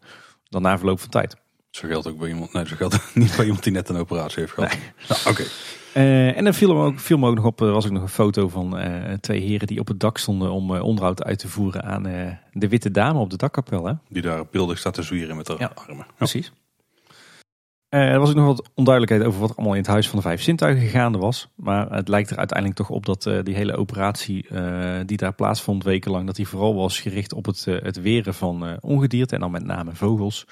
dan 0.54 0.62
na 0.62 0.78
verloop 0.78 1.00
van 1.00 1.10
tijd. 1.10 1.36
Zo 1.70 1.88
geldt 1.88 2.08
ook 2.08 2.18
bij 2.18 2.30
iemand. 2.30 2.54
Nee, 2.54 2.68
zo 2.68 2.76
geldt 2.76 3.00
niet 3.16 3.36
bij 3.36 3.46
iemand 3.46 3.64
die 3.64 3.74
net 3.74 3.90
een 3.90 3.98
operatie 3.98 4.40
heeft 4.40 4.52
gehad. 4.54 4.78
Nou, 5.10 5.22
Oké. 5.30 5.44
Eh, 5.94 6.38
en 6.38 6.44
dan 6.44 6.54
viel 6.54 6.74
me, 6.76 6.84
ook, 6.84 7.00
viel 7.00 7.18
me 7.18 7.28
ook 7.28 7.36
nog 7.36 7.46
op, 7.46 7.62
er 7.62 7.72
was 7.72 7.86
ook 7.86 7.92
nog 7.92 8.02
een 8.02 8.10
foto 8.10 8.48
van 8.50 8.78
eh, 8.78 9.14
twee 9.14 9.42
heren 9.42 9.68
die 9.68 9.80
op 9.80 9.88
het 9.88 10.00
dak 10.00 10.18
stonden 10.18 10.52
om 10.52 10.76
eh, 10.76 10.84
onderhoud 10.84 11.24
uit 11.24 11.40
te 11.40 11.48
voeren 11.48 11.84
aan 11.84 12.06
eh, 12.08 12.32
de 12.52 12.68
witte 12.68 12.92
dame 12.92 13.20
op 13.20 13.30
de 13.30 13.38
dakkapel. 13.38 13.86
Hè? 13.86 13.94
Die 14.10 14.22
daar 14.22 14.44
beeldig 14.52 14.78
staat 14.78 14.94
te 14.94 15.02
zwieren 15.04 15.36
met 15.36 15.48
haar 15.48 15.60
Ja. 15.60 15.72
armen. 15.76 16.06
Ja. 16.08 16.14
Precies. 16.16 16.52
Eh, 17.94 18.12
er 18.12 18.20
was 18.20 18.30
ook 18.30 18.36
nog 18.36 18.46
wat 18.46 18.70
onduidelijkheid 18.74 19.28
over 19.28 19.40
wat 19.40 19.50
er 19.50 19.56
allemaal 19.56 19.76
in 19.76 19.82
het 19.82 19.90
huis 19.90 20.10
van 20.10 20.20
de 20.20 20.26
vijf 20.26 20.42
zintuigen 20.42 20.88
gaande 20.88 21.18
was. 21.18 21.50
Maar 21.56 21.92
het 21.92 22.08
lijkt 22.08 22.30
er 22.30 22.38
uiteindelijk 22.38 22.80
toch 22.80 22.90
op 22.90 23.06
dat 23.06 23.26
eh, 23.26 23.44
die 23.44 23.56
hele 23.56 23.76
operatie 23.76 24.48
eh, 24.48 25.00
die 25.06 25.18
daar 25.18 25.34
plaatsvond 25.34 25.84
wekenlang, 25.84 26.26
dat 26.26 26.36
die 26.36 26.48
vooral 26.48 26.76
was 26.76 27.00
gericht 27.00 27.34
op 27.34 27.46
het, 27.46 27.66
het 27.66 28.02
weren 28.02 28.34
van 28.34 28.78
ongedierte 28.82 29.36
en 29.36 29.42
dan 29.42 29.52
met 29.52 29.66
name 29.66 29.96
vogels. 29.96 30.48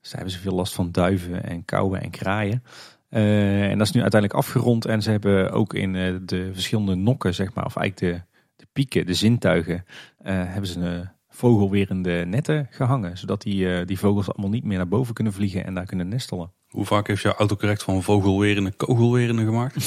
Dus 0.00 0.12
hebben 0.12 0.30
ze 0.30 0.38
veel 0.38 0.54
last 0.54 0.74
van 0.74 0.92
duiven 0.92 1.44
en 1.44 1.64
kauwen 1.64 2.02
en 2.02 2.10
kraaien. 2.10 2.62
En 3.08 3.78
dat 3.78 3.86
is 3.86 3.92
nu 3.92 4.02
uiteindelijk 4.02 4.40
afgerond 4.40 4.84
en 4.84 5.02
ze 5.02 5.10
hebben 5.10 5.50
ook 5.50 5.74
in 5.74 5.92
de 6.26 6.50
verschillende 6.52 6.94
nokken, 6.94 7.34
zeg 7.34 7.54
maar, 7.54 7.64
of 7.64 7.76
eigenlijk 7.76 8.16
de, 8.16 8.22
de 8.56 8.66
pieken, 8.72 9.06
de 9.06 9.14
zintuigen, 9.14 9.84
hebben 10.22 10.66
ze 10.66 10.80
een 10.80 11.08
vogelwerende 11.28 12.24
netten 12.26 12.66
gehangen. 12.70 13.18
Zodat 13.18 13.42
die, 13.42 13.84
die 13.84 13.98
vogels 13.98 14.32
allemaal 14.32 14.50
niet 14.50 14.64
meer 14.64 14.76
naar 14.76 14.88
boven 14.88 15.14
kunnen 15.14 15.32
vliegen 15.32 15.64
en 15.64 15.74
daar 15.74 15.86
kunnen 15.86 16.08
nestelen. 16.08 16.52
Hoe 16.74 16.84
vaak 16.86 17.06
heeft 17.06 17.22
jouw 17.22 17.32
autocorrect 17.32 17.82
van 17.82 18.02
vogelwerende 18.02 18.72
kogelwerende 18.72 19.44
gemaakt? 19.44 19.76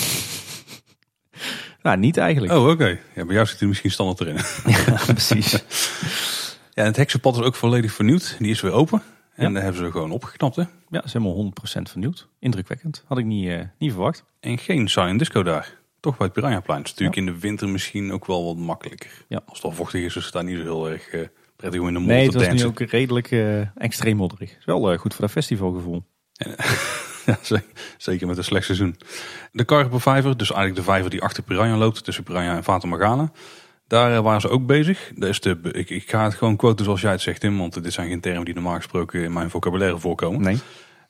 Nou, 1.82 2.00
niet 2.00 2.18
eigenlijk. 2.18 2.54
Oh, 2.54 2.68
oké. 2.70 3.00
Ja, 3.16 3.26
bij 3.26 3.34
jou 3.36 3.48
zit 3.48 3.60
hij 3.60 3.68
misschien 3.68 3.92
standaard 3.92 4.20
erin. 4.22 4.36
Ja, 4.86 5.00
precies. 5.06 5.52
Ja, 5.52 5.60
en 6.74 6.86
het 6.86 6.96
heksenpad 6.96 7.36
is 7.38 7.42
ook 7.42 7.56
volledig 7.56 7.92
vernieuwd. 7.94 8.36
Die 8.40 8.50
is 8.50 8.62
weer 8.62 8.72
open. 8.72 9.02
En 9.36 9.48
Ja. 9.48 9.54
daar 9.54 9.64
hebben 9.64 9.86
ze 9.86 9.92
gewoon 9.92 10.12
opgeknapt. 10.12 10.56
Hè? 10.56 10.62
Ja, 10.62 11.00
ze 11.00 11.04
is 11.06 11.14
helemaal 11.14 11.34
100% 11.36 11.90
vernieuwd. 11.90 12.28
Indrukwekkend. 12.40 13.04
Had 13.08 13.18
ik 13.18 13.26
niet, 13.26 13.48
eh, 13.50 13.60
niet 13.78 13.92
verwacht. 13.92 14.24
En 14.40 14.58
geen 14.58 14.88
silent 14.88 15.20
disco 15.20 15.44
daar. 15.44 15.74
Toch 16.00 16.18
bij 16.18 16.26
het 16.26 16.36
Piranhaplein. 16.36 16.80
Het 16.80 16.88
is 16.88 16.94
natuurlijk 16.94 17.28
in 17.28 17.34
de 17.34 17.40
winter 17.40 17.70
misschien 17.70 18.12
ook 18.12 18.26
wel 18.26 18.46
wat 18.46 18.58
makkelijker. 18.58 19.26
Ja. 19.28 19.42
Als 19.46 19.58
het 19.58 19.66
al 19.68 19.72
vochtig 19.78 20.02
is, 20.04 20.16
is 20.16 20.24
het 20.24 20.34
daar 20.34 20.44
niet 20.44 20.58
zo 20.58 20.64
heel 20.64 20.90
erg 20.90 21.08
eh, 21.08 21.22
prettig 21.56 21.82
om 21.82 21.88
in 21.88 21.94
de 21.94 22.00
Nee, 22.00 22.08
modder 22.08 22.24
het 22.24 22.32
te 22.32 22.38
was 22.38 22.48
nu 22.48 22.50
dansen. 22.64 22.84
ook 22.86 22.90
redelijk 22.92 23.32
eh, 23.32 23.84
extreem 23.84 24.16
modderig. 24.18 24.58
Is 24.58 24.66
wel 24.66 24.98
goed 24.98 25.14
voor 25.14 25.22
dat 25.22 25.32
festivalgevoel. 25.32 26.04
Ja, 27.26 27.38
zeker 27.98 28.28
met 28.28 28.38
een 28.38 28.44
slecht 28.44 28.66
seizoen. 28.66 28.96
De 29.52 29.64
Karpervijver, 29.64 30.38
dus 30.38 30.52
eigenlijk 30.52 30.86
de 30.86 30.92
vijver 30.92 31.10
die 31.10 31.22
achter 31.22 31.44
Piranha 31.44 31.78
loopt, 31.78 32.04
tussen 32.04 32.24
Piranha 32.24 32.56
en 32.56 32.64
Fata 32.64 32.88
Morgana. 32.88 33.32
Daar 33.88 34.16
eh, 34.16 34.20
waren 34.20 34.42
ze 34.42 34.50
ook 34.50 34.66
bezig. 34.66 35.12
Dat 35.16 35.30
is 35.30 35.40
de, 35.40 35.58
ik, 35.72 35.90
ik 35.90 36.10
ga 36.10 36.24
het 36.24 36.34
gewoon 36.34 36.56
quoten 36.56 36.86
zoals 36.86 37.02
jij 37.02 37.12
het 37.12 37.22
zegt, 37.22 37.40
Tim, 37.40 37.58
want 37.58 37.84
dit 37.84 37.94
zijn 37.94 38.10
geen 38.10 38.20
termen 38.22 38.46
die 38.46 38.54
normaal 38.54 38.76
gesproken 38.76 39.24
in 39.24 39.34
mijn 39.34 39.50
vocabulaire 39.50 40.00
voorkomen. 40.00 40.42
Nee. 40.42 40.58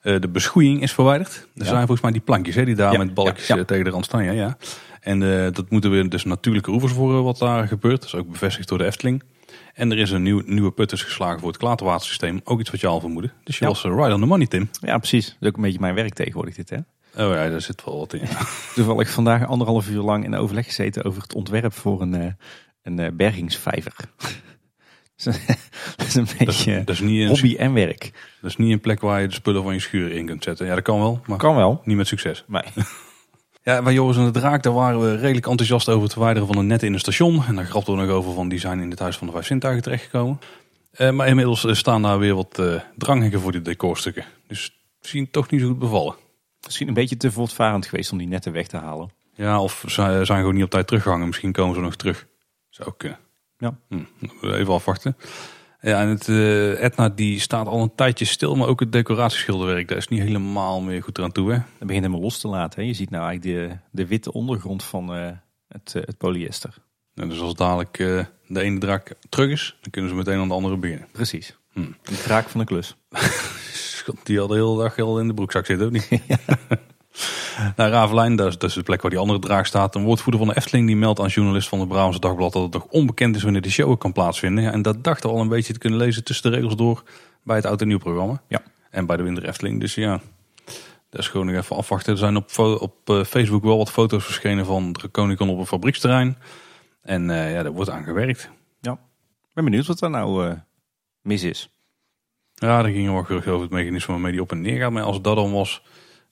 Eh, 0.00 0.20
de 0.20 0.28
beschoeiing 0.28 0.82
is 0.82 0.92
verwijderd. 0.92 1.32
Er 1.34 1.48
Ja. 1.54 1.64
zijn 1.64 1.78
volgens 1.78 2.00
mij 2.00 2.12
die 2.12 2.20
plankjes 2.20 2.54
hè, 2.54 2.64
die 2.64 2.74
daar 2.74 2.92
Ja, 2.92 2.98
met 2.98 3.14
balkjes 3.14 3.46
ja, 3.46 3.56
eh, 3.56 3.64
tegen 3.64 3.84
de 3.84 3.90
rand 3.90 4.04
staan. 4.04 4.24
Ja, 4.24 4.32
ja. 4.32 4.56
En 5.00 5.20
dat 5.52 5.70
moeten 5.70 5.90
we 5.90 6.08
dus 6.08 6.24
natuurlijke 6.24 6.70
oevers 6.70 6.92
voor 6.92 7.22
wat 7.22 7.38
daar 7.38 7.68
gebeurt. 7.68 8.00
Dat 8.00 8.08
is 8.08 8.14
ook 8.14 8.30
bevestigd 8.30 8.68
door 8.68 8.78
de 8.78 8.84
Efteling. 8.84 9.22
En 9.78 9.90
er 9.92 9.98
is 9.98 10.10
een 10.10 10.22
nieuw, 10.22 10.42
nieuwe 10.46 10.70
put 10.70 10.92
is 10.92 11.02
geslagen 11.02 11.38
voor 11.40 11.48
het 11.48 11.56
klaterwatersysteem. 11.58 12.40
Ook 12.44 12.60
iets 12.60 12.70
wat 12.70 12.80
je 12.80 12.86
al 12.86 13.00
vermoedde. 13.00 13.30
Dus 13.44 13.58
je 13.58 13.64
Ja. 13.64 13.70
was 13.70 13.84
eh, 13.84 13.90
right 13.94 14.12
on 14.12 14.20
the 14.20 14.26
money, 14.26 14.46
Tim. 14.46 14.70
Ja, 14.80 14.98
precies. 14.98 15.26
Dat 15.26 15.36
is 15.40 15.48
ook 15.48 15.56
een 15.56 15.62
beetje 15.62 15.80
mijn 15.80 15.94
werk 15.94 16.14
tegenwoordig 16.14 16.54
dit, 16.54 16.70
hè. 16.70 16.76
Oh 16.76 17.34
ja, 17.34 17.48
daar 17.48 17.60
zit 17.60 17.84
wel 17.84 17.98
wat 17.98 18.12
in. 18.12 18.20
ja. 18.20 18.38
Toevallig 18.74 19.10
vandaag 19.10 19.46
anderhalf 19.46 19.88
uur 19.88 20.02
lang 20.02 20.24
in 20.24 20.34
overleg 20.34 20.64
gezeten 20.66 21.04
over 21.04 21.22
het 21.22 21.34
ontwerp 21.34 21.72
voor 21.72 22.00
een, 22.02 22.14
eh, 22.14 22.32
een 22.82 22.98
eh, 22.98 23.10
bergingsvijver. 23.12 23.94
dat 25.96 26.06
is 26.06 26.14
een 26.14 26.24
Dat, 26.24 26.38
is, 26.38 26.44
beetje 26.64 26.84
dat, 26.84 26.94
is 26.94 27.00
niet 27.00 27.20
een, 27.22 27.28
hobby 27.28 27.56
en 27.56 27.72
werk. 27.72 28.10
dat 28.40 28.50
is 28.50 28.56
niet 28.56 28.72
een 28.72 28.80
plek 28.80 29.00
waar 29.00 29.20
je 29.20 29.28
de 29.28 29.34
spullen 29.34 29.62
van 29.62 29.72
je 29.74 29.80
schuur 29.80 30.10
in 30.12 30.26
kunt 30.26 30.42
zetten. 30.44 30.66
Ja, 30.66 30.74
dat 30.74 30.84
kan 30.84 30.98
wel, 30.98 31.20
maar 31.26 31.38
Kan 31.38 31.56
wel. 31.56 31.80
niet 31.84 31.96
met 31.96 32.06
succes. 32.06 32.44
Maar 32.46 32.72
Ja, 33.68 33.82
bij 33.82 33.92
Joris 33.92 34.16
en 34.16 34.24
de 34.24 34.30
Draak, 34.30 34.62
daar 34.62 34.72
waren 34.72 35.00
we 35.00 35.16
redelijk 35.16 35.46
enthousiast 35.46 35.88
over 35.88 36.02
het 36.02 36.12
verwijderen 36.12 36.48
van 36.48 36.56
de 36.56 36.62
netten 36.62 36.86
in 36.86 36.92
het 36.92 37.02
station. 37.02 37.44
En 37.44 37.54
daar 37.54 37.64
grapten 37.64 37.96
we 37.96 38.00
nog 38.02 38.10
over 38.10 38.32
van, 38.32 38.48
die 38.48 38.58
zijn 38.58 38.80
in 38.80 38.90
het 38.90 38.98
Huis 38.98 39.16
van 39.16 39.26
de 39.26 39.32
Vijf 39.32 39.46
Zintuigen 39.46 39.82
terechtgekomen. 39.82 40.40
Eh, 40.90 41.10
maar 41.10 41.28
inmiddels 41.28 41.64
eh, 41.64 41.74
staan 41.74 42.02
daar 42.02 42.18
weer 42.18 42.34
wat 42.34 42.58
eh 42.58 42.80
dranghekken 42.96 43.40
voor 43.40 43.52
die 43.52 43.62
decorstukken. 43.62 44.24
Dus 44.46 44.78
zien 45.00 45.30
toch 45.30 45.50
niet 45.50 45.60
zo 45.60 45.66
goed 45.66 45.78
bevallen. 45.78 46.14
misschien 46.64 46.88
een 46.88 46.94
beetje 46.94 47.16
te 47.16 47.32
voortvarend 47.32 47.86
geweest 47.86 48.12
om 48.12 48.18
die 48.18 48.28
netten 48.28 48.52
weg 48.52 48.66
te 48.66 48.76
halen. 48.76 49.10
Ja, 49.34 49.60
of 49.62 49.84
ze 49.86 50.20
zijn 50.22 50.38
gewoon 50.38 50.54
niet 50.54 50.64
op 50.64 50.70
tijd 50.70 50.86
teruggehangen. 50.86 51.26
Misschien 51.26 51.52
komen 51.52 51.74
ze 51.74 51.80
nog 51.80 51.96
terug. 51.96 52.26
Zou 52.68 52.88
ook 52.88 52.98
kunnen. 52.98 53.18
Ja. 53.58 53.74
Hm, 53.88 54.04
even 54.42 54.74
afwachten. 54.74 55.16
Ja, 55.80 56.00
en 56.00 56.08
het 56.08 56.28
Etna 56.78 57.08
die 57.08 57.40
staat 57.40 57.66
al 57.66 57.82
een 57.82 57.94
tijdje 57.94 58.24
stil, 58.24 58.56
maar 58.56 58.68
ook 58.68 58.80
het 58.80 58.92
decoratieschilderwerk, 58.92 59.88
daar 59.88 59.96
is 59.96 60.08
niet 60.08 60.20
helemaal 60.20 60.80
meer 60.80 61.02
goed 61.02 61.18
eraan 61.18 61.32
toe. 61.32 61.50
Hè? 61.50 61.56
Dat 61.56 61.86
begint 61.86 62.04
helemaal 62.04 62.20
los 62.20 62.40
te 62.40 62.48
laten. 62.48 62.80
Hè. 62.80 62.86
Je 62.86 62.94
ziet 62.94 63.10
nou 63.10 63.24
eigenlijk 63.28 63.70
de, 63.70 63.76
de 63.90 64.06
witte 64.06 64.32
ondergrond 64.32 64.82
van 64.82 65.14
eh, 65.14 65.30
het, 65.68 65.94
eh, 65.94 66.02
het 66.04 66.18
polyester. 66.18 66.74
En 67.14 67.28
dus 67.28 67.40
als 67.40 67.54
dadelijk 67.54 67.96
de 67.96 68.60
ene 68.60 68.78
draak 68.78 69.14
terug 69.28 69.50
is, 69.50 69.76
dan 69.80 69.90
kunnen 69.90 70.10
ze 70.10 70.16
meteen 70.16 70.38
aan 70.38 70.48
de 70.48 70.54
andere 70.54 70.76
beginnen. 70.76 71.08
Precies. 71.12 71.56
Hm. 71.72 71.80
Een 71.80 72.18
kraak 72.22 72.48
van 72.48 72.60
de 72.60 72.66
klus. 72.66 72.96
Die 74.22 74.40
al 74.40 74.46
de 74.46 74.54
hele 74.54 74.76
dag 74.76 74.98
al 74.98 75.20
in 75.20 75.26
de 75.26 75.34
broekzak 75.34 75.66
zitten, 75.66 75.86
of 75.86 75.92
niet? 75.92 76.08
nou, 77.76 77.90
Ravelijn, 77.90 78.36
dat 78.36 78.46
is, 78.46 78.58
dat 78.58 78.68
is 78.68 78.74
de 78.74 78.82
plek 78.82 79.02
waar 79.02 79.10
die 79.10 79.20
andere 79.20 79.38
draak 79.38 79.66
staat. 79.66 79.94
Een 79.94 80.04
woordvoerder 80.04 80.44
van 80.44 80.48
de 80.54 80.56
Efteling 80.56 80.86
die 80.86 80.96
meldt 80.96 81.20
aan 81.20 81.26
journalist 81.26 81.68
van 81.68 81.78
het 81.78 81.88
Brabantse 81.88 82.20
Dagblad 82.20 82.52
dat 82.52 82.62
het 82.62 82.72
nog 82.72 82.84
onbekend 82.84 83.36
is 83.36 83.42
wanneer 83.42 83.62
de 83.62 83.70
show 83.70 83.98
kan 83.98 84.12
plaatsvinden. 84.12 84.64
Ja, 84.64 84.72
en 84.72 84.82
dat 84.82 85.04
dachten 85.04 85.30
we 85.30 85.36
al 85.36 85.42
een 85.42 85.48
beetje 85.48 85.72
te 85.72 85.78
kunnen 85.78 85.98
lezen 85.98 86.24
tussen 86.24 86.50
de 86.50 86.56
regels 86.56 86.76
door 86.76 87.02
bij 87.42 87.56
het 87.56 87.66
oud 87.66 87.80
en 87.80 87.88
nieuw 87.88 87.98
programma. 87.98 88.42
Ja. 88.48 88.62
En 88.90 89.06
bij 89.06 89.16
de 89.16 89.22
Winter 89.22 89.44
Efteling. 89.44 89.80
Dus 89.80 89.94
ja, 89.94 90.20
dat 91.10 91.20
is 91.20 91.28
gewoon 91.28 91.46
nog 91.46 91.56
even 91.56 91.76
afwachten. 91.76 92.12
Er 92.12 92.18
zijn 92.18 92.36
op, 92.36 92.58
op 92.58 93.10
eh, 93.10 93.24
Facebook 93.24 93.62
wel 93.62 93.76
wat 93.76 93.90
foto's 93.90 94.24
verschenen 94.24 94.66
van 94.66 94.92
Draconicon 94.92 95.50
op 95.50 95.58
een 95.58 95.66
fabrieksterrein. 95.66 96.38
En 97.02 97.30
eh, 97.30 97.52
ja, 97.52 97.62
daar 97.62 97.72
wordt 97.72 97.90
aan 97.90 98.04
gewerkt. 98.04 98.50
Ik 99.58 99.64
ben 99.64 99.72
benieuwd 99.72 99.86
wat 99.86 99.98
daar 99.98 100.10
nou 100.10 100.46
eh, 100.46 100.52
mis 101.22 101.42
is. 101.42 101.70
Ja, 102.54 102.78
er 102.78 102.90
gingen 102.90 103.12
wel 103.12 103.22
geruchten 103.22 103.52
over 103.52 103.64
het 103.64 103.74
mechanisme 103.74 104.12
waarmee 104.12 104.32
die 104.32 104.40
op 104.40 104.52
en 104.52 104.60
neer 104.60 104.80
gaat. 104.80 104.90
Maar 104.90 105.02
als 105.02 105.22
dat 105.22 105.36
dan 105.36 105.52
was, 105.52 105.82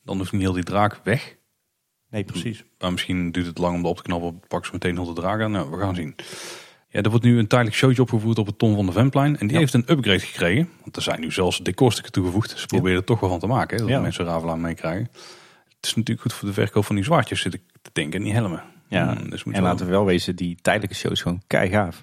dan 0.07 0.19
hoeft 0.19 0.33
niet 0.33 0.41
heel 0.41 0.53
die 0.53 0.63
draak 0.63 1.01
weg. 1.05 1.37
Nee, 2.11 2.25
precies. 2.25 2.65
Maar 2.79 2.93
misschien 2.93 3.33
duurt 3.33 3.47
het 3.47 3.59
lang 3.59 3.75
om 3.77 3.83
dat 3.83 3.91
op 3.91 3.97
te 3.97 4.03
knappen. 4.03 4.41
Pak 4.49 4.65
ze 4.65 4.73
meteen 4.73 4.95
heel 4.97 5.15
de 5.15 5.21
draak 5.21 5.41
aan. 5.41 5.51
Nou, 5.51 5.71
we 5.71 5.79
gaan 5.79 5.95
zien. 5.95 6.15
Ja, 6.89 7.03
er 7.03 7.11
wordt 7.11 7.25
nu 7.25 7.39
een 7.39 7.47
tijdelijk 7.47 7.77
showtje 7.77 8.03
opgevoerd 8.03 8.39
op 8.39 8.47
het 8.47 8.59
Ton 8.59 8.75
van 8.75 8.87
de 8.87 8.93
Vemplein. 8.93 9.37
En 9.39 9.47
die 9.47 9.55
Ja. 9.55 9.59
heeft 9.59 9.75
een 9.75 9.91
upgrade 9.91 10.19
gekregen. 10.21 10.69
Want 10.83 10.97
er 10.97 11.03
zijn 11.03 11.21
nu 11.21 11.33
zelfs 11.33 11.59
decorstukken 11.59 12.13
toegevoegd. 12.13 12.59
Ze 12.59 12.67
proberen 12.67 12.99
er 12.99 13.05
toch 13.05 13.21
wel 13.21 13.31
van 13.31 13.39
te 13.39 13.47
maken. 13.47 13.77
Hè, 13.77 13.83
dat 13.83 13.93
Ja. 13.93 14.01
mensen 14.01 14.25
Ravelaar 14.25 14.59
meekrijgen. 14.59 15.09
Het 15.77 15.87
is 15.87 15.95
natuurlijk 15.95 16.21
goed 16.21 16.33
voor 16.33 16.49
de 16.49 16.55
verkoop 16.55 16.85
van 16.85 16.95
die 16.95 17.05
zwaardjes, 17.05 17.41
zit 17.41 17.55
ik 17.55 17.63
te 17.83 17.91
denken. 17.93 18.19
En 18.19 18.25
die 18.25 18.33
helmen. 18.35 18.63
Ja, 18.89 19.15
Hmm, 19.17 19.31
dus 19.31 19.43
en 19.43 19.53
wel- 19.53 19.63
laten 19.63 19.87
we 19.87 19.93
wel 19.93 20.05
wezen, 20.05 20.37
die 20.37 20.57
tijdelijke 20.63 20.95
show 20.97 21.13
is 21.13 21.23
gewoon 21.23 21.43
keigaaf. 21.47 22.03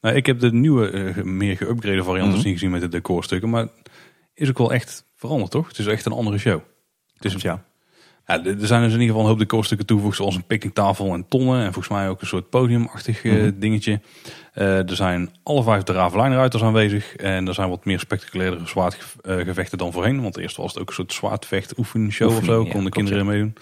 Nou, 0.00 0.16
ik 0.16 0.26
heb 0.26 0.40
de 0.40 0.52
nieuwe, 0.52 0.90
eh, 0.90 1.22
meer 1.24 1.56
geüpgrade 1.56 2.04
variant 2.04 2.30
dus 2.30 2.38
Mhm. 2.38 2.44
niet 2.48 2.52
gezien 2.58 2.70
met 2.70 2.80
de 2.80 2.88
decorstukken. 2.88 3.50
Maar 3.50 3.68
is 4.34 4.48
ook 4.48 4.58
wel 4.58 4.72
echt 4.72 5.04
veranderd, 5.16 5.50
toch? 5.50 5.68
Het 5.68 5.78
is 5.78 5.86
echt 5.86 6.04
een 6.06 6.12
andere 6.12 6.38
show. 6.38 6.60
Dus 7.20 7.42
ja. 7.42 7.62
Ja, 8.26 8.44
er 8.44 8.66
zijn 8.66 8.82
dus 8.82 8.92
in 8.92 9.00
ieder 9.00 9.06
geval 9.06 9.20
een 9.20 9.26
hoop 9.28 9.38
decorstukken 9.38 9.86
toegevoegd, 9.86 10.16
zoals 10.16 10.34
een 10.34 10.44
picknicktafel 10.44 11.14
en 11.14 11.28
tonnen. 11.28 11.58
En 11.64 11.72
volgens 11.72 11.88
mij 11.88 12.08
ook 12.08 12.20
een 12.20 12.26
soort 12.26 12.50
podiumachtig 12.50 13.24
eh, 13.24 13.32
Mhm. 13.32 13.58
dingetje. 13.58 14.00
Eh, 14.52 14.88
er 14.90 14.96
zijn 14.96 15.30
alle 15.42 15.62
vijf 15.62 15.82
de 15.82 15.92
Ravelijnruiters 15.92 16.62
aanwezig. 16.62 17.16
En 17.16 17.48
er 17.48 17.54
zijn 17.54 17.68
wat 17.68 17.84
meer 17.84 17.98
spectaculaire 17.98 18.66
zwaardgevechten 18.66 19.78
dan 19.78 19.92
voorheen. 19.92 20.22
Want 20.22 20.36
eerst 20.36 20.56
was 20.56 20.72
het 20.72 20.80
ook 20.82 20.88
een 20.88 20.94
soort 20.94 21.12
zwaardvecht 21.12 21.78
oefenshow 21.78 22.28
of 22.28 22.34
Oefening, 22.34 22.58
zo. 22.60 22.64
ja, 22.66 22.70
Konden 22.72 22.92
kinderen 22.92 23.26
meedoen. 23.26 23.54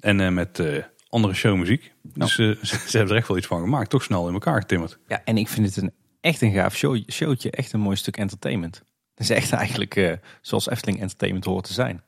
En 0.00 0.20
eh, 0.20 0.28
met 0.28 0.58
eh, 0.58 0.82
andere 1.08 1.34
showmuziek. 1.34 1.92
Nou. 2.14 2.30
Dus 2.36 2.38
eh, 2.38 2.78
ze 2.88 2.96
hebben 2.96 3.10
er 3.14 3.18
echt 3.20 3.28
wel 3.28 3.36
iets 3.36 3.46
van 3.46 3.60
gemaakt. 3.60 3.90
Toch 3.90 4.02
snel 4.02 4.26
in 4.28 4.32
elkaar 4.32 4.60
getimmerd. 4.60 4.98
ja, 5.08 5.20
en 5.24 5.36
ik 5.36 5.48
vind 5.48 5.66
het 5.66 5.76
een, 5.76 5.92
echt 6.20 6.40
een 6.40 6.52
gaaf 6.52 6.76
show, 6.76 6.98
showtje. 7.10 7.50
Echt 7.50 7.72
een 7.72 7.80
mooi 7.80 7.96
stuk 7.96 8.16
entertainment. 8.16 8.82
Het 9.14 9.30
is 9.30 9.36
echt 9.36 9.52
eigenlijk 9.52 9.96
eh, 9.96 10.12
zoals 10.40 10.68
Efteling 10.70 11.00
Entertainment 11.00 11.44
hoort 11.44 11.64
te 11.64 11.72
zijn. 11.72 12.02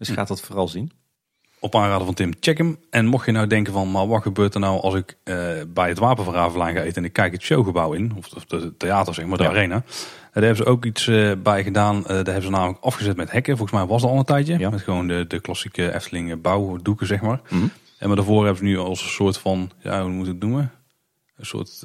Dus 0.00 0.08
gaat 0.08 0.28
dat 0.28 0.40
vooral 0.40 0.68
zien. 0.68 0.92
Op 1.58 1.74
aanraden 1.74 2.04
van 2.06 2.14
Tim, 2.14 2.32
check 2.40 2.58
hem. 2.58 2.78
En 2.90 3.06
mocht 3.06 3.26
je 3.26 3.32
nou 3.32 3.46
denken 3.46 3.72
van, 3.72 3.90
maar 3.90 4.06
wat 4.08 4.22
gebeurt 4.22 4.54
er 4.54 4.60
nou 4.60 4.80
als 4.80 4.94
ik 4.94 5.16
eh, 5.24 5.36
bij 5.68 5.88
het 5.88 5.98
Wapen 5.98 6.24
van 6.24 6.34
Ravelijn 6.34 6.74
ga 6.76 6.82
eten 6.82 6.96
en 6.96 7.04
ik 7.04 7.12
kijk 7.12 7.32
het 7.32 7.42
showgebouw 7.42 7.92
in, 7.92 8.12
of, 8.16 8.28
de 8.28 8.76
theater 8.76 9.14
zeg 9.14 9.26
maar, 9.26 9.38
de 9.38 9.42
Ja. 9.44 9.50
arena. 9.50 9.74
Eh, 9.76 9.82
Daar 10.32 10.42
hebben 10.44 10.56
ze 10.56 10.64
ook 10.64 10.84
iets 10.84 11.06
eh, 11.06 11.32
bij 11.42 11.62
gedaan. 11.62 12.02
Daar 12.02 12.14
hebben 12.16 12.42
ze 12.42 12.50
namelijk 12.50 12.84
afgezet 12.84 13.16
met 13.16 13.30
hekken. 13.30 13.56
Volgens 13.56 13.78
mij 13.78 13.88
was 13.88 14.02
dat 14.02 14.10
al 14.10 14.18
een 14.18 14.24
tijdje. 14.24 14.58
Ja. 14.58 14.70
Met 14.70 14.80
gewoon 14.80 15.06
de, 15.06 15.24
de 15.28 15.40
klassieke 15.40 15.94
Efteling 15.94 16.40
bouwdoeken 16.40 17.06
zeg 17.06 17.20
maar. 17.20 17.40
Mhm. 17.48 17.64
En 17.98 18.06
maar 18.06 18.16
daarvoor 18.16 18.44
hebben 18.44 18.56
ze 18.58 18.64
nu 18.64 18.78
als 18.78 19.02
een 19.02 19.08
soort 19.08 19.38
van, 19.38 19.70
ja 19.82 20.02
hoe 20.02 20.10
moet 20.10 20.26
ik 20.26 20.32
het 20.32 20.42
noemen? 20.42 20.72
Een 21.36 21.46
soort 21.46 21.80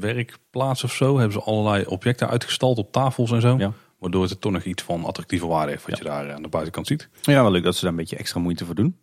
werkplaats 0.00 0.84
of 0.84 0.92
zo. 0.92 1.14
Hebben 1.18 1.32
ze 1.40 1.46
allerlei 1.46 1.84
objecten 1.84 2.28
uitgestald 2.28 2.78
op 2.78 2.92
tafels 2.92 3.30
en 3.30 3.40
zo. 3.40 3.56
Ja. 3.58 3.72
Waardoor 3.98 4.22
het 4.22 4.30
er 4.30 4.38
toch 4.38 4.52
nog 4.52 4.64
iets 4.64 4.82
van 4.82 5.04
attractieve 5.04 5.46
waarde 5.46 5.70
heeft 5.70 5.86
wat 5.86 5.98
je 5.98 6.04
daar 6.04 6.28
eh, 6.28 6.34
aan 6.34 6.42
de 6.42 6.48
buitenkant 6.48 6.86
ziet. 6.86 7.08
Ja, 7.22 7.42
wel 7.42 7.50
leuk 7.50 7.62
dat 7.62 7.74
ze 7.74 7.80
daar 7.80 7.90
een 7.90 7.96
beetje 7.96 8.16
extra 8.16 8.40
moeite 8.40 8.64
voor 8.64 8.74
doen. 8.74 8.96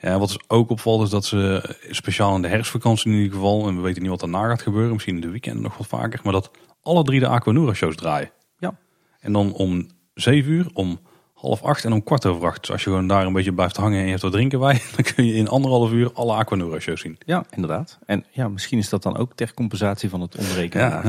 Ja, 0.00 0.18
wat 0.18 0.28
dus 0.28 0.38
ook 0.46 0.70
opvalt 0.70 1.02
is 1.02 1.10
dat 1.10 1.24
ze 1.24 1.74
speciaal 1.90 2.34
in 2.36 2.42
de 2.42 2.48
herfstvakantie 2.48 3.10
in 3.10 3.16
ieder 3.16 3.32
geval, 3.32 3.68
en 3.68 3.76
we 3.76 3.82
weten 3.82 4.02
niet 4.02 4.10
wat 4.10 4.20
daarna 4.20 4.48
gaat 4.48 4.62
gebeuren, 4.62 4.92
misschien 4.92 5.14
in 5.14 5.20
de 5.20 5.30
weekenden 5.30 5.62
nog 5.62 5.76
wat 5.76 5.86
vaker, 5.86 6.20
maar 6.22 6.32
dat 6.32 6.50
alle 6.82 7.04
drie 7.04 7.20
de 7.20 7.26
Aquanura 7.26 7.72
shows 7.72 7.96
draaien. 7.96 8.30
Ja. 8.58 8.78
En 9.20 9.32
dan 9.32 9.52
om 9.52 9.90
zeven 10.14 10.52
uur, 10.52 10.66
om 10.72 11.00
half 11.44 11.62
acht 11.62 11.84
en 11.84 11.92
om 11.92 12.02
kwart 12.02 12.26
over 12.26 12.46
acht. 12.46 12.60
Dus 12.60 12.70
als 12.70 12.84
je 12.84 12.90
gewoon 12.90 13.06
daar 13.06 13.26
een 13.26 13.32
beetje 13.32 13.52
blijft 13.52 13.76
hangen 13.76 13.98
en 13.98 14.04
je 14.04 14.10
hebt 14.10 14.22
wat 14.22 14.32
drinken 14.32 14.58
bij, 14.58 14.82
dan 14.96 15.04
kun 15.14 15.26
je 15.26 15.34
in 15.34 15.48
anderhalf 15.48 15.92
uur 15.92 16.12
alle 16.12 16.34
Aquanura 16.34 16.78
shows 16.78 17.00
zien. 17.00 17.18
Ja, 17.26 17.44
inderdaad. 17.50 17.98
En 18.06 18.24
ja, 18.30 18.48
misschien 18.48 18.78
is 18.78 18.88
dat 18.88 19.02
dan 19.02 19.16
ook 19.16 19.32
ter 19.34 19.54
compensatie 19.54 20.08
van 20.08 20.20
het 20.20 20.36
ontbreken. 20.36 20.80
Ja, 20.80 21.04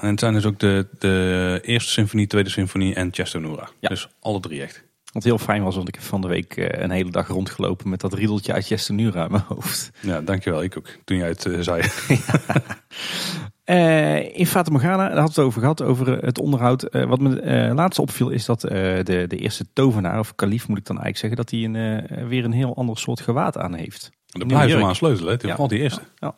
en 0.00 0.08
het 0.10 0.20
zijn 0.20 0.32
dus 0.32 0.44
ook 0.44 0.58
de, 0.58 0.86
de 0.98 1.60
eerste 1.62 1.90
symfonie, 1.90 2.26
tweede 2.26 2.50
symfonie 2.50 2.94
en 2.94 3.08
Chestonura. 3.12 3.68
Ja. 3.80 3.88
Dus 3.88 4.08
alle 4.20 4.40
drie 4.40 4.62
echt. 4.62 4.86
Wat 5.12 5.24
heel 5.24 5.38
fijn 5.38 5.62
was, 5.62 5.76
want 5.76 5.88
ik 5.88 5.94
heb 5.94 6.04
van 6.04 6.20
de 6.20 6.28
week 6.28 6.56
eh, 6.56 6.82
een 6.82 6.90
hele 6.90 7.10
dag 7.10 7.28
rondgelopen 7.28 7.88
met 7.88 8.00
dat 8.00 8.12
riedeltje 8.12 8.52
uit 8.52 8.68
Yestenura 8.68 9.24
in 9.24 9.30
mijn 9.30 9.44
hoofd. 9.48 9.90
Ja, 10.00 10.20
dankjewel. 10.20 10.62
Ik 10.62 10.76
ook. 10.76 10.88
Toen 11.04 11.16
jij 11.16 11.28
het 11.28 11.46
eh, 11.46 11.60
zei. 11.60 11.82
Eh, 13.68 14.38
in 14.38 14.46
Fata 14.46 14.70
Morgana, 14.70 14.96
daar 14.96 15.06
hadden 15.06 15.24
we 15.24 15.28
het 15.30 15.38
over 15.38 15.60
gehad, 15.60 15.82
over 15.82 16.12
eh, 16.18 16.22
het 16.22 16.38
onderhoud. 16.38 16.82
Eh, 16.82 17.04
wat 17.04 17.20
me 17.20 17.40
eh 17.40 17.74
laatst 17.74 17.98
opviel 17.98 18.30
is 18.30 18.44
dat 18.44 18.60
de, 18.60 19.24
de 19.28 19.36
eerste 19.36 19.64
tovenaar, 19.72 20.18
of 20.18 20.34
kalief 20.34 20.68
moet 20.68 20.78
ik 20.78 20.86
dan 20.86 20.98
eigenlijk 21.00 21.34
zeggen, 21.34 21.36
dat 21.36 21.50
hij 21.50 21.84
een, 22.20 22.28
weer 22.28 22.44
een 22.44 22.52
heel 22.52 22.76
ander 22.76 22.98
soort 22.98 23.20
gewaad 23.20 23.58
aan 23.58 23.74
heeft. 23.74 24.10
Blijven 24.46 24.68
jurk. 24.68 24.80
we 24.80 24.86
aan 24.86 24.94
sleutelen. 24.94 25.38
hè. 25.40 25.48
Ja. 25.48 25.66
Die 25.66 25.78
eerste. 25.78 26.00
Ja. 26.18 26.34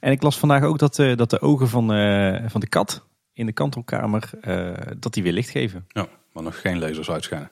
En 0.00 0.12
ik 0.12 0.22
las 0.22 0.38
vandaag 0.38 0.62
ook 0.62 0.78
dat, 0.78 0.96
dat 0.96 1.30
de 1.30 1.40
ogen 1.40 1.68
van, 1.68 1.86
van 2.50 2.60
de 2.60 2.68
kat 2.68 3.04
in 3.32 3.46
de 3.46 3.52
kantelkamer, 3.52 4.30
dat 4.98 5.14
die 5.14 5.22
weer 5.22 5.32
licht 5.32 5.50
geven. 5.50 5.84
Ja, 5.88 6.06
maar 6.32 6.42
nog 6.42 6.60
geen 6.60 6.78
lasers 6.78 7.10
uitschijnen. 7.10 7.50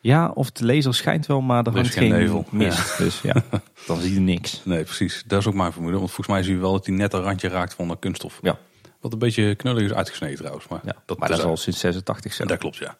Ja, 0.00 0.30
of 0.34 0.50
de 0.50 0.64
laser 0.64 0.94
schijnt 0.94 1.26
wel, 1.26 1.40
maar 1.40 1.66
er 1.66 1.72
hangt 1.72 1.92
geen 1.92 2.10
geen 2.10 2.20
nevel. 2.20 2.46
mist. 2.50 2.98
Dus 2.98 3.20
ja, 3.20 3.34
dan 3.86 4.00
zie 4.00 4.14
je 4.14 4.20
niks. 4.20 4.60
Nee, 4.64 4.84
precies. 4.84 5.24
Dat 5.26 5.40
is 5.40 5.46
ook 5.46 5.54
mijn 5.54 5.72
vermoeden. 5.72 6.00
Want 6.00 6.12
volgens 6.12 6.36
mij 6.36 6.44
zie 6.44 6.54
je 6.54 6.60
wel 6.60 6.72
dat 6.72 6.86
hij 6.86 6.94
net 6.94 7.12
een 7.12 7.20
randje 7.20 7.48
raakt 7.48 7.74
van 7.74 7.88
de 7.88 7.98
kunststof. 7.98 8.38
Ja. 8.42 8.58
Wat 9.00 9.12
een 9.12 9.18
beetje 9.18 9.54
knullig 9.54 9.82
is 9.82 9.92
uitgesneden 9.92 10.36
trouwens. 10.36 10.68
Maar, 10.68 10.80
Ja, 10.84 10.96
dat, 11.06 11.18
maar 11.18 11.28
dat 11.28 11.38
is 11.38 11.44
al 11.44 11.56
sinds 11.56 11.80
86 11.80 12.32
zo. 12.32 12.44
dat 12.44 12.58
klopt, 12.58 12.76
ja. 12.76 12.96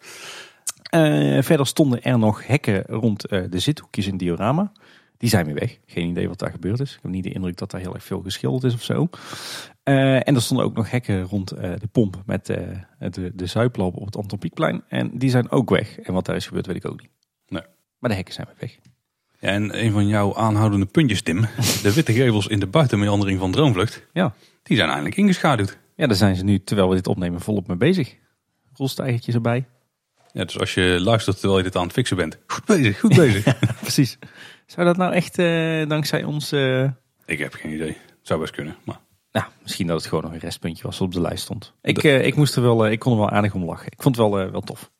Eh, 0.82 1.42
verder 1.42 1.66
stonden 1.66 2.02
er 2.02 2.18
nog 2.18 2.46
hekken 2.46 2.82
rond 2.86 3.26
eh, 3.26 3.42
de 3.50 3.58
zithoekjes 3.58 4.04
in 4.04 4.10
het 4.10 4.20
diorama. 4.20 4.72
Die 5.16 5.28
zijn 5.28 5.46
weer 5.46 5.54
weg. 5.54 5.78
Geen 5.86 6.08
idee 6.08 6.28
wat 6.28 6.38
daar 6.38 6.50
gebeurd 6.50 6.80
is. 6.80 6.94
Ik 6.94 6.98
heb 7.02 7.10
niet 7.10 7.22
de 7.22 7.32
indruk 7.32 7.56
dat 7.56 7.70
daar 7.70 7.80
heel 7.80 7.94
erg 7.94 8.04
veel 8.04 8.20
geschilderd 8.20 8.64
is 8.64 8.74
of 8.74 8.82
zo. 8.82 9.08
Eh, 9.82 10.14
en 10.14 10.34
er 10.34 10.42
stonden 10.42 10.66
ook 10.66 10.74
nog 10.74 10.90
hekken 10.90 11.22
rond 11.22 11.48
de 11.48 11.88
pomp 11.92 12.22
met 12.26 12.46
de, 12.46 13.30
de 13.34 13.70
op 13.76 14.04
het 14.04 14.16
Anton 14.16 14.38
Pieckplein. 14.38 14.82
En 14.88 15.10
die 15.18 15.30
zijn 15.30 15.50
ook 15.50 15.70
weg. 15.70 15.98
En 15.98 16.12
wat 16.12 16.26
daar 16.26 16.36
is 16.36 16.46
gebeurd 16.46 16.66
weet 16.66 16.76
ik 16.76 16.86
ook 16.86 17.00
niet. 17.00 17.10
Nee. 17.48 17.62
Maar 17.98 18.10
de 18.10 18.16
hekken 18.16 18.34
zijn 18.34 18.46
weer 18.46 18.56
weg. 18.58 18.78
ja. 19.38 19.48
En 19.48 19.84
een 19.84 19.92
van 19.92 20.06
jouw 20.06 20.36
aanhoudende 20.36 20.86
puntjes, 20.86 21.22
Tim. 21.22 21.40
De 21.82 21.92
witte 21.94 22.12
gevels 22.12 22.46
in 22.46 22.60
de 22.60 22.66
buitenmeandering 22.66 23.38
van 23.38 23.52
Droomvlucht. 23.52 24.06
Ja. 24.12 24.34
Die 24.62 24.76
zijn 24.76 24.88
eindelijk 24.88 25.16
ingeschaduwd. 25.16 25.78
Ja, 25.98 26.06
daar 26.06 26.16
zijn 26.16 26.36
ze 26.36 26.44
nu, 26.44 26.62
terwijl 26.62 26.88
we 26.88 26.94
dit 26.94 27.06
opnemen, 27.06 27.40
volop 27.40 27.66
mee 27.66 27.76
bezig. 27.76 28.16
Rolstijgertjes 28.74 29.34
erbij. 29.34 29.66
Ja, 30.32 30.44
dus 30.44 30.58
als 30.58 30.74
je 30.74 30.98
luistert 31.00 31.36
terwijl 31.38 31.58
je 31.58 31.64
dit 31.64 31.76
aan 31.76 31.82
het 31.82 31.92
fixen 31.92 32.16
bent. 32.16 32.38
Goed 32.46 32.64
bezig, 32.64 33.00
goed 33.00 33.16
bezig. 33.16 33.58
Precies. 33.80 34.18
Zou 34.66 34.86
dat 34.86 34.96
nou 34.96 35.12
echt 35.12 35.38
eh, 35.38 35.88
dankzij 35.88 36.24
ons... 36.24 36.52
eh, 36.52 36.84
ik 37.26 37.38
heb 37.38 37.54
geen 37.54 37.72
idee. 37.72 37.96
Zou 38.22 38.40
best 38.40 38.52
kunnen. 38.52 38.76
Maar 38.84 39.00
Nou, 39.32 39.46
misschien 39.62 39.86
dat 39.86 39.96
het 39.96 40.06
gewoon 40.08 40.24
nog 40.24 40.32
een 40.32 40.38
restpuntje 40.38 40.82
was 40.82 40.98
dat 40.98 41.06
op 41.06 41.12
de 41.12 41.20
lijst 41.20 41.42
stond. 41.42 41.72
Ik, 41.82 42.02
eh, 42.04 42.26
ik, 42.26 42.34
moest 42.36 42.56
er 42.56 42.62
wel, 42.62 42.86
ik 42.88 42.98
kon 42.98 43.12
er 43.12 43.18
wel 43.18 43.30
aardig 43.30 43.54
om 43.54 43.64
lachen. 43.64 43.86
Ik 43.92 44.02
vond 44.02 44.16
het 44.16 44.28
wel, 44.28 44.50
wel 44.50 44.60
tof. 44.60 44.90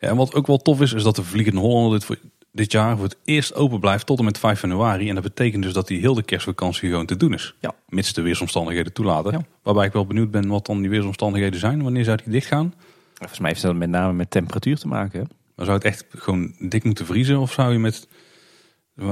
Ja, 0.00 0.08
en 0.08 0.16
wat 0.16 0.34
ook 0.34 0.46
wel 0.46 0.58
tof 0.58 0.80
is, 0.80 0.92
is 0.92 1.02
dat 1.02 1.16
de 1.16 1.22
Vliegende 1.24 1.60
Hollander 1.60 1.92
dit, 1.98 2.04
voor, 2.04 2.18
dit 2.54 2.72
jaar 2.72 2.96
voor 2.96 3.04
het 3.04 3.16
eerst 3.24 3.54
open 3.54 3.80
blijft 3.80 4.06
tot 4.06 4.18
en 4.18 4.24
met 4.24 4.38
5 4.38 4.60
januari. 4.60 5.08
En 5.08 5.14
dat 5.14 5.24
betekent 5.24 5.62
dus 5.62 5.72
dat 5.72 5.86
die 5.86 6.00
heel 6.00 6.14
de 6.14 6.22
kerstvakantie 6.22 6.88
gewoon 6.88 7.06
te 7.06 7.16
doen 7.16 7.34
is. 7.34 7.54
Ja. 7.60 7.74
Mits 7.88 8.12
de 8.12 8.22
weersomstandigheden 8.22 8.92
toelaten. 8.92 9.32
Ja. 9.32 9.44
Waarbij 9.62 9.86
ik 9.86 9.92
wel 9.92 10.06
benieuwd 10.06 10.30
ben 10.30 10.48
wat 10.48 10.66
dan 10.66 10.80
die 10.80 10.90
weersomstandigheden 10.90 11.60
zijn. 11.60 11.82
Wanneer 11.82 12.04
zou 12.04 12.16
die 12.16 12.32
dicht 12.32 12.46
gaan? 12.46 12.74
Volgens 13.14 13.38
mij 13.38 13.50
heeft 13.50 13.62
dat 13.62 13.74
met 13.74 13.88
name 13.88 14.12
met 14.12 14.30
temperatuur 14.30 14.78
te 14.78 14.88
maken. 14.88 15.20
hè? 15.20 15.26
Dan 15.54 15.64
zou 15.64 15.76
het 15.76 15.86
echt 15.86 16.04
gewoon 16.08 16.54
dik 16.58 16.84
moeten 16.84 17.06
vriezen? 17.06 17.38
Of 17.38 17.52
zou 17.52 17.72
je 17.72 17.78
met 17.78 18.08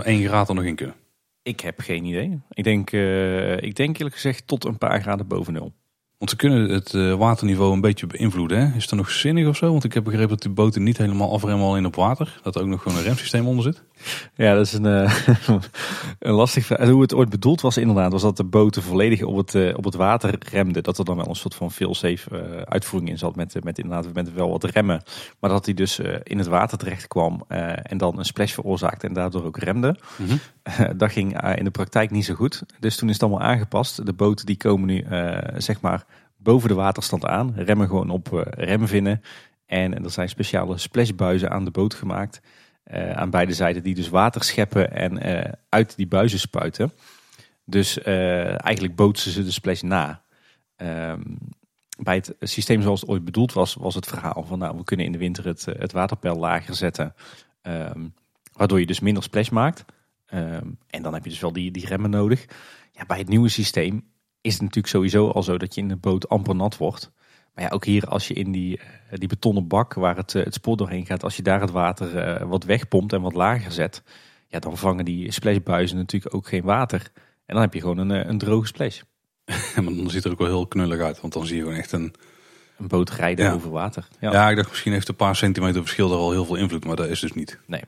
1 0.02 0.26
graad 0.26 0.48
er 0.48 0.54
nog 0.54 0.64
in 0.64 0.74
kunnen? 0.74 0.94
Ik 1.42 1.60
heb 1.60 1.80
geen 1.80 2.04
idee. 2.04 2.40
Ik 2.50 2.64
denk, 2.64 2.92
eh, 2.92 3.56
ik 3.56 3.74
denk 3.74 3.96
eerlijk 3.96 4.14
gezegd 4.14 4.46
tot 4.46 4.64
een 4.64 4.78
paar 4.78 5.00
graden 5.00 5.26
boven 5.26 5.52
nul. 5.52 5.72
Want 6.22 6.34
ze 6.34 6.40
kunnen 6.40 6.70
het 6.70 6.94
eh, 6.94 7.14
waterniveau 7.14 7.72
een 7.72 7.80
beetje 7.80 8.06
beïnvloeden. 8.06 8.58
Hè? 8.58 8.76
Is 8.76 8.88
dat 8.88 8.98
nog 8.98 9.10
zinnig 9.10 9.46
of 9.46 9.56
zo? 9.56 9.70
Want 9.70 9.84
ik 9.84 9.92
heb 9.92 10.04
begrepen 10.04 10.28
dat 10.28 10.42
die 10.42 10.50
boten 10.50 10.82
niet 10.82 10.98
helemaal 10.98 11.32
afremmen 11.32 11.66
alleen 11.66 11.86
op 11.86 11.94
water. 11.94 12.40
Dat 12.42 12.54
er 12.54 12.62
ook 12.62 12.68
nog 12.68 12.82
gewoon 12.82 12.98
een 12.98 13.04
remsysteem 13.04 13.46
onder 13.46 13.64
zit. 13.64 13.82
Ja, 14.34 14.54
dat 14.54 14.66
is 14.66 14.72
een, 14.72 14.86
eh, 14.86 15.26
een 16.18 16.32
lastig 16.32 16.66
vraag. 16.66 16.88
Hoe 16.88 17.02
het 17.02 17.14
ooit 17.14 17.28
bedoeld 17.28 17.60
was 17.60 17.76
inderdaad, 17.76 18.12
was 18.12 18.22
dat 18.22 18.36
de 18.36 18.44
boten 18.44 18.82
volledig 18.82 19.22
op 19.22 19.36
het, 19.36 19.54
eh, 19.54 19.76
op 19.76 19.84
het 19.84 19.94
water 19.94 20.38
remden. 20.50 20.82
Dat 20.82 20.98
er 20.98 21.04
dan 21.04 21.16
wel 21.16 21.28
een 21.28 21.34
soort 21.34 21.54
van 21.54 21.72
fail-safe 21.72 22.38
eh, 22.38 22.62
uitvoering 22.62 23.10
in 23.10 23.18
zat 23.18 23.36
met, 23.36 23.64
met 23.64 23.78
inderdaad 23.78 24.14
met 24.14 24.32
wel 24.32 24.50
wat 24.50 24.64
remmen. 24.64 25.02
Maar 25.40 25.50
dat 25.50 25.64
hij 25.64 25.74
dus 25.74 25.98
in 26.22 26.38
het 26.38 26.46
water 26.46 26.78
terecht 26.78 27.08
kwam 27.08 27.44
en 27.48 27.98
dan 27.98 28.18
een 28.18 28.24
splash 28.24 28.52
veroorzaakte 28.52 29.06
en 29.06 29.12
daardoor 29.12 29.44
ook 29.44 29.58
remde. 29.58 29.96
dat 30.96 31.12
ging 31.12 31.56
in 31.56 31.64
de 31.64 31.70
praktijk 31.70 32.10
niet 32.10 32.24
zo 32.24 32.34
goed. 32.34 32.62
Dus 32.80 32.96
toen 32.96 33.08
is 33.08 33.14
het 33.14 33.22
allemaal 33.22 33.48
aangepast. 33.48 34.06
De 34.06 34.12
boten 34.12 34.46
die 34.46 34.56
komen 34.56 34.86
nu 34.86 35.04
zeg 35.56 35.80
maar 35.80 36.04
boven 36.36 36.68
de 36.68 36.74
waterstand 36.74 37.26
aan. 37.26 37.52
Remmen 37.56 37.86
gewoon 37.88 38.10
op 38.10 38.46
remvinnen. 38.56 39.22
En 39.66 40.04
er 40.04 40.10
zijn 40.10 40.28
speciale 40.28 40.78
splashbuizen 40.78 41.50
aan 41.50 41.64
de 41.64 41.70
boot 41.70 41.94
gemaakt. 41.94 42.40
Eh, 42.92 43.10
aan 43.10 43.30
beide 43.30 43.52
zijden 43.52 43.82
die 43.82 43.94
dus 43.94 44.08
water 44.08 44.44
scheppen 44.44 44.92
en 44.92 45.18
eh, 45.18 45.52
uit 45.68 45.96
die 45.96 46.06
buizen 46.06 46.38
spuiten. 46.38 46.92
Dus 47.64 47.98
eh, 47.98 48.64
eigenlijk 48.64 48.96
bootsen 48.96 49.30
ze 49.30 49.44
de 49.44 49.50
splash 49.50 49.80
na. 49.80 50.22
Ehm, 50.76 51.20
bij 51.98 52.14
het 52.14 52.34
systeem 52.40 52.82
zoals 52.82 53.00
het 53.00 53.10
ooit 53.10 53.24
bedoeld 53.24 53.52
was, 53.52 53.74
was 53.74 53.94
het 53.94 54.06
verhaal 54.06 54.44
van 54.46 54.58
nou, 54.58 54.76
we 54.76 54.84
kunnen 54.84 55.06
in 55.06 55.12
de 55.12 55.18
winter 55.18 55.44
het, 55.44 55.64
het 55.64 55.92
waterpeil 55.92 56.36
lager 56.36 56.74
zetten. 56.74 57.14
ehm, 57.62 58.06
waardoor 58.52 58.80
je 58.80 58.86
dus 58.86 59.00
minder 59.00 59.22
splash 59.22 59.48
maakt. 59.48 59.84
Ehm, 60.26 60.66
en 60.86 61.02
dan 61.02 61.14
heb 61.14 61.24
je 61.24 61.30
dus 61.30 61.40
wel 61.40 61.52
die, 61.52 61.70
die 61.70 61.86
remmen 61.86 62.10
nodig. 62.10 62.46
Ja, 62.92 63.06
bij 63.06 63.18
het 63.18 63.28
nieuwe 63.28 63.48
systeem 63.48 64.04
is 64.40 64.52
het 64.52 64.62
natuurlijk 64.62 64.94
sowieso 64.94 65.28
al 65.28 65.42
zo 65.42 65.58
dat 65.58 65.74
je 65.74 65.80
in 65.80 65.88
de 65.88 65.96
boot 65.96 66.28
amper 66.28 66.56
nat 66.56 66.76
wordt. 66.76 67.12
Maar 67.54 67.64
ja, 67.64 67.70
ook 67.70 67.84
hier 67.84 68.04
als 68.04 68.28
je 68.28 68.34
in 68.34 68.52
die, 68.52 68.78
eh, 68.78 69.18
die 69.18 69.28
betonnen 69.28 69.66
bak 69.66 69.94
waar 69.94 70.16
het, 70.16 70.34
eh, 70.34 70.44
het 70.44 70.54
spoor 70.54 70.76
doorheen 70.76 71.06
gaat, 71.06 71.22
als 71.22 71.36
je 71.36 71.42
daar 71.42 71.60
het 71.60 71.70
water 71.70 72.16
eh, 72.18 72.48
wat 72.48 72.64
wegpompt 72.64 73.12
en 73.12 73.20
wat 73.20 73.34
lager 73.34 73.72
zet, 73.72 74.02
ja, 74.46 74.58
dan 74.58 74.78
vangen 74.78 75.04
die 75.04 75.32
splashbuizen 75.32 75.96
natuurlijk 75.96 76.34
ook 76.34 76.48
geen 76.48 76.62
water. 76.62 77.10
En 77.46 77.54
dan 77.54 77.60
heb 77.60 77.74
je 77.74 77.80
gewoon 77.80 77.98
een, 77.98 78.28
een 78.28 78.38
droge 78.38 78.66
splash. 78.66 79.00
maar 79.74 79.84
dan 79.84 80.10
ziet 80.10 80.14
het 80.14 80.24
er 80.24 80.30
ook 80.30 80.38
wel 80.38 80.46
heel 80.46 80.66
knullig 80.66 81.00
uit. 81.00 81.20
Want 81.20 81.32
dan 81.32 81.46
zie 81.46 81.56
je 81.56 81.62
gewoon 81.62 81.76
echt 81.78 81.92
een... 81.92 82.14
Een 82.78 82.88
boot 82.88 83.10
rijden 83.10 83.44
Ja. 83.44 83.52
over 83.52 83.70
water. 83.70 84.08
Ja. 84.20 84.32
Ja, 84.32 84.50
ik 84.50 84.56
dacht 84.56 84.68
misschien 84.68 84.92
heeft 84.92 85.08
een 85.08 85.16
paar 85.16 85.36
centimeter 85.36 85.80
verschil 85.80 86.08
daar 86.08 86.18
al 86.18 86.30
heel 86.30 86.44
veel 86.44 86.56
invloed. 86.56 86.84
Maar 86.84 86.96
dat 86.96 87.08
is 87.08 87.20
dus 87.20 87.32
niet. 87.32 87.58
Nee. 87.66 87.82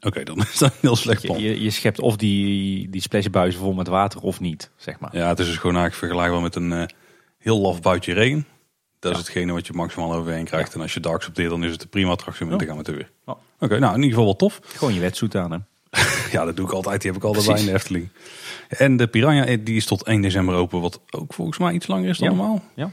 Oké, 0.00 0.22
dan 0.22 0.38
is 0.52 0.58
dat 0.58 0.72
een 0.72 0.78
heel 0.80 0.96
slecht 0.96 1.22
plan. 1.22 1.40
je, 1.40 1.62
je 1.62 1.70
schept 1.70 2.00
of 2.00 2.16
die, 2.16 2.90
die 2.90 3.00
splashbuizen 3.00 3.60
vol 3.60 3.72
met 3.72 3.86
water 3.86 4.20
of 4.20 4.40
niet, 4.40 4.70
zeg 4.76 4.98
maar. 4.98 5.16
Ja, 5.16 5.28
het 5.28 5.38
is 5.38 5.46
dus 5.46 5.56
gewoon 5.56 5.76
eigenlijk 5.76 6.04
vergelijkbaar 6.12 6.42
met 6.42 6.54
een 6.54 6.90
heel 7.38 7.60
laf 7.60 7.80
buitje 7.82 8.12
regen. 8.12 8.46
Dat 9.10 9.20
is 9.20 9.26
hetgene 9.26 9.52
wat 9.52 9.66
je 9.66 9.72
maximaal 9.72 10.14
overheen 10.14 10.44
krijgt. 10.44 10.74
En 10.74 10.80
als 10.80 10.94
je 10.94 11.00
dat 11.00 11.12
accepteert, 11.12 11.50
dan 11.50 11.64
is 11.64 11.72
het 11.72 11.82
een 11.82 11.88
prima 11.88 12.10
attractie 12.10 12.46
om 12.46 12.58
te 12.58 12.66
gaan 12.66 12.76
met 12.76 12.86
de 12.86 12.92
weer. 12.92 13.10
Oké, 13.58 13.78
nou 13.78 13.94
in 13.94 14.02
ieder 14.02 14.08
geval 14.08 14.24
wel 14.24 14.36
tof. 14.36 14.60
Gewoon 14.62 14.94
je 14.94 15.00
wetsuit 15.00 15.34
aan, 15.34 15.52
hè. 15.52 15.58
Ja, 16.32 16.44
dat 16.44 16.56
doe 16.56 16.66
ik 16.66 16.72
altijd. 16.72 17.00
Die 17.02 17.10
heb 17.10 17.20
ik 17.20 17.26
altijd 17.26 17.44
Precies. 17.44 17.64
bij 17.64 17.72
in 17.72 17.78
de 17.78 17.82
Efteling. 17.84 18.08
En 18.68 18.96
de 18.96 19.06
Piranha 19.06 19.44
eh, 19.44 19.58
die 19.64 19.76
is 19.76 19.86
tot 19.86 20.02
1 20.04 20.20
december 20.20 20.54
open. 20.54 20.80
Wat 20.80 21.00
ook 21.10 21.34
volgens 21.34 21.58
mij 21.58 21.72
iets 21.72 21.86
langer 21.86 22.08
is 22.08 22.18
dan 22.18 22.28
normaal. 22.28 22.62
Ja. 22.74 22.90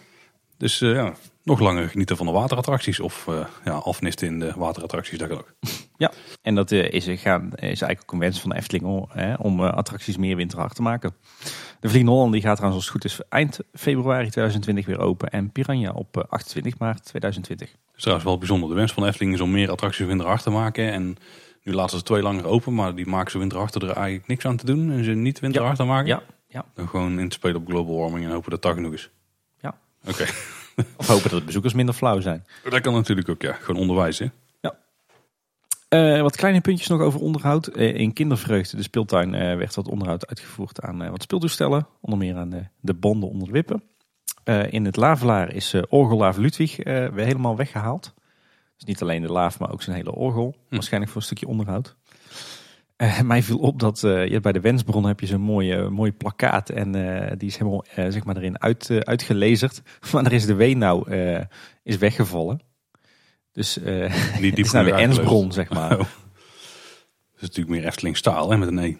Dus 0.58 0.82
eh, 0.82 0.94
ja, 0.94 1.14
nog 1.44 1.60
langer 1.60 1.90
genieten 1.90 2.18
van 2.18 2.26
de 2.26 2.32
waterattracties. 2.32 3.00
Of 3.00 3.28
eh, 3.28 3.46
ja, 3.66 3.72
afnisten 3.72 4.28
in 4.28 4.40
de 4.40 4.54
waterattracties. 4.56 5.18
Dat 5.18 5.28
kan 5.28 5.38
ook. 5.38 5.54
Ja, 5.98 6.12
en 6.42 6.56
dat 6.56 6.72
eh, 6.72 6.92
is, 6.92 7.22
gaan, 7.22 7.50
is 7.54 7.60
eigenlijk 7.62 8.02
ook 8.02 8.12
een 8.12 8.20
wens 8.20 8.42
van 8.42 8.50
de 8.50 8.56
Efteling 8.56 8.86
om, 8.86 9.06
hè, 9.10 9.34
om 9.34 9.64
eh, 9.64 9.74
attracties 9.74 10.18
meer 10.18 10.36
winterhard 10.36 10.76
te 10.76 10.82
maken. 10.82 11.16
De 11.80 11.90
Vliegende 11.90 12.12
Holland 12.12 12.32
die 12.32 12.42
gaat 12.42 12.56
trouwens 12.56 12.84
als 12.84 12.94
het 12.94 13.02
goed 13.02 13.12
is 13.12 13.28
eind 13.30 13.60
februari 13.74 14.30
2020 14.30 14.86
weer 14.86 15.00
open. 15.00 15.30
En 15.30 15.52
Piranha 15.52 15.92
op 15.92 16.18
eh, 16.18 16.24
28 16.30 16.78
maart 16.78 17.06
2020. 17.06 17.72
Dat 17.72 17.96
is 17.96 18.02
trouwens 18.02 18.28
wel 18.28 18.38
bijzonder. 18.38 18.70
De 18.70 18.76
wens 18.76 18.94
van 18.94 19.04
de 19.04 19.10
Efteling 19.10 19.34
is 19.34 19.42
om 19.42 19.52
meer 19.52 19.72
attracties 19.72 20.06
winterhard 20.06 20.44
te 20.44 20.50
maken. 20.50 20.92
En 20.92 21.16
nu 21.64 21.74
laten 21.74 21.98
ze 21.98 22.04
twee 22.04 22.22
langer 22.22 22.46
open. 22.46 22.74
Maar 22.74 22.96
die 22.96 23.08
maken 23.08 23.32
ze 23.32 23.38
winterhard 23.38 23.76
er 23.76 23.90
eigenlijk 23.90 24.28
niks 24.28 24.46
aan 24.46 24.58
te 24.58 24.66
doen. 24.66 24.92
En 24.92 25.04
ze 25.04 25.12
niet 25.12 25.40
winterhard 25.40 25.80
aan 25.80 25.88
maken. 25.88 26.08
Ja, 26.08 26.24
ja. 26.48 26.66
Dan 26.74 26.88
gewoon 26.88 27.20
in 27.20 27.30
te 27.30 27.36
spelen 27.36 27.56
op 27.56 27.68
global 27.68 27.98
warming 27.98 28.26
en 28.26 28.32
hopen 28.32 28.52
dat 28.52 28.62
dat 28.62 28.74
genoeg 28.74 28.94
is. 28.94 29.10
Ja. 29.62 29.78
Oké. 30.08 30.26
Of 30.98 31.08
hopen 31.08 31.30
dat 31.30 31.40
de 31.40 31.46
bezoekers 31.46 31.74
minder 31.74 31.96
flauw 31.96 32.20
zijn. 32.20 32.46
dat 32.70 32.82
kan 32.82 32.94
natuurlijk 32.94 33.30
ook, 33.30 33.42
ja. 33.42 33.54
Gewoon 33.54 33.82
onderwijs, 33.82 34.20
hè. 34.20 34.28
Eh, 35.94 36.22
wat 36.22 36.36
kleine 36.36 36.62
puntjes 36.62 36.88
nog 36.88 37.02
over 37.02 37.20
onderhoud. 37.20 37.68
Eh, 37.68 37.96
in 37.96 38.14
Kindervreugde, 38.14 38.78
de 38.78 38.84
speeltuin, 38.84 39.34
eh, 39.34 39.58
werd 39.58 39.76
wat 39.76 39.88
onderhoud 39.88 40.28
uitgevoerd 40.28 40.82
aan 40.82 41.10
wat 41.10 41.22
speeltoestellen. 41.22 41.88
Onder 42.02 42.20
meer 42.20 42.36
aan 42.36 42.50
de, 42.50 42.64
de 42.80 42.94
banden 42.94 43.30
onder 43.30 43.48
de 43.48 43.54
wippen. 43.54 43.84
In 44.70 44.86
het 44.86 44.96
Lavelaar 44.96 45.54
is 45.54 45.76
orgellaaf 45.90 46.38
Ludwig 46.38 46.76
weer 46.84 47.26
helemaal 47.26 47.56
weggehaald. 47.56 48.14
Dus 48.76 48.86
niet 48.86 49.02
alleen 49.02 49.22
de 49.22 49.32
laaf, 49.32 49.60
maar 49.60 49.72
ook 49.72 49.82
zijn 49.82 49.96
hele 49.96 50.16
orgel. 50.16 50.56
Waarschijnlijk 50.70 51.12
voor 51.12 51.22
een 51.22 51.28
stukje 51.28 51.48
onderhoud. 51.48 51.96
Eh, 52.96 53.22
mij 53.32 53.44
viel 53.44 53.58
op 53.58 53.80
dat 53.80 54.04
eh, 54.04 54.28
je 54.28 54.40
bij 54.40 54.52
de 54.52 54.60
Wensbron 54.60 55.06
heb 55.06 55.20
je 55.20 55.26
zo'n 55.26 55.42
mooie, 55.42 55.90
mooie 55.90 56.12
plakkaat. 56.12 56.70
En 56.70 56.96
eh, 56.96 57.32
die 57.38 57.48
is 57.48 57.58
helemaal 57.58 57.86
eh, 57.96 58.06
zeg 58.10 58.24
maar 58.24 58.38
erin 58.38 58.62
uit, 58.62 58.90
eh, 58.90 58.98
uitgelezerd. 58.98 59.82
Maar 60.12 60.26
er 60.26 60.34
is 60.34 60.46
de 60.46 60.54
Weenauw 60.54 61.06
eh 61.06 61.42
is 61.84 61.98
weggevallen. 61.98 62.62
Dus 63.52 63.80
eh 63.80 64.14
Die 64.40 64.56
is 64.66 64.72
naar 64.72 64.84
de 64.84 64.94
Ensbron, 64.94 65.52
zeg 65.52 65.70
maar. 65.70 65.92
Oh. 65.92 65.98
Dat 65.98 67.42
is 67.42 67.42
natuurlijk 67.42 67.76
meer 67.76 67.86
Efteling 67.86 68.18
staal, 68.18 68.50
hè, 68.50 68.58
met 68.58 68.68
een 68.68 68.78
E. 68.78 68.96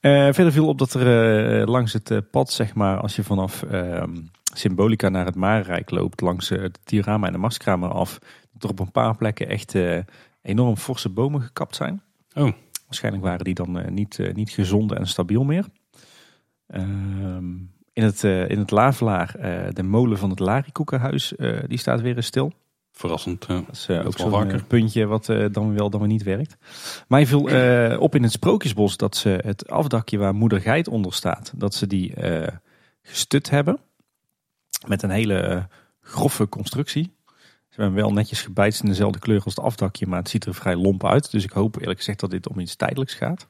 Eh, 0.00 0.32
verder 0.32 0.52
viel 0.52 0.68
op 0.68 0.78
dat 0.78 0.94
er 0.94 1.60
eh, 1.60 1.66
langs 1.66 1.92
het 1.92 2.10
eh, 2.10 2.18
pad, 2.30 2.50
zeg 2.50 2.74
maar, 2.74 3.00
als 3.00 3.16
je 3.16 3.22
vanaf 3.24 3.62
ehm, 3.62 4.16
Symbolica 4.54 5.08
naar 5.08 5.24
het 5.26 5.34
Marenrijk 5.34 5.90
loopt, 5.90 6.20
langs 6.20 6.50
eh, 6.50 6.62
het 6.62 6.78
diorama 6.84 7.26
en 7.26 7.32
de 7.32 7.38
Marskramer 7.38 7.90
af, 7.90 8.18
dat 8.52 8.62
er 8.62 8.70
op 8.70 8.78
een 8.78 8.90
paar 8.92 9.16
plekken 9.16 9.48
echt 9.48 9.74
eh, 9.74 9.98
enorm 10.48 10.76
forse 10.76 11.08
bomen 11.08 11.42
gekapt 11.42 11.76
zijn. 11.76 12.02
Oh, 12.34 12.52
Waarschijnlijk 12.88 13.24
waren 13.24 13.44
die 13.44 13.54
dan 13.54 13.78
eh, 13.78 13.90
niet, 13.90 14.18
eh, 14.18 14.34
niet 14.34 14.50
gezond 14.50 14.92
en 14.92 15.06
stabiel 15.06 15.44
meer. 15.44 15.64
Ehm, 16.66 17.54
in, 17.92 18.02
het, 18.02 18.24
eh, 18.24 18.48
in 18.48 18.58
het 18.58 18.70
Lavelaar, 18.70 19.32
de 19.74 19.82
molen 19.82 20.18
van 20.18 20.30
het 20.30 20.38
Larikoekenhuis, 20.38 21.32
die 21.66 21.78
staat 21.78 22.00
weer 22.00 22.16
eens 22.16 22.26
stil. 22.26 22.52
verrassend. 22.92 23.46
Dat 23.46 23.64
is 23.72 23.88
ook 23.90 24.18
zo'n 24.18 24.50
eh, 24.50 24.60
puntje 24.68 25.06
wat 25.06 25.26
dan 25.52 25.74
wel 25.74 25.90
dan 25.90 26.00
weer 26.00 26.08
niet 26.08 26.22
werkt. 26.22 26.56
Mij 27.08 27.26
viel 27.26 27.42
op 27.98 28.14
in 28.14 28.22
het 28.22 28.32
Sprookjesbos 28.32 28.96
dat 28.96 29.16
ze 29.16 29.38
het 29.44 29.70
afdakje 29.70 30.18
waar 30.18 30.34
Moeder 30.34 30.60
Geit 30.60 30.88
onder 30.88 31.12
staat, 31.12 31.52
dat 31.56 31.74
ze 31.74 31.86
die 31.86 32.14
gestut 33.02 33.50
hebben. 33.50 33.78
Met 34.86 35.02
een 35.02 35.10
hele 35.10 35.68
grove 36.00 36.48
constructie. 36.48 37.17
Ze 37.78 37.84
hebben 37.84 38.02
wel 38.02 38.12
netjes 38.12 38.42
gebijtst 38.42 38.82
in 38.82 38.88
dezelfde 38.88 39.18
kleur 39.18 39.42
als 39.44 39.54
het 39.54 39.64
afdakje, 39.64 40.06
maar 40.06 40.18
het 40.18 40.28
ziet 40.28 40.44
er 40.44 40.54
vrij 40.54 40.76
lomp 40.76 41.06
uit. 41.06 41.30
Dus 41.30 41.44
ik 41.44 41.50
hoop 41.50 41.80
eerlijk 41.80 41.98
gezegd 41.98 42.20
dat 42.20 42.30
dit 42.30 42.48
om 42.48 42.58
iets 42.58 42.76
tijdelijks 42.76 43.14
gaat. 43.14 43.48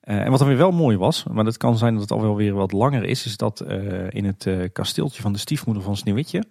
Eh, 0.00 0.20
en 0.20 0.30
wat 0.30 0.38
dan 0.38 0.48
weer 0.48 0.56
wel 0.56 0.70
mooi 0.70 0.96
was, 0.96 1.24
maar 1.30 1.44
het 1.44 1.56
kan 1.56 1.78
zijn 1.78 1.92
dat 1.92 2.02
het 2.02 2.10
al 2.10 2.20
wel 2.20 2.36
weer 2.36 2.54
wat 2.54 2.72
langer 2.72 3.04
is, 3.04 3.26
is 3.26 3.36
dat 3.36 3.60
eh, 3.60 4.10
in 4.10 4.24
het 4.24 4.46
eh, 4.46 4.68
kasteeltje 4.72 5.22
van 5.22 5.32
de 5.32 5.38
stiefmoeder 5.38 5.82
van 5.82 5.96
Sneeuwwitje 5.96 6.44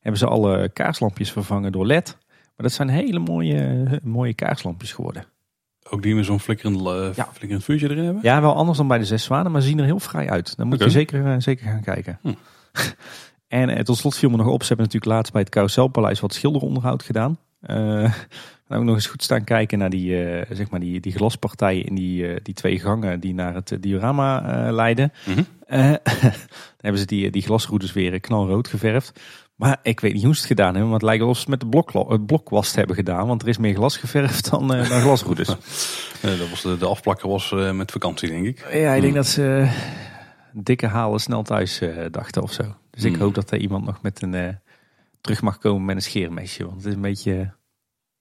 hebben 0.00 0.20
ze 0.20 0.26
alle 0.26 0.68
kaarslampjes 0.68 1.32
vervangen 1.32 1.72
door 1.72 1.86
LED. 1.86 2.16
Maar 2.28 2.66
dat 2.66 2.72
zijn 2.72 2.88
hele 2.88 3.18
mooie, 3.18 3.86
mooie 4.02 4.34
kaarslampjes 4.34 4.92
geworden. 4.92 5.24
Ook 5.90 6.02
die 6.02 6.14
met 6.14 6.24
zo'n 6.24 6.40
flikkerend, 6.40 7.16
Ja. 7.16 7.28
flikkerend 7.32 7.64
vuurtje 7.64 7.90
erin 7.90 8.04
hebben? 8.04 8.22
Ja, 8.22 8.40
wel 8.40 8.54
anders 8.54 8.78
dan 8.78 8.88
bij 8.88 8.98
de 8.98 9.04
Zes 9.04 9.24
Zwanen, 9.24 9.52
maar 9.52 9.60
ze 9.60 9.68
zien 9.68 9.78
er 9.78 9.84
heel 9.84 10.00
vrij 10.00 10.30
uit. 10.30 10.56
Dan 10.56 10.66
moet 10.68 10.82
je 10.82 10.90
zeker, 10.90 11.42
zeker 11.42 11.66
gaan 11.66 11.82
kijken. 11.82 12.18
Hm. 12.22 12.32
en 13.54 13.68
eh, 13.68 13.82
tot 13.82 13.96
slot 13.96 14.16
viel 14.16 14.30
me 14.30 14.36
nog 14.36 14.46
op, 14.46 14.62
ze 14.62 14.68
hebben 14.68 14.86
natuurlijk 14.86 15.12
laatst 15.12 15.32
bij 15.32 15.40
het 15.40 15.50
Carouselpaleis 15.50 16.20
wat 16.20 16.34
schilderonderhoud 16.34 17.02
gedaan. 17.02 17.38
En 18.68 18.76
ook 18.76 18.84
nog 18.84 18.94
eens 18.94 19.06
goed 19.06 19.22
staan 19.22 19.44
kijken 19.44 19.78
naar 19.78 19.90
die, 19.90 20.24
eh, 20.24 20.56
zeg 20.56 20.70
maar 20.70 20.80
die, 20.80 21.00
die 21.00 21.12
glaspartijen 21.12 21.84
in 21.84 21.94
die, 21.94 22.42
die 22.42 22.54
twee 22.54 22.80
gangen 22.80 23.20
die 23.20 23.34
naar 23.34 23.54
het 23.54 23.76
diorama 23.80 24.42
leiden. 24.72 25.12
Eh, 25.66 25.90
dan 26.22 26.32
hebben 26.80 27.00
ze 27.00 27.06
die, 27.06 27.30
die 27.30 27.42
glasroutes 27.42 27.92
weer 27.92 28.20
knalrood 28.20 28.68
geverfd. 28.68 29.20
Maar 29.54 29.78
ik 29.82 30.00
weet 30.00 30.12
niet 30.12 30.24
hoe 30.24 30.34
ze 30.34 30.40
het 30.40 30.48
gedaan 30.48 30.70
hebben. 30.70 30.84
Maar 30.84 30.98
het 30.98 31.02
lijkt 31.02 31.22
alsof 31.22 31.38
ze 31.38 31.50
met 31.50 31.60
de 31.60 31.66
blok, 31.66 31.92
het 32.08 32.26
blokwast 32.26 32.74
hebben 32.74 32.96
gedaan. 32.96 33.26
Want 33.26 33.42
er 33.42 33.48
is 33.48 33.58
meer 33.58 33.74
glas 33.74 33.96
geverfd 33.96 34.50
dan, 34.50 34.68
dan 34.68 34.84
glasroutes. 34.84 35.46
Dat 36.20 36.50
was 36.50 36.62
de, 36.62 36.78
de 36.78 36.86
afplakker 36.86 37.28
was 37.28 37.54
met 37.72 37.92
vakantie, 37.92 38.28
denk 38.28 38.46
ik. 38.46 38.66
Ja, 38.72 38.92
ik 38.92 39.02
denk 39.02 39.14
dat 39.14 39.26
ze 39.26 39.70
dikke 40.52 40.86
halen 40.86 41.20
snel 41.20 41.42
thuis 41.42 41.80
dachten 42.10 42.42
of 42.42 42.52
zo. 42.52 42.74
Dus 42.94 43.04
ik 43.04 43.12
Hmm. 43.12 43.20
hoop 43.20 43.34
dat 43.34 43.50
er 43.50 43.58
iemand 43.58 43.84
nog 43.84 44.02
met 44.02 44.22
een 44.22 44.34
eh, 44.34 44.48
terug 45.20 45.42
mag 45.42 45.58
komen 45.58 45.84
met 45.84 45.96
een 45.96 46.02
scheermesje. 46.02 46.64
Want 46.64 46.76
het 46.76 46.86
is 46.86 46.94
een 46.94 47.00
beetje 47.00 47.54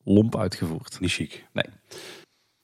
lomp 0.04 0.38
uitgevoerd. 0.38 1.00
Niet 1.00 1.12
chic. 1.12 1.45
Nee. 1.54 1.66
Dan 1.90 1.98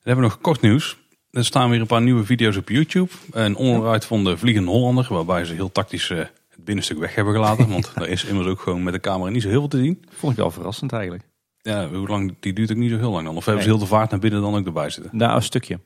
hebben 0.03 0.23
we 0.23 0.29
nog 0.29 0.41
kort 0.41 0.61
nieuws. 0.61 0.97
Er 1.31 1.45
staan 1.45 1.69
weer 1.69 1.81
een 1.81 1.87
paar 1.87 2.01
nieuwe 2.01 2.25
video's 2.25 2.57
op 2.57 2.69
YouTube. 2.69 3.11
Een 3.31 3.55
onderuit 3.55 4.05
van 4.05 4.23
de 4.23 4.37
Vliegende 4.37 4.69
Hollander. 4.71 5.07
Waarbij 5.09 5.45
ze 5.45 5.53
heel 5.53 5.71
tactisch 5.71 6.09
eh, 6.09 6.17
het 6.17 6.63
binnenstuk 6.63 6.97
weg 6.97 7.15
hebben 7.15 7.33
gelaten. 7.33 7.69
Want 7.71 7.91
er 7.95 8.09
is 8.09 8.25
immers 8.25 8.47
ook 8.47 8.59
gewoon 8.59 8.83
met 8.83 8.93
de 8.93 8.99
camera 8.99 9.29
niet 9.29 9.41
zo 9.41 9.49
heel 9.49 9.59
veel 9.59 9.67
te 9.67 9.77
zien. 9.77 10.05
Vond 10.09 10.31
ik 10.31 10.37
wel 10.37 10.51
verrassend 10.51 10.91
eigenlijk. 10.91 11.23
Ja, 11.61 11.89
hoe 11.89 12.07
lang, 12.07 12.35
die 12.39 12.53
duurt 12.53 12.71
ook 12.71 12.77
niet 12.77 12.91
zo 12.91 12.97
heel 12.97 13.11
lang 13.11 13.25
dan. 13.25 13.35
Of 13.35 13.45
hebben 13.45 13.63
ze 13.63 13.69
heel 13.69 13.79
de 13.79 13.85
vaart 13.85 14.11
naar 14.11 14.19
binnen 14.19 14.41
dan 14.41 14.55
ook 14.55 14.65
erbij 14.65 14.89
zitten. 14.89 15.17
Nou, 15.17 15.35
een 15.35 15.41
stukje. 15.43 15.79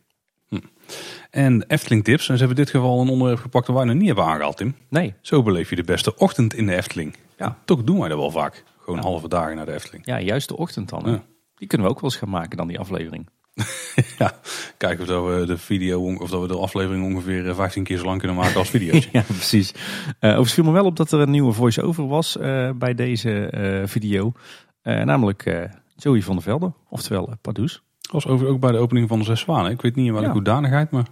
En 1.30 1.64
Efteling 1.68 2.04
tips. 2.04 2.30
En 2.30 2.38
ze 2.38 2.44
hebben 2.46 2.58
in 2.58 2.64
dit 2.64 2.74
geval 2.74 3.02
een 3.02 3.10
onderwerp 3.10 3.40
gepakt 3.40 3.68
dat 3.68 3.76
wij 3.76 3.86
nog 3.86 3.96
niet 3.96 4.06
hebben 4.06 4.26
aangehaald, 4.26 4.58
Tim. 4.58 4.76
Nee, 4.90 5.14
Zo 5.22 5.44
beleef 5.44 5.70
je 5.70 5.76
de 5.76 5.84
beste 5.84 6.16
ochtend 6.18 6.54
in 6.54 6.66
de 6.66 6.76
Efteling. 6.76 7.16
Ja. 7.38 7.58
Toch 7.66 7.84
doen 7.84 8.00
wij 8.00 8.10
dat 8.10 8.18
wel 8.18 8.32
vaak. 8.32 8.64
Gewoon 8.84 9.00
halve 9.00 9.28
dagen 9.28 9.56
naar 9.56 9.66
de 9.66 9.74
Efteling. 9.74 10.06
ja, 10.06 10.20
juist 10.20 10.48
de 10.48 10.58
ochtend 10.58 10.90
dan. 10.90 11.02
Ja. 11.06 11.24
Die 11.56 11.68
kunnen 11.68 11.88
we 11.88 11.94
ook 11.94 12.02
wel 12.02 12.10
eens 12.10 12.20
gaan 12.20 12.30
maken 12.30 12.58
dan 12.58 12.68
die 12.68 12.80
aflevering. 12.80 13.28
Ja, 14.18 14.34
kijken 14.78 15.00
of 15.02 15.08
dat 15.08 15.26
we 15.26 15.46
de 15.46 15.58
video 15.58 16.16
of 16.16 16.30
dat 16.30 16.42
we 16.42 16.48
de 16.48 16.58
aflevering 16.58 17.06
ongeveer 17.06 17.50
eh, 17.50 17.56
15 17.56 17.84
keer 17.84 17.98
zo 17.98 18.06
lang 18.06 18.20
kunnen 18.20 18.38
maken 18.38 18.56
als 18.56 18.70
video's. 18.70 19.10
ja, 19.12 19.22
precies. 19.22 19.72
Eh 19.72 19.80
overigens 20.20 20.54
viel 20.54 20.64
me 20.64 20.72
wel 20.72 20.86
op 20.86 20.96
dat 20.96 21.12
er 21.12 21.20
een 21.20 21.30
nieuwe 21.32 21.54
voice-over 21.54 22.08
was 22.08 22.38
eh, 22.38 22.70
bij 22.76 22.94
deze 22.94 23.46
eh, 23.48 23.82
video. 23.88 24.32
Eh, 24.82 25.02
namelijk 25.04 25.46
eh, 25.46 25.64
Joey 25.96 26.22
van 26.22 26.36
der 26.36 26.44
Velde, 26.44 26.74
oftewel 26.90 27.30
uh, 27.30 27.36
Pardoes. 27.42 27.84
Was 28.12 28.28
ook 28.28 28.60
bij 28.60 28.72
de 28.72 28.78
opening 28.78 29.08
van 29.08 29.20
de 29.20 29.26
Zes 29.26 29.40
Zwanen. 29.40 29.72
Ik 29.72 29.82
weet 29.82 29.96
niet 29.96 30.06
in 30.06 30.12
welke 30.12 30.28
Ja. 30.28 30.34
hoedanigheid, 30.34 30.92
maar 30.92 31.06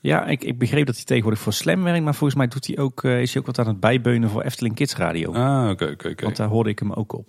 Ja, 0.00 0.26
ik, 0.26 0.44
ik 0.44 0.58
begreep 0.58 0.86
dat 0.86 0.94
hij 0.96 1.04
tegenwoordig 1.04 1.40
voor 1.40 1.52
Slam 1.52 1.82
werkt, 1.82 2.04
maar 2.04 2.14
volgens 2.14 2.38
mij 2.38 2.48
doet 2.48 2.66
hij 2.66 2.78
ook, 2.78 3.04
eh, 3.04 3.20
is 3.20 3.32
hij 3.32 3.40
ook 3.40 3.46
wat 3.46 3.58
aan 3.58 3.66
het 3.66 3.80
bijbeunen 3.80 4.30
voor 4.30 4.42
Efteling 4.42 4.74
Kids 4.74 4.96
Radio. 4.96 5.32
ah, 5.32 5.70
oké, 5.70 5.84
oké. 5.92 6.14
Want 6.24 6.36
daar 6.36 6.48
hoorde 6.48 6.70
ik 6.70 6.78
hem 6.78 6.92
ook 6.92 7.12
op. 7.12 7.28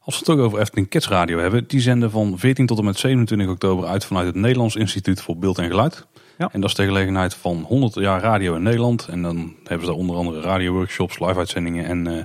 Als 0.00 0.18
we 0.20 0.24
het 0.30 0.38
ook 0.38 0.46
over 0.46 0.58
Efteling 0.60 0.88
Kids 0.88 1.08
Radio 1.08 1.38
hebben, 1.38 1.64
die 1.66 1.80
zenden 1.80 2.10
van 2.10 2.38
14 2.38 2.66
tot 2.66 2.78
en 2.78 2.84
met 2.84 2.98
27 2.98 3.48
oktober 3.48 3.86
uit 3.88 4.04
vanuit 4.04 4.26
het 4.26 4.34
Nederlands 4.34 4.76
Instituut 4.76 5.22
voor 5.22 5.38
Beeld 5.38 5.58
en 5.58 5.68
Geluid. 5.68 6.06
Ja. 6.38 6.48
En 6.52 6.60
dat 6.60 6.70
is 6.70 6.76
de 6.76 6.84
gelegenheid 6.84 7.34
van 7.34 7.56
100 7.66 7.94
jaar 7.94 8.20
radio 8.20 8.54
in 8.54 8.62
Nederland. 8.62 9.08
En 9.08 9.22
dan 9.22 9.36
hebben 9.64 9.86
ze 9.86 9.92
daar 9.92 10.00
onder 10.00 10.16
andere 10.16 10.40
radioworkshops, 10.40 11.18
live-uitzendingen 11.18 11.84
en 11.84 12.06
eh, 12.06 12.24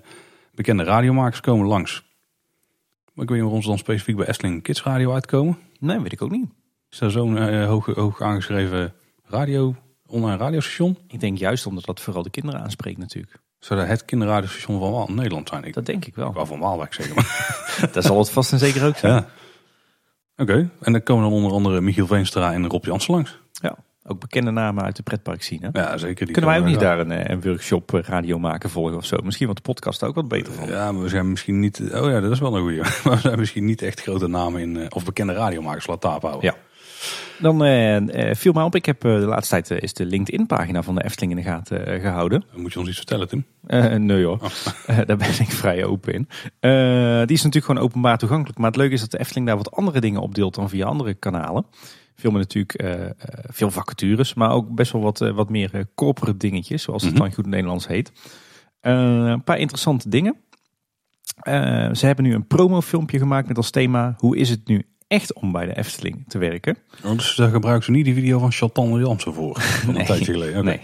bekende 0.55 0.83
radiomakers 0.83 1.41
komen 1.41 1.67
langs. 1.67 2.03
Maar 3.13 3.23
ik 3.23 3.29
weet 3.29 3.39
niet 3.39 3.41
waarom 3.41 3.61
ze 3.61 3.67
dan 3.67 3.77
specifiek 3.77 4.15
bij 4.15 4.27
Efteling 4.27 4.63
Kids 4.63 4.83
Radio 4.83 5.13
uitkomen. 5.13 5.57
Nee, 5.79 5.99
weet 5.99 6.11
ik 6.11 6.21
ook 6.21 6.31
niet. 6.31 6.49
Is 6.89 6.97
daar 6.97 7.11
zo'n 7.11 7.37
eh, 7.37 7.65
hoog, 7.67 7.85
hoog 7.85 8.21
aangeschreven 8.21 8.93
radio, 9.25 9.75
online 10.07 10.37
radiostation? 10.37 10.97
Ik 11.07 11.19
denk 11.19 11.37
juist 11.37 11.65
omdat 11.65 11.85
dat 11.85 11.99
vooral 12.01 12.23
de 12.23 12.29
kinderen 12.29 12.61
aanspreekt 12.61 12.97
natuurlijk. 12.97 13.39
Zou 13.59 13.79
dat 13.79 13.89
het 13.89 14.05
kinderradiostation 14.05 14.79
van 14.79 14.91
Waal- 14.91 15.07
Nederland 15.11 15.49
zijn? 15.49 15.63
Ik 15.63 15.73
Dat 15.73 15.85
denk 15.85 16.05
ik 16.05 16.15
wel. 16.15 16.33
wou 16.33 16.47
van 16.47 16.59
Waalwijk 16.59 16.93
zeggen. 16.93 17.15
Maar. 17.15 17.89
Dat 17.93 18.03
zal 18.03 18.17
het 18.17 18.29
vast 18.29 18.51
en 18.51 18.59
zeker 18.59 18.85
ook 18.85 18.97
zijn. 18.97 19.13
ja. 19.13 19.27
Oké, 20.37 20.69
en 20.81 20.91
dan 20.91 21.03
komen 21.03 21.23
dan 21.23 21.33
onder 21.33 21.51
andere 21.51 21.81
Michiel 21.81 22.07
Veenstra 22.07 22.53
en 22.53 22.67
Rob 22.67 22.85
Jansen 22.85 23.13
langs. 23.13 23.39
Ja. 23.51 23.75
Ook 24.05 24.19
bekende 24.19 24.51
namen 24.51 24.83
uit 24.83 24.95
de 24.95 25.03
pretpark 25.03 25.43
zien. 25.43 25.59
Hè? 25.71 25.81
Ja, 25.81 25.97
zeker. 25.97 26.25
Die 26.25 26.33
Kunnen 26.33 26.51
wij 26.51 26.59
ook 26.59 26.65
niet 26.65 26.79
daar 26.79 26.99
een, 26.99 27.11
eh, 27.11 27.29
een 27.33 27.41
workshop 27.41 27.93
eh, 27.93 28.01
radio 28.03 28.39
maken 28.39 28.69
volgen 28.69 28.97
of 28.97 29.05
zo? 29.05 29.17
Misschien 29.23 29.47
wat 29.47 29.55
de 29.55 29.61
podcast 29.61 30.03
ook 30.03 30.15
wat 30.15 30.27
beter 30.27 30.53
van. 30.53 30.67
Ja, 30.67 30.91
maar 30.91 31.01
we 31.01 31.09
zijn 31.09 31.29
misschien 31.29 31.59
niet... 31.59 31.79
Oh 31.93 32.09
ja, 32.09 32.19
dat 32.19 32.31
is 32.31 32.39
wel 32.39 32.55
een 32.55 32.61
goeie. 32.61 32.77
Maar 33.03 33.13
we 33.15 33.19
zijn 33.19 33.39
misschien 33.39 33.65
niet 33.65 33.81
echt 33.81 34.01
grote 34.01 34.27
namen 34.27 34.61
in... 34.61 34.77
eh, 34.77 34.85
Of 34.89 35.05
bekende 35.05 35.33
radiomakers, 35.33 35.87
laat 35.87 36.01
taap 36.01 36.21
houden. 36.21 36.43
Ja. 36.43 36.55
Dan 37.39 37.63
eh, 37.63 38.35
viel 38.35 38.53
mij 38.53 38.63
op, 38.63 38.75
ik 38.75 38.85
heb 38.85 39.01
de 39.01 39.07
laatste 39.07 39.61
tijd 39.61 39.83
is 39.83 39.93
de 39.93 40.05
LinkedIn-pagina 40.05 40.83
van 40.83 40.95
de 40.95 41.03
Efteling 41.03 41.31
in 41.31 41.37
de 41.37 41.49
gaten 41.49 41.85
eh, 41.87 42.01
gehouden. 42.01 42.43
Moet 42.55 42.73
je 42.73 42.79
ons 42.79 42.87
iets 42.87 42.97
vertellen, 42.97 43.27
Tim. 43.27 43.45
Nee 44.07 44.25
hoor, 44.25 44.39
Eh, 44.85 44.97
daar 45.05 45.17
ben 45.17 45.27
ik 45.39 45.49
vrij 45.51 45.85
open 45.85 46.13
in. 46.13 46.27
Die 47.25 47.35
is 47.37 47.43
natuurlijk 47.43 47.65
gewoon 47.65 47.81
openbaar 47.81 48.17
toegankelijk. 48.17 48.57
Maar 48.57 48.67
het 48.67 48.75
leuke 48.79 48.93
is 48.93 48.99
dat 49.01 49.11
de 49.11 49.19
Efteling 49.19 49.47
daar 49.47 49.57
wat 49.57 49.71
andere 49.71 49.99
dingen 49.99 50.21
opdeelt 50.21 50.55
dan 50.55 50.69
via 50.69 50.85
andere 50.85 51.13
kanalen. 51.13 51.65
Veel 52.15 52.31
meer 52.31 52.39
natuurlijk 52.39 52.73
eh, 52.73 53.03
eh, 53.05 53.11
veel 53.49 53.71
vacatures, 53.71 54.33
maar 54.33 54.51
ook 54.51 54.75
best 54.75 54.91
wel 54.91 55.01
wat, 55.01 55.21
eh, 55.21 55.31
wat 55.31 55.49
meer 55.49 55.85
corporate 55.95 56.37
dingetjes, 56.37 56.83
zoals 56.83 57.03
het 57.03 57.11
Mhm. 57.13 57.21
dan 57.21 57.33
goed 57.33 57.45
Nederlands 57.45 57.87
heet. 57.87 58.11
Een 58.81 59.43
paar 59.43 59.57
interessante 59.57 60.09
dingen. 60.09 60.35
Ze 61.93 61.99
hebben 62.05 62.25
nu 62.25 62.33
een 62.33 62.47
promofilmpje 62.47 63.17
gemaakt 63.17 63.47
met 63.47 63.57
als 63.57 63.69
thema 63.71 64.13
hoe 64.17 64.37
is 64.37 64.49
het 64.49 64.67
nu 64.67 64.85
echt 65.07 65.33
om 65.33 65.51
bij 65.51 65.65
de 65.65 65.77
Efteling 65.77 66.23
te 66.27 66.37
werken. 66.37 66.77
Oh, 67.05 67.11
dus 67.11 67.35
daar 67.35 67.49
gebruiken 67.49 67.85
ze 67.85 67.91
niet 67.91 68.05
die 68.05 68.13
video 68.13 68.39
van 68.39 68.51
Chantal 68.51 68.99
Jansen 68.99 69.33
voor. 69.33 69.59
Van 69.61 69.95
een 69.99 70.05
tijdje 70.05 70.31
geleden. 70.33 70.59
Oké. 70.59 70.65
Nee. 70.65 70.79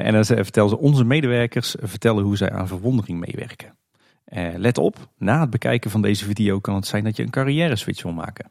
En 0.00 0.12
dan 0.12 0.24
ze- 0.24 0.34
vertellen 0.34 0.68
ze 0.68 0.78
onze 0.78 1.04
medewerkers 1.04 1.74
vertellen 1.80 2.24
hoe 2.24 2.36
zij 2.36 2.50
aan 2.50 2.68
verwondering 2.68 3.20
meewerken. 3.20 3.76
Let 4.56 4.78
op, 4.78 5.08
na 5.18 5.40
het 5.40 5.50
bekijken 5.50 5.90
van 5.90 6.02
deze 6.02 6.24
video 6.24 6.58
kan 6.60 6.74
het 6.74 6.86
zijn 6.86 7.04
dat 7.04 7.16
je 7.16 7.22
een 7.22 7.30
carrière 7.30 7.76
switch 7.76 8.02
wil 8.02 8.12
maken. 8.12 8.50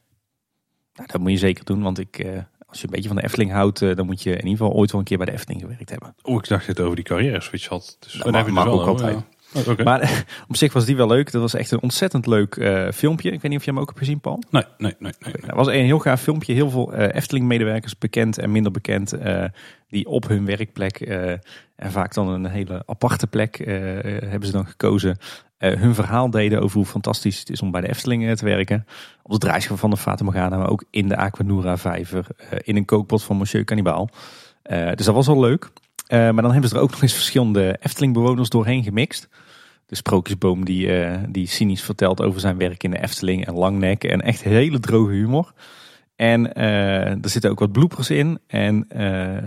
Nou, 0.96 1.08
dat 1.12 1.22
moet 1.22 1.32
je 1.32 1.38
zeker 1.38 1.66
doen, 1.66 1.82
want 1.82 2.00
ik, 2.00 2.18
eh, 2.20 2.30
als 2.68 2.80
je 2.80 2.86
een 2.86 2.92
beetje 2.94 3.08
van 3.08 3.18
de 3.18 3.24
Efteling 3.24 3.52
houdt, 3.52 3.82
eh, 3.82 3.96
dan 3.96 4.06
moet 4.06 4.24
je 4.24 4.30
in 4.30 4.36
ieder 4.48 4.58
geval 4.58 4.74
ooit 4.74 4.92
wel 4.92 5.00
een 5.00 5.06
keer 5.06 5.18
bij 5.18 5.26
de 5.26 5.32
Efteling 5.32 5.62
gewerkt 5.62 5.90
hebben. 5.90 6.16
Oh, 6.22 6.36
ik 6.36 6.48
dacht 6.48 6.68
dat 6.68 6.78
het 6.78 6.86
over 6.86 6.96
die 6.96 7.06
carrière 7.06 7.42
switch 7.42 7.68
had. 7.68 7.98
Dus 8.00 8.14
Dat 8.14 8.26
mag- 8.26 8.36
heb 8.36 8.46
je 8.46 8.52
mag 8.52 8.64
dus 8.64 8.74
wel 8.74 8.82
ook 8.82 8.88
altijd. 8.88 9.14
ja. 9.16 9.26
Maar 9.84 10.26
op 10.50 10.56
zich 10.56 10.74
was 10.74 10.86
die 10.86 10.96
wel 10.96 11.08
leuk. 11.08 11.32
Dat 11.32 11.42
was 11.42 11.54
echt 11.54 11.72
een 11.72 11.82
ontzettend 11.82 12.26
leuk 12.26 12.56
eh, 12.56 12.88
filmpje. 12.92 13.32
Ik 13.32 13.42
weet 13.42 13.52
niet 13.52 13.60
of 13.60 13.66
je 13.66 13.72
hem 13.72 13.80
ook 13.80 13.88
hebt 13.88 14.00
gezien, 14.00 14.20
Paul. 14.20 14.44
Nee, 14.50 14.64
nee, 14.78 14.96
nee. 15.00 15.14
nee, 15.20 15.34
nee. 15.34 15.46
Het 15.46 15.56
was 15.56 15.68
een 15.68 15.86
heel 15.86 16.00
gaaf 16.00 16.22
filmpje. 16.22 16.54
Heel 16.54 16.70
veel 16.70 16.94
eh, 16.94 17.16
Efteling-medewerkers, 17.16 17.98
bekend 17.98 18.38
en 18.38 18.52
minder 18.52 18.72
bekend, 18.72 19.14
eh, 19.14 19.44
die 19.88 20.08
op 20.08 20.28
hun 20.28 20.46
werkplek, 20.46 21.00
en 21.76 21.92
vaak 21.92 22.14
dan 22.14 22.28
een 22.28 22.46
hele 22.46 22.84
aparte 22.86 23.28
plek, 23.28 23.58
hebben 23.66 24.46
ze 24.46 24.52
dan 24.52 24.68
gekozen, 24.68 25.18
hun 25.58 25.96
verhaal 25.96 26.30
deden 26.30 26.62
over 26.62 26.78
hoe 26.78 26.86
fantastisch 26.86 27.40
het 27.40 27.50
is 27.50 27.62
om 27.62 27.72
bij 27.72 27.82
de 27.82 27.90
Efteling 27.90 28.38
te 28.38 28.46
werken. 28.46 28.86
Op 29.24 29.32
de 29.32 29.38
draaischap 29.38 29.80
van 29.80 29.90
de 29.90 29.98
Fata 29.98 30.24
Morgana, 30.24 30.58
maar 30.58 30.70
ook 30.70 30.84
in 30.90 31.08
de 31.08 31.18
Aquanura 31.18 31.78
vijver, 31.78 32.26
eh, 32.38 32.60
in 32.64 32.76
een 32.76 32.86
kookpot 32.86 33.24
van 33.24 33.38
Monsieur 33.38 33.64
Cannibal. 33.66 34.10
Dus 34.96 35.06
dat 35.06 35.16
was 35.16 35.28
wel 35.28 35.40
leuk. 35.40 35.72
Maar 36.08 36.34
dan 36.34 36.52
hebben 36.52 36.70
ze 36.70 36.76
er 36.76 36.82
ook 36.82 36.92
nog 36.92 37.02
eens 37.02 37.14
verschillende 37.14 37.78
Efteling-bewoners 37.82 38.50
doorheen 38.50 38.84
gemixt. 38.84 39.30
De 39.92 39.98
sprookjesboom 39.98 40.66
die, 40.66 41.02
eh, 41.02 41.20
die 41.30 41.48
cynisch 41.48 41.82
vertelt 41.82 42.22
over 42.22 42.40
zijn 42.40 42.58
werk 42.58 42.84
in 42.84 42.92
de 42.92 43.02
Efteling 43.02 43.46
en 43.46 43.54
Langnek. 43.54 44.04
En 44.04 44.22
echt 44.22 44.44
hele 44.44 44.80
droge 44.80 45.12
humor. 45.12 45.54
En 46.16 46.54
eh, 46.54 47.24
er 47.24 47.30
zitten 47.30 47.52
ook 47.52 47.60
wat 47.60 47.72
bloepers 47.72 48.10
in. 48.10 48.40
En 48.48 48.88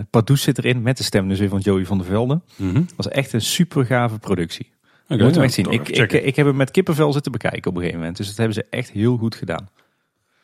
Pardoes 0.09 0.41
zit 0.41 0.57
erin 0.57 0.81
met 0.81 0.97
de 0.97 1.03
stem 1.03 1.27
dus 1.27 1.39
weer 1.39 1.49
van 1.49 1.59
Joey 1.59 1.85
van 1.85 1.97
der 1.97 2.07
Velde. 2.07 2.41
Het 2.63 2.93
was 2.95 3.07
echt 3.07 3.33
een 3.33 3.41
super 3.41 3.85
gave 3.85 4.19
productie. 4.19 4.73
Oké, 5.09 5.23
Moet 5.23 5.35
ja, 5.35 5.41
echt 5.41 5.53
zien. 5.53 5.71
Ik, 5.71 5.89
ik, 5.89 6.11
ik 6.11 6.35
heb 6.35 6.45
hem 6.45 6.55
met 6.55 6.71
kippenvel 6.71 7.13
zitten 7.13 7.31
bekijken 7.31 7.69
op 7.69 7.75
een 7.75 7.81
gegeven 7.81 7.99
moment. 7.99 8.17
Dus 8.17 8.27
dat 8.27 8.37
hebben 8.37 8.55
ze 8.55 8.65
echt 8.69 8.91
heel 8.91 9.17
goed 9.17 9.35
gedaan. 9.35 9.69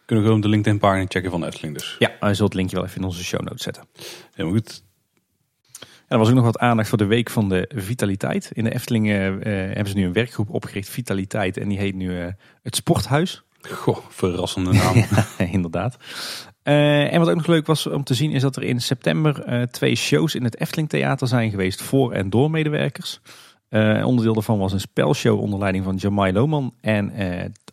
Kunnen 0.06 0.26
we 0.26 0.32
gewoon 0.32 0.41
de 0.41 0.56
LinkedIn 0.56 0.80
pagina 0.80 1.06
checken 1.07 1.32
van 1.32 1.40
de 1.40 1.48
Efteling 1.48 1.78
dus. 1.78 1.95
Ja, 1.99 2.11
wij 2.19 2.34
zullen 2.34 2.45
het 2.45 2.53
linkje 2.53 2.76
wel 2.76 2.86
even 2.86 2.98
in 2.98 3.03
onze 3.03 3.23
show 3.23 3.41
notes 3.41 3.64
zetten. 3.64 3.84
Helemaal 4.34 4.57
goed. 4.57 4.84
En 6.11 6.17
er 6.17 6.23
was 6.23 6.29
ook 6.29 6.35
nog 6.35 6.45
wat 6.45 6.59
aandacht 6.59 6.89
voor 6.89 6.97
de 6.97 7.05
week 7.05 7.29
van 7.29 7.49
de 7.49 7.69
vitaliteit. 7.75 8.51
In 8.53 8.63
de 8.63 8.73
Efteling 8.73 9.09
eh, 9.09 9.15
hebben 9.15 9.88
ze 9.88 9.95
nu 9.95 10.05
een 10.05 10.13
werkgroep 10.13 10.49
opgericht, 10.49 10.89
Vitaliteit. 10.89 11.57
En 11.57 11.67
die 11.67 11.77
heet 11.77 11.95
nu 11.95 12.19
eh, 12.19 12.27
het 12.61 12.75
Sporthuis. 12.75 13.43
Goh, 13.61 13.97
verrassende 14.09 14.71
naam. 14.73 15.05
Inderdaad. 15.51 15.97
Eh, 16.63 17.13
en 17.13 17.19
wat 17.19 17.29
ook 17.29 17.35
nog 17.35 17.47
leuk 17.47 17.65
was 17.65 17.88
om 17.88 18.03
te 18.03 18.13
zien 18.13 18.31
is 18.31 18.41
dat 18.41 18.55
er 18.55 18.63
in 18.63 18.81
september 18.81 19.67
twee 19.69 19.95
shows 19.95 20.35
in 20.35 20.43
het 20.43 20.59
Efteling 20.59 20.89
Theater 20.89 21.27
zijn 21.27 21.49
geweest 21.49 21.81
voor 21.81 22.11
en 22.11 22.29
door 22.29 22.51
medewerkers. 22.51 23.19
Onderdeel 24.03 24.33
daarvan 24.33 24.57
was 24.57 24.73
een 24.73 24.79
spelshow 24.79 25.39
onder 25.39 25.59
leiding 25.59 25.83
van 25.83 25.95
Jamai 25.95 26.33
Lohman 26.33 26.73
en 26.81 27.13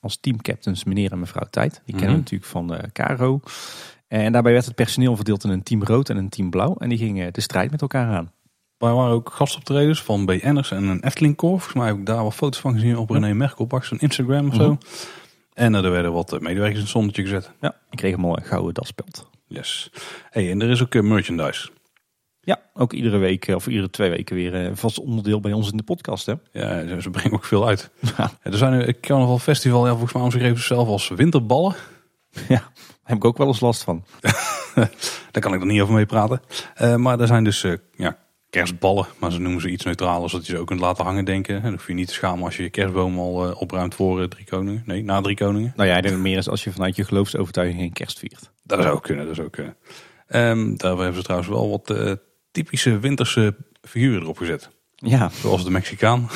als 0.01 0.21
teamcaptains 0.21 0.85
meneer 0.85 1.13
en 1.13 1.19
mevrouw 1.19 1.47
Tijd. 1.51 1.83
Die 1.85 1.95
kennen 1.95 2.11
Mhm. 2.11 2.19
natuurlijk 2.19 2.51
van 2.51 2.79
Caro. 2.93 3.41
En 4.09 4.33
daarbij 4.33 4.53
werd 4.53 4.65
het 4.65 4.75
personeel 4.75 5.17
verdeeld 5.17 5.45
in 5.45 5.51
een 5.51 5.63
team 5.63 5.83
rood 5.83 6.09
en 6.09 6.17
een 6.17 6.29
team 6.29 6.51
blauw. 6.51 6.77
En 6.79 6.89
die 6.89 6.99
gingen 6.99 7.33
de 7.33 7.41
strijd 7.41 7.71
met 7.71 7.81
elkaar 7.83 8.15
aan. 8.17 8.33
Maar 8.79 8.91
er 8.91 8.97
waren 8.97 9.15
ook 9.15 9.31
gastoptredens 9.33 10.03
van 10.03 10.27
BN'ers 10.27 10.71
en 10.71 10.85
een 10.85 11.05
Efteling 11.05 11.37
Corps. 11.37 11.57
Volgens 11.65 11.75
mij 11.83 11.87
heb 11.87 11.97
ik 11.99 12.07
daar 12.07 12.17
wel 12.17 12.31
foto's 12.31 12.61
van 12.61 12.73
gezien 12.75 12.97
op 12.97 13.11
René 13.11 13.33
Merkelbach, 13.35 13.85
zijn 13.85 14.01
Instagram 14.01 14.49
of 14.49 14.55
zo. 14.55 14.69
Mhm. 14.71 14.81
En 15.55 15.75
er 15.75 15.91
werden 15.91 16.13
wat 16.13 16.33
eh, 16.33 16.41
medewerkers 16.41 16.77
in 16.79 16.83
het 16.85 16.91
zonnetje 16.93 17.23
gezet. 17.23 17.51
Ja, 17.61 17.75
ik 17.91 17.97
kreeg 17.99 18.17
een 18.17 18.43
gouden 18.43 18.75
daspeld. 18.75 19.29
Yes. 19.47 19.91
Hey, 20.31 20.51
en 20.51 20.63
er 20.63 20.71
is 20.71 20.83
ook 20.83 20.95
eh, 20.95 21.03
merchandise. 21.03 21.69
Ja, 22.41 22.61
ook 22.75 22.93
iedere 22.93 23.19
week 23.19 23.47
eh, 23.49 23.55
of 23.55 23.67
iedere 23.67 23.91
twee 23.91 24.11
weken 24.11 24.35
weer 24.37 24.55
een 24.55 24.77
vast 24.77 24.99
onderdeel 24.99 25.41
bij 25.41 25.53
ons 25.53 25.71
in 25.71 25.77
de 25.77 25.83
podcast. 25.83 26.27
Hè? 26.27 26.35
Ja, 26.53 27.01
ze- 27.01 27.11
brengen 27.11 27.33
ook 27.33 27.45
veel 27.45 27.67
uit. 27.67 27.91
Ja. 28.17 28.31
Er 28.43 28.57
zijn 28.57 28.73
een 28.89 29.01
carnaval 29.01 29.39
festival, 29.39 29.85
ja, 29.87 29.91
volgens 29.91 30.13
mij 30.13 30.23
omschreven 30.23 30.59
ze 30.59 30.63
zelf 30.65 30.89
als 30.89 31.09
winterballen. 31.09 31.75
ja, 32.49 32.63
heb 33.09 33.17
ik 33.17 33.25
ook 33.25 33.37
wel 33.37 33.47
eens 33.47 33.61
last 33.61 33.83
van. 33.83 34.05
Daar 35.33 35.43
kan 35.43 35.53
ik 35.53 35.59
dan 35.59 35.69
niet 35.69 35.81
over 35.81 35.95
mee 35.95 36.07
praten. 36.07 36.41
Eh, 36.75 36.97
maar 36.97 37.21
er 37.21 37.27
zijn 37.27 37.45
dus 37.45 37.65
eh, 37.65 37.73
ja, 37.97 38.19
kerstballen, 38.51 39.07
maar 39.19 39.33
ze 39.33 39.41
noemen 39.41 39.61
ze 39.61 39.71
iets 39.71 39.85
neutraler, 39.85 40.31
zodat 40.31 40.47
je 40.47 40.53
ze 40.53 40.59
ook 40.59 40.67
kunt 40.67 40.81
laten 40.81 41.05
hangen 41.05 41.25
denken. 41.25 41.57
En 41.57 41.63
dan 41.63 41.71
hoef 41.71 41.87
je 41.87 41.95
niet 41.95 42.09
te 42.09 42.15
schamen 42.15 42.45
als 42.45 42.57
je 42.57 42.63
je 42.63 42.71
kerstboom 42.71 43.19
al 43.19 43.49
eh, 43.49 43.61
opruimt 43.61 43.95
voor 43.95 44.29
drie 44.29 44.45
koningen. 44.45 44.83
Nee, 44.87 45.05
na 45.05 45.21
drie 45.21 45.37
koningen. 45.37 45.73
Nou 45.77 45.89
ja, 45.89 45.97
ik 45.97 46.03
denk 46.03 46.17
meer 46.17 46.37
is 46.37 46.49
als 46.49 46.65
je 46.65 46.73
vanuit 46.73 46.97
je 46.97 47.05
geloofsovertuiging 47.05 47.81
geen 47.81 47.93
kerst 47.93 48.19
viert. 48.19 48.51
Dat 48.63 48.83
zou 48.83 48.95
ook 48.95 49.03
kunnen, 49.03 49.27
dat 49.27 49.35
zou 49.35 49.47
ook 49.47 49.53
kunnen. 49.53 49.77
Ehm, 50.27 50.77
daar 50.77 50.97
hebben 50.97 51.15
ze 51.15 51.23
trouwens 51.23 51.51
wel 51.51 51.71
wat 51.71 52.19
typische 52.51 52.99
winterse 52.99 53.57
figuren 53.83 54.23
erop 54.23 54.39
gezet. 54.39 54.71
Ja, 54.95 55.31
Zoals 55.41 55.65
de 55.65 55.71
Mexicaan. 55.71 56.21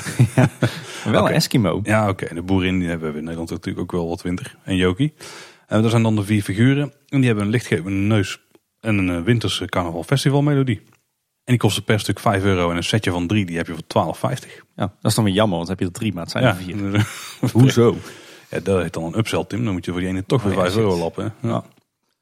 maar 1.05 1.13
wel 1.13 1.29
een 1.29 1.35
Eskimo. 1.41 1.81
Ja, 1.83 2.09
oké. 2.09 2.35
De 2.35 2.43
boerin 2.43 2.79
die 2.79 2.89
hebben 2.89 3.11
we 3.13 3.19
in 3.19 3.23
Nederland 3.23 3.51
natuurlijk 3.51 3.81
ook 3.81 3.93
wel 3.93 4.09
wat 4.09 4.23
winter. 4.23 4.57
En 4.65 4.77
Jokie. 4.77 5.15
En 5.73 5.83
dat 5.83 5.91
zijn 5.91 6.03
dan 6.03 6.17
de 6.17 6.23
vier 6.25 6.43
figuren. 6.43 6.93
En 7.09 7.19
die 7.19 7.27
hebben 7.27 7.45
een 7.45 7.51
lichtgevende 7.51 7.91
neus 7.91 8.41
en 8.81 8.99
een 8.99 9.11
eh, 9.11 9.23
winterse 9.23 9.67
carnaval 9.67 10.03
festival 10.03 10.43
melodie. 10.43 10.81
En 11.45 11.53
die 11.53 11.57
kosten 11.57 11.85
per 11.85 12.01
stuk 12.01 12.19
5 12.19 12.43
euro. 12.43 12.71
En 12.71 12.77
een 12.77 12.85
setje 12.85 13.11
van 13.11 13.27
drie 13.27 13.47
die 13.47 13.57
heb 13.57 13.67
je 13.67 13.75
voor 13.75 14.15
12,50. 14.17 14.49
Ja, 14.77 14.95
dat 15.01 15.11
is 15.11 15.15
dan 15.15 15.25
weer 15.25 15.35
jammer, 15.35 15.57
want 15.57 15.69
dan 15.69 15.77
heb 15.77 15.87
je 15.87 15.93
er 15.93 15.99
drie, 15.99 16.13
maar 16.13 16.23
het 16.23 16.33
zijn 16.33 16.45
er 16.45 16.57
vier. 16.57 17.07
Hoezo? 17.53 17.97
ja, 18.51 18.61
dat 18.61 18.83
heet 18.83 18.93
dan 18.93 19.05
een 19.05 19.19
upsell, 19.19 19.45
Tim. 19.45 19.65
Dan 19.65 19.73
moet 19.73 19.85
je 19.85 19.91
voor 19.91 20.01
die 20.01 20.09
ene 20.09 20.25
toch 20.27 20.41
Oh, 20.41 20.47
weer 20.47 20.55
ja, 20.55 20.61
5 20.61 20.77
euro 20.77 20.97
lappen. 20.97 21.35
hè? 21.41 21.49
Ja. 21.49 21.65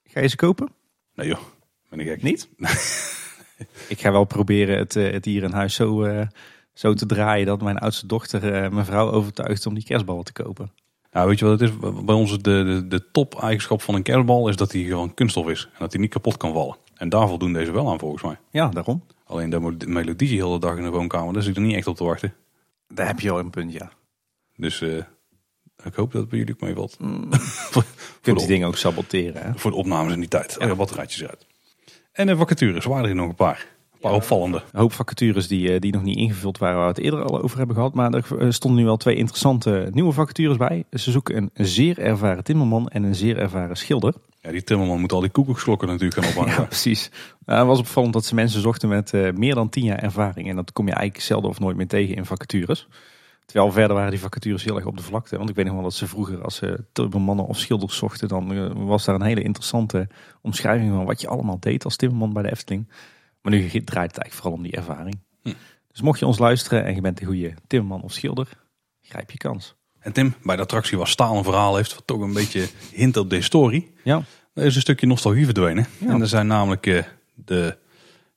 Ga 0.04 0.20
je 0.20 0.28
ze 0.28 0.36
kopen? 0.36 0.68
Nee 1.14 1.28
joh, 1.28 1.40
ben 1.88 2.00
ik 2.00 2.06
gek. 2.06 2.22
Niet? 2.22 2.48
ik 3.88 4.00
ga 4.00 4.12
wel 4.12 4.24
proberen 4.24 4.78
het, 4.78 4.96
eh, 4.96 5.12
het 5.12 5.24
hier 5.24 5.42
in 5.42 5.52
huis 5.52 5.74
zo, 5.74 6.02
eh, 6.02 6.26
zo 6.72 6.94
te 6.94 7.06
draaien 7.06 7.46
dat 7.46 7.62
mijn 7.62 7.78
oudste 7.78 8.06
dochter 8.06 8.52
eh, 8.52 8.70
mijn 8.70 8.86
vrouw 8.86 9.10
overtuigt 9.10 9.66
om 9.66 9.74
die 9.74 9.84
kerstballen 9.84 10.24
te 10.24 10.32
kopen. 10.32 10.72
Nou, 11.10 11.28
weet 11.28 11.38
je 11.38 11.44
wat 11.44 11.60
het 11.60 11.70
is? 11.70 11.76
Bij 12.04 12.14
ons 12.14 12.30
de, 12.30 12.38
de, 12.38 12.86
de 12.88 13.10
top-eigenschap 13.10 13.82
van 13.82 13.94
een 13.94 14.02
kerstbal 14.02 14.48
is 14.48 14.56
dat 14.56 14.72
hij 14.72 14.82
gewoon 14.82 15.14
kunststof 15.14 15.48
is. 15.48 15.68
En 15.72 15.78
dat 15.78 15.92
hij 15.92 16.00
niet 16.00 16.10
kapot 16.10 16.36
kan 16.36 16.52
vallen. 16.52 16.76
En 16.94 17.08
daar 17.08 17.28
voldoen 17.28 17.52
deze 17.52 17.72
wel 17.72 17.90
aan 17.90 17.98
volgens 17.98 18.22
mij. 18.22 18.38
Ja, 18.50 18.68
daarom. 18.68 19.04
Alleen 19.24 19.50
de 19.50 19.86
melodie 19.86 20.28
de 20.28 20.44
hele 20.44 20.58
dag 20.58 20.76
in 20.76 20.82
de 20.82 20.90
woonkamer, 20.90 21.32
daar 21.32 21.42
zit 21.42 21.50
ik 21.50 21.56
er 21.56 21.62
niet 21.66 21.76
echt 21.76 21.86
op 21.86 21.96
te 21.96 22.04
wachten. 22.04 22.34
Daar 22.88 23.06
heb 23.06 23.20
je 23.20 23.30
al 23.30 23.38
een 23.38 23.50
punt, 23.50 23.72
ja. 23.72 23.90
Dus 24.56 24.80
eh, 24.80 24.96
ik 25.84 25.94
hoop 25.94 26.12
dat 26.12 26.20
het 26.20 26.28
bij 26.30 26.38
jullie 26.38 26.54
ook 26.54 26.60
meevalt. 26.60 26.98
Mm. 26.98 27.34
voor, 27.72 27.84
kunt 28.20 28.38
die 28.38 28.46
dingen 28.46 28.66
ook 28.66 28.76
saboteren. 28.76 29.42
Hè? 29.42 29.52
voor 29.54 29.70
de 29.70 29.76
opnames 29.76 30.12
in 30.12 30.20
die 30.20 30.28
tijd. 30.28 30.58
Oh 30.58 30.66
ja, 30.66 30.74
batterijtjes 30.74 31.22
eruit. 31.22 31.46
En 32.12 32.26
de 32.26 32.36
vacatures, 32.36 32.84
waren 32.84 33.08
er 33.08 33.14
nog 33.14 33.28
een 33.28 33.34
paar. 33.34 33.66
Paar 34.00 34.12
opvallende. 34.12 34.62
Een 34.72 34.80
hoop 34.80 34.92
vacatures 34.92 35.48
die, 35.48 35.72
eh, 35.72 35.80
die 35.80 35.92
nog 35.92 36.02
niet 36.02 36.16
ingevuld 36.16 36.58
waren, 36.58 36.76
waar 36.76 36.86
we 36.86 36.92
het 36.92 37.04
eerder 37.04 37.24
al 37.24 37.42
over 37.42 37.58
hebben 37.58 37.76
gehad. 37.76 37.94
Maar 37.94 38.12
er 38.12 38.38
eh, 38.38 38.50
stonden 38.50 38.80
nu 38.80 38.86
wel 38.86 38.96
twee 38.96 39.16
interessante 39.16 39.88
nieuwe 39.92 40.12
vacatures 40.12 40.56
bij. 40.56 40.84
Ze 40.90 41.10
zoeken 41.10 41.36
een 41.36 41.66
zeer 41.66 41.98
ervaren 41.98 42.44
timmerman 42.44 42.88
en 42.88 43.02
een 43.02 43.14
zeer 43.14 43.38
ervaren 43.38 43.76
schilder. 43.76 44.14
Ja, 44.40 44.50
die 44.50 44.64
timmerman 44.64 45.00
moet 45.00 45.12
al 45.12 45.20
die 45.20 45.30
koekoeksklokken 45.30 45.88
natuurlijk 45.88 46.20
gaan 46.20 46.30
ophangen. 46.30 46.54
Ja, 46.60 46.66
precies. 46.66 47.10
Nou, 47.44 47.58
het 47.58 47.68
was 47.68 47.78
opvallend 47.78 48.12
dat 48.12 48.24
ze 48.24 48.34
mensen 48.34 48.60
zochten 48.60 48.88
met 48.88 49.14
eh, 49.14 49.32
meer 49.32 49.54
dan 49.54 49.68
10 49.68 49.84
jaar 49.84 49.98
ervaring. 49.98 50.48
En 50.48 50.56
dat 50.56 50.72
kom 50.72 50.86
je 50.86 50.92
eigenlijk 50.92 51.24
zelden 51.24 51.50
of 51.50 51.60
nooit 51.60 51.76
meer 51.76 51.88
tegen 51.88 52.14
in 52.14 52.24
vacatures. 52.24 52.88
Terwijl 53.44 53.72
verder 53.72 53.96
waren 53.96 54.10
die 54.10 54.20
vacatures 54.20 54.64
heel 54.64 54.76
erg 54.76 54.86
op 54.86 54.96
de 54.96 55.02
vlakte. 55.02 55.36
Want 55.36 55.48
ik 55.48 55.54
weet 55.54 55.64
nog 55.64 55.74
wel 55.74 55.82
dat 55.82 55.94
ze 55.94 56.06
vroeger 56.06 56.42
als 56.44 56.56
ze 56.56 56.84
timmermannen 56.92 57.46
of 57.46 57.58
schilders 57.58 57.96
zochten... 57.96 58.28
dan 58.28 58.52
eh, 58.52 58.70
was 58.74 59.04
daar 59.04 59.14
een 59.14 59.22
hele 59.22 59.42
interessante 59.42 60.08
omschrijving 60.40 60.92
van 60.92 61.04
wat 61.04 61.20
je 61.20 61.28
allemaal 61.28 61.60
deed 61.60 61.84
als 61.84 61.96
timmerman 61.96 62.32
bij 62.32 62.42
de 62.42 62.50
Efteling. 62.50 62.88
Maar 63.42 63.52
nu 63.52 63.60
draait 63.68 63.84
het 63.84 63.96
eigenlijk 63.96 64.32
vooral 64.32 64.52
om 64.52 64.62
die 64.62 64.72
ervaring. 64.72 65.18
Hm. 65.42 65.52
Dus 65.92 66.00
mocht 66.00 66.18
je 66.18 66.26
ons 66.26 66.38
luisteren 66.38 66.84
en 66.84 66.94
je 66.94 67.00
bent 67.00 67.20
een 67.20 67.26
goede 67.26 67.54
timmerman 67.66 68.02
of 68.02 68.12
schilder, 68.12 68.48
grijp 69.02 69.30
je 69.30 69.38
kans. 69.38 69.74
En 69.98 70.12
Tim, 70.12 70.34
bij 70.42 70.56
de 70.56 70.62
attractie 70.62 70.98
waar 70.98 71.08
Staal 71.08 71.36
een 71.36 71.44
verhaal 71.44 71.76
heeft, 71.76 71.94
wat 71.94 72.06
toch 72.06 72.20
een 72.20 72.32
beetje 72.32 72.68
hint 72.92 73.16
op 73.16 73.30
de 73.30 73.36
historie. 73.36 73.92
Ja, 74.04 74.22
Er 74.54 74.64
is 74.64 74.74
een 74.74 74.80
stukje 74.80 75.06
nostalgie 75.06 75.44
verdwenen. 75.44 75.86
Ja. 75.98 76.08
En 76.08 76.20
er 76.20 76.28
zijn 76.28 76.46
namelijk 76.46 76.86
eh, 76.86 77.02
de, 77.34 77.76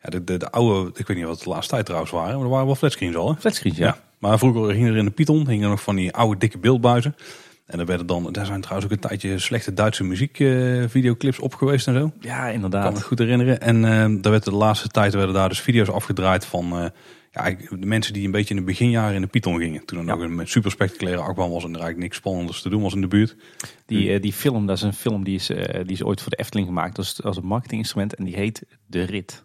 ja, 0.01 0.09
de, 0.09 0.23
de, 0.23 0.37
de 0.37 0.51
oude, 0.51 0.99
ik 0.99 1.07
weet 1.07 1.17
niet 1.17 1.25
wat 1.25 1.41
de 1.41 1.49
laatste 1.49 1.73
tijd 1.73 1.85
trouwens 1.85 2.11
waren, 2.11 2.35
maar 2.35 2.43
er 2.43 2.49
waren 2.49 2.65
wel 2.65 2.75
flatscreens 2.75 3.15
al. 3.15 3.29
Hè? 3.29 3.39
Flatscreens, 3.39 3.77
ja. 3.77 3.85
Ja. 3.85 3.97
Maar 4.19 4.37
vroeger 4.37 4.73
hingen 4.73 4.91
er 4.91 4.97
in 4.97 5.05
de 5.05 5.11
Python 5.11 5.47
hingen 5.47 5.63
er 5.63 5.69
nog 5.69 5.81
van 5.81 5.95
die 5.95 6.13
oude 6.13 6.39
dikke 6.39 6.57
beeldbuizen. 6.57 7.15
En 7.73 7.79
er 7.79 7.85
werden 7.85 8.05
dan, 8.07 8.31
daar 8.31 8.45
zijn 8.45 8.61
trouwens 8.61 8.87
ook 8.91 8.95
een 8.95 9.07
tijdje 9.07 9.39
slechte 9.39 9.73
Duitse 9.73 10.03
muziekvideoclips 10.03 10.91
videoclips 10.91 11.39
op 11.39 11.53
geweest 11.53 11.87
en 11.87 11.93
zo. 11.93 12.11
Ja, 12.19 12.33
Ik 12.35 12.37
kan 12.37 12.47
me 12.47 12.53
inderdaad. 12.53 13.03
goed 13.03 13.19
herinneren. 13.19 13.61
En 13.61 13.85
eh, 13.85 14.21
daar 14.21 14.31
werd 14.31 14.43
de 14.43 14.51
laatste 14.51 14.87
tijd 14.87 15.13
werden 15.13 15.33
daar 15.33 15.49
dus 15.49 15.61
video's 15.61 15.89
afgedraaid 15.89 16.45
van 16.45 16.71
eh, 16.77 16.85
ja, 17.31 17.55
de 17.79 17.85
mensen 17.85 18.13
die 18.13 18.25
een 18.25 18.31
beetje 18.31 18.53
in 18.53 18.59
de 18.59 18.65
beginjaren 18.65 19.15
in 19.15 19.21
de 19.21 19.27
Python 19.27 19.57
gingen. 19.59 19.85
Toen 19.85 19.99
er 19.99 20.05
Ja. 20.05 20.15
nog 20.15 20.39
een 20.39 20.47
super 20.47 20.71
spectaculaire 20.71 21.21
achtbaan 21.21 21.49
was 21.49 21.63
en 21.63 21.69
er 21.69 21.75
eigenlijk 21.79 22.03
niks 22.03 22.17
spannenders 22.17 22.61
te 22.61 22.69
doen 22.69 22.81
was 22.81 22.93
in 22.93 23.01
de 23.01 23.07
buurt. 23.07 23.35
Die, 23.85 24.13
eh, 24.13 24.21
die 24.21 24.33
film, 24.33 24.65
dat 24.65 24.77
is 24.77 24.83
een 24.83 24.93
film 24.93 25.23
die 25.23 25.35
is, 25.35 25.49
eh, 25.49 25.73
die 25.83 25.91
is 25.93 26.03
ooit 26.03 26.21
voor 26.21 26.29
de 26.31 26.37
Efteling 26.37 26.67
gemaakt 26.67 26.97
als, 26.97 27.23
als 27.23 27.37
een 27.37 27.45
marketinginstrument. 27.45 28.15
En 28.15 28.23
die 28.23 28.35
heet 28.35 28.63
De 28.85 29.03
Rit. 29.03 29.43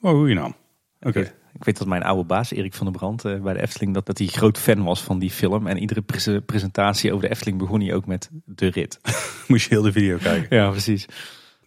Oh, 0.00 0.10
goeie 0.10 0.34
naam. 0.34 0.54
Oké. 1.00 1.20
Ik, 1.20 1.34
ik 1.58 1.64
weet 1.64 1.78
dat 1.78 1.86
mijn 1.86 2.02
oude 2.02 2.24
baas, 2.24 2.50
Erik 2.52 2.74
van 2.74 2.86
der 2.86 2.96
Brand, 2.96 3.24
eh, 3.24 3.40
bij 3.40 3.52
de 3.54 3.62
Efteling, 3.62 3.94
dat, 3.94 4.06
dat 4.06 4.18
hij 4.18 4.26
groot 4.26 4.58
fan 4.58 4.84
was 4.84 5.02
van 5.02 5.18
die 5.18 5.30
film. 5.30 5.66
En 5.66 5.78
iedere 5.78 6.00
prese- 6.02 6.42
presentatie 6.46 7.10
over 7.12 7.24
de 7.24 7.30
Efteling 7.30 7.58
begon 7.58 7.80
hij 7.80 7.94
ook 7.94 8.06
met 8.06 8.30
De 8.44 8.66
Rit. 8.66 9.00
Moest 9.48 9.68
je 9.68 9.74
heel 9.74 9.82
de 9.82 9.92
video 9.92 10.16
kijken. 10.16 10.56
Ja, 10.56 10.70
precies. 10.70 11.06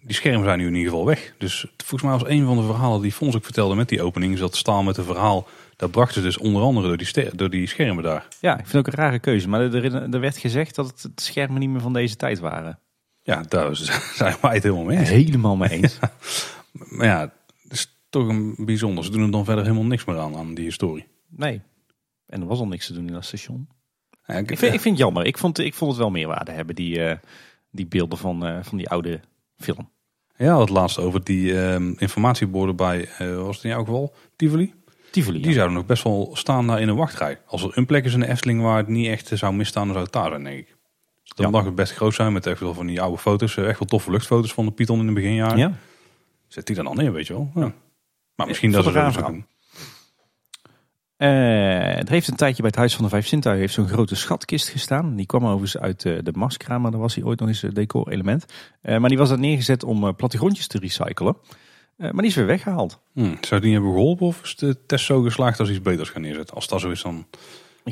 Die 0.03 0.15
schermen 0.15 0.43
zijn 0.45 0.57
nu 0.59 0.67
in 0.67 0.73
ieder 0.75 0.89
geval 0.91 1.05
weg. 1.05 1.33
Dus 1.37 1.65
volgens 1.77 2.01
mij 2.01 2.11
was 2.19 2.29
een 2.29 2.45
van 2.45 2.57
de 2.57 2.63
verhalen 2.63 3.01
die 3.01 3.11
Fons 3.11 3.35
ook 3.35 3.43
vertelde 3.43 3.75
met 3.75 3.89
die 3.89 4.01
opening, 4.01 4.33
is 4.33 4.39
dat 4.39 4.55
staal 4.55 4.83
met 4.83 4.97
een 4.97 5.03
verhaal. 5.03 5.47
Dat 5.75 5.91
bracht 5.91 6.13
ze 6.13 6.21
dus 6.21 6.37
onder 6.37 6.61
andere 6.61 6.87
door 6.87 6.97
die, 6.97 7.35
door 7.35 7.49
die 7.49 7.67
schermen 7.67 8.03
daar. 8.03 8.27
Ja, 8.39 8.57
ik 8.59 8.67
vind 8.67 8.87
ook 8.87 8.93
een 8.93 8.99
rare 9.03 9.19
keuze. 9.19 9.49
Maar 9.49 9.61
er, 9.61 9.83
er- 9.93 10.13
er 10.13 10.19
werd 10.19 10.37
gezegd 10.37 10.75
dat 10.75 10.87
het, 10.87 11.03
het 11.03 11.21
schermen 11.21 11.59
niet 11.59 11.69
meer 11.69 11.81
van 11.81 11.93
deze 11.93 12.15
tijd 12.15 12.39
waren. 12.39 12.79
Ja, 13.23 13.43
daar 13.47 13.75
zijn 14.15 14.35
wij 14.41 14.53
het 14.53 14.63
helemaal 14.63 14.83
mee 14.83 14.97
eens. 14.97 15.09
Helemaal 15.09 15.55
mee 15.55 15.69
eens. 15.69 15.99
Maar 16.71 17.05
ja, 17.07 17.31
toch 18.11 18.27
een 18.27 18.55
bijzonder. 18.57 19.03
Ze 19.03 19.11
doen 19.11 19.23
er 19.23 19.31
dan 19.31 19.45
verder 19.45 19.63
helemaal 19.63 19.85
niks 19.85 20.05
meer 20.05 20.17
aan, 20.17 20.35
aan 20.35 20.53
die 20.53 20.65
historie. 20.65 21.07
Nee. 21.29 21.61
En 22.25 22.41
er 22.41 22.47
was 22.47 22.59
al 22.59 22.67
niks 22.67 22.87
te 22.87 22.93
doen 22.93 23.07
in 23.07 23.13
dat 23.13 23.25
station. 23.25 23.69
Ja, 24.25 24.33
ik, 24.33 24.51
Ik 24.51 24.57
vind, 24.57 24.73
ik 24.73 24.81
vind 24.81 24.97
het 24.97 25.03
jammer. 25.05 25.25
Ik 25.25 25.37
vond, 25.37 25.59
ik 25.59 25.73
vond 25.73 25.91
het 25.91 25.99
wel 25.99 26.09
meerwaarde 26.09 26.51
hebben, 26.51 26.75
die, 26.75 27.03
eh, 27.03 27.17
die 27.71 27.85
beelden 27.85 28.17
van, 28.17 28.45
eh, 28.45 28.57
van 28.61 28.77
die 28.77 28.89
oude 28.89 29.19
film. 29.57 29.89
Ja, 30.37 30.59
het 30.59 30.69
laatste 30.69 31.01
over 31.01 31.23
die 31.23 31.61
ehm, 31.61 31.93
informatieborden 31.97 32.75
bij, 32.75 33.09
eh, 33.17 33.35
was 33.35 33.55
het 33.55 33.63
in 33.63 33.69
jouw 33.69 33.83
geval, 33.83 34.13
Tivoli? 34.35 34.73
Tivoli. 35.11 35.41
Die 35.41 35.53
zouden 35.53 35.75
nog 35.75 35.85
best 35.85 36.03
wel 36.03 36.29
staan 36.33 36.67
daar 36.67 36.81
in 36.81 36.87
een 36.87 36.95
wachtrij. 36.95 37.39
Als 37.45 37.63
er 37.63 37.77
een 37.77 37.85
plek 37.85 38.05
is 38.05 38.13
in 38.13 38.19
de 38.19 38.27
Efteling 38.27 38.61
waar 38.61 38.77
het 38.77 38.87
niet 38.87 39.07
echt 39.07 39.31
zou 39.33 39.53
misstaan, 39.53 39.83
dan 39.83 39.93
zou 39.93 40.03
het 40.03 40.13
daar 40.13 40.29
zijn, 40.29 40.43
denk 40.43 40.59
ik. 40.59 40.75
Dus 41.23 41.33
dan 41.35 41.51
mag 41.51 41.65
het 41.65 41.75
best 41.75 41.93
groot 41.93 42.13
zijn 42.13 42.33
met 42.33 42.45
echt 42.45 42.59
wel 42.59 42.73
van 42.73 42.85
die 42.85 43.01
oude 43.01 43.17
foto's. 43.17 43.57
Echt 43.57 43.79
wel 43.79 43.87
toffe 43.87 44.11
luchtfoto's 44.11 44.53
van 44.53 44.65
de 44.65 44.71
Python 44.71 44.99
in 44.99 45.07
de 45.07 45.13
beginjaren. 45.13 45.57
Ja? 45.57 45.73
Zet 46.47 46.67
die 46.67 46.75
dan 46.75 46.87
al 46.87 46.93
neer, 46.93 47.13
weet 47.13 47.27
je 47.27 47.33
wel. 47.33 47.51
Ja. 47.55 47.73
Maar 48.41 48.49
misschien 48.49 48.71
dat 48.71 48.83
dat. 48.83 49.33
Eh, 51.17 51.97
er 51.97 52.09
heeft 52.09 52.27
een 52.27 52.35
tijdje 52.35 52.61
bij 52.61 52.67
het 52.71 52.79
Huis 52.79 52.95
van 52.95 53.03
de 53.03 53.09
Vijf 53.09 53.27
Zintuigen 53.27 53.63
heeft 53.63 53.73
zo'n 53.75 53.87
grote 53.87 54.15
schatkist 54.15 54.69
gestaan. 54.69 55.15
Die 55.15 55.25
kwam 55.25 55.45
overigens 55.45 55.77
uit 55.77 56.05
eh, 56.05 56.17
de 56.23 56.31
Marskramer. 56.35 56.91
Daar 56.91 56.99
was 56.99 57.15
hij 57.15 57.23
ooit 57.23 57.39
nog 57.39 57.47
eens 57.47 57.61
een 57.63 57.73
decor-element. 57.73 58.45
Eh, 58.81 58.97
maar 58.97 59.09
die 59.09 59.17
was 59.17 59.29
daar 59.29 59.39
neergezet 59.39 59.83
om 59.83 60.07
eh, 60.07 60.13
plattegrondjes 60.15 60.67
te 60.67 60.79
recyclen. 60.79 61.37
Eh, 61.97 62.11
maar 62.11 62.21
die 62.21 62.29
is 62.29 62.35
weer 62.35 62.45
weggehaald. 62.45 63.01
Hm, 63.13 63.21
zou 63.23 63.35
het 63.49 63.63
niet 63.63 63.73
hebben 63.73 63.91
geholpen 63.91 64.25
of 64.27 64.41
is 64.43 64.55
de 64.55 64.85
test 64.85 65.05
zo 65.05 65.21
geslaagd 65.21 65.59
als 65.59 65.69
iets 65.69 65.81
beters 65.81 66.09
gaan 66.09 66.21
neerzetten? 66.21 66.55
Als 66.55 66.67
dat 66.67 66.81
zo 66.81 66.89
is, 66.89 67.01
dan 67.01 67.27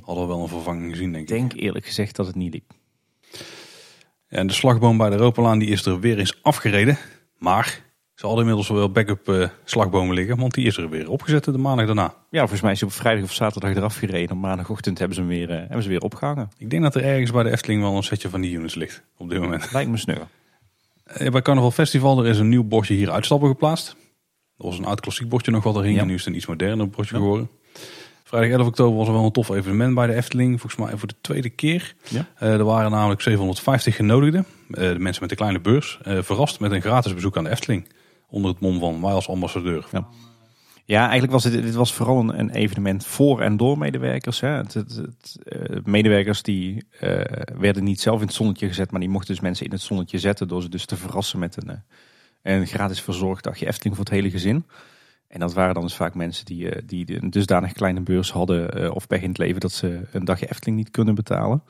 hadden 0.04 0.24
we 0.24 0.30
wel 0.34 0.42
een 0.42 0.48
vervanging 0.48 0.92
gezien, 0.92 1.12
denk 1.12 1.30
Ik 1.30 1.36
ik. 1.36 1.38
denk 1.38 1.62
eerlijk 1.62 1.86
gezegd 1.86 2.16
dat 2.16 2.26
het 2.28 2.36
niet 2.36 2.54
liep. 2.54 2.72
En 4.28 4.48
de 4.48 4.54
slagboom 4.54 4.98
bij 4.98 5.10
de 5.10 5.16
Ropelaan 5.16 5.60
die 5.60 5.70
is 5.70 5.86
er 5.86 6.00
weer 6.00 6.20
eens 6.20 6.40
afgereden. 6.44 6.98
Maar 7.38 7.82
ze 8.20 8.26
hadden 8.26 8.46
inmiddels 8.46 8.70
wel 8.70 8.92
backup 8.92 9.30
eh, 9.30 9.48
slagbomen 9.64 10.16
liggen, 10.16 10.38
want 10.38 10.54
die 10.54 10.66
is 10.66 10.78
er 10.78 10.90
weer 10.90 11.10
opgezet 11.10 11.44
de 11.44 11.58
maandag 11.58 11.86
daarna. 11.86 12.14
Ja, 12.30 12.40
volgens 12.40 12.62
mij 12.62 12.72
is 12.72 12.80
hij 12.80 12.90
op 12.90 12.96
vrijdag 12.96 13.24
of 13.24 13.34
zaterdag 13.34 13.76
eraf 13.76 13.96
gereden. 13.96 14.36
Op 14.36 14.42
maandagochtend 14.42 14.98
hebben 14.98 15.16
ze 15.16 15.22
hem 15.22 15.30
weer, 15.30 15.50
eh, 15.50 15.58
hebben 15.58 15.84
ze 15.84 15.90
weer 15.90 16.02
opgehangen. 16.02 16.50
Ik 16.58 16.70
denk 16.70 16.84
dat 16.84 16.96
er 16.96 17.04
ergens 17.04 17.32
bij 17.32 17.44
de 17.44 17.52
Efteling 17.52 17.82
wel 17.82 17.96
een 17.96 18.04
setje 18.04 18.30
van 18.30 18.42
die 18.42 18.58
units 18.58 18.76
ligt 18.76 19.04
op 19.18 19.30
dit 19.30 19.40
moment. 19.40 19.72
Lijkt 19.72 19.90
me 19.90 19.98
snugger. 19.98 20.28
Eh, 21.04 21.32
Bij 21.32 21.42
Carnaval 21.42 21.72
Festival 21.72 22.20
er 22.20 22.30
is 22.30 22.40
een 22.40 22.50
nieuw 22.50 22.64
bordje 22.64 22.94
hier 22.94 23.12
uitstappen 23.12 23.50
geplaatst. 23.50 23.96
Dat 24.58 24.68
was 24.68 24.78
een 24.78 24.86
oud 24.86 25.00
klassiek 25.00 25.30
bordje 25.30 25.52
nog 25.52 25.64
wat 25.64 25.76
er 25.76 25.84
hing. 25.84 25.96
Ja. 25.96 26.02
En 26.02 26.08
nu 26.08 26.14
is 26.14 26.20
het 26.20 26.30
een 26.30 26.36
iets 26.36 26.46
moderner 26.46 26.90
bordje 26.90 27.16
geworden. 27.16 27.50
Vrijdag 28.24 28.50
11 28.58 28.68
oktober 28.68 28.98
was 28.98 29.08
er 29.08 29.14
wel 29.14 29.26
een 29.26 29.32
tof 29.32 29.50
evenement 29.50 29.96
bij 29.96 30.08
de 30.08 30.14
Efteling. 30.14 30.60
Volgens 30.62 30.82
mij 30.82 30.98
voor 30.98 31.08
de 31.08 31.16
tweede 31.22 31.50
keer. 31.50 31.96
Ja. 32.10 32.28
Er 32.40 32.64
waren 32.64 32.92
namelijk 32.92 33.22
750 33.22 33.96
genodigden. 33.96 34.46
De 34.68 34.96
mensen 34.98 35.22
met 35.22 35.30
de 35.30 35.36
kleine 35.36 35.60
beurs. 35.60 36.00
verrast 36.04 36.60
met 36.60 36.72
een 36.72 36.82
gratis 36.82 37.14
bezoek 37.14 37.38
aan 37.38 37.44
de 37.44 37.50
Efteling. 37.50 37.88
Onder 38.30 38.52
het 38.52 38.60
mom 38.60 38.80
van 38.80 39.00
mij 39.00 39.12
als 39.12 39.30
ambassadeur. 39.30 39.88
Ja, 40.90 41.02
eigenlijk 41.02 41.32
was 41.32 41.44
dit, 41.44 41.76
was 41.76 41.94
vooral 41.94 42.34
een, 42.34 42.50
evenement 42.50 43.06
voor 43.06 43.42
en 43.42 43.58
door 43.58 43.78
medewerkers. 43.78 44.40
Hè. 44.40 44.48
Het, 44.48 44.74
het, 44.74 45.38
eh, 45.44 45.78
medewerkers 45.84 46.42
die 46.42 46.86
eh, 47.00 47.22
werden 47.60 47.84
niet 47.84 48.02
zelf 48.02 48.22
in 48.22 48.28
het 48.28 48.36
zonnetje 48.36 48.68
gezet, 48.68 48.92
maar 48.92 49.00
die 49.00 49.10
mochten 49.10 49.34
dus 49.34 49.44
mensen 49.44 49.66
in 49.66 49.72
het 49.72 49.82
zonnetje 49.82 50.20
zetten 50.20 50.48
door 50.48 50.62
ze 50.62 50.70
dus 50.70 50.86
te 50.86 50.96
verrassen 50.96 51.40
met 51.40 51.58
een, 51.64 51.70
eh, 51.70 52.56
een 52.56 52.68
gratis 52.68 53.02
verzorgd 53.02 53.44
dagje 53.44 53.68
Efteling 53.68 53.96
voor 53.96 54.06
het 54.06 54.14
hele 54.14 54.30
gezin. 54.30 54.66
En 55.28 55.40
dat 55.40 55.54
waren 55.54 55.74
dan 55.74 55.84
dus 55.84 55.96
vaak 55.96 56.16
mensen 56.16 56.46
die, 56.46 56.86
die 56.86 57.22
een 57.22 57.30
dusdanig 57.30 57.72
kleine 57.72 58.02
beurs 58.02 58.32
hadden 58.32 58.94
of 58.96 59.08
pech 59.08 59.22
in 59.22 59.30
het 59.30 59.38
leven 59.38 59.60
dat 59.60 59.72
ze 59.72 60.08
een 60.12 60.26
dagje 60.26 60.50
Efteling 60.50 60.78
niet 60.78 60.92
kunnen 60.92 61.16
betalen. 61.16 61.64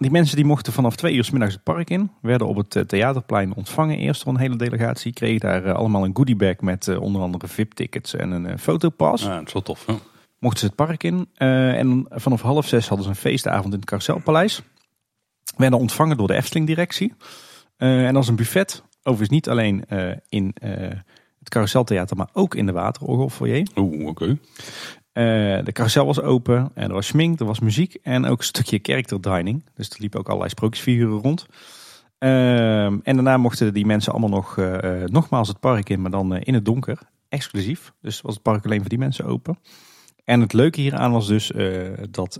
Die 0.00 0.10
mensen 0.10 0.36
die 0.36 0.44
mochten 0.44 0.72
vanaf 0.72 0.96
twee 0.96 1.14
uur 1.14 1.24
's 1.24 1.30
middags 1.30 1.54
het 1.54 1.62
park 1.62 1.90
in, 1.90 2.10
werden 2.22 2.46
op 2.46 2.56
het 2.56 2.76
eh, 2.76 2.82
theaterplein 2.82 3.54
ontvangen 3.54 3.98
eerst 3.98 4.24
door 4.24 4.34
een 4.34 4.40
hele 4.40 4.56
delegatie. 4.56 5.12
Kregen 5.12 5.40
daar 5.40 5.64
eh, 5.64 5.74
allemaal 5.74 6.04
een 6.04 6.16
goodiebag 6.16 6.60
met 6.60 6.88
eh, 6.88 7.00
onder 7.00 7.22
andere 7.22 7.48
VIP-tickets 7.48 8.14
en 8.14 8.30
een 8.30 8.58
fotopas. 8.58 9.22
Ja, 9.22 9.38
dat 9.38 9.46
is 9.46 9.52
wel 9.52 9.62
tof. 9.62 9.86
hè? 9.86 9.94
Mochten 10.38 10.60
ze 10.60 10.66
het 10.66 10.74
park 10.74 11.02
in. 11.02 11.28
en 11.34 12.06
vanaf 12.10 12.42
half 12.42 12.66
zes 12.66 12.88
hadden 12.88 13.04
ze 13.06 13.10
een 13.12 13.16
feestavond 13.16 13.72
in 13.72 13.78
het 13.78 13.84
Carouselpaleis. 13.84 14.62
Werden 15.56 15.78
ontvangen 15.78 16.16
door 16.16 16.26
de 16.26 16.34
Efteling-directie. 16.34 17.14
En 17.76 18.16
als 18.16 18.28
een 18.28 18.36
buffet, 18.36 18.82
overigens 19.02 19.28
niet 19.28 19.48
alleen 19.48 19.84
in 20.28 20.54
het 21.38 21.48
Carouseltheater, 21.48 22.16
maar 22.16 22.28
ook 22.32 22.54
in 22.54 22.66
de 22.66 22.72
Waterorgelfoyer. 22.72 23.68
Oeh, 23.76 24.06
oké. 24.06 24.38
Eh, 25.18 25.24
de 25.64 25.72
carousel 25.72 26.06
was 26.06 26.20
open, 26.20 26.70
en 26.74 26.88
er 26.88 26.94
was 26.94 27.06
schmink, 27.06 27.40
er 27.40 27.46
was 27.46 27.60
muziek 27.60 27.94
en 28.02 28.24
ook 28.24 28.38
een 28.38 28.44
stukje 28.44 28.78
character 28.82 29.20
dining. 29.20 29.64
Dus 29.74 29.88
er 29.88 29.96
liepen 29.98 30.18
ook 30.18 30.26
allerlei 30.26 30.50
sprookjesfiguren 30.50 31.18
rond. 31.18 31.46
Ehm, 32.18 32.98
en 33.02 33.14
daarna 33.14 33.36
mochten 33.36 33.74
die 33.74 33.86
mensen 33.86 34.12
allemaal 34.12 34.30
nog 34.30 34.58
eh, 34.58 35.02
eh, 35.02 35.08
nogmaals 35.08 35.48
het 35.48 35.60
park 35.60 35.88
in, 35.88 36.00
maar 36.00 36.10
dan 36.10 36.36
in 36.36 36.54
het 36.54 36.64
donker. 36.64 36.98
Exclusief. 37.28 37.92
Dus 38.00 38.20
was 38.20 38.34
het 38.34 38.42
park 38.42 38.64
alleen 38.64 38.80
voor 38.80 38.88
die 38.88 38.98
mensen 38.98 39.24
open. 39.24 39.58
En 40.24 40.40
het 40.40 40.52
leuke 40.52 40.80
hieraan 40.80 41.12
was 41.12 41.26
dus 41.26 41.52
dat 42.10 42.38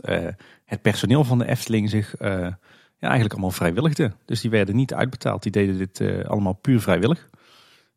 het 0.65 0.83
personeel 0.83 1.25
van 1.25 1.39
de 1.39 1.49
Efteling 1.49 1.91
zich 1.91 2.15
ja, 2.19 2.59
eigenlijk 2.99 3.33
allemaal 3.33 3.51
vrijwilligde. 3.51 4.13
Dus 4.25 4.41
die 4.41 4.51
werden 4.51 4.77
niet 4.77 4.95
uitbetaald. 4.95 5.43
Die 5.43 5.53
deden 5.53 5.79
dit 5.79 6.03
allemaal 6.27 6.53
puur 6.53 6.81
vrijwillig. 6.81 7.29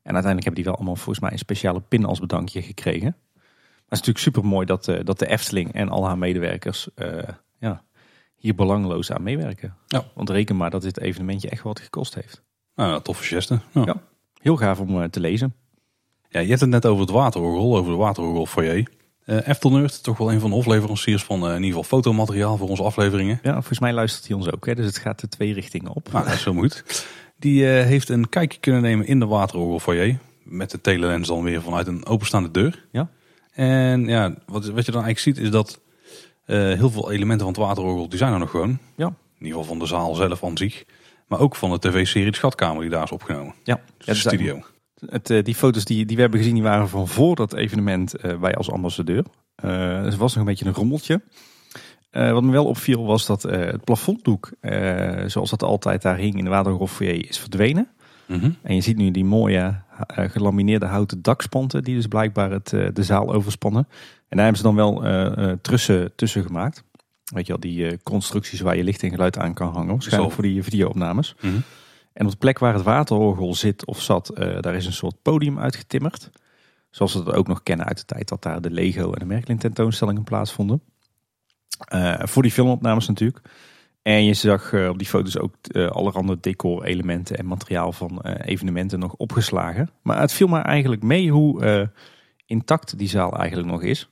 En 0.04 0.14
uiteindelijk 0.14 0.44
hebben 0.44 0.56
die 0.56 0.64
wel 0.64 0.76
allemaal 0.76 0.96
volgens 0.96 1.20
mij 1.20 1.32
een 1.32 1.38
speciale 1.38 1.82
pin 1.82 2.06
als 2.06 2.20
bedankje 2.20 2.62
gekregen. 2.62 3.16
Is 3.92 3.98
natuurlijk 3.98 4.26
super 4.26 4.46
mooi 4.46 4.66
dat, 4.66 4.88
eh, 4.88 5.00
dat 5.04 5.20
de 5.20 5.28
Efteling 5.28 5.74
en 5.74 5.90
al 5.90 6.06
haar 6.06 6.18
medewerkers 6.18 6.88
eh, 6.96 7.08
ja, 7.60 7.84
hier 8.36 8.56
belangloos 8.56 9.12
aan 9.12 9.24
meewerken. 9.24 9.76
Ja. 9.88 10.04
Want 10.16 10.30
reken 10.30 10.58
maar 10.58 10.70
dat 10.70 10.82
dit 10.82 11.00
evenementje 11.00 11.50
echt 11.50 11.64
wat 11.64 11.80
gekost 11.80 12.16
heeft. 12.16 12.44
Nou, 12.76 13.02
toffe 13.02 13.24
geste. 13.24 13.60
Ja. 13.72 13.82
Ja. 13.86 13.96
Heel 14.42 14.56
gaaf 14.56 14.80
om 14.80 15.02
eh, 15.02 15.10
te 15.10 15.20
lezen. 15.20 15.56
Ja, 16.30 16.40
je 16.40 16.48
hebt 16.48 16.62
het 16.62 16.70
net 16.70 16.86
over 16.86 17.02
het 17.02 17.12
waterorgel, 17.12 17.78
over 17.78 17.92
de 17.92 17.98
waterorgel 17.98 18.46
foyer. 18.46 18.88
Eftelnerd, 19.26 20.04
toch 20.04 20.18
wel 20.18 20.32
een 20.32 20.40
van 20.40 20.50
de 20.50 20.56
hofleveranciers 20.56 21.24
van 21.24 21.40
in 21.40 21.64
ieder 21.64 21.68
geval 21.68 21.84
fotomateriaal 21.84 22.58
voor 22.58 22.70
onze 22.70 22.84
afleveringen. 22.84 23.40
Ja, 23.44 23.54
volgens 23.54 23.80
mij 23.80 23.94
luistert 23.94 24.28
hij 24.28 24.38
ons 24.38 24.52
ook. 24.52 24.66
Hè? 24.66 24.76
Dus 24.76 24.86
het 24.86 24.98
gaat 24.98 25.20
de 25.20 25.28
twee 25.28 25.54
richtingen 25.54 25.94
op. 25.94 26.12
Nou, 26.12 26.26
dat 26.26 26.34
is 26.34 26.44
heel 26.44 26.54
goed. 26.54 27.06
Die 27.38 27.66
heeft 27.66 28.10
een 28.10 28.30
kijkje 28.30 28.60
kunnen 28.60 28.82
nemen 28.82 29.06
in 29.06 29.20
de 29.20 29.26
waterorgel 29.26 29.80
foyer. 29.80 30.20
Met 30.44 30.72
de 30.72 30.82
telelens 30.82 31.28
dan 31.28 31.44
weer 31.44 31.62
vanuit 31.62 31.88
een 31.88 32.06
openstaande 32.06 32.52
deur. 32.52 32.88
Ja. 32.92 33.10
En 33.52 34.06
ja, 34.06 34.36
wat, 34.46 34.66
wat 34.66 34.86
je 34.86 34.92
dan 34.92 35.04
eigenlijk 35.04 35.20
ziet 35.20 35.38
is 35.38 35.52
dat 35.52 35.80
eh, 36.46 36.58
heel 36.58 36.90
veel 36.90 37.12
elementen 37.12 37.46
van 37.46 37.56
het 37.56 37.66
waterorgel, 37.66 38.10
die 38.10 38.18
zijn 38.18 38.34
er 38.34 38.40
nog 38.40 38.50
gewoon. 38.50 38.80
Ja. 38.96 39.06
In 39.08 39.48
ieder 39.48 39.60
geval 39.60 39.64
van 39.64 39.80
de 39.80 39.86
zaal 39.86 40.16
zelf 40.16 40.44
aan 40.44 40.58
zich. 40.58 40.84
Maar 41.28 41.40
ook 41.40 41.56
van 41.56 41.72
de 41.72 41.80
tv-serie 41.80 42.32
De 42.32 42.38
Schatkamer 42.38 42.82
die 42.82 42.90
daar 42.90 43.04
is 43.04 43.12
opgenomen. 43.12 43.54
Ja, 43.64 43.76
Dus 43.76 43.84
ja 43.98 44.06
de 44.06 44.12
dus 44.12 44.20
studio. 44.20 44.64
Het, 45.06 45.30
eh, 45.30 45.44
die 45.44 45.56
foto's 45.56 45.86
die, 45.86 46.06
die 46.06 46.16
we 46.16 46.22
hebben 46.22 46.40
gezien, 46.40 46.54
die 46.54 46.64
waren 46.64 46.90
van 46.90 47.08
voor 47.08 47.36
dat 47.36 47.54
evenement 47.54 48.16
eh, 48.16 48.40
wij 48.40 48.56
als 48.56 48.72
ambassadeur. 48.72 49.26
Eh 49.56 50.04
dus 50.04 50.14
er 50.14 50.20
was 50.20 50.34
nog 50.34 50.44
een 50.44 50.50
beetje 50.50 50.66
een 50.66 50.74
rommeltje. 50.74 51.22
Eh, 52.12 52.32
wat 52.32 52.44
me 52.44 52.52
wel 52.52 52.66
opviel 52.66 53.06
was 53.06 53.26
dat 53.26 53.44
eh, 53.44 53.60
het 53.60 53.84
plafonddoek, 53.84 54.52
eh, 54.60 55.24
zoals 55.26 55.50
dat 55.50 55.64
altijd 55.64 56.02
daar 56.02 56.18
hing 56.18 56.38
in 56.38 56.44
de 56.44 56.50
Waterhoffoyer, 56.50 57.30
is 57.30 57.40
verdwenen. 57.40 57.88
Mhm. 58.32 58.52
En 58.62 58.76
je 58.76 58.82
ziet 58.82 58.98
nu 58.98 59.12
die 59.12 59.26
mooie 59.26 59.82
eh, 60.08 60.30
gelamineerde 60.30 60.86
houten 60.86 61.22
dakspanten 61.22 61.84
die 61.84 61.96
dus 61.96 62.08
blijkbaar 62.08 62.52
het, 62.52 62.74
eh, 62.74 62.88
de 62.94 63.04
zaal 63.04 63.34
overspannen. 63.34 63.88
En 64.28 64.38
daar 64.38 64.46
hebben 64.46 64.58
ze 64.58 64.64
dan 64.64 64.76
wel 64.76 65.06
eh, 65.06 65.52
trussen 65.62 66.16
tussen 66.16 66.44
gemaakt. 66.44 66.84
Weet 67.24 67.46
je 67.46 67.52
wel, 67.52 67.62
die 67.62 68.04
constructies 68.04 68.60
waar 68.60 68.78
je 68.78 68.84
licht 68.84 69.04
en 69.04 69.10
geluid 69.10 69.38
aan 69.38 69.54
kan 69.54 69.74
hangen. 69.74 69.92
Waarschijnlijk 69.92 70.34
voor 70.34 70.44
die 70.44 70.64
videoopnames. 70.64 71.36
Mhm. 71.42 71.56
En 72.14 72.26
op 72.26 72.32
de 72.32 72.38
plek 72.38 72.60
waar 72.60 72.74
het 72.74 72.84
waterorgel 72.84 73.56
zit 73.56 73.86
of 73.86 74.02
zat, 74.02 74.32
daar 74.36 74.76
is 74.76 74.86
een 74.86 74.94
soort 74.94 75.22
podium 75.22 75.60
uitgetimmerd. 75.60 76.30
Zoals 76.90 77.14
we 77.14 77.24
dat 77.24 77.34
ook 77.34 77.48
nog 77.48 77.64
kennen 77.64 77.86
uit 77.86 77.98
de 77.98 78.06
tijd 78.06 78.28
dat 78.28 78.44
daar 78.44 78.62
de 78.62 78.72
Lego 78.72 79.12
en 79.12 79.20
de 79.20 79.26
Merklin 79.26 79.58
tentoonstellingen 79.58 80.24
plaatsvonden. 80.24 80.82
Voor 82.20 82.42
die 82.42 82.52
filmopnames 82.52 83.08
natuurlijk. 83.08 83.42
En 84.02 84.26
je 84.26 84.34
zag 84.34 84.74
eh, 84.74 84.90
op 84.90 84.98
die 84.98 85.08
foto's 85.08 85.38
ook 85.38 85.56
uh, 85.68 85.88
allerhande 85.88 86.38
decor-elementen 86.40 87.38
en 87.38 87.46
materiaal 87.46 87.92
van 87.92 88.22
evenementen 88.22 89.00
nog 89.00 89.14
opgeslagen. 89.14 89.90
Maar 90.02 90.20
het 90.20 90.34
viel 90.34 90.48
me 90.48 90.60
eigenlijk 90.60 91.04
mee 91.04 91.32
hoe 91.32 91.90
intact 92.46 92.98
die 92.98 93.10
zaal 93.10 93.38
eigenlijk 93.38 93.70
nog 93.70 93.84
is. 93.84 94.10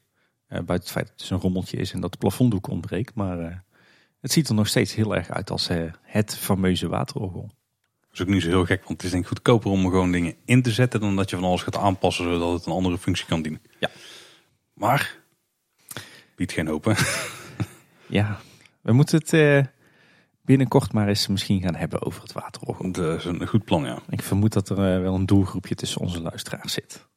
buiten 0.47 0.75
het 0.75 0.91
feit 0.91 1.05
dat 1.05 1.13
het 1.13 1.19
dus 1.19 1.29
een 1.29 1.39
rommeltje 1.39 1.77
is 1.77 1.93
en 1.93 2.01
dat 2.01 2.11
de 2.11 2.17
plafonddoek 2.17 2.67
ontbreekt. 2.67 3.15
Maar 3.15 3.63
het 4.21 4.31
ziet 4.31 4.49
er 4.49 4.55
nog 4.55 4.67
steeds 4.67 4.95
heel 4.95 5.15
erg 5.15 5.29
uit 5.29 5.49
als 5.49 5.69
het 6.01 6.37
fameuze 6.37 6.87
waterorgel. 6.87 7.51
Dat 8.01 8.13
is 8.13 8.21
ook 8.21 8.27
niet 8.27 8.41
zo 8.41 8.49
heel 8.49 8.65
gek, 8.65 8.83
want 8.83 8.91
het 8.91 9.03
is 9.03 9.11
denk 9.11 9.23
ik 9.23 9.29
goedkoper 9.29 9.71
om 9.71 9.81
gewoon 9.89 10.11
dingen 10.11 10.35
in 10.45 10.61
te 10.61 10.71
zetten 10.71 10.99
dan 10.99 11.15
dat 11.15 11.29
je 11.29 11.35
van 11.35 11.45
alles 11.45 11.61
gaat 11.61 11.77
aanpassen 11.77 12.23
zodat 12.23 12.53
het 12.53 12.65
een 12.65 12.73
andere 12.73 12.97
functie 12.97 13.25
kan 13.25 13.41
dienen. 13.41 13.61
Ja. 13.79 13.89
Maar, 14.73 15.17
biedt 16.35 16.51
geen 16.51 16.67
hoop 16.67 16.85
hè? 16.85 16.93
Ja, 18.07 18.39
we 18.81 18.93
moeten 18.93 19.17
het 19.17 19.33
binnenkort 20.49 20.93
maar 20.93 21.07
eens 21.07 21.27
misschien 21.27 21.61
gaan 21.61 21.75
hebben 21.75 22.05
over 22.05 22.21
het 22.21 22.33
waterorgel. 22.33 22.91
Dat 22.91 23.17
is 23.17 23.25
een 23.25 23.47
goed 23.47 23.65
plan, 23.65 23.83
ja. 23.83 23.97
Ik 24.09 24.21
vermoed 24.21 24.53
dat 24.53 24.69
er 24.69 24.95
uh, 24.95 25.01
wel 25.01 25.15
een 25.15 25.25
doelgroepje 25.25 25.75
tussen 25.75 26.01
onze 26.01 26.21
luisteraars 26.21 26.73
zit. 26.73 27.07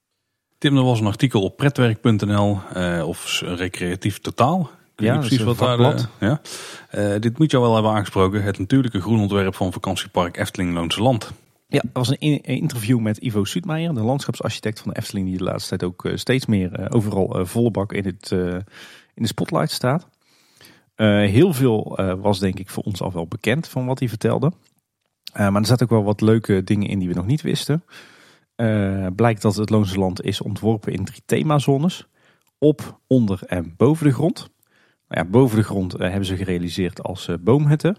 Tim, 0.58 0.76
er 0.76 0.82
was 0.82 1.00
een 1.00 1.06
artikel 1.06 1.42
op 1.42 1.56
pretwerk.nl 1.56 2.58
uh, 2.76 3.08
of 3.08 3.40
recreatief 3.40 4.18
totaal 4.18 4.70
ja, 4.96 5.18
precies 5.18 5.42
wat 5.42 5.58
daar. 5.58 5.80
Uh, 5.80 5.94
ja. 6.20 6.40
Uh, 6.94 7.20
dit 7.20 7.38
moet 7.38 7.50
je 7.50 7.60
wel 7.60 7.74
hebben 7.74 7.92
aangesproken. 7.92 8.42
Het 8.42 8.58
natuurlijke 8.58 9.00
groenontwerp 9.00 9.54
van 9.54 9.72
vakantiepark 9.72 10.36
Efteling 10.36 10.74
Loonse 10.74 11.02
Land. 11.02 11.32
Ja, 11.68 11.80
er 11.80 11.90
was 11.92 12.08
een 12.08 12.42
interview 12.42 12.98
met 12.98 13.18
Ivo 13.18 13.44
Suutmeijer, 13.44 13.94
de 13.94 14.02
landschapsarchitect 14.02 14.80
van 14.80 14.92
de 14.92 14.98
Efteling, 14.98 15.26
die 15.26 15.36
de 15.36 15.44
laatste 15.44 15.68
tijd 15.68 15.90
ook 15.90 16.10
steeds 16.14 16.46
meer 16.46 16.92
overal 16.92 17.46
volle 17.46 17.70
bak 17.70 17.92
in, 17.92 18.04
het, 18.04 18.30
in 19.14 19.22
de 19.22 19.26
spotlight 19.26 19.70
staat. 19.70 20.08
Heel 21.08 21.52
veel 21.52 21.98
was 22.20 22.38
denk 22.38 22.58
ik 22.58 22.70
voor 22.70 22.82
ons 22.82 23.02
al 23.02 23.12
wel 23.12 23.26
bekend 23.26 23.68
van 23.68 23.86
wat 23.86 23.98
hij 23.98 24.08
vertelde. 24.08 24.52
maar 25.32 25.54
er 25.54 25.66
zaten 25.66 25.84
ook 25.84 25.90
wel 25.90 26.04
wat 26.04 26.20
leuke 26.20 26.64
dingen 26.64 26.88
in 26.88 26.98
die 26.98 27.08
we 27.08 27.14
nog 27.14 27.26
niet 27.26 27.42
wisten. 27.42 27.84
blijkt 29.16 29.42
dat 29.42 29.56
het 29.56 29.70
Loonse 29.70 29.98
Land 29.98 30.22
is 30.22 30.40
ontworpen 30.40 30.92
in 30.92 31.04
drie 31.04 31.22
themazones. 31.26 32.06
Op, 32.58 33.00
onder 33.06 33.42
en 33.46 33.74
boven 33.76 34.06
de 34.06 34.12
grond. 34.12 34.50
Nou 35.12 35.24
ja, 35.24 35.30
boven 35.30 35.56
de 35.56 35.64
grond 35.64 35.94
eh, 35.94 36.08
hebben 36.08 36.26
ze 36.26 36.36
gerealiseerd 36.36 37.02
als 37.02 37.28
eh, 37.28 37.34
boomhutten. 37.40 37.96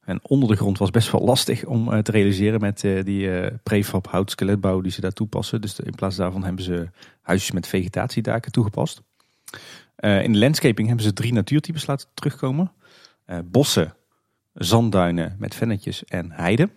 En 0.00 0.20
onder 0.22 0.48
de 0.48 0.56
grond 0.56 0.78
was 0.78 0.90
best 0.90 1.10
wel 1.10 1.20
lastig 1.20 1.64
om 1.64 1.92
eh, 1.92 1.98
te 1.98 2.10
realiseren 2.10 2.60
met 2.60 2.80
die 2.80 3.50
prefab 3.62 4.06
houtskeletbouw 4.06 4.80
die 4.80 4.92
ze 4.92 5.00
daar 5.00 5.12
toepassen. 5.12 5.60
Dus 5.60 5.80
in 5.80 5.94
plaats 5.94 6.16
daarvan 6.16 6.44
hebben 6.44 6.64
ze 6.64 6.88
huisjes 7.22 7.50
met 7.50 7.66
vegetatiedaken 7.66 8.52
toegepast. 8.52 9.02
In 9.96 10.32
de 10.32 10.38
landscaping 10.38 10.86
hebben 10.86 11.04
ze 11.04 11.12
drie 11.12 11.32
natuurtypes 11.32 11.86
laten 11.86 12.08
terugkomen. 12.14 12.72
bossen, 13.44 13.94
zandduinen 14.52 15.36
met 15.38 15.54
vennetjes 15.54 16.04
en 16.04 16.30
heide. 16.32 16.70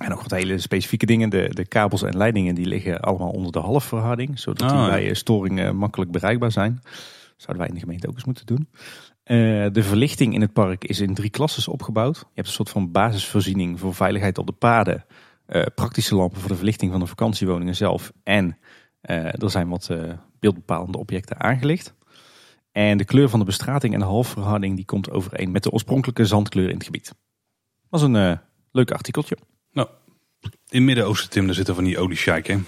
En 0.00 0.08
nog 0.08 0.22
wat 0.22 0.30
hele 0.30 0.58
specifieke 0.58 1.06
dingen. 1.06 1.30
De, 1.30 1.48
de 1.54 1.66
kabels 1.66 2.02
en 2.02 2.16
leidingen 2.16 2.54
die 2.54 2.66
liggen 2.66 3.00
allemaal 3.00 3.30
onder 3.30 3.52
de 3.52 3.58
halfverharding. 3.58 4.38
Zodat 4.38 4.68
die 4.68 4.78
oh, 4.78 4.88
bij 4.88 5.14
storingen 5.14 5.76
makkelijk 5.76 6.10
bereikbaar 6.10 6.52
zijn. 6.52 6.80
Zouden 7.36 7.58
wij 7.58 7.68
in 7.68 7.74
de 7.74 7.80
gemeente 7.80 8.08
ook 8.08 8.14
eens 8.14 8.24
moeten 8.24 8.46
doen. 8.46 8.68
Uh, 9.24 9.66
de 9.72 9.82
verlichting 9.82 10.34
in 10.34 10.40
het 10.40 10.52
park 10.52 10.84
is 10.84 11.00
in 11.00 11.14
drie 11.14 11.30
klassen 11.30 11.72
opgebouwd. 11.72 12.16
Je 12.16 12.24
hebt 12.34 12.46
een 12.46 12.52
soort 12.52 12.70
van 12.70 12.90
basisvoorziening 12.90 13.80
voor 13.80 13.94
veiligheid 13.94 14.38
op 14.38 14.46
de 14.46 14.52
paden. 14.52 15.04
Uh, 15.46 15.62
praktische 15.74 16.14
lampen 16.14 16.40
voor 16.40 16.50
de 16.50 16.56
verlichting 16.56 16.90
van 16.90 17.00
de 17.00 17.06
vakantiewoningen 17.06 17.76
zelf. 17.76 18.12
En 18.22 18.58
uh, 19.02 19.42
er 19.42 19.50
zijn 19.50 19.68
wat 19.68 19.90
beeldbepalende 20.38 20.98
objecten 20.98 21.40
aangelicht. 21.40 21.94
En 22.72 22.98
de 22.98 23.04
kleur 23.04 23.28
van 23.28 23.38
de 23.38 23.44
bestrating 23.44 23.94
en 23.94 24.00
de 24.00 24.06
halfverharding 24.06 24.76
die 24.76 24.84
komt 24.84 25.10
overeen 25.10 25.50
met 25.50 25.62
de 25.62 25.70
oorspronkelijke 25.70 26.24
zandkleur 26.24 26.68
in 26.68 26.74
het 26.74 26.84
gebied. 26.84 27.04
Dat 27.04 28.00
was 28.00 28.02
een 28.02 28.40
leuk 28.72 28.90
artikeltje. 28.90 29.36
Nou, 29.72 29.88
in 30.68 30.84
Midden-Oosten, 30.84 31.30
Tim, 31.30 31.46
daar 31.46 31.54
zitten 31.54 31.74
van 31.74 31.84
die 31.84 31.98
oliescheik, 31.98 32.46
hè? 32.46 32.58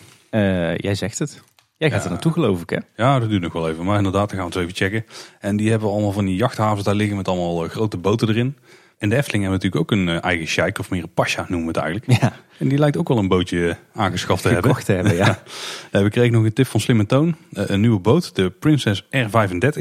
jij 0.72 0.94
zegt 0.94 1.18
het. 1.18 1.42
Jij 1.82 1.90
gaat 1.90 2.04
er 2.04 2.10
naartoe 2.10 2.32
geloof 2.32 2.62
ik 2.62 2.70
hè? 2.70 2.78
Ja, 2.96 3.18
dat 3.18 3.28
duurt 3.28 3.42
nog 3.42 3.52
wel 3.52 3.68
even. 3.68 3.84
Maar 3.84 3.96
inderdaad, 3.96 4.28
dan 4.30 4.38
gaan 4.38 4.48
we 4.48 4.58
het 4.58 4.62
even 4.62 4.76
checken. 4.76 5.04
En 5.40 5.56
die 5.56 5.70
hebben 5.70 5.88
allemaal 5.88 6.12
van 6.12 6.24
die 6.24 6.36
jachthavens 6.36 6.84
daar 6.84 6.94
liggen 6.94 7.16
met 7.16 7.28
allemaal 7.28 7.64
eh, 7.64 7.70
grote 7.70 7.96
boten 7.96 8.28
erin. 8.28 8.56
En 9.02 9.08
de 9.08 9.16
Efteling 9.16 9.42
hebben 9.42 9.60
natuurlijk 9.62 9.92
ook 9.92 9.98
een 9.98 10.08
eh, 10.08 10.24
eigen 10.24 10.46
sheik, 10.46 10.78
of 10.78 10.90
meer 10.90 11.02
een 11.02 11.12
pasja 11.12 11.46
noemen 11.48 11.72
we 11.72 11.78
het 11.78 11.86
eigenlijk. 11.88 12.20
Ja. 12.20 12.32
En 12.58 12.68
die 12.68 12.78
lijkt 12.78 12.96
ook 12.96 13.08
wel 13.08 13.18
een 13.18 13.28
bootje 13.28 13.68
eh, 13.68 14.00
aangeschaft 14.00 14.42
te 14.42 14.48
hebben. 14.48 14.84
Te 14.84 14.92
hebben 14.92 15.14
ja. 15.14 15.42
we 15.90 16.08
kregen 16.10 16.32
nog 16.32 16.44
een 16.44 16.52
tip 16.52 16.66
van 16.66 16.80
Slim 16.80 17.06
Toon. 17.06 17.36
Een 17.52 17.80
nieuwe 17.80 17.98
boot, 17.98 18.34
de 18.34 18.50
Princess 18.50 19.04
R35. 19.04 19.72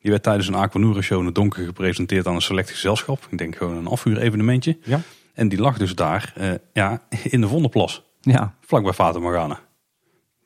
Die 0.00 0.10
werd 0.10 0.22
tijdens 0.22 0.48
een 0.48 0.54
Aquanura 0.54 1.00
show 1.00 1.18
in 1.18 1.26
het 1.26 1.34
donker 1.34 1.64
gepresenteerd 1.64 2.26
aan 2.26 2.34
een 2.34 2.40
select 2.40 2.70
gezelschap. 2.70 3.26
Ik 3.30 3.38
denk 3.38 3.56
gewoon 3.56 3.76
een 3.76 3.86
afvuur 3.86 4.18
evenementje. 4.18 4.78
Ja. 4.82 5.00
En 5.34 5.48
die 5.48 5.60
lag 5.60 5.78
dus 5.78 5.94
daar 5.94 6.32
ja, 6.72 7.02
in 7.22 7.40
de 7.40 7.48
Vondelplas. 7.48 8.04
Ja. 8.20 8.54
Vlak 8.60 8.82
bij 8.82 8.92
Fata 8.92 9.18
Morgana. 9.18 9.60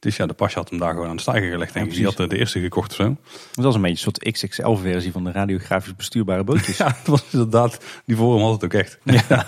Dus 0.03 0.17
ja, 0.17 0.27
de 0.27 0.33
pasje 0.33 0.59
had 0.59 0.71
hem 0.71 0.79
daar 0.79 0.93
gewoon 0.93 1.09
aan 1.09 1.17
de 1.17 1.23
stijger 1.23 1.51
gelegd. 1.51 1.75
En 1.75 1.89
die 1.89 2.05
had 2.05 2.17
de 2.17 2.39
eerste 2.39 2.61
gekocht 2.61 2.91
of 2.91 2.97
zo. 2.97 3.17
Dat 3.53 3.65
was 3.65 3.75
een 3.75 3.81
beetje 3.81 4.07
een 4.07 4.13
soort 4.13 4.33
XXL-versie 4.33 5.13
van 5.13 5.25
de 5.25 5.33
radiografisch 5.33 5.97
bestuurbare 5.97 6.45
bootjes. 6.45 6.77
ja, 6.85 6.85
dat 6.85 7.07
was 7.07 7.25
inderdaad. 7.31 7.79
Die 8.07 8.17
vorm 8.17 8.43
had 8.43 8.53
het 8.53 8.65
ook 8.65 8.73
echt. 8.73 8.99
Ja. 9.05 9.23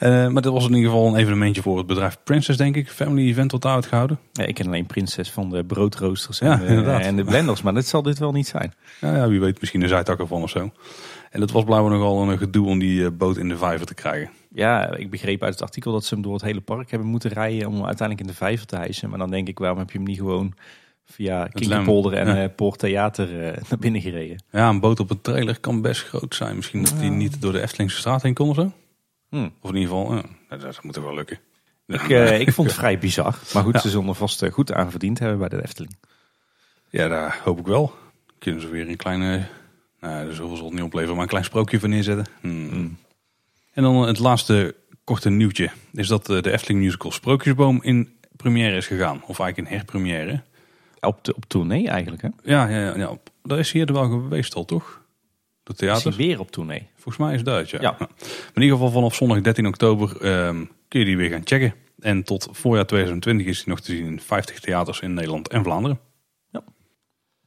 uh, 0.00 0.28
maar 0.28 0.42
dat 0.42 0.52
was 0.52 0.64
in 0.64 0.74
ieder 0.74 0.90
geval 0.90 1.06
een 1.06 1.16
evenementje 1.16 1.62
voor 1.62 1.78
het 1.78 1.86
bedrijf 1.86 2.18
Princess, 2.24 2.58
denk 2.58 2.76
ik. 2.76 2.90
Family 2.90 3.28
event 3.28 3.52
wat 3.52 3.62
daar 3.62 3.82
gehouden. 3.82 4.18
Ja, 4.32 4.44
ik 4.44 4.54
ken 4.54 4.66
alleen 4.66 4.86
Princess 4.86 5.30
van 5.30 5.50
de 5.50 5.64
broodroosters 5.64 6.40
en, 6.40 6.48
ja, 6.48 6.56
de, 6.56 6.90
en 6.90 7.16
de 7.16 7.24
blenders. 7.24 7.62
Maar 7.62 7.74
dat 7.74 7.86
zal 7.86 8.02
dit 8.02 8.18
wel 8.18 8.32
niet 8.32 8.48
zijn. 8.48 8.74
Ja, 9.00 9.16
ja 9.16 9.28
wie 9.28 9.40
weet 9.40 9.60
misschien 9.60 9.82
een 9.82 9.88
zijtak 9.88 10.18
ervan 10.18 10.42
of 10.42 10.50
zo. 10.50 10.70
En 11.30 11.40
dat 11.40 11.50
was 11.50 11.64
blijkbaar 11.64 11.90
nogal 11.90 12.30
een 12.30 12.38
gedoe 12.38 12.66
om 12.66 12.78
die 12.78 13.04
eh, 13.04 13.10
boot 13.12 13.36
in 13.36 13.48
de 13.48 13.56
vijver 13.56 13.86
te 13.86 13.94
krijgen. 13.94 14.30
Ja, 14.58 14.96
ik 14.96 15.10
begreep 15.10 15.42
uit 15.42 15.52
het 15.52 15.62
artikel 15.62 15.92
dat 15.92 16.04
ze 16.04 16.14
hem 16.14 16.22
door 16.22 16.32
het 16.32 16.42
hele 16.42 16.60
park 16.60 16.90
hebben 16.90 17.08
moeten 17.08 17.30
rijden 17.30 17.68
om 17.68 17.74
uiteindelijk 17.84 18.20
in 18.20 18.26
de 18.26 18.38
vijver 18.38 18.66
te 18.66 18.76
hijsen. 18.76 19.08
Maar 19.08 19.18
dan 19.18 19.30
denk 19.30 19.48
ik, 19.48 19.58
waarom 19.58 19.78
heb 19.78 19.90
je 19.90 19.98
hem 19.98 20.06
niet 20.06 20.16
gewoon 20.16 20.54
via 21.04 21.46
Kinkerpolder 21.46 22.12
en 22.12 22.26
ja. 22.26 22.42
uh, 22.42 22.48
Poort 22.56 22.78
Theater 22.78 23.32
uh, 23.32 23.56
naar 23.68 23.78
binnen 23.78 24.00
gereden? 24.00 24.42
Ja, 24.50 24.68
een 24.68 24.80
boot 24.80 25.00
op 25.00 25.10
een 25.10 25.20
trailer 25.20 25.60
kan 25.60 25.82
best 25.82 26.04
groot 26.04 26.34
zijn. 26.34 26.56
Misschien 26.56 26.84
dat 26.84 26.98
die 27.00 27.10
niet 27.10 27.42
door 27.42 27.52
de 27.52 27.60
Eftelingse 27.60 27.96
straat 27.96 28.22
heen 28.22 28.34
kon 28.34 28.48
of 28.48 28.54
zo. 28.54 28.72
Hmm. 29.28 29.52
Of 29.60 29.70
in 29.70 29.76
ieder 29.76 29.96
geval, 29.96 30.14
uh, 30.14 30.22
dat, 30.48 30.60
dat 30.60 30.82
moet 30.82 30.96
er 30.96 31.02
wel 31.02 31.14
lukken. 31.14 31.38
Ik, 31.86 32.02
ik 32.40 32.52
vond 32.52 32.68
het 32.68 32.76
vrij 32.82 32.98
bizar. 32.98 33.38
Maar 33.54 33.62
goed, 33.62 33.80
ze 33.80 33.88
zullen 33.88 34.14
vast 34.14 34.44
goed 34.52 34.72
aan 34.72 34.90
verdiend 34.90 35.18
hebben 35.18 35.38
bij 35.38 35.48
de 35.48 35.62
Efteling. 35.62 35.96
Ja, 36.88 37.08
daar 37.08 37.40
hoop 37.44 37.58
ik 37.58 37.66
wel. 37.66 37.92
Kunnen 38.38 38.60
ze 38.60 38.68
weer 38.68 38.88
een 38.88 38.96
kleine 38.96 39.46
nou, 40.00 40.32
zoveel 40.32 40.56
zal 40.56 40.64
het 40.64 40.74
niet 40.74 40.82
opleveren, 40.82 41.14
maar 41.14 41.24
een 41.24 41.30
klein 41.30 41.44
sprookje 41.44 41.80
van 41.80 41.90
neerzetten. 41.90 42.26
Hmm. 42.40 42.98
En 43.78 43.84
dan 43.84 44.06
het 44.06 44.18
laatste 44.18 44.74
korte 45.04 45.30
nieuwtje. 45.30 45.70
Is 45.92 46.08
dat 46.08 46.30
eh, 46.30 46.42
de 46.42 46.52
Efteling 46.52 46.80
musical 46.80 47.10
Sprookjesboom 47.10 47.82
in 47.82 48.18
première 48.36 48.76
is 48.76 48.86
gegaan. 48.86 49.22
Of 49.26 49.38
eigenlijk 49.38 49.70
in 49.70 49.76
herpremière. 49.76 50.42
Op, 51.00 51.24
de, 51.24 51.34
op 51.34 51.44
tournee 51.44 51.88
eigenlijk 51.88 52.22
hè? 52.22 52.28
Ja, 52.42 52.68
ja, 52.68 52.78
ja, 52.78 52.96
ja. 52.96 53.16
daar 53.42 53.58
is 53.58 53.72
hij 53.72 53.84
er 53.84 53.92
wel 53.92 54.08
geweest 54.08 54.54
al 54.54 54.64
toch? 54.64 55.02
De 55.62 55.74
theater. 55.74 56.10
Is 56.10 56.16
weer 56.16 56.40
op 56.40 56.50
tournee? 56.50 56.88
Volgens 56.94 57.16
mij 57.16 57.30
is 57.30 57.36
het 57.36 57.46
Duits, 57.46 57.70
ja. 57.70 57.80
ja. 57.80 57.96
Nou, 57.98 58.10
in 58.54 58.62
ieder 58.62 58.76
geval 58.76 58.92
vanaf 58.92 59.14
zondag 59.14 59.40
13 59.40 59.66
oktober 59.66 60.26
um, 60.46 60.70
kun 60.88 61.00
je 61.00 61.06
die 61.06 61.16
weer 61.16 61.30
gaan 61.30 61.42
checken. 61.44 61.74
En 62.00 62.22
tot 62.22 62.48
voorjaar 62.50 62.86
2020 62.86 63.46
is 63.46 63.56
hij 63.56 63.66
nog 63.66 63.80
te 63.80 63.92
zien 63.92 64.06
in 64.06 64.20
50 64.20 64.60
theaters 64.60 65.00
in 65.00 65.14
Nederland 65.14 65.48
en 65.48 65.62
Vlaanderen. 65.62 66.00
Ja. 66.50 66.64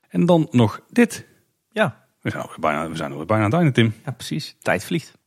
En 0.09 0.25
dan 0.25 0.47
nog 0.51 0.81
dit. 0.89 1.27
Ja. 1.71 2.05
We 2.21 2.29
zijn 2.29 2.45
bijna, 2.59 2.89
we 2.89 2.95
zijn 2.95 3.11
alweer 3.11 3.25
bijna 3.25 3.43
aan 3.43 3.49
het 3.49 3.59
einde, 3.59 3.71
Tim. 3.71 3.93
Ja, 4.05 4.11
precies. 4.11 4.55
Tijd 4.59 4.83
vliegt. 4.83 5.19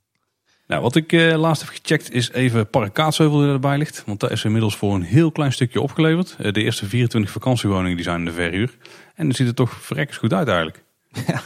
Nou, 0.67 0.83
wat 0.83 0.97
ik 0.97 1.13
eh, 1.13 1.37
laatst 1.37 1.63
heb 1.63 1.73
gecheckt 1.75 2.13
is 2.13 2.31
even 2.31 2.71
Park 2.71 2.93
Kaatsheuvel 2.93 3.39
die 3.39 3.49
erbij 3.49 3.79
ligt. 3.79 4.03
Want 4.07 4.21
daar 4.21 4.31
is 4.31 4.45
inmiddels 4.45 4.77
voor 4.77 4.95
een 4.95 5.03
heel 5.03 5.33
klein 5.33 5.53
stukje 5.53 5.81
opgeleverd. 5.81 6.37
Uh, 6.41 6.53
de 6.53 6.63
eerste 6.63 6.87
24 6.87 7.33
vakantiewoningen 7.33 7.97
die 7.97 8.05
zijn 8.05 8.19
in 8.19 8.25
de 8.25 8.33
verhuur. 8.33 8.77
En 9.15 9.27
dat 9.27 9.37
ziet 9.37 9.47
er 9.47 9.55
toch 9.55 9.73
verrekkers 9.73 10.19
goed 10.19 10.33
uit 10.33 10.49
eigenlijk. 10.49 10.83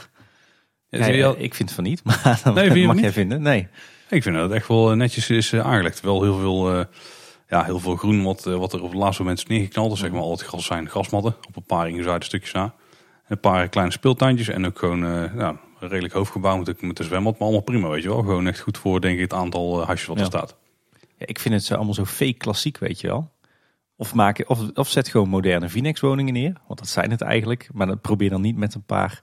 Ja. 0.91 1.07
ja, 1.07 1.35
ik 1.37 1.55
vind 1.55 1.73
van 1.73 1.85
niet, 1.85 2.05
maar 2.05 2.41
dat 2.45 2.55
nee, 2.55 2.87
mag 2.87 3.01
jij 3.01 3.13
vinden. 3.13 3.43
Nee. 3.43 3.69
Ik 4.09 4.23
vind 4.23 4.35
dat 4.35 4.45
het 4.45 4.53
echt 4.53 4.69
wel 4.69 4.95
netjes 4.95 5.31
is 5.31 5.55
aangelegd. 5.55 6.01
Wel 6.01 6.23
heel 6.23 6.39
veel, 6.39 6.87
ja, 7.49 7.65
heel 7.65 7.79
veel 7.79 7.97
groen 7.97 8.23
wat, 8.23 8.45
wat 8.45 8.73
er 8.73 8.83
op 8.83 8.91
het 8.91 8.99
laatste 8.99 9.23
moment 9.23 9.41
is 9.41 9.47
neergeknald. 9.47 9.91
Dus 9.91 9.99
zeg 9.99 10.11
maar 10.11 10.21
al 10.21 10.31
het 10.31 10.43
gras 10.43 10.67
zijn 10.67 10.89
grasmatten. 10.89 11.37
Op 11.49 11.57
een 11.57 11.65
paar 11.65 11.89
ingezuide 11.89 12.25
stukjes 12.25 12.53
na. 12.53 12.75
Een 13.27 13.41
paar 13.41 13.69
kleine 13.69 13.93
speeltuintjes 13.93 14.49
en 14.49 14.67
ook 14.67 14.79
gewoon 14.79 15.31
uh, 15.83 15.89
redelijk 15.89 16.15
hoofdgebouw 16.15 16.57
met, 16.57 16.83
met 16.83 16.97
de 16.97 17.05
zwembad. 17.05 17.33
Maar 17.33 17.43
allemaal 17.43 17.61
prima, 17.61 17.89
weet 17.89 18.03
je 18.03 18.09
wel. 18.09 18.19
Gewoon 18.19 18.47
echt 18.47 18.61
goed 18.61 18.79
voor, 18.79 19.01
denk 19.01 19.15
ik, 19.15 19.21
het 19.21 19.33
aantal 19.33 19.81
uh, 19.81 19.87
huisjes 19.87 20.09
wat 20.09 20.21
er 20.21 20.27
staat. 20.27 20.57
Ja, 21.17 21.27
ik 21.27 21.39
vind 21.39 21.55
het 21.55 21.65
zo 21.65 21.75
allemaal 21.75 21.95
zo 21.95 22.05
fake 22.05 22.33
klassiek, 22.33 22.79
weet 22.79 23.01
je 23.01 23.07
wel. 23.07 23.31
Of, 23.97 24.15
maken, 24.15 24.49
of, 24.49 24.71
of 24.75 24.89
zet 24.89 25.09
gewoon 25.09 25.29
moderne 25.29 25.69
Vinex 25.69 26.01
woningen 26.01 26.33
neer. 26.33 26.53
Want 26.67 26.79
dat 26.79 26.89
zijn 26.89 27.11
het 27.11 27.21
eigenlijk. 27.21 27.69
Maar 27.73 27.87
dat 27.87 28.01
probeer 28.01 28.31
dan 28.31 28.41
niet 28.41 28.57
met 28.57 28.75
een 28.75 28.85
paar 28.85 29.23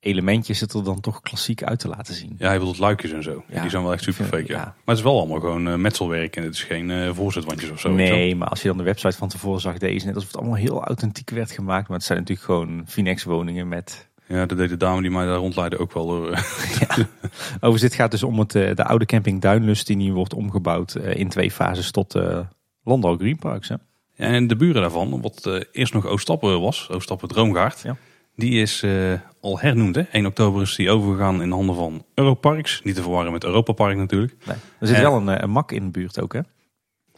elementjes 0.00 0.60
het 0.60 0.72
er 0.72 0.84
dan 0.84 1.00
toch 1.00 1.20
klassiek 1.20 1.62
uit 1.62 1.78
te 1.78 1.88
laten 1.88 2.14
zien. 2.14 2.34
Ja, 2.38 2.48
hij 2.48 2.58
bedoelt 2.58 2.78
luikjes 2.78 3.12
en 3.12 3.22
zo. 3.22 3.44
Ja. 3.48 3.60
Die 3.60 3.70
zijn 3.70 3.82
wel 3.82 3.92
echt 3.92 4.02
super 4.02 4.24
fake, 4.24 4.46
ja. 4.46 4.58
Ja. 4.58 4.64
Maar 4.64 4.74
het 4.84 4.96
is 4.96 5.02
wel 5.02 5.18
allemaal 5.18 5.40
gewoon 5.40 5.68
eh, 5.68 5.74
metselwerk 5.74 6.36
en 6.36 6.42
het 6.42 6.54
is 6.54 6.62
geen 6.62 6.90
eh 6.90 7.14
voorzetwandjes 7.14 7.70
of 7.70 7.80
zo. 7.80 7.90
je 7.90 7.94
nee, 7.94 8.36
maar 8.36 8.48
als 8.48 8.62
je 8.62 8.68
dan 8.68 8.76
de 8.76 8.82
website 8.82 9.16
van 9.16 9.28
tevoren 9.28 9.60
zag, 9.60 9.78
deze 9.78 10.06
net 10.06 10.14
alsof 10.14 10.30
het 10.30 10.38
allemaal 10.40 10.58
heel 10.58 10.84
authentiek 10.84 11.30
werd 11.30 11.50
gemaakt. 11.50 11.88
Maar 11.88 11.96
het 11.96 12.06
zijn 12.06 12.18
natuurlijk 12.18 12.46
gewoon 12.46 12.82
Finex 12.86 13.24
woningen 13.24 13.68
met... 13.68 14.08
Ja, 14.30 14.46
dat 14.46 14.58
deed 14.58 14.68
de 14.68 14.76
dame 14.76 15.00
die 15.02 15.10
mij 15.10 15.26
daar 15.26 15.36
rondleidde 15.36 15.78
ook 15.78 15.92
wel 15.92 16.06
door. 16.06 16.30
eh, 16.30 16.42
Overigens, 17.54 17.80
dit 17.82 17.94
gaat 17.94 18.10
dus 18.10 18.22
om 18.22 18.38
het, 18.38 18.54
eh, 18.54 18.74
de 18.74 18.84
oude 18.84 19.06
camping 19.06 19.40
Duinlust 19.40 19.86
die 19.86 19.96
nu 19.96 20.12
wordt 20.12 20.34
omgebouwd 20.34 20.94
eh, 20.94 21.14
in 21.16 21.28
twee 21.28 21.50
fases 21.50 21.90
tot 21.90 22.14
eh 22.14 22.38
Landal 22.84 23.16
Green 23.16 23.38
Parks. 23.38 23.68
Hè? 23.68 23.74
En 24.16 24.46
de 24.46 24.56
buren 24.56 24.80
daarvan, 24.80 25.20
wat 25.20 25.60
eerst 25.72 25.92
nog 25.92 26.06
Oostappen 26.06 26.60
was, 26.60 26.88
Oostappen 26.90 27.28
Droomgaard, 27.28 27.80
Ja. 27.80 27.96
die 28.36 28.60
is 28.60 28.84
al 29.40 29.60
hernoemd. 29.60 29.94
Hè? 29.94 30.02
1 30.12 30.26
oktober 30.26 30.62
is 30.62 30.74
die 30.76 30.90
overgegaan 30.90 31.42
in 31.42 31.50
handen 31.50 31.74
van 31.74 32.04
Europarks. 32.14 32.80
Niet 32.84 32.94
te 32.94 33.02
verwarren 33.02 33.32
met 33.32 33.44
Europa 33.44 33.72
Park 33.72 33.96
natuurlijk. 33.96 34.34
Nee. 34.46 34.56
Er 34.80 34.86
zit 34.86 34.98
wel 35.00 35.16
een, 35.16 35.42
een 35.42 35.50
Mac 35.50 35.72
in 35.72 35.84
de 35.84 35.90
buurt 35.90 36.20
ook, 36.20 36.32
hè? 36.32 36.40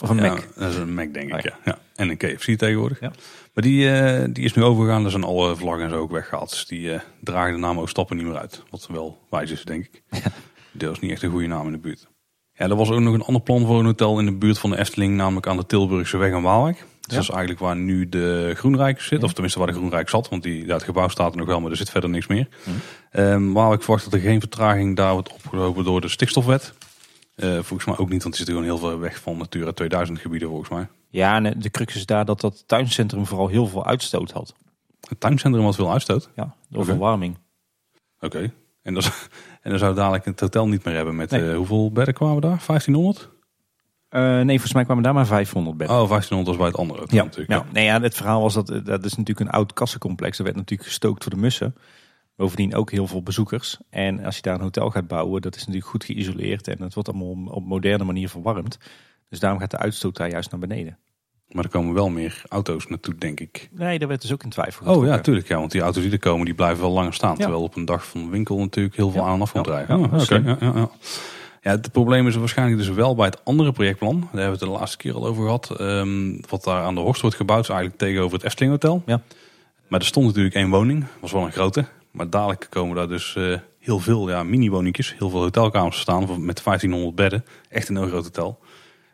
Of 0.03 0.09
een 0.11 0.17
Mac. 0.17 0.49
Dat 0.57 0.71
is 0.71 0.77
een 0.77 0.95
Mac 0.95 1.15
denk 1.15 1.29
ik, 1.29 1.35
Oh, 1.35 1.41
ja. 1.41 1.59
ja. 1.65 1.79
En 1.95 2.09
een 2.09 2.17
KFC 2.17 2.59
tegenwoordig. 2.59 3.01
Ja. 3.01 3.13
Maar 3.55 3.65
die, 3.65 3.91
eh, 3.91 4.25
die 4.33 4.45
is 4.45 4.55
nu 4.55 4.63
overgegaan, 4.63 5.05
er 5.05 5.11
zijn 5.11 5.25
alle 5.25 5.57
vlaggen 5.57 5.85
en 5.85 5.91
zo 5.91 5.97
ook 5.97 6.11
weggehaald. 6.11 6.51
Dus 6.51 6.67
die 6.67 6.93
eh, 6.93 7.01
dragen 7.21 7.53
de 7.55 7.59
naam 7.61 7.79
Oostappen 7.79 8.17
niet 8.17 8.27
meer 8.27 8.37
uit. 8.39 8.63
Wat 8.71 8.89
wel 8.93 9.19
wijs 9.31 9.51
is, 9.51 9.65
denk 9.65 9.85
ik. 9.93 10.03
Dat 10.73 10.93
is 10.93 11.01
niet 11.01 11.11
echt 11.11 11.23
een 11.23 11.31
goede 11.31 11.47
naam 11.47 11.67
in 11.67 11.73
de 11.73 11.79
buurt. 11.79 12.09
Ja, 12.55 12.69
er 12.69 12.77
was 12.77 12.91
ook 12.91 13.01
nog 13.01 13.15
een 13.15 13.23
ander 13.23 13.43
plan 13.43 13.67
voor 13.67 13.79
een 13.79 13.85
hotel 13.85 14.19
in 14.19 14.25
de 14.25 14.33
buurt 14.33 14.59
van 14.59 14.71
de 14.71 14.79
Efteling, 14.79 15.17
namelijk 15.17 15.47
aan 15.47 15.57
de 15.57 15.67
Tilburgse 15.67 16.17
weg 16.17 16.33
en 16.33 16.43
Waalwijk. 16.43 16.77
Dus 16.77 16.87
Ja. 17.01 17.15
dat 17.15 17.23
is 17.23 17.29
eigenlijk 17.31 17.61
waar 17.61 17.77
nu 17.77 18.09
de 18.09 18.53
Groenrijk 18.57 19.01
zit, 19.01 19.19
Ja. 19.21 19.25
of 19.25 19.33
tenminste 19.33 19.59
waar 19.59 19.69
de 19.69 19.75
Groenrijk 19.75 20.09
zat, 20.09 20.29
want 20.29 20.43
die, 20.43 20.67
ja, 20.67 20.73
het 20.75 20.83
gebouw 20.83 21.09
staat 21.09 21.33
er 21.33 21.39
nog 21.39 21.47
wel, 21.47 21.61
maar 21.61 21.71
er 21.71 21.77
zit 21.77 21.91
verder 21.91 22.11
niks 22.11 22.27
meer. 22.27 22.49
Ehm, 23.11 23.53
Waalwijk 23.53 23.83
verwacht 23.83 24.05
dat 24.05 24.13
er 24.13 24.21
geen 24.21 24.41
vertraging 24.41 24.97
daar 24.97 25.13
wordt 25.13 25.33
opgelopen 25.33 25.85
door 25.85 26.01
de 26.01 26.09
stikstofwet. 26.09 26.73
Eh, 27.35 27.53
volgens 27.53 27.85
mij 27.85 27.97
ook 27.99 28.09
niet, 28.09 28.23
want 28.23 28.35
die 28.37 28.45
zit 28.45 28.55
gewoon 28.55 28.63
heel 28.65 28.79
ver 28.79 29.01
weg 29.01 29.21
van 29.21 29.37
Natura 29.37 29.73
2000 29.73 30.19
gebieden 30.19 30.49
volgens 30.49 30.71
mij. 30.71 30.89
Ja, 31.09 31.35
en 31.43 31.59
de 31.61 31.71
crux 31.71 31.95
is 31.97 32.07
daar 32.07 32.25
dat 32.25 32.41
dat 32.41 32.65
tuincentrum 32.67 33.27
vooral 33.27 33.49
heel 33.49 33.67
veel 33.67 33.87
uitstoot 33.87 34.31
had. 34.31 34.55
Het 35.09 35.21
tuincentrum 35.21 35.65
had 35.65 35.75
veel 35.75 35.93
uitstoot. 35.93 36.31
Ja, 36.37 36.55
door 36.69 36.85
verwarming. 36.85 37.39
Oké. 38.21 38.53
En, 38.83 38.95
dat 38.95 39.03
is- 39.03 39.29
en 39.63 39.71
dan 39.71 39.79
zou 39.79 39.95
dadelijk 39.95 40.25
het 40.25 40.41
hotel 40.41 40.69
niet 40.69 40.85
meer 40.85 40.95
hebben 40.95 41.17
met 41.17 41.31
Nee. 41.31 41.51
eh, 41.51 41.57
hoeveel 41.57 41.93
bedden 41.93 42.15
kwamen 42.15 42.41
daar? 42.41 42.59
1500? 42.67 43.29
Eh, 44.09 44.21
nee, 44.23 44.47
volgens 44.47 44.73
mij 44.73 44.85
kwamen 44.85 45.03
daar 45.03 45.15
maar 45.15 45.27
500 45.27 45.77
bedden. 45.77 45.97
Oh, 46.01 46.09
1500 46.09 46.47
was 46.49 46.57
bij 46.57 46.67
het 46.67 46.77
andere 46.77 47.17
Ja, 47.17 47.25
natuurlijk. 47.25 47.51
ja. 47.51 47.67
Nee, 47.73 47.85
ja, 47.85 48.01
het 48.01 48.15
verhaal 48.15 48.41
was 48.43 48.55
dat 48.55 48.67
dat 48.67 49.05
is 49.05 49.17
natuurlijk 49.17 49.41
een 49.41 49.51
oud 49.55 49.73
kassencomplex. 49.73 50.39
Er 50.39 50.45
werd 50.45 50.57
natuurlijk 50.57 50.89
gestookt 50.89 51.23
voor 51.23 51.33
de 51.33 51.39
mussen. 51.39 51.75
Bovendien 52.37 52.75
ook 52.75 52.91
heel 52.91 53.07
veel 53.07 53.23
bezoekers. 53.23 53.79
En 53.91 54.25
als 54.25 54.37
je 54.37 54.43
daar 54.43 54.55
een 54.55 54.61
hotel 54.61 54.91
gaat 54.91 55.07
bouwen, 55.07 55.43
dat 55.43 55.55
is 55.55 55.61
natuurlijk 55.61 55.87
goed 55.91 56.05
geïsoleerd. 56.05 56.69
En 56.69 56.83
het 56.83 56.95
wordt 56.95 57.09
allemaal 57.09 57.53
op 57.55 57.65
moderne 57.65 58.05
manier 58.05 58.29
verwarmd. 58.29 58.79
Dus 59.29 59.41
daarom 59.41 59.59
gaat 59.61 59.71
de 59.71 59.79
uitstoot 59.79 60.17
daar 60.17 60.31
juist 60.31 60.51
naar 60.51 60.61
beneden. 60.61 60.99
Maar 61.49 61.65
er 61.65 61.71
komen 61.71 61.95
wel 61.95 62.09
meer 62.09 62.43
auto's 62.49 62.87
naartoe, 62.87 63.15
denk 63.15 63.41
ik. 63.41 63.69
Nee, 63.73 63.99
daar 63.99 64.09
werd 64.09 64.21
dus 64.23 64.33
ook 64.33 64.43
in 64.43 64.51
twijfel 64.51 64.81
Oh 64.87 64.91
ja, 64.91 64.95
getrokken. 64.95 65.23
tuurlijk. 65.23 65.49
Ja, 65.49 65.59
want 65.59 65.71
die 65.71 65.81
auto's 65.81 66.03
die 66.03 66.13
er 66.13 66.19
komen, 66.19 66.45
die 66.45 66.55
blijven 66.55 66.81
wel 66.83 66.93
langer 66.93 67.15
staan. 67.15 67.31
Ja. 67.31 67.37
Terwijl 67.37 67.63
op 67.63 67.77
een 67.77 67.85
dag 67.85 68.07
van 68.07 68.25
de 68.25 68.31
winkel 68.31 68.59
natuurlijk 68.59 68.97
heel 68.97 69.11
veel 69.11 69.21
Ja. 69.23 69.27
aan 69.29 69.35
en 69.35 69.41
af 69.41 69.53
Ja. 69.55 69.61
rijden. 69.63 69.99
Ja, 70.01 70.07
Oh. 70.07 70.21
Ja, 70.25 70.39
ja, 70.45 70.57
ja. 70.61 70.91
ja, 71.63 71.71
het 71.71 71.93
probleem 71.93 72.27
is 72.27 72.35
waarschijnlijk 72.37 72.79
dus 72.79 72.89
wel 72.89 73.15
bij 73.15 73.27
het 73.27 73.45
andere 73.45 73.73
projectplan. 73.73 74.21
Daar 74.21 74.29
hebben 74.31 74.45
we 74.45 74.51
het 74.51 74.61
de 74.61 74.79
laatste 74.79 74.97
keer 74.97 75.15
al 75.15 75.27
over 75.27 75.43
gehad. 75.45 75.71
Ehm, 75.71 76.41
wat 76.49 76.65
daar 76.65 76.83
aan 76.83 76.95
de 76.95 77.01
Horst 77.01 77.21
wordt 77.21 77.37
gebouwd 77.37 77.63
is 77.63 77.69
eigenlijk 77.69 77.99
tegenover 77.99 78.37
het 78.37 78.47
Efteling 78.47 78.73
Hotel. 78.73 79.03
Ja. 79.07 79.21
Maar 79.89 80.01
er 80.01 80.07
stond 80.07 80.27
natuurlijk 80.27 80.55
één 80.55 80.71
woning. 80.71 81.05
was 81.21 81.33
wel 81.33 81.45
een 81.45 81.53
grote. 81.53 81.85
Maar 82.13 82.31
dadelijk 82.31 82.67
komen 82.71 82.97
daar 82.97 83.09
dus 83.09 83.37
eh, 83.37 83.59
heel 83.79 83.99
veel 83.99 84.29
ja, 84.29 84.43
mini-woningjes. 84.43 85.15
Heel 85.19 85.31
veel 85.31 85.41
hotelkamers 85.41 86.01
staan 86.01 86.21
met 86.45 86.65
1500 86.65 87.15
bedden. 87.15 87.45
Echt 87.69 87.89
een 87.89 87.97
heel 87.97 88.07
groot 88.09 88.25
hotel. 88.25 88.59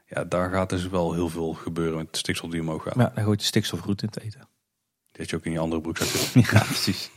Ja, 0.06 0.24
daar 0.24 0.50
gaat 0.50 0.70
dus 0.70 0.88
wel 0.88 1.12
heel 1.14 1.28
veel 1.28 1.52
gebeuren 1.52 1.96
met 1.96 2.12
de 2.12 2.18
stikstof 2.18 2.50
die 2.50 2.60
omhoog 2.60 2.82
gaat. 2.82 2.94
Ja, 2.96 3.12
dan 3.14 3.24
gooit 3.24 3.40
je 3.40 3.46
stikstofroet 3.46 4.02
in 4.02 4.08
het 4.12 4.22
eten. 4.22 4.48
Had 5.16 5.30
je 5.30 5.36
ook 5.36 5.44
in 5.44 5.52
je 5.52 5.58
andere 5.58 5.80
broek. 5.80 5.98
Ja, 6.52 6.62
precies. 6.62 7.10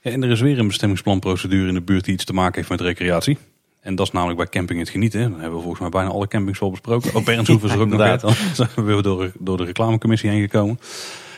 Ja, 0.00 0.10
en 0.10 0.22
er 0.22 0.30
is 0.30 0.40
weer 0.40 0.58
een 0.58 0.66
bestemmingsplanprocedure 0.66 1.68
in 1.68 1.74
de 1.74 1.82
buurt 1.82 2.04
die 2.04 2.14
iets 2.14 2.24
te 2.24 2.32
maken 2.32 2.54
heeft 2.54 2.68
met 2.68 2.80
recreatie. 2.80 3.38
En 3.80 3.94
dat 3.94 4.06
is 4.06 4.12
namelijk 4.12 4.38
bij 4.38 4.48
camping 4.48 4.78
het 4.80 4.88
genieten. 4.88 5.20
Dan 5.20 5.32
hebben 5.40 5.56
we 5.56 5.60
volgens 5.60 5.80
mij 5.80 5.88
bijna 5.90 6.08
alle 6.10 6.28
campings 6.28 6.58
wel 6.58 6.70
besproken. 6.70 7.14
Ook 7.14 7.24
Bernshoeven 7.24 7.68
is 7.68 7.74
er 7.74 7.80
ook 7.80 7.88
nog 7.88 8.00
Inderdaad. 8.00 8.24
uit. 8.24 8.38
Dan 8.46 8.54
zijn 8.54 8.68
we 8.74 8.82
weer 8.82 9.02
door, 9.02 9.32
door 9.38 9.56
de 9.56 9.64
reclamecommissie 9.64 10.30
heen 10.30 10.40
gekomen. 10.40 10.78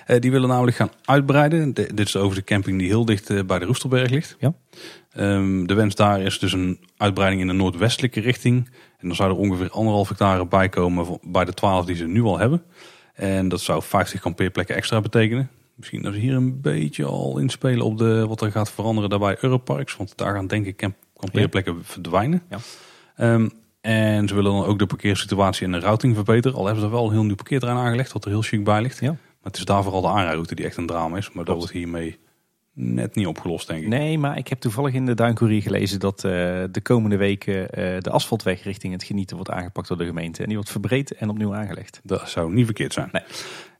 Eh, 0.06 0.20
die 0.20 0.30
willen 0.30 0.48
namelijk 0.48 0.76
gaan 0.76 0.90
uitbreiden. 1.04 1.74
De- 1.74 1.94
dit 1.94 2.06
is 2.06 2.16
over 2.16 2.36
de 2.36 2.44
camping 2.44 2.78
die 2.78 2.88
heel 2.88 3.04
dicht 3.04 3.30
eh, 3.30 3.42
bij 3.46 3.58
de 3.58 3.64
Roestelberg 3.64 4.10
ligt. 4.10 4.36
Ja. 4.38 4.54
Ehm, 5.12 5.66
de 5.66 5.74
wens 5.74 5.94
daar 5.94 6.20
is 6.20 6.38
dus 6.38 6.52
een 6.52 6.78
uitbreiding 6.96 7.40
in 7.42 7.48
de 7.48 7.52
noordwestelijke 7.52 8.20
richting. 8.20 8.70
En 8.98 9.06
dan 9.08 9.16
zou 9.16 9.30
er 9.30 9.36
ongeveer 9.36 9.70
anderhalf 9.70 10.08
hectare 10.08 10.46
bij 10.46 10.68
komen 10.68 11.18
bij 11.22 11.44
de 11.44 11.54
12 11.54 11.84
die 11.84 11.96
ze 11.96 12.06
nu 12.06 12.22
al 12.22 12.38
hebben. 12.38 12.62
En 13.14 13.48
dat 13.48 13.60
zou 13.60 13.82
50 13.82 14.20
kampeerplekken 14.20 14.76
extra 14.76 15.00
betekenen. 15.00 15.50
Misschien 15.74 16.02
dat 16.02 16.12
ze 16.12 16.18
hier 16.18 16.34
een 16.34 16.60
beetje 16.60 17.04
al 17.04 17.38
inspelen 17.38 17.84
op 17.86 17.98
de, 17.98 18.26
wat 18.26 18.40
er 18.40 18.50
gaat 18.50 18.70
veranderen 18.72 19.10
daarbij 19.10 19.36
Europarks. 19.40 19.96
Want 19.96 20.16
daar 20.16 20.34
gaan 20.34 20.46
denk 20.46 20.66
ik 20.66 20.76
camp- 20.76 20.96
kampeerplekken 21.16 21.78
verdwijnen. 21.82 22.42
Ja. 22.50 22.58
Ehm, 23.16 23.48
en 23.80 24.28
ze 24.28 24.34
willen 24.34 24.52
dan 24.52 24.64
ook 24.64 24.78
de 24.78 24.86
parkeersituatie 24.86 25.66
en 25.66 25.72
de 25.72 25.78
routing 25.78 26.14
verbeteren. 26.14 26.56
Al 26.58 26.64
hebben 26.64 26.82
ze 26.82 26.88
er 26.88 26.94
wel 26.94 27.06
een 27.06 27.12
heel 27.12 27.24
nieuw 27.24 27.34
parkeerterrein 27.34 27.80
aangelegd, 27.80 28.12
wat 28.12 28.24
er 28.24 28.30
heel 28.30 28.42
chic 28.42 28.64
bij 28.64 28.82
ligt. 28.82 29.00
Ja. 29.00 29.16
Maar 29.42 29.52
het 29.52 29.56
is 29.56 29.64
daar 29.64 29.82
vooral 29.82 30.00
de 30.00 30.08
aanrijroute 30.08 30.54
die 30.54 30.64
echt 30.64 30.76
een 30.76 30.86
drama 30.86 31.16
is. 31.16 31.32
Maar 31.32 31.44
dat 31.44 31.56
wordt 31.56 31.72
hiermee 31.72 32.18
net 32.74 33.14
niet 33.14 33.26
opgelost, 33.26 33.66
denk 33.66 33.82
ik. 33.82 33.88
Nee, 33.88 34.18
maar 34.18 34.38
ik 34.38 34.48
heb 34.48 34.60
toevallig 34.60 34.94
in 34.94 35.06
de 35.06 35.14
Duincourier 35.14 35.62
gelezen 35.62 36.00
dat 36.00 36.24
eh, 36.24 36.30
de 36.70 36.80
komende 36.82 37.16
weken 37.16 37.70
eh, 37.70 38.00
de 38.00 38.10
asfaltweg 38.10 38.62
richting 38.62 38.92
het 38.92 39.04
genieten 39.04 39.36
wordt 39.36 39.50
aangepakt 39.50 39.88
door 39.88 39.96
de 39.96 40.06
gemeente. 40.06 40.40
En 40.40 40.46
die 40.46 40.56
wordt 40.56 40.70
verbreed 40.70 41.12
en 41.12 41.28
opnieuw 41.28 41.54
aangelegd. 41.54 42.00
Dat 42.02 42.28
zou 42.28 42.52
niet 42.52 42.64
verkeerd 42.64 42.92
zijn. 42.92 43.08
Nee. 43.12 43.22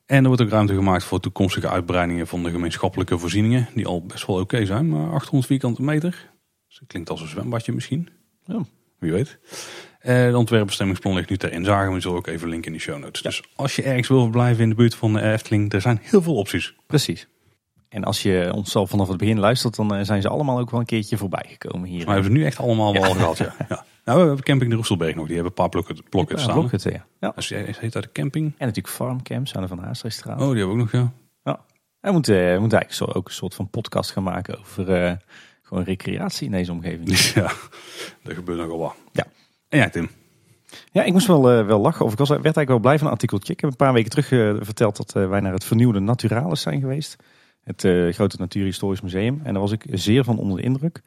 En 0.06 0.18
er 0.18 0.26
wordt 0.26 0.43
ook 0.43 0.48
ruimte 0.48 0.74
gemaakt 0.74 1.05
voor 1.05 1.20
toekomstige 1.20 1.68
uitbreidingen 1.68 2.26
van 2.26 2.43
de 2.43 2.51
gemeenschappelijke 2.51 3.18
voorzieningen. 3.18 3.68
Die 3.74 3.86
al 3.86 4.06
best 4.06 4.26
wel 4.26 4.40
oké 4.40 4.66
zijn, 4.66 4.89
maar 4.89 5.12
800 5.12 5.47
vierkante 5.47 5.82
meter. 5.82 6.30
Dus 6.68 6.78
dat 6.78 6.89
klinkt 6.89 7.10
als 7.10 7.20
een 7.20 7.28
zwembadje 7.28 7.72
misschien. 7.72 8.09
Ja. 8.44 8.64
Wie 8.98 9.12
weet. 9.12 9.39
Eh, 10.03 10.15
Het 10.16 10.35
ontwerpbestemmingsplan 10.35 11.15
ligt 11.15 11.31
nu 11.31 11.37
ter 11.37 11.53
inzage. 11.53 11.93
We 11.93 12.01
zullen 12.01 12.16
ook 12.16 12.27
even 12.27 12.49
linken 12.49 12.70
in 12.73 12.77
de 12.77 12.83
show 12.83 12.99
notes. 12.99 13.23
Dus 13.23 13.43
als 13.57 13.77
je 13.77 13.83
ergens 13.83 14.09
wil 14.09 14.20
verblijven 14.23 14.62
in 14.62 14.69
de 14.69 14.74
buurt 14.74 14.95
van 14.95 15.12
de 15.12 15.20
Efteling, 15.23 15.73
er 15.73 15.81
zijn 15.81 15.99
heel 16.03 16.23
veel 16.23 16.35
opties. 16.35 16.74
Precies. 16.87 17.27
En 17.89 18.05
als 18.05 18.23
je 18.23 18.51
ons 18.55 18.77
al 18.77 18.87
vanaf 18.87 19.09
het 19.09 19.16
begin 19.16 19.39
luistert, 19.39 19.77
dan 19.77 19.95
eh, 19.95 20.05
zijn 20.05 20.23
ze 20.23 20.29
allemaal 20.29 20.59
ook 20.59 20.70
wel 20.70 20.81
een 20.81 20.87
keertje 20.87 21.16
voorbij 21.16 21.45
gekomen 21.49 21.89
hier. 21.89 22.05
Maar 22.05 22.15
hebben 22.15 22.33
ze 22.33 22.39
nu 22.39 22.45
echt 22.45 22.59
allemaal 22.59 22.93
wel 22.93 23.12
gehad. 23.12 23.39
Ja. 23.39 23.55
Ja. 24.05 24.11
Nou, 24.11 24.20
we 24.20 24.27
hebben 24.27 24.45
camping 24.45 24.70
de 24.70 24.77
Roestelberg 24.77 25.15
nog. 25.15 25.27
Die 25.27 25.35
hebben 25.35 25.53
een 25.57 25.59
paar 25.62 25.69
blokken, 25.69 25.97
blokken 26.11 26.39
staan. 26.41 26.55
Blokhutten, 26.55 26.93
ja. 26.93 27.05
ja. 27.20 27.33
Je 27.37 27.55
heet 27.79 27.95
uit 27.95 28.05
de 28.05 28.12
camping. 28.12 28.45
En 28.47 28.66
natuurlijk 28.66 28.95
farmcamps 28.95 29.55
aan 29.57 29.62
de 29.62 29.69
Van 29.69 29.79
Haastrechtstraat. 29.79 30.41
Oh, 30.41 30.49
die 30.49 30.57
hebben 30.59 30.77
we 30.77 30.83
ook 30.83 30.93
nog, 30.93 31.03
ja. 31.03 31.12
Ja. 31.45 31.61
Hij 32.01 32.12
moet, 32.12 32.29
eh, 32.29 32.35
we 32.37 32.59
moeten 32.61 32.79
eigenlijk 32.79 32.93
zo, 33.12 33.19
ook 33.19 33.27
een 33.29 33.35
soort 33.35 33.55
van 33.55 33.70
podcast 33.70 34.11
gaan 34.11 34.23
maken 34.23 34.59
over 34.59 34.93
eh, 35.05 35.12
gewoon 35.62 35.85
recreatie 35.85 36.47
in 36.47 36.53
deze 36.53 36.73
omgeving. 36.73 37.09
Ja, 37.35 37.53
er 38.24 38.35
gebeurt 38.35 38.59
nogal 38.59 38.79
wat. 38.79 38.95
Ja. 39.12 39.27
En 39.73 39.78
jij, 39.78 39.90
Tim? 39.90 40.11
Ja, 40.93 41.03
ik 41.03 41.12
moest 41.12 41.27
wel, 41.27 41.51
eh, 41.51 41.66
wel 41.66 41.81
lachen. 41.81 42.05
Of 42.05 42.12
ik 42.12 42.19
was, 42.19 42.28
werd 42.28 42.43
eigenlijk 42.43 42.69
wel 42.69 42.78
blij 42.78 42.99
van 42.99 43.07
een 43.07 43.12
artikeltje. 43.12 43.53
Ik 43.53 43.61
heb 43.61 43.70
een 43.70 43.77
paar 43.77 43.93
weken 43.93 44.11
terug 44.11 44.32
eh, 44.32 44.55
verteld 44.61 44.97
dat 44.97 45.16
eh, 45.16 45.28
wij 45.28 45.40
naar 45.40 45.53
het 45.53 45.65
vernieuwde 45.65 46.01
Naturalis 46.01 46.61
zijn 46.61 46.81
geweest. 46.81 47.16
Het 47.65 47.81
grote 48.15 48.36
natuurhistorisch 48.39 49.01
museum. 49.01 49.40
En 49.44 49.53
daar 49.53 49.62
was 49.62 49.73
ik 49.73 49.85
zeer 49.90 50.24
van 50.24 50.39
onder 50.39 50.57
de 50.57 50.62
indruk. 50.62 51.03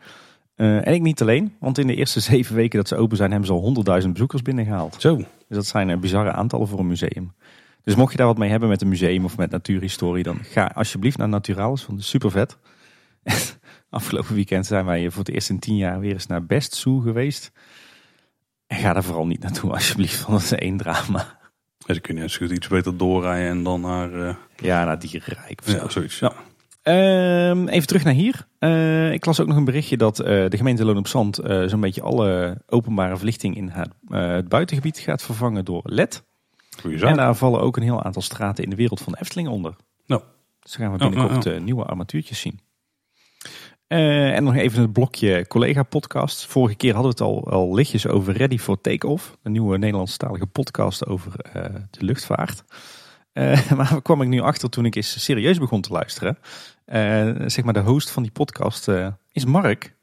En 0.55 0.93
ik 0.93 1.01
niet 1.01 1.21
alleen, 1.21 1.55
want 1.59 1.77
in 1.77 1.87
de 1.87 1.95
eerste 1.95 2.19
zeven 2.31 2.55
weken 2.55 2.77
dat 2.77 2.87
ze 2.87 2.95
open 2.95 3.17
zijn, 3.17 3.29
hebben 3.29 3.47
ze 3.47 3.53
al 3.53 3.61
honderdduizend 3.61 4.13
bezoekers 4.13 4.41
binnengehaald. 4.41 4.95
Zo. 4.99 5.15
Dus 5.15 5.57
dat 5.57 5.65
zijn 5.65 5.89
eh, 5.89 5.97
bizarre 5.97 6.31
aantallen 6.31 6.67
voor 6.67 6.79
een 6.79 6.87
museum. 6.87 7.33
Dus 7.83 7.95
mocht 7.95 8.11
je 8.11 8.17
daar 8.17 8.27
wat 8.27 8.37
mee 8.37 8.49
hebben 8.49 8.69
met 8.69 8.81
een 8.81 8.87
museum 8.87 9.25
of 9.25 9.37
met 9.37 9.51
natuurhistorie, 9.51 10.23
dan 10.23 10.39
ga 10.41 10.71
alsjeblieft 10.75 11.17
naar 11.17 11.29
Naturalis, 11.29 11.85
want 11.85 11.91
het 11.91 11.99
is 11.99 12.09
super 12.09 12.31
vet. 12.31 12.57
Afgelopen 13.89 14.35
weekend 14.35 14.65
zijn 14.65 14.85
wij 14.85 15.09
voor 15.09 15.23
het 15.23 15.33
eerst 15.33 15.49
in 15.49 15.59
tien 15.59 15.75
jaar 15.75 15.99
weer 15.99 16.13
eens 16.13 16.27
naar 16.27 16.45
Best 16.45 16.73
Zoo 16.73 16.99
geweest. 16.99 17.51
En 18.67 18.77
ga 18.77 18.93
daar 18.93 19.03
vooral 19.03 19.27
niet 19.27 19.41
naartoe, 19.41 19.71
alsjeblieft, 19.71 20.19
want 20.25 20.31
dat 20.41 20.51
is 20.51 20.57
één 20.57 20.77
drama. 20.77 21.37
Ja, 21.77 21.93
dan 21.93 22.01
kun 22.01 22.15
je 22.15 22.21
net 22.21 22.51
iets 22.51 22.67
beter 22.67 22.97
doorrijden 22.97 23.49
en 23.49 23.63
dan 23.63 23.81
naar... 23.81 24.13
eh, 24.13 24.35
Ja, 24.55 24.83
naar 24.83 24.99
Dierenrijk 24.99 25.61
of 25.63 25.69
zo. 25.69 25.77
ja, 25.77 25.89
zoiets. 25.89 26.19
Ja. 26.19 26.33
Ehm, 26.81 27.67
even 27.67 27.87
terug 27.87 28.03
naar 28.03 28.13
hier. 28.13 28.47
Eh, 28.59 29.11
ik 29.11 29.25
las 29.25 29.39
ook 29.39 29.47
nog 29.47 29.57
een 29.57 29.65
berichtje 29.65 29.97
dat 29.97 30.19
eh, 30.19 30.25
de 30.49 30.57
gemeente 30.57 30.85
Loon 30.85 30.97
op 30.97 31.07
Zand 31.07 31.39
zo'n 31.65 31.79
beetje 31.79 32.01
alle 32.01 32.61
openbare 32.67 33.17
verlichting 33.17 33.55
in 33.55 33.69
het, 33.69 33.89
het 34.09 34.49
buitengebied 34.49 34.97
gaat 34.97 35.21
vervangen 35.23 35.65
door 35.65 35.81
LED. 35.85 36.23
En 37.01 37.15
daar 37.15 37.35
vallen 37.35 37.61
ook 37.61 37.77
een 37.77 37.83
heel 37.83 38.03
aantal 38.03 38.21
straten 38.21 38.63
in 38.63 38.69
de 38.69 38.75
wereld 38.75 39.01
van 39.01 39.13
de 39.13 39.19
Efteling 39.21 39.47
onder. 39.47 39.75
Nou. 40.05 40.21
Dus 40.59 40.71
dan 40.71 40.81
gaan 40.81 40.97
we 40.97 41.09
binnenkort 41.09 41.45
oh, 41.47 41.59
nieuwe 41.61 41.83
armatuurtjes 41.83 42.39
zien. 42.39 42.59
Eh, 43.95 44.35
en 44.35 44.43
nog 44.43 44.55
even 44.55 44.81
het 44.81 44.93
blokje 44.93 45.47
collega-podcast. 45.47 46.45
Vorige 46.45 46.75
keer 46.75 46.93
hadden 46.93 47.15
we 47.15 47.23
het 47.23 47.33
al, 47.33 47.51
al 47.51 47.73
lichtjes 47.73 48.07
over 48.07 48.37
Ready 48.37 48.57
for 48.57 48.81
Takeoff. 48.81 49.37
Een 49.43 49.51
nieuwe 49.51 49.77
Nederlandstalige 49.77 50.45
podcast 50.45 51.05
over 51.05 51.39
eh, 51.39 51.63
de 51.89 52.05
luchtvaart. 52.05 52.63
Uh, 53.33 53.71
maar 53.77 54.01
kwam 54.01 54.21
ik 54.21 54.27
nu 54.27 54.39
achter 54.39 54.69
toen 54.69 54.85
ik 54.85 54.95
eens 54.95 55.23
serieus 55.23 55.57
begon 55.57 55.81
te 55.81 55.91
luisteren. 55.91 56.37
Zeg 57.49 57.63
maar 57.63 57.73
de 57.73 57.79
host 57.79 58.09
van 58.09 58.23
die 58.23 58.31
podcast 58.31 58.87
is 59.31 59.45
Mark. 59.45 59.95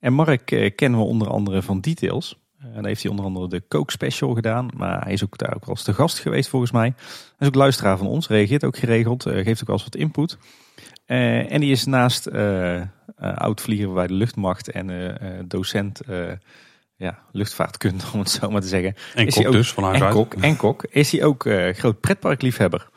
En 0.00 0.12
Mark 0.12 0.72
kennen 0.76 1.00
we 1.00 1.06
onder 1.06 1.28
andere 1.28 1.62
van 1.62 1.80
Details. 1.80 2.38
En 2.74 2.86
heeft 2.86 3.02
hij 3.02 3.10
onder 3.10 3.26
andere 3.26 3.48
de 3.48 3.62
Coke 3.68 3.92
Special 3.92 4.34
gedaan. 4.34 4.68
Maar 4.76 5.02
hij 5.02 5.12
is 5.12 5.24
ook 5.24 5.38
daar 5.38 5.54
ook 5.54 5.64
wel 5.64 5.74
eens 5.74 5.84
te 5.84 5.94
gast 5.94 6.18
geweest 6.18 6.48
volgens 6.48 6.72
mij. 6.72 6.92
Hij 6.96 7.36
is 7.38 7.46
ook 7.46 7.54
luisteraar 7.54 7.98
van 7.98 8.06
ons. 8.06 8.28
Reageert 8.28 8.64
ook 8.64 8.76
geregeld. 8.76 9.22
geeft 9.22 9.60
ook 9.60 9.66
wel 9.66 9.76
eens 9.76 9.84
wat 9.84 9.96
input. 9.96 10.38
en 11.06 11.60
die 11.60 11.70
is 11.70 11.84
naast 11.84 12.28
oud-vlieger 13.20 13.92
bij 13.92 14.06
de 14.06 14.14
luchtmacht 14.14 14.70
en 14.70 15.16
docent 15.48 16.00
ja, 16.96 17.18
luchtvaartkunde, 17.32 18.04
om 18.12 18.18
het 18.18 18.30
zo 18.30 18.50
maar 18.50 18.60
te 18.60 18.66
zeggen. 18.66 18.94
En 19.14 19.26
is 19.26 19.34
kok 19.34 19.46
ook, 19.46 19.52
dus, 19.52 19.72
van 19.72 19.94
en 19.94 20.10
kok, 20.10 20.34
en 20.34 20.56
kok. 20.56 20.84
Is 20.90 21.12
hij 21.12 21.24
ook 21.24 21.48
groot 21.72 22.00
pretparkliefhebber 22.00 22.88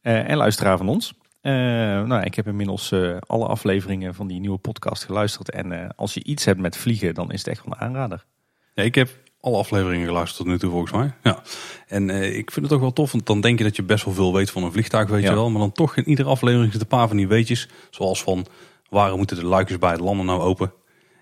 en 0.00 0.36
luisteraar 0.36 0.76
van 0.76 0.88
ons. 0.88 1.14
Uh, 1.42 1.52
nou, 1.52 2.22
ik 2.22 2.34
heb 2.34 2.46
inmiddels 2.46 2.94
alle 3.26 3.46
afleveringen 3.46 4.14
van 4.14 4.26
die 4.26 4.40
nieuwe 4.40 4.58
podcast 4.58 5.04
geluisterd. 5.04 5.50
En 5.50 5.96
als 5.96 6.14
je 6.14 6.24
iets 6.24 6.44
hebt 6.44 6.60
met 6.60 6.76
vliegen, 6.76 7.14
dan 7.14 7.32
is 7.32 7.38
het 7.38 7.48
echt 7.48 7.64
wel 7.64 7.74
een 7.74 7.86
aanrader. 7.86 8.24
Ja, 8.74 8.82
ik 8.82 8.94
heb 8.94 9.08
alle 9.40 9.56
afleveringen 9.56 10.06
geluisterd 10.06 10.36
tot 10.38 10.46
nu 10.46 10.58
toe 10.58 10.70
volgens 10.70 10.92
mij. 10.92 11.12
Ja. 11.22 11.42
En 11.86 12.10
ik 12.10 12.50
vind 12.50 12.66
het 12.66 12.74
ook 12.74 12.80
wel 12.80 12.92
tof, 12.92 13.12
want 13.12 13.26
dan 13.26 13.40
denk 13.40 13.58
je 13.58 13.64
dat 13.64 13.76
je 13.76 13.82
best 13.82 14.04
wel 14.04 14.14
veel 14.14 14.34
weet 14.34 14.50
van 14.50 14.62
een 14.62 14.72
vliegtuig, 14.72 15.08
weet 15.08 15.22
je 15.22 15.34
wel. 15.34 15.50
Maar 15.50 15.60
dan 15.60 15.72
toch 15.72 15.96
in 15.96 16.08
iedere 16.08 16.28
aflevering 16.28 16.72
zit 16.72 16.80
een 16.80 16.86
paar 16.86 17.08
van 17.08 17.16
die 17.16 17.28
weetjes. 17.28 17.68
Zoals 17.90 18.22
van, 18.22 18.46
waar 18.88 19.16
moeten 19.16 19.36
de 19.36 19.44
luikjes 19.44 19.78
bij 19.78 19.90
het 19.90 20.00
landen 20.00 20.26
nou 20.26 20.40
open? 20.40 20.72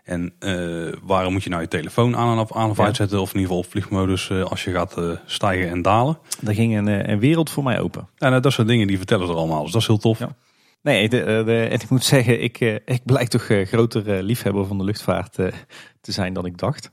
En 0.05 0.33
uh, 0.41 0.93
waarom 1.03 1.33
moet 1.33 1.43
je 1.43 1.51
nou 1.51 1.63
je 1.63 1.69
telefoon 1.69 2.17
aan 2.17 2.39
en 2.39 2.47
aan 2.55 2.71
of 2.71 2.81
uitzetten? 2.81 3.21
Of 3.21 3.35
in 3.35 3.41
ieder 3.41 3.49
geval 3.49 3.65
op 3.65 3.71
vliegmodus 3.71 4.29
uh, 4.29 4.45
als 4.45 4.65
je 4.65 4.71
gaat 4.71 4.99
uh, 4.99 5.11
stijgen 5.27 5.69
en 5.69 5.83
dalen. 5.83 6.19
Daar 6.41 6.55
ging 6.55 6.77
een, 6.77 7.11
een 7.11 7.19
wereld 7.19 7.51
voor 7.51 7.63
mij 7.65 7.81
open. 7.81 8.09
Ja, 8.17 8.29
nou, 8.29 8.41
dat 8.41 8.53
soort 8.53 8.69
dingen 8.69 8.87
die 8.87 8.97
vertellen 8.97 9.27
ze 9.27 9.33
er 9.33 9.39
allemaal. 9.39 9.63
Dus 9.63 9.73
dat 9.73 9.81
is 9.81 9.87
heel 9.87 9.99
tof. 9.99 10.19
Ja. 10.19 10.35
Nee, 10.83 11.09
de, 11.09 11.43
de, 11.47 11.67
en 11.71 11.81
ik 11.81 11.89
moet 11.89 12.05
zeggen, 12.05 12.43
ik, 12.43 12.61
ik 12.85 13.01
blijk 13.05 13.29
toch 13.29 13.43
groter 13.43 14.23
liefhebber 14.23 14.67
van 14.67 14.79
de 14.79 14.85
luchtvaart 14.85 15.33
te 15.33 16.13
zijn 16.13 16.33
dan 16.33 16.47
ik 16.47 16.59
dacht. 16.59 16.91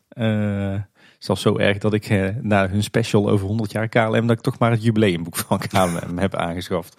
zelfs 1.19 1.41
zo 1.41 1.57
erg 1.57 1.77
dat 1.77 1.93
ik 1.93 2.33
na 2.41 2.69
hun 2.69 2.83
special 2.83 3.29
over 3.29 3.47
100 3.47 3.71
jaar 3.71 3.87
KLM... 3.87 4.27
dat 4.27 4.37
ik 4.37 4.43
toch 4.43 4.59
maar 4.59 4.71
het 4.71 4.83
jubileumboek 4.83 5.35
van 5.47 5.59
KLM 5.59 6.17
heb 6.17 6.35
aangeschaft. 6.35 6.95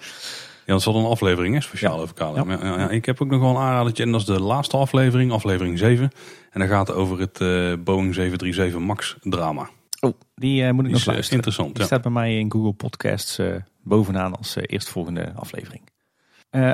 Ja, 0.66 0.72
dat 0.72 0.78
is 0.78 0.84
wel 0.84 0.96
een 0.96 1.10
aflevering, 1.10 1.54
hè, 1.54 1.60
speciaal 1.60 2.00
over 2.00 2.14
KLM. 2.14 2.50
Ja. 2.50 2.58
Ja, 2.62 2.90
ik 2.90 3.06
heb 3.06 3.22
ook 3.22 3.30
nog 3.30 3.40
wel 3.40 3.50
een 3.50 3.56
aanradertje 3.56 4.02
en 4.02 4.12
dat 4.12 4.20
is 4.20 4.26
de 4.26 4.40
laatste 4.40 4.76
aflevering, 4.76 5.32
aflevering 5.32 5.78
7. 5.78 6.10
En 6.50 6.60
dat 6.60 6.68
gaat 6.68 6.92
over 6.92 7.20
het 7.20 7.40
uh, 7.40 7.72
Boeing 7.84 8.14
737 8.14 8.80
MAX 8.80 9.16
drama. 9.20 9.68
Oh, 10.00 10.12
die 10.34 10.62
uh, 10.62 10.70
moet 10.70 10.78
ik 10.78 10.84
die 10.84 10.92
nog 10.92 11.00
is, 11.00 11.06
luisteren. 11.06 11.36
Interessant, 11.36 11.74
Die 11.76 11.84
staat 11.84 12.02
bij 12.02 12.10
mij 12.10 12.38
in 12.38 12.52
Google 12.52 12.72
Podcasts 12.72 13.38
uh, 13.38 13.54
bovenaan 13.82 14.36
als 14.36 14.56
eerstvolgende 14.60 15.32
aflevering. 15.36 15.82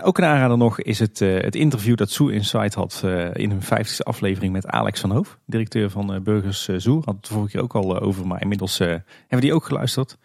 ook 0.02 0.18
een 0.18 0.24
aanrader 0.24 0.58
nog 0.58 0.80
is 0.80 0.98
het, 0.98 1.18
het 1.18 1.54
interview 1.54 1.96
dat 1.96 2.10
Zoo 2.10 2.28
Insight 2.28 2.74
had 2.74 3.02
in 3.32 3.50
hun 3.50 3.62
vijftigste 3.62 4.02
aflevering 4.02 4.52
met 4.52 4.66
Alex 4.66 5.00
van 5.00 5.10
Hoof, 5.10 5.38
directeur 5.46 5.90
van 5.90 6.22
Burgers 6.22 6.64
Zoo. 6.64 7.02
Had 7.04 7.16
het 7.16 7.28
vorige 7.28 7.50
keer 7.50 7.62
ook 7.62 7.74
al 7.74 8.00
over, 8.00 8.26
maar 8.26 8.40
inmiddels 8.40 8.78
hebben 8.78 9.04
we 9.28 9.40
die 9.40 9.54
ook 9.54 9.64
geluisterd. 9.64 10.18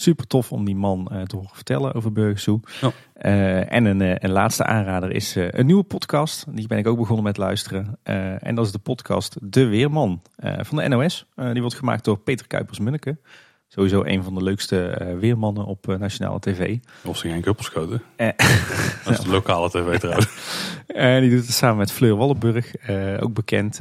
Super 0.00 0.26
tof 0.26 0.52
om 0.52 0.64
die 0.64 0.76
man 0.76 1.10
uh, 1.12 1.22
te 1.22 1.36
horen 1.36 1.50
vertellen 1.52 1.94
over 1.94 2.12
Burgersoe. 2.12 2.60
Ja. 2.80 2.92
Uh, 3.22 3.72
en 3.72 3.84
een, 3.84 4.00
uh, 4.00 4.14
een, 4.18 4.30
laatste 4.30 4.64
aanrader 4.64 5.12
is 5.12 5.34
een 5.34 5.66
nieuwe 5.66 5.82
podcast. 5.82 6.44
Die 6.48 6.66
ben 6.66 6.78
ik 6.78 6.86
ook 6.86 6.98
begonnen 6.98 7.24
met 7.24 7.36
luisteren. 7.36 7.98
en 8.40 8.54
dat 8.54 8.66
is 8.66 8.72
de 8.72 8.78
podcast 8.78 9.36
De 9.40 9.66
Weerman 9.66 10.22
van 10.36 10.76
de 10.76 10.88
NOS. 10.88 11.26
die 11.34 11.60
wordt 11.60 11.76
gemaakt 11.76 12.04
door 12.04 12.18
Peter 12.18 12.46
Kuipers-Munneke. 12.46 13.18
Sowieso 13.68 14.02
een 14.04 14.22
van 14.22 14.34
de 14.34 14.42
leukste 14.42 15.06
weermannen 15.20 15.64
op 15.64 15.86
nationale 15.86 16.40
tv. 16.40 16.76
Of 17.04 17.16
ze 17.16 17.28
geen 17.28 17.42
kuppelschoten. 17.42 18.02
dat 19.04 19.18
is 19.18 19.20
de 19.20 19.30
lokale 19.30 19.70
tv 19.70 19.98
trouwens. 19.98 20.28
En 20.86 21.20
die 21.20 21.30
doet 21.30 21.46
het 21.46 21.54
samen 21.54 21.76
met 21.76 21.92
Fleur 21.92 22.16
Wallenburg. 22.16 22.74
ook 23.20 23.34
bekend 23.34 23.80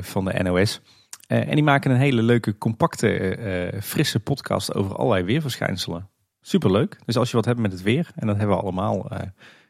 van 0.00 0.24
de 0.24 0.42
NOS. 0.42 0.80
Uh, 1.28 1.48
en 1.48 1.54
die 1.54 1.62
maken 1.62 1.90
een 1.90 1.96
hele 1.96 2.22
leuke, 2.22 2.58
compacte, 2.58 3.36
uh, 3.72 3.80
frisse 3.80 4.20
podcast 4.20 4.74
over 4.74 4.96
allerlei 4.96 5.24
weerverschijnselen. 5.24 6.08
Superleuk. 6.40 6.98
Dus 7.04 7.16
als 7.16 7.30
je 7.30 7.36
wat 7.36 7.44
hebt 7.44 7.58
met 7.58 7.72
het 7.72 7.82
weer, 7.82 8.10
en 8.14 8.26
dat 8.26 8.36
hebben 8.36 8.56
we 8.56 8.62
allemaal, 8.62 9.12
uh, 9.12 9.18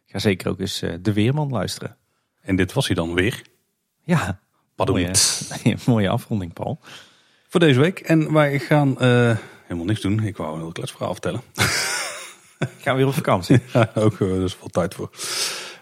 ga 0.06 0.18
zeker 0.18 0.50
ook 0.50 0.60
eens 0.60 0.78
De 1.00 1.12
Weerman 1.12 1.50
luisteren. 1.50 1.96
En 2.42 2.56
dit 2.56 2.72
was 2.72 2.86
hij 2.86 2.96
dan 2.96 3.14
weer? 3.14 3.42
Ja. 4.02 4.40
Mooie, 4.76 5.10
mooie 5.86 6.08
afronding, 6.08 6.52
Paul. 6.52 6.80
Voor 7.48 7.60
deze 7.60 7.80
week. 7.80 8.00
En 8.00 8.32
wij 8.32 8.58
gaan 8.58 8.96
helemaal 8.98 9.84
niks 9.84 10.00
doen. 10.00 10.22
Ik 10.22 10.36
wou 10.36 10.54
een 10.54 10.60
heel 10.60 10.72
kletsverhaal 10.72 11.12
vertellen. 11.12 11.40
gaan 12.58 12.92
we 12.92 12.96
weer 12.96 13.06
op 13.06 13.14
vakantie. 13.14 13.60
ja, 13.72 13.90
ook, 13.94 14.20
er 14.20 14.44
is 14.44 14.54
veel 14.54 14.68
tijd 14.68 14.94
voor. 14.94 15.10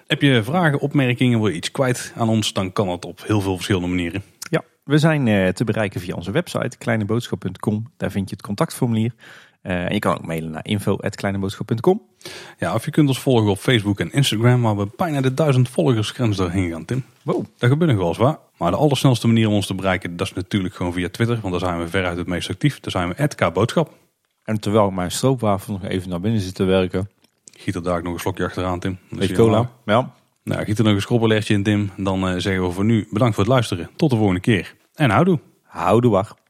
Heb 0.07 0.23
je 0.23 0.43
vragen, 0.43 0.79
opmerkingen, 0.79 1.39
wil 1.39 1.49
je 1.49 1.57
iets 1.57 1.71
kwijt 1.71 2.13
aan 2.17 2.29
ons, 2.29 2.53
dan 2.53 2.73
kan 2.73 2.87
dat 2.87 3.05
op 3.05 3.23
heel 3.27 3.41
veel 3.41 3.55
verschillende 3.55 3.89
manieren. 3.89 4.23
We 4.85 4.98
zijn 4.98 5.27
uh, 5.27 5.48
te 5.48 5.65
bereiken 5.65 6.01
via 6.01 6.15
onze 6.15 6.31
website 6.31 6.78
kleineboodschap.com. 6.78 7.93
Daar 7.97 8.11
vind 8.11 8.28
je 8.28 8.36
het 8.36 8.44
contactformulier. 8.44 9.12
Uh, 9.62 9.85
en 9.85 9.93
je 9.93 9.98
kan 9.98 10.15
ook 10.15 10.27
mailen 10.27 10.51
naar 10.51 10.66
info.kleineboodschap.com. 10.66 12.02
Ja, 12.59 12.74
of 12.74 12.85
je 12.85 12.90
kunt 12.90 13.09
ons 13.09 13.20
volgen 13.20 13.51
op 13.51 13.59
Facebook 13.59 14.01
en 14.01 14.12
Instagram, 14.12 14.62
waar 14.62 14.77
we 14.77 14.89
bijna 14.97 15.20
de 15.20 15.35
duizend 15.35 15.69
volgersgrens 15.69 16.36
doorheen 16.36 16.70
gaan, 16.70 16.85
Tim. 16.85 17.05
Wow. 17.23 17.44
Dat 17.59 17.70
gebeurt 17.70 17.90
nog 17.90 18.01
wel 18.01 18.09
eens 18.09 18.19
waar. 18.19 18.39
Maar 18.56 18.70
de 18.70 18.77
allersnelste 18.77 19.27
manier 19.27 19.48
om 19.48 19.55
ons 19.55 19.66
te 19.66 19.74
bereiken, 19.74 20.16
dat 20.16 20.27
is 20.27 20.32
natuurlijk 20.32 20.74
gewoon 20.74 20.93
via 20.93 21.09
Twitter. 21.09 21.39
Want 21.40 21.51
daar 21.51 21.69
zijn 21.69 21.78
we 21.81 21.89
veruit 21.89 22.16
het 22.16 22.27
meest 22.27 22.51
actief. 22.51 22.81
Daar 22.81 22.90
zijn 22.90 23.09
we 23.09 23.28
@kboodschap. 23.28 23.93
En 24.44 24.61
terwijl 24.61 24.90
mijn 24.90 25.11
stroopwafel 25.11 25.73
nog 25.73 25.85
even 25.85 26.09
naar 26.09 26.20
binnen 26.20 26.40
zit 26.40 26.55
te 26.55 26.65
werken. 26.65 27.11
Giet 27.56 27.74
er 27.74 27.82
daar 27.82 28.02
nog 28.02 28.12
een 28.12 28.20
slokje 28.20 28.44
achteraan, 28.44 28.81
Tim. 28.81 28.98
Beetje 29.11 29.35
cola. 29.35 29.70
Ja. 29.85 30.15
Nou, 30.45 30.65
giet 30.65 30.79
er 30.79 30.85
nog 30.85 30.95
een 30.95 31.01
scrobbelertje 31.01 31.55
in, 31.55 31.62
Tim. 31.62 31.91
Dan 31.97 32.29
uh, 32.29 32.35
zeggen 32.39 32.66
we 32.66 32.71
voor 32.71 32.85
nu 32.85 33.07
bedankt 33.11 33.35
voor 33.35 33.45
het 33.45 33.53
luisteren. 33.53 33.91
Tot 33.97 34.11
de 34.11 34.16
volgende 34.16 34.41
keer. 34.41 34.75
En 34.95 35.11
houdoe. 35.11 35.39
Houdoe, 35.62 36.11
wacht. 36.11 36.44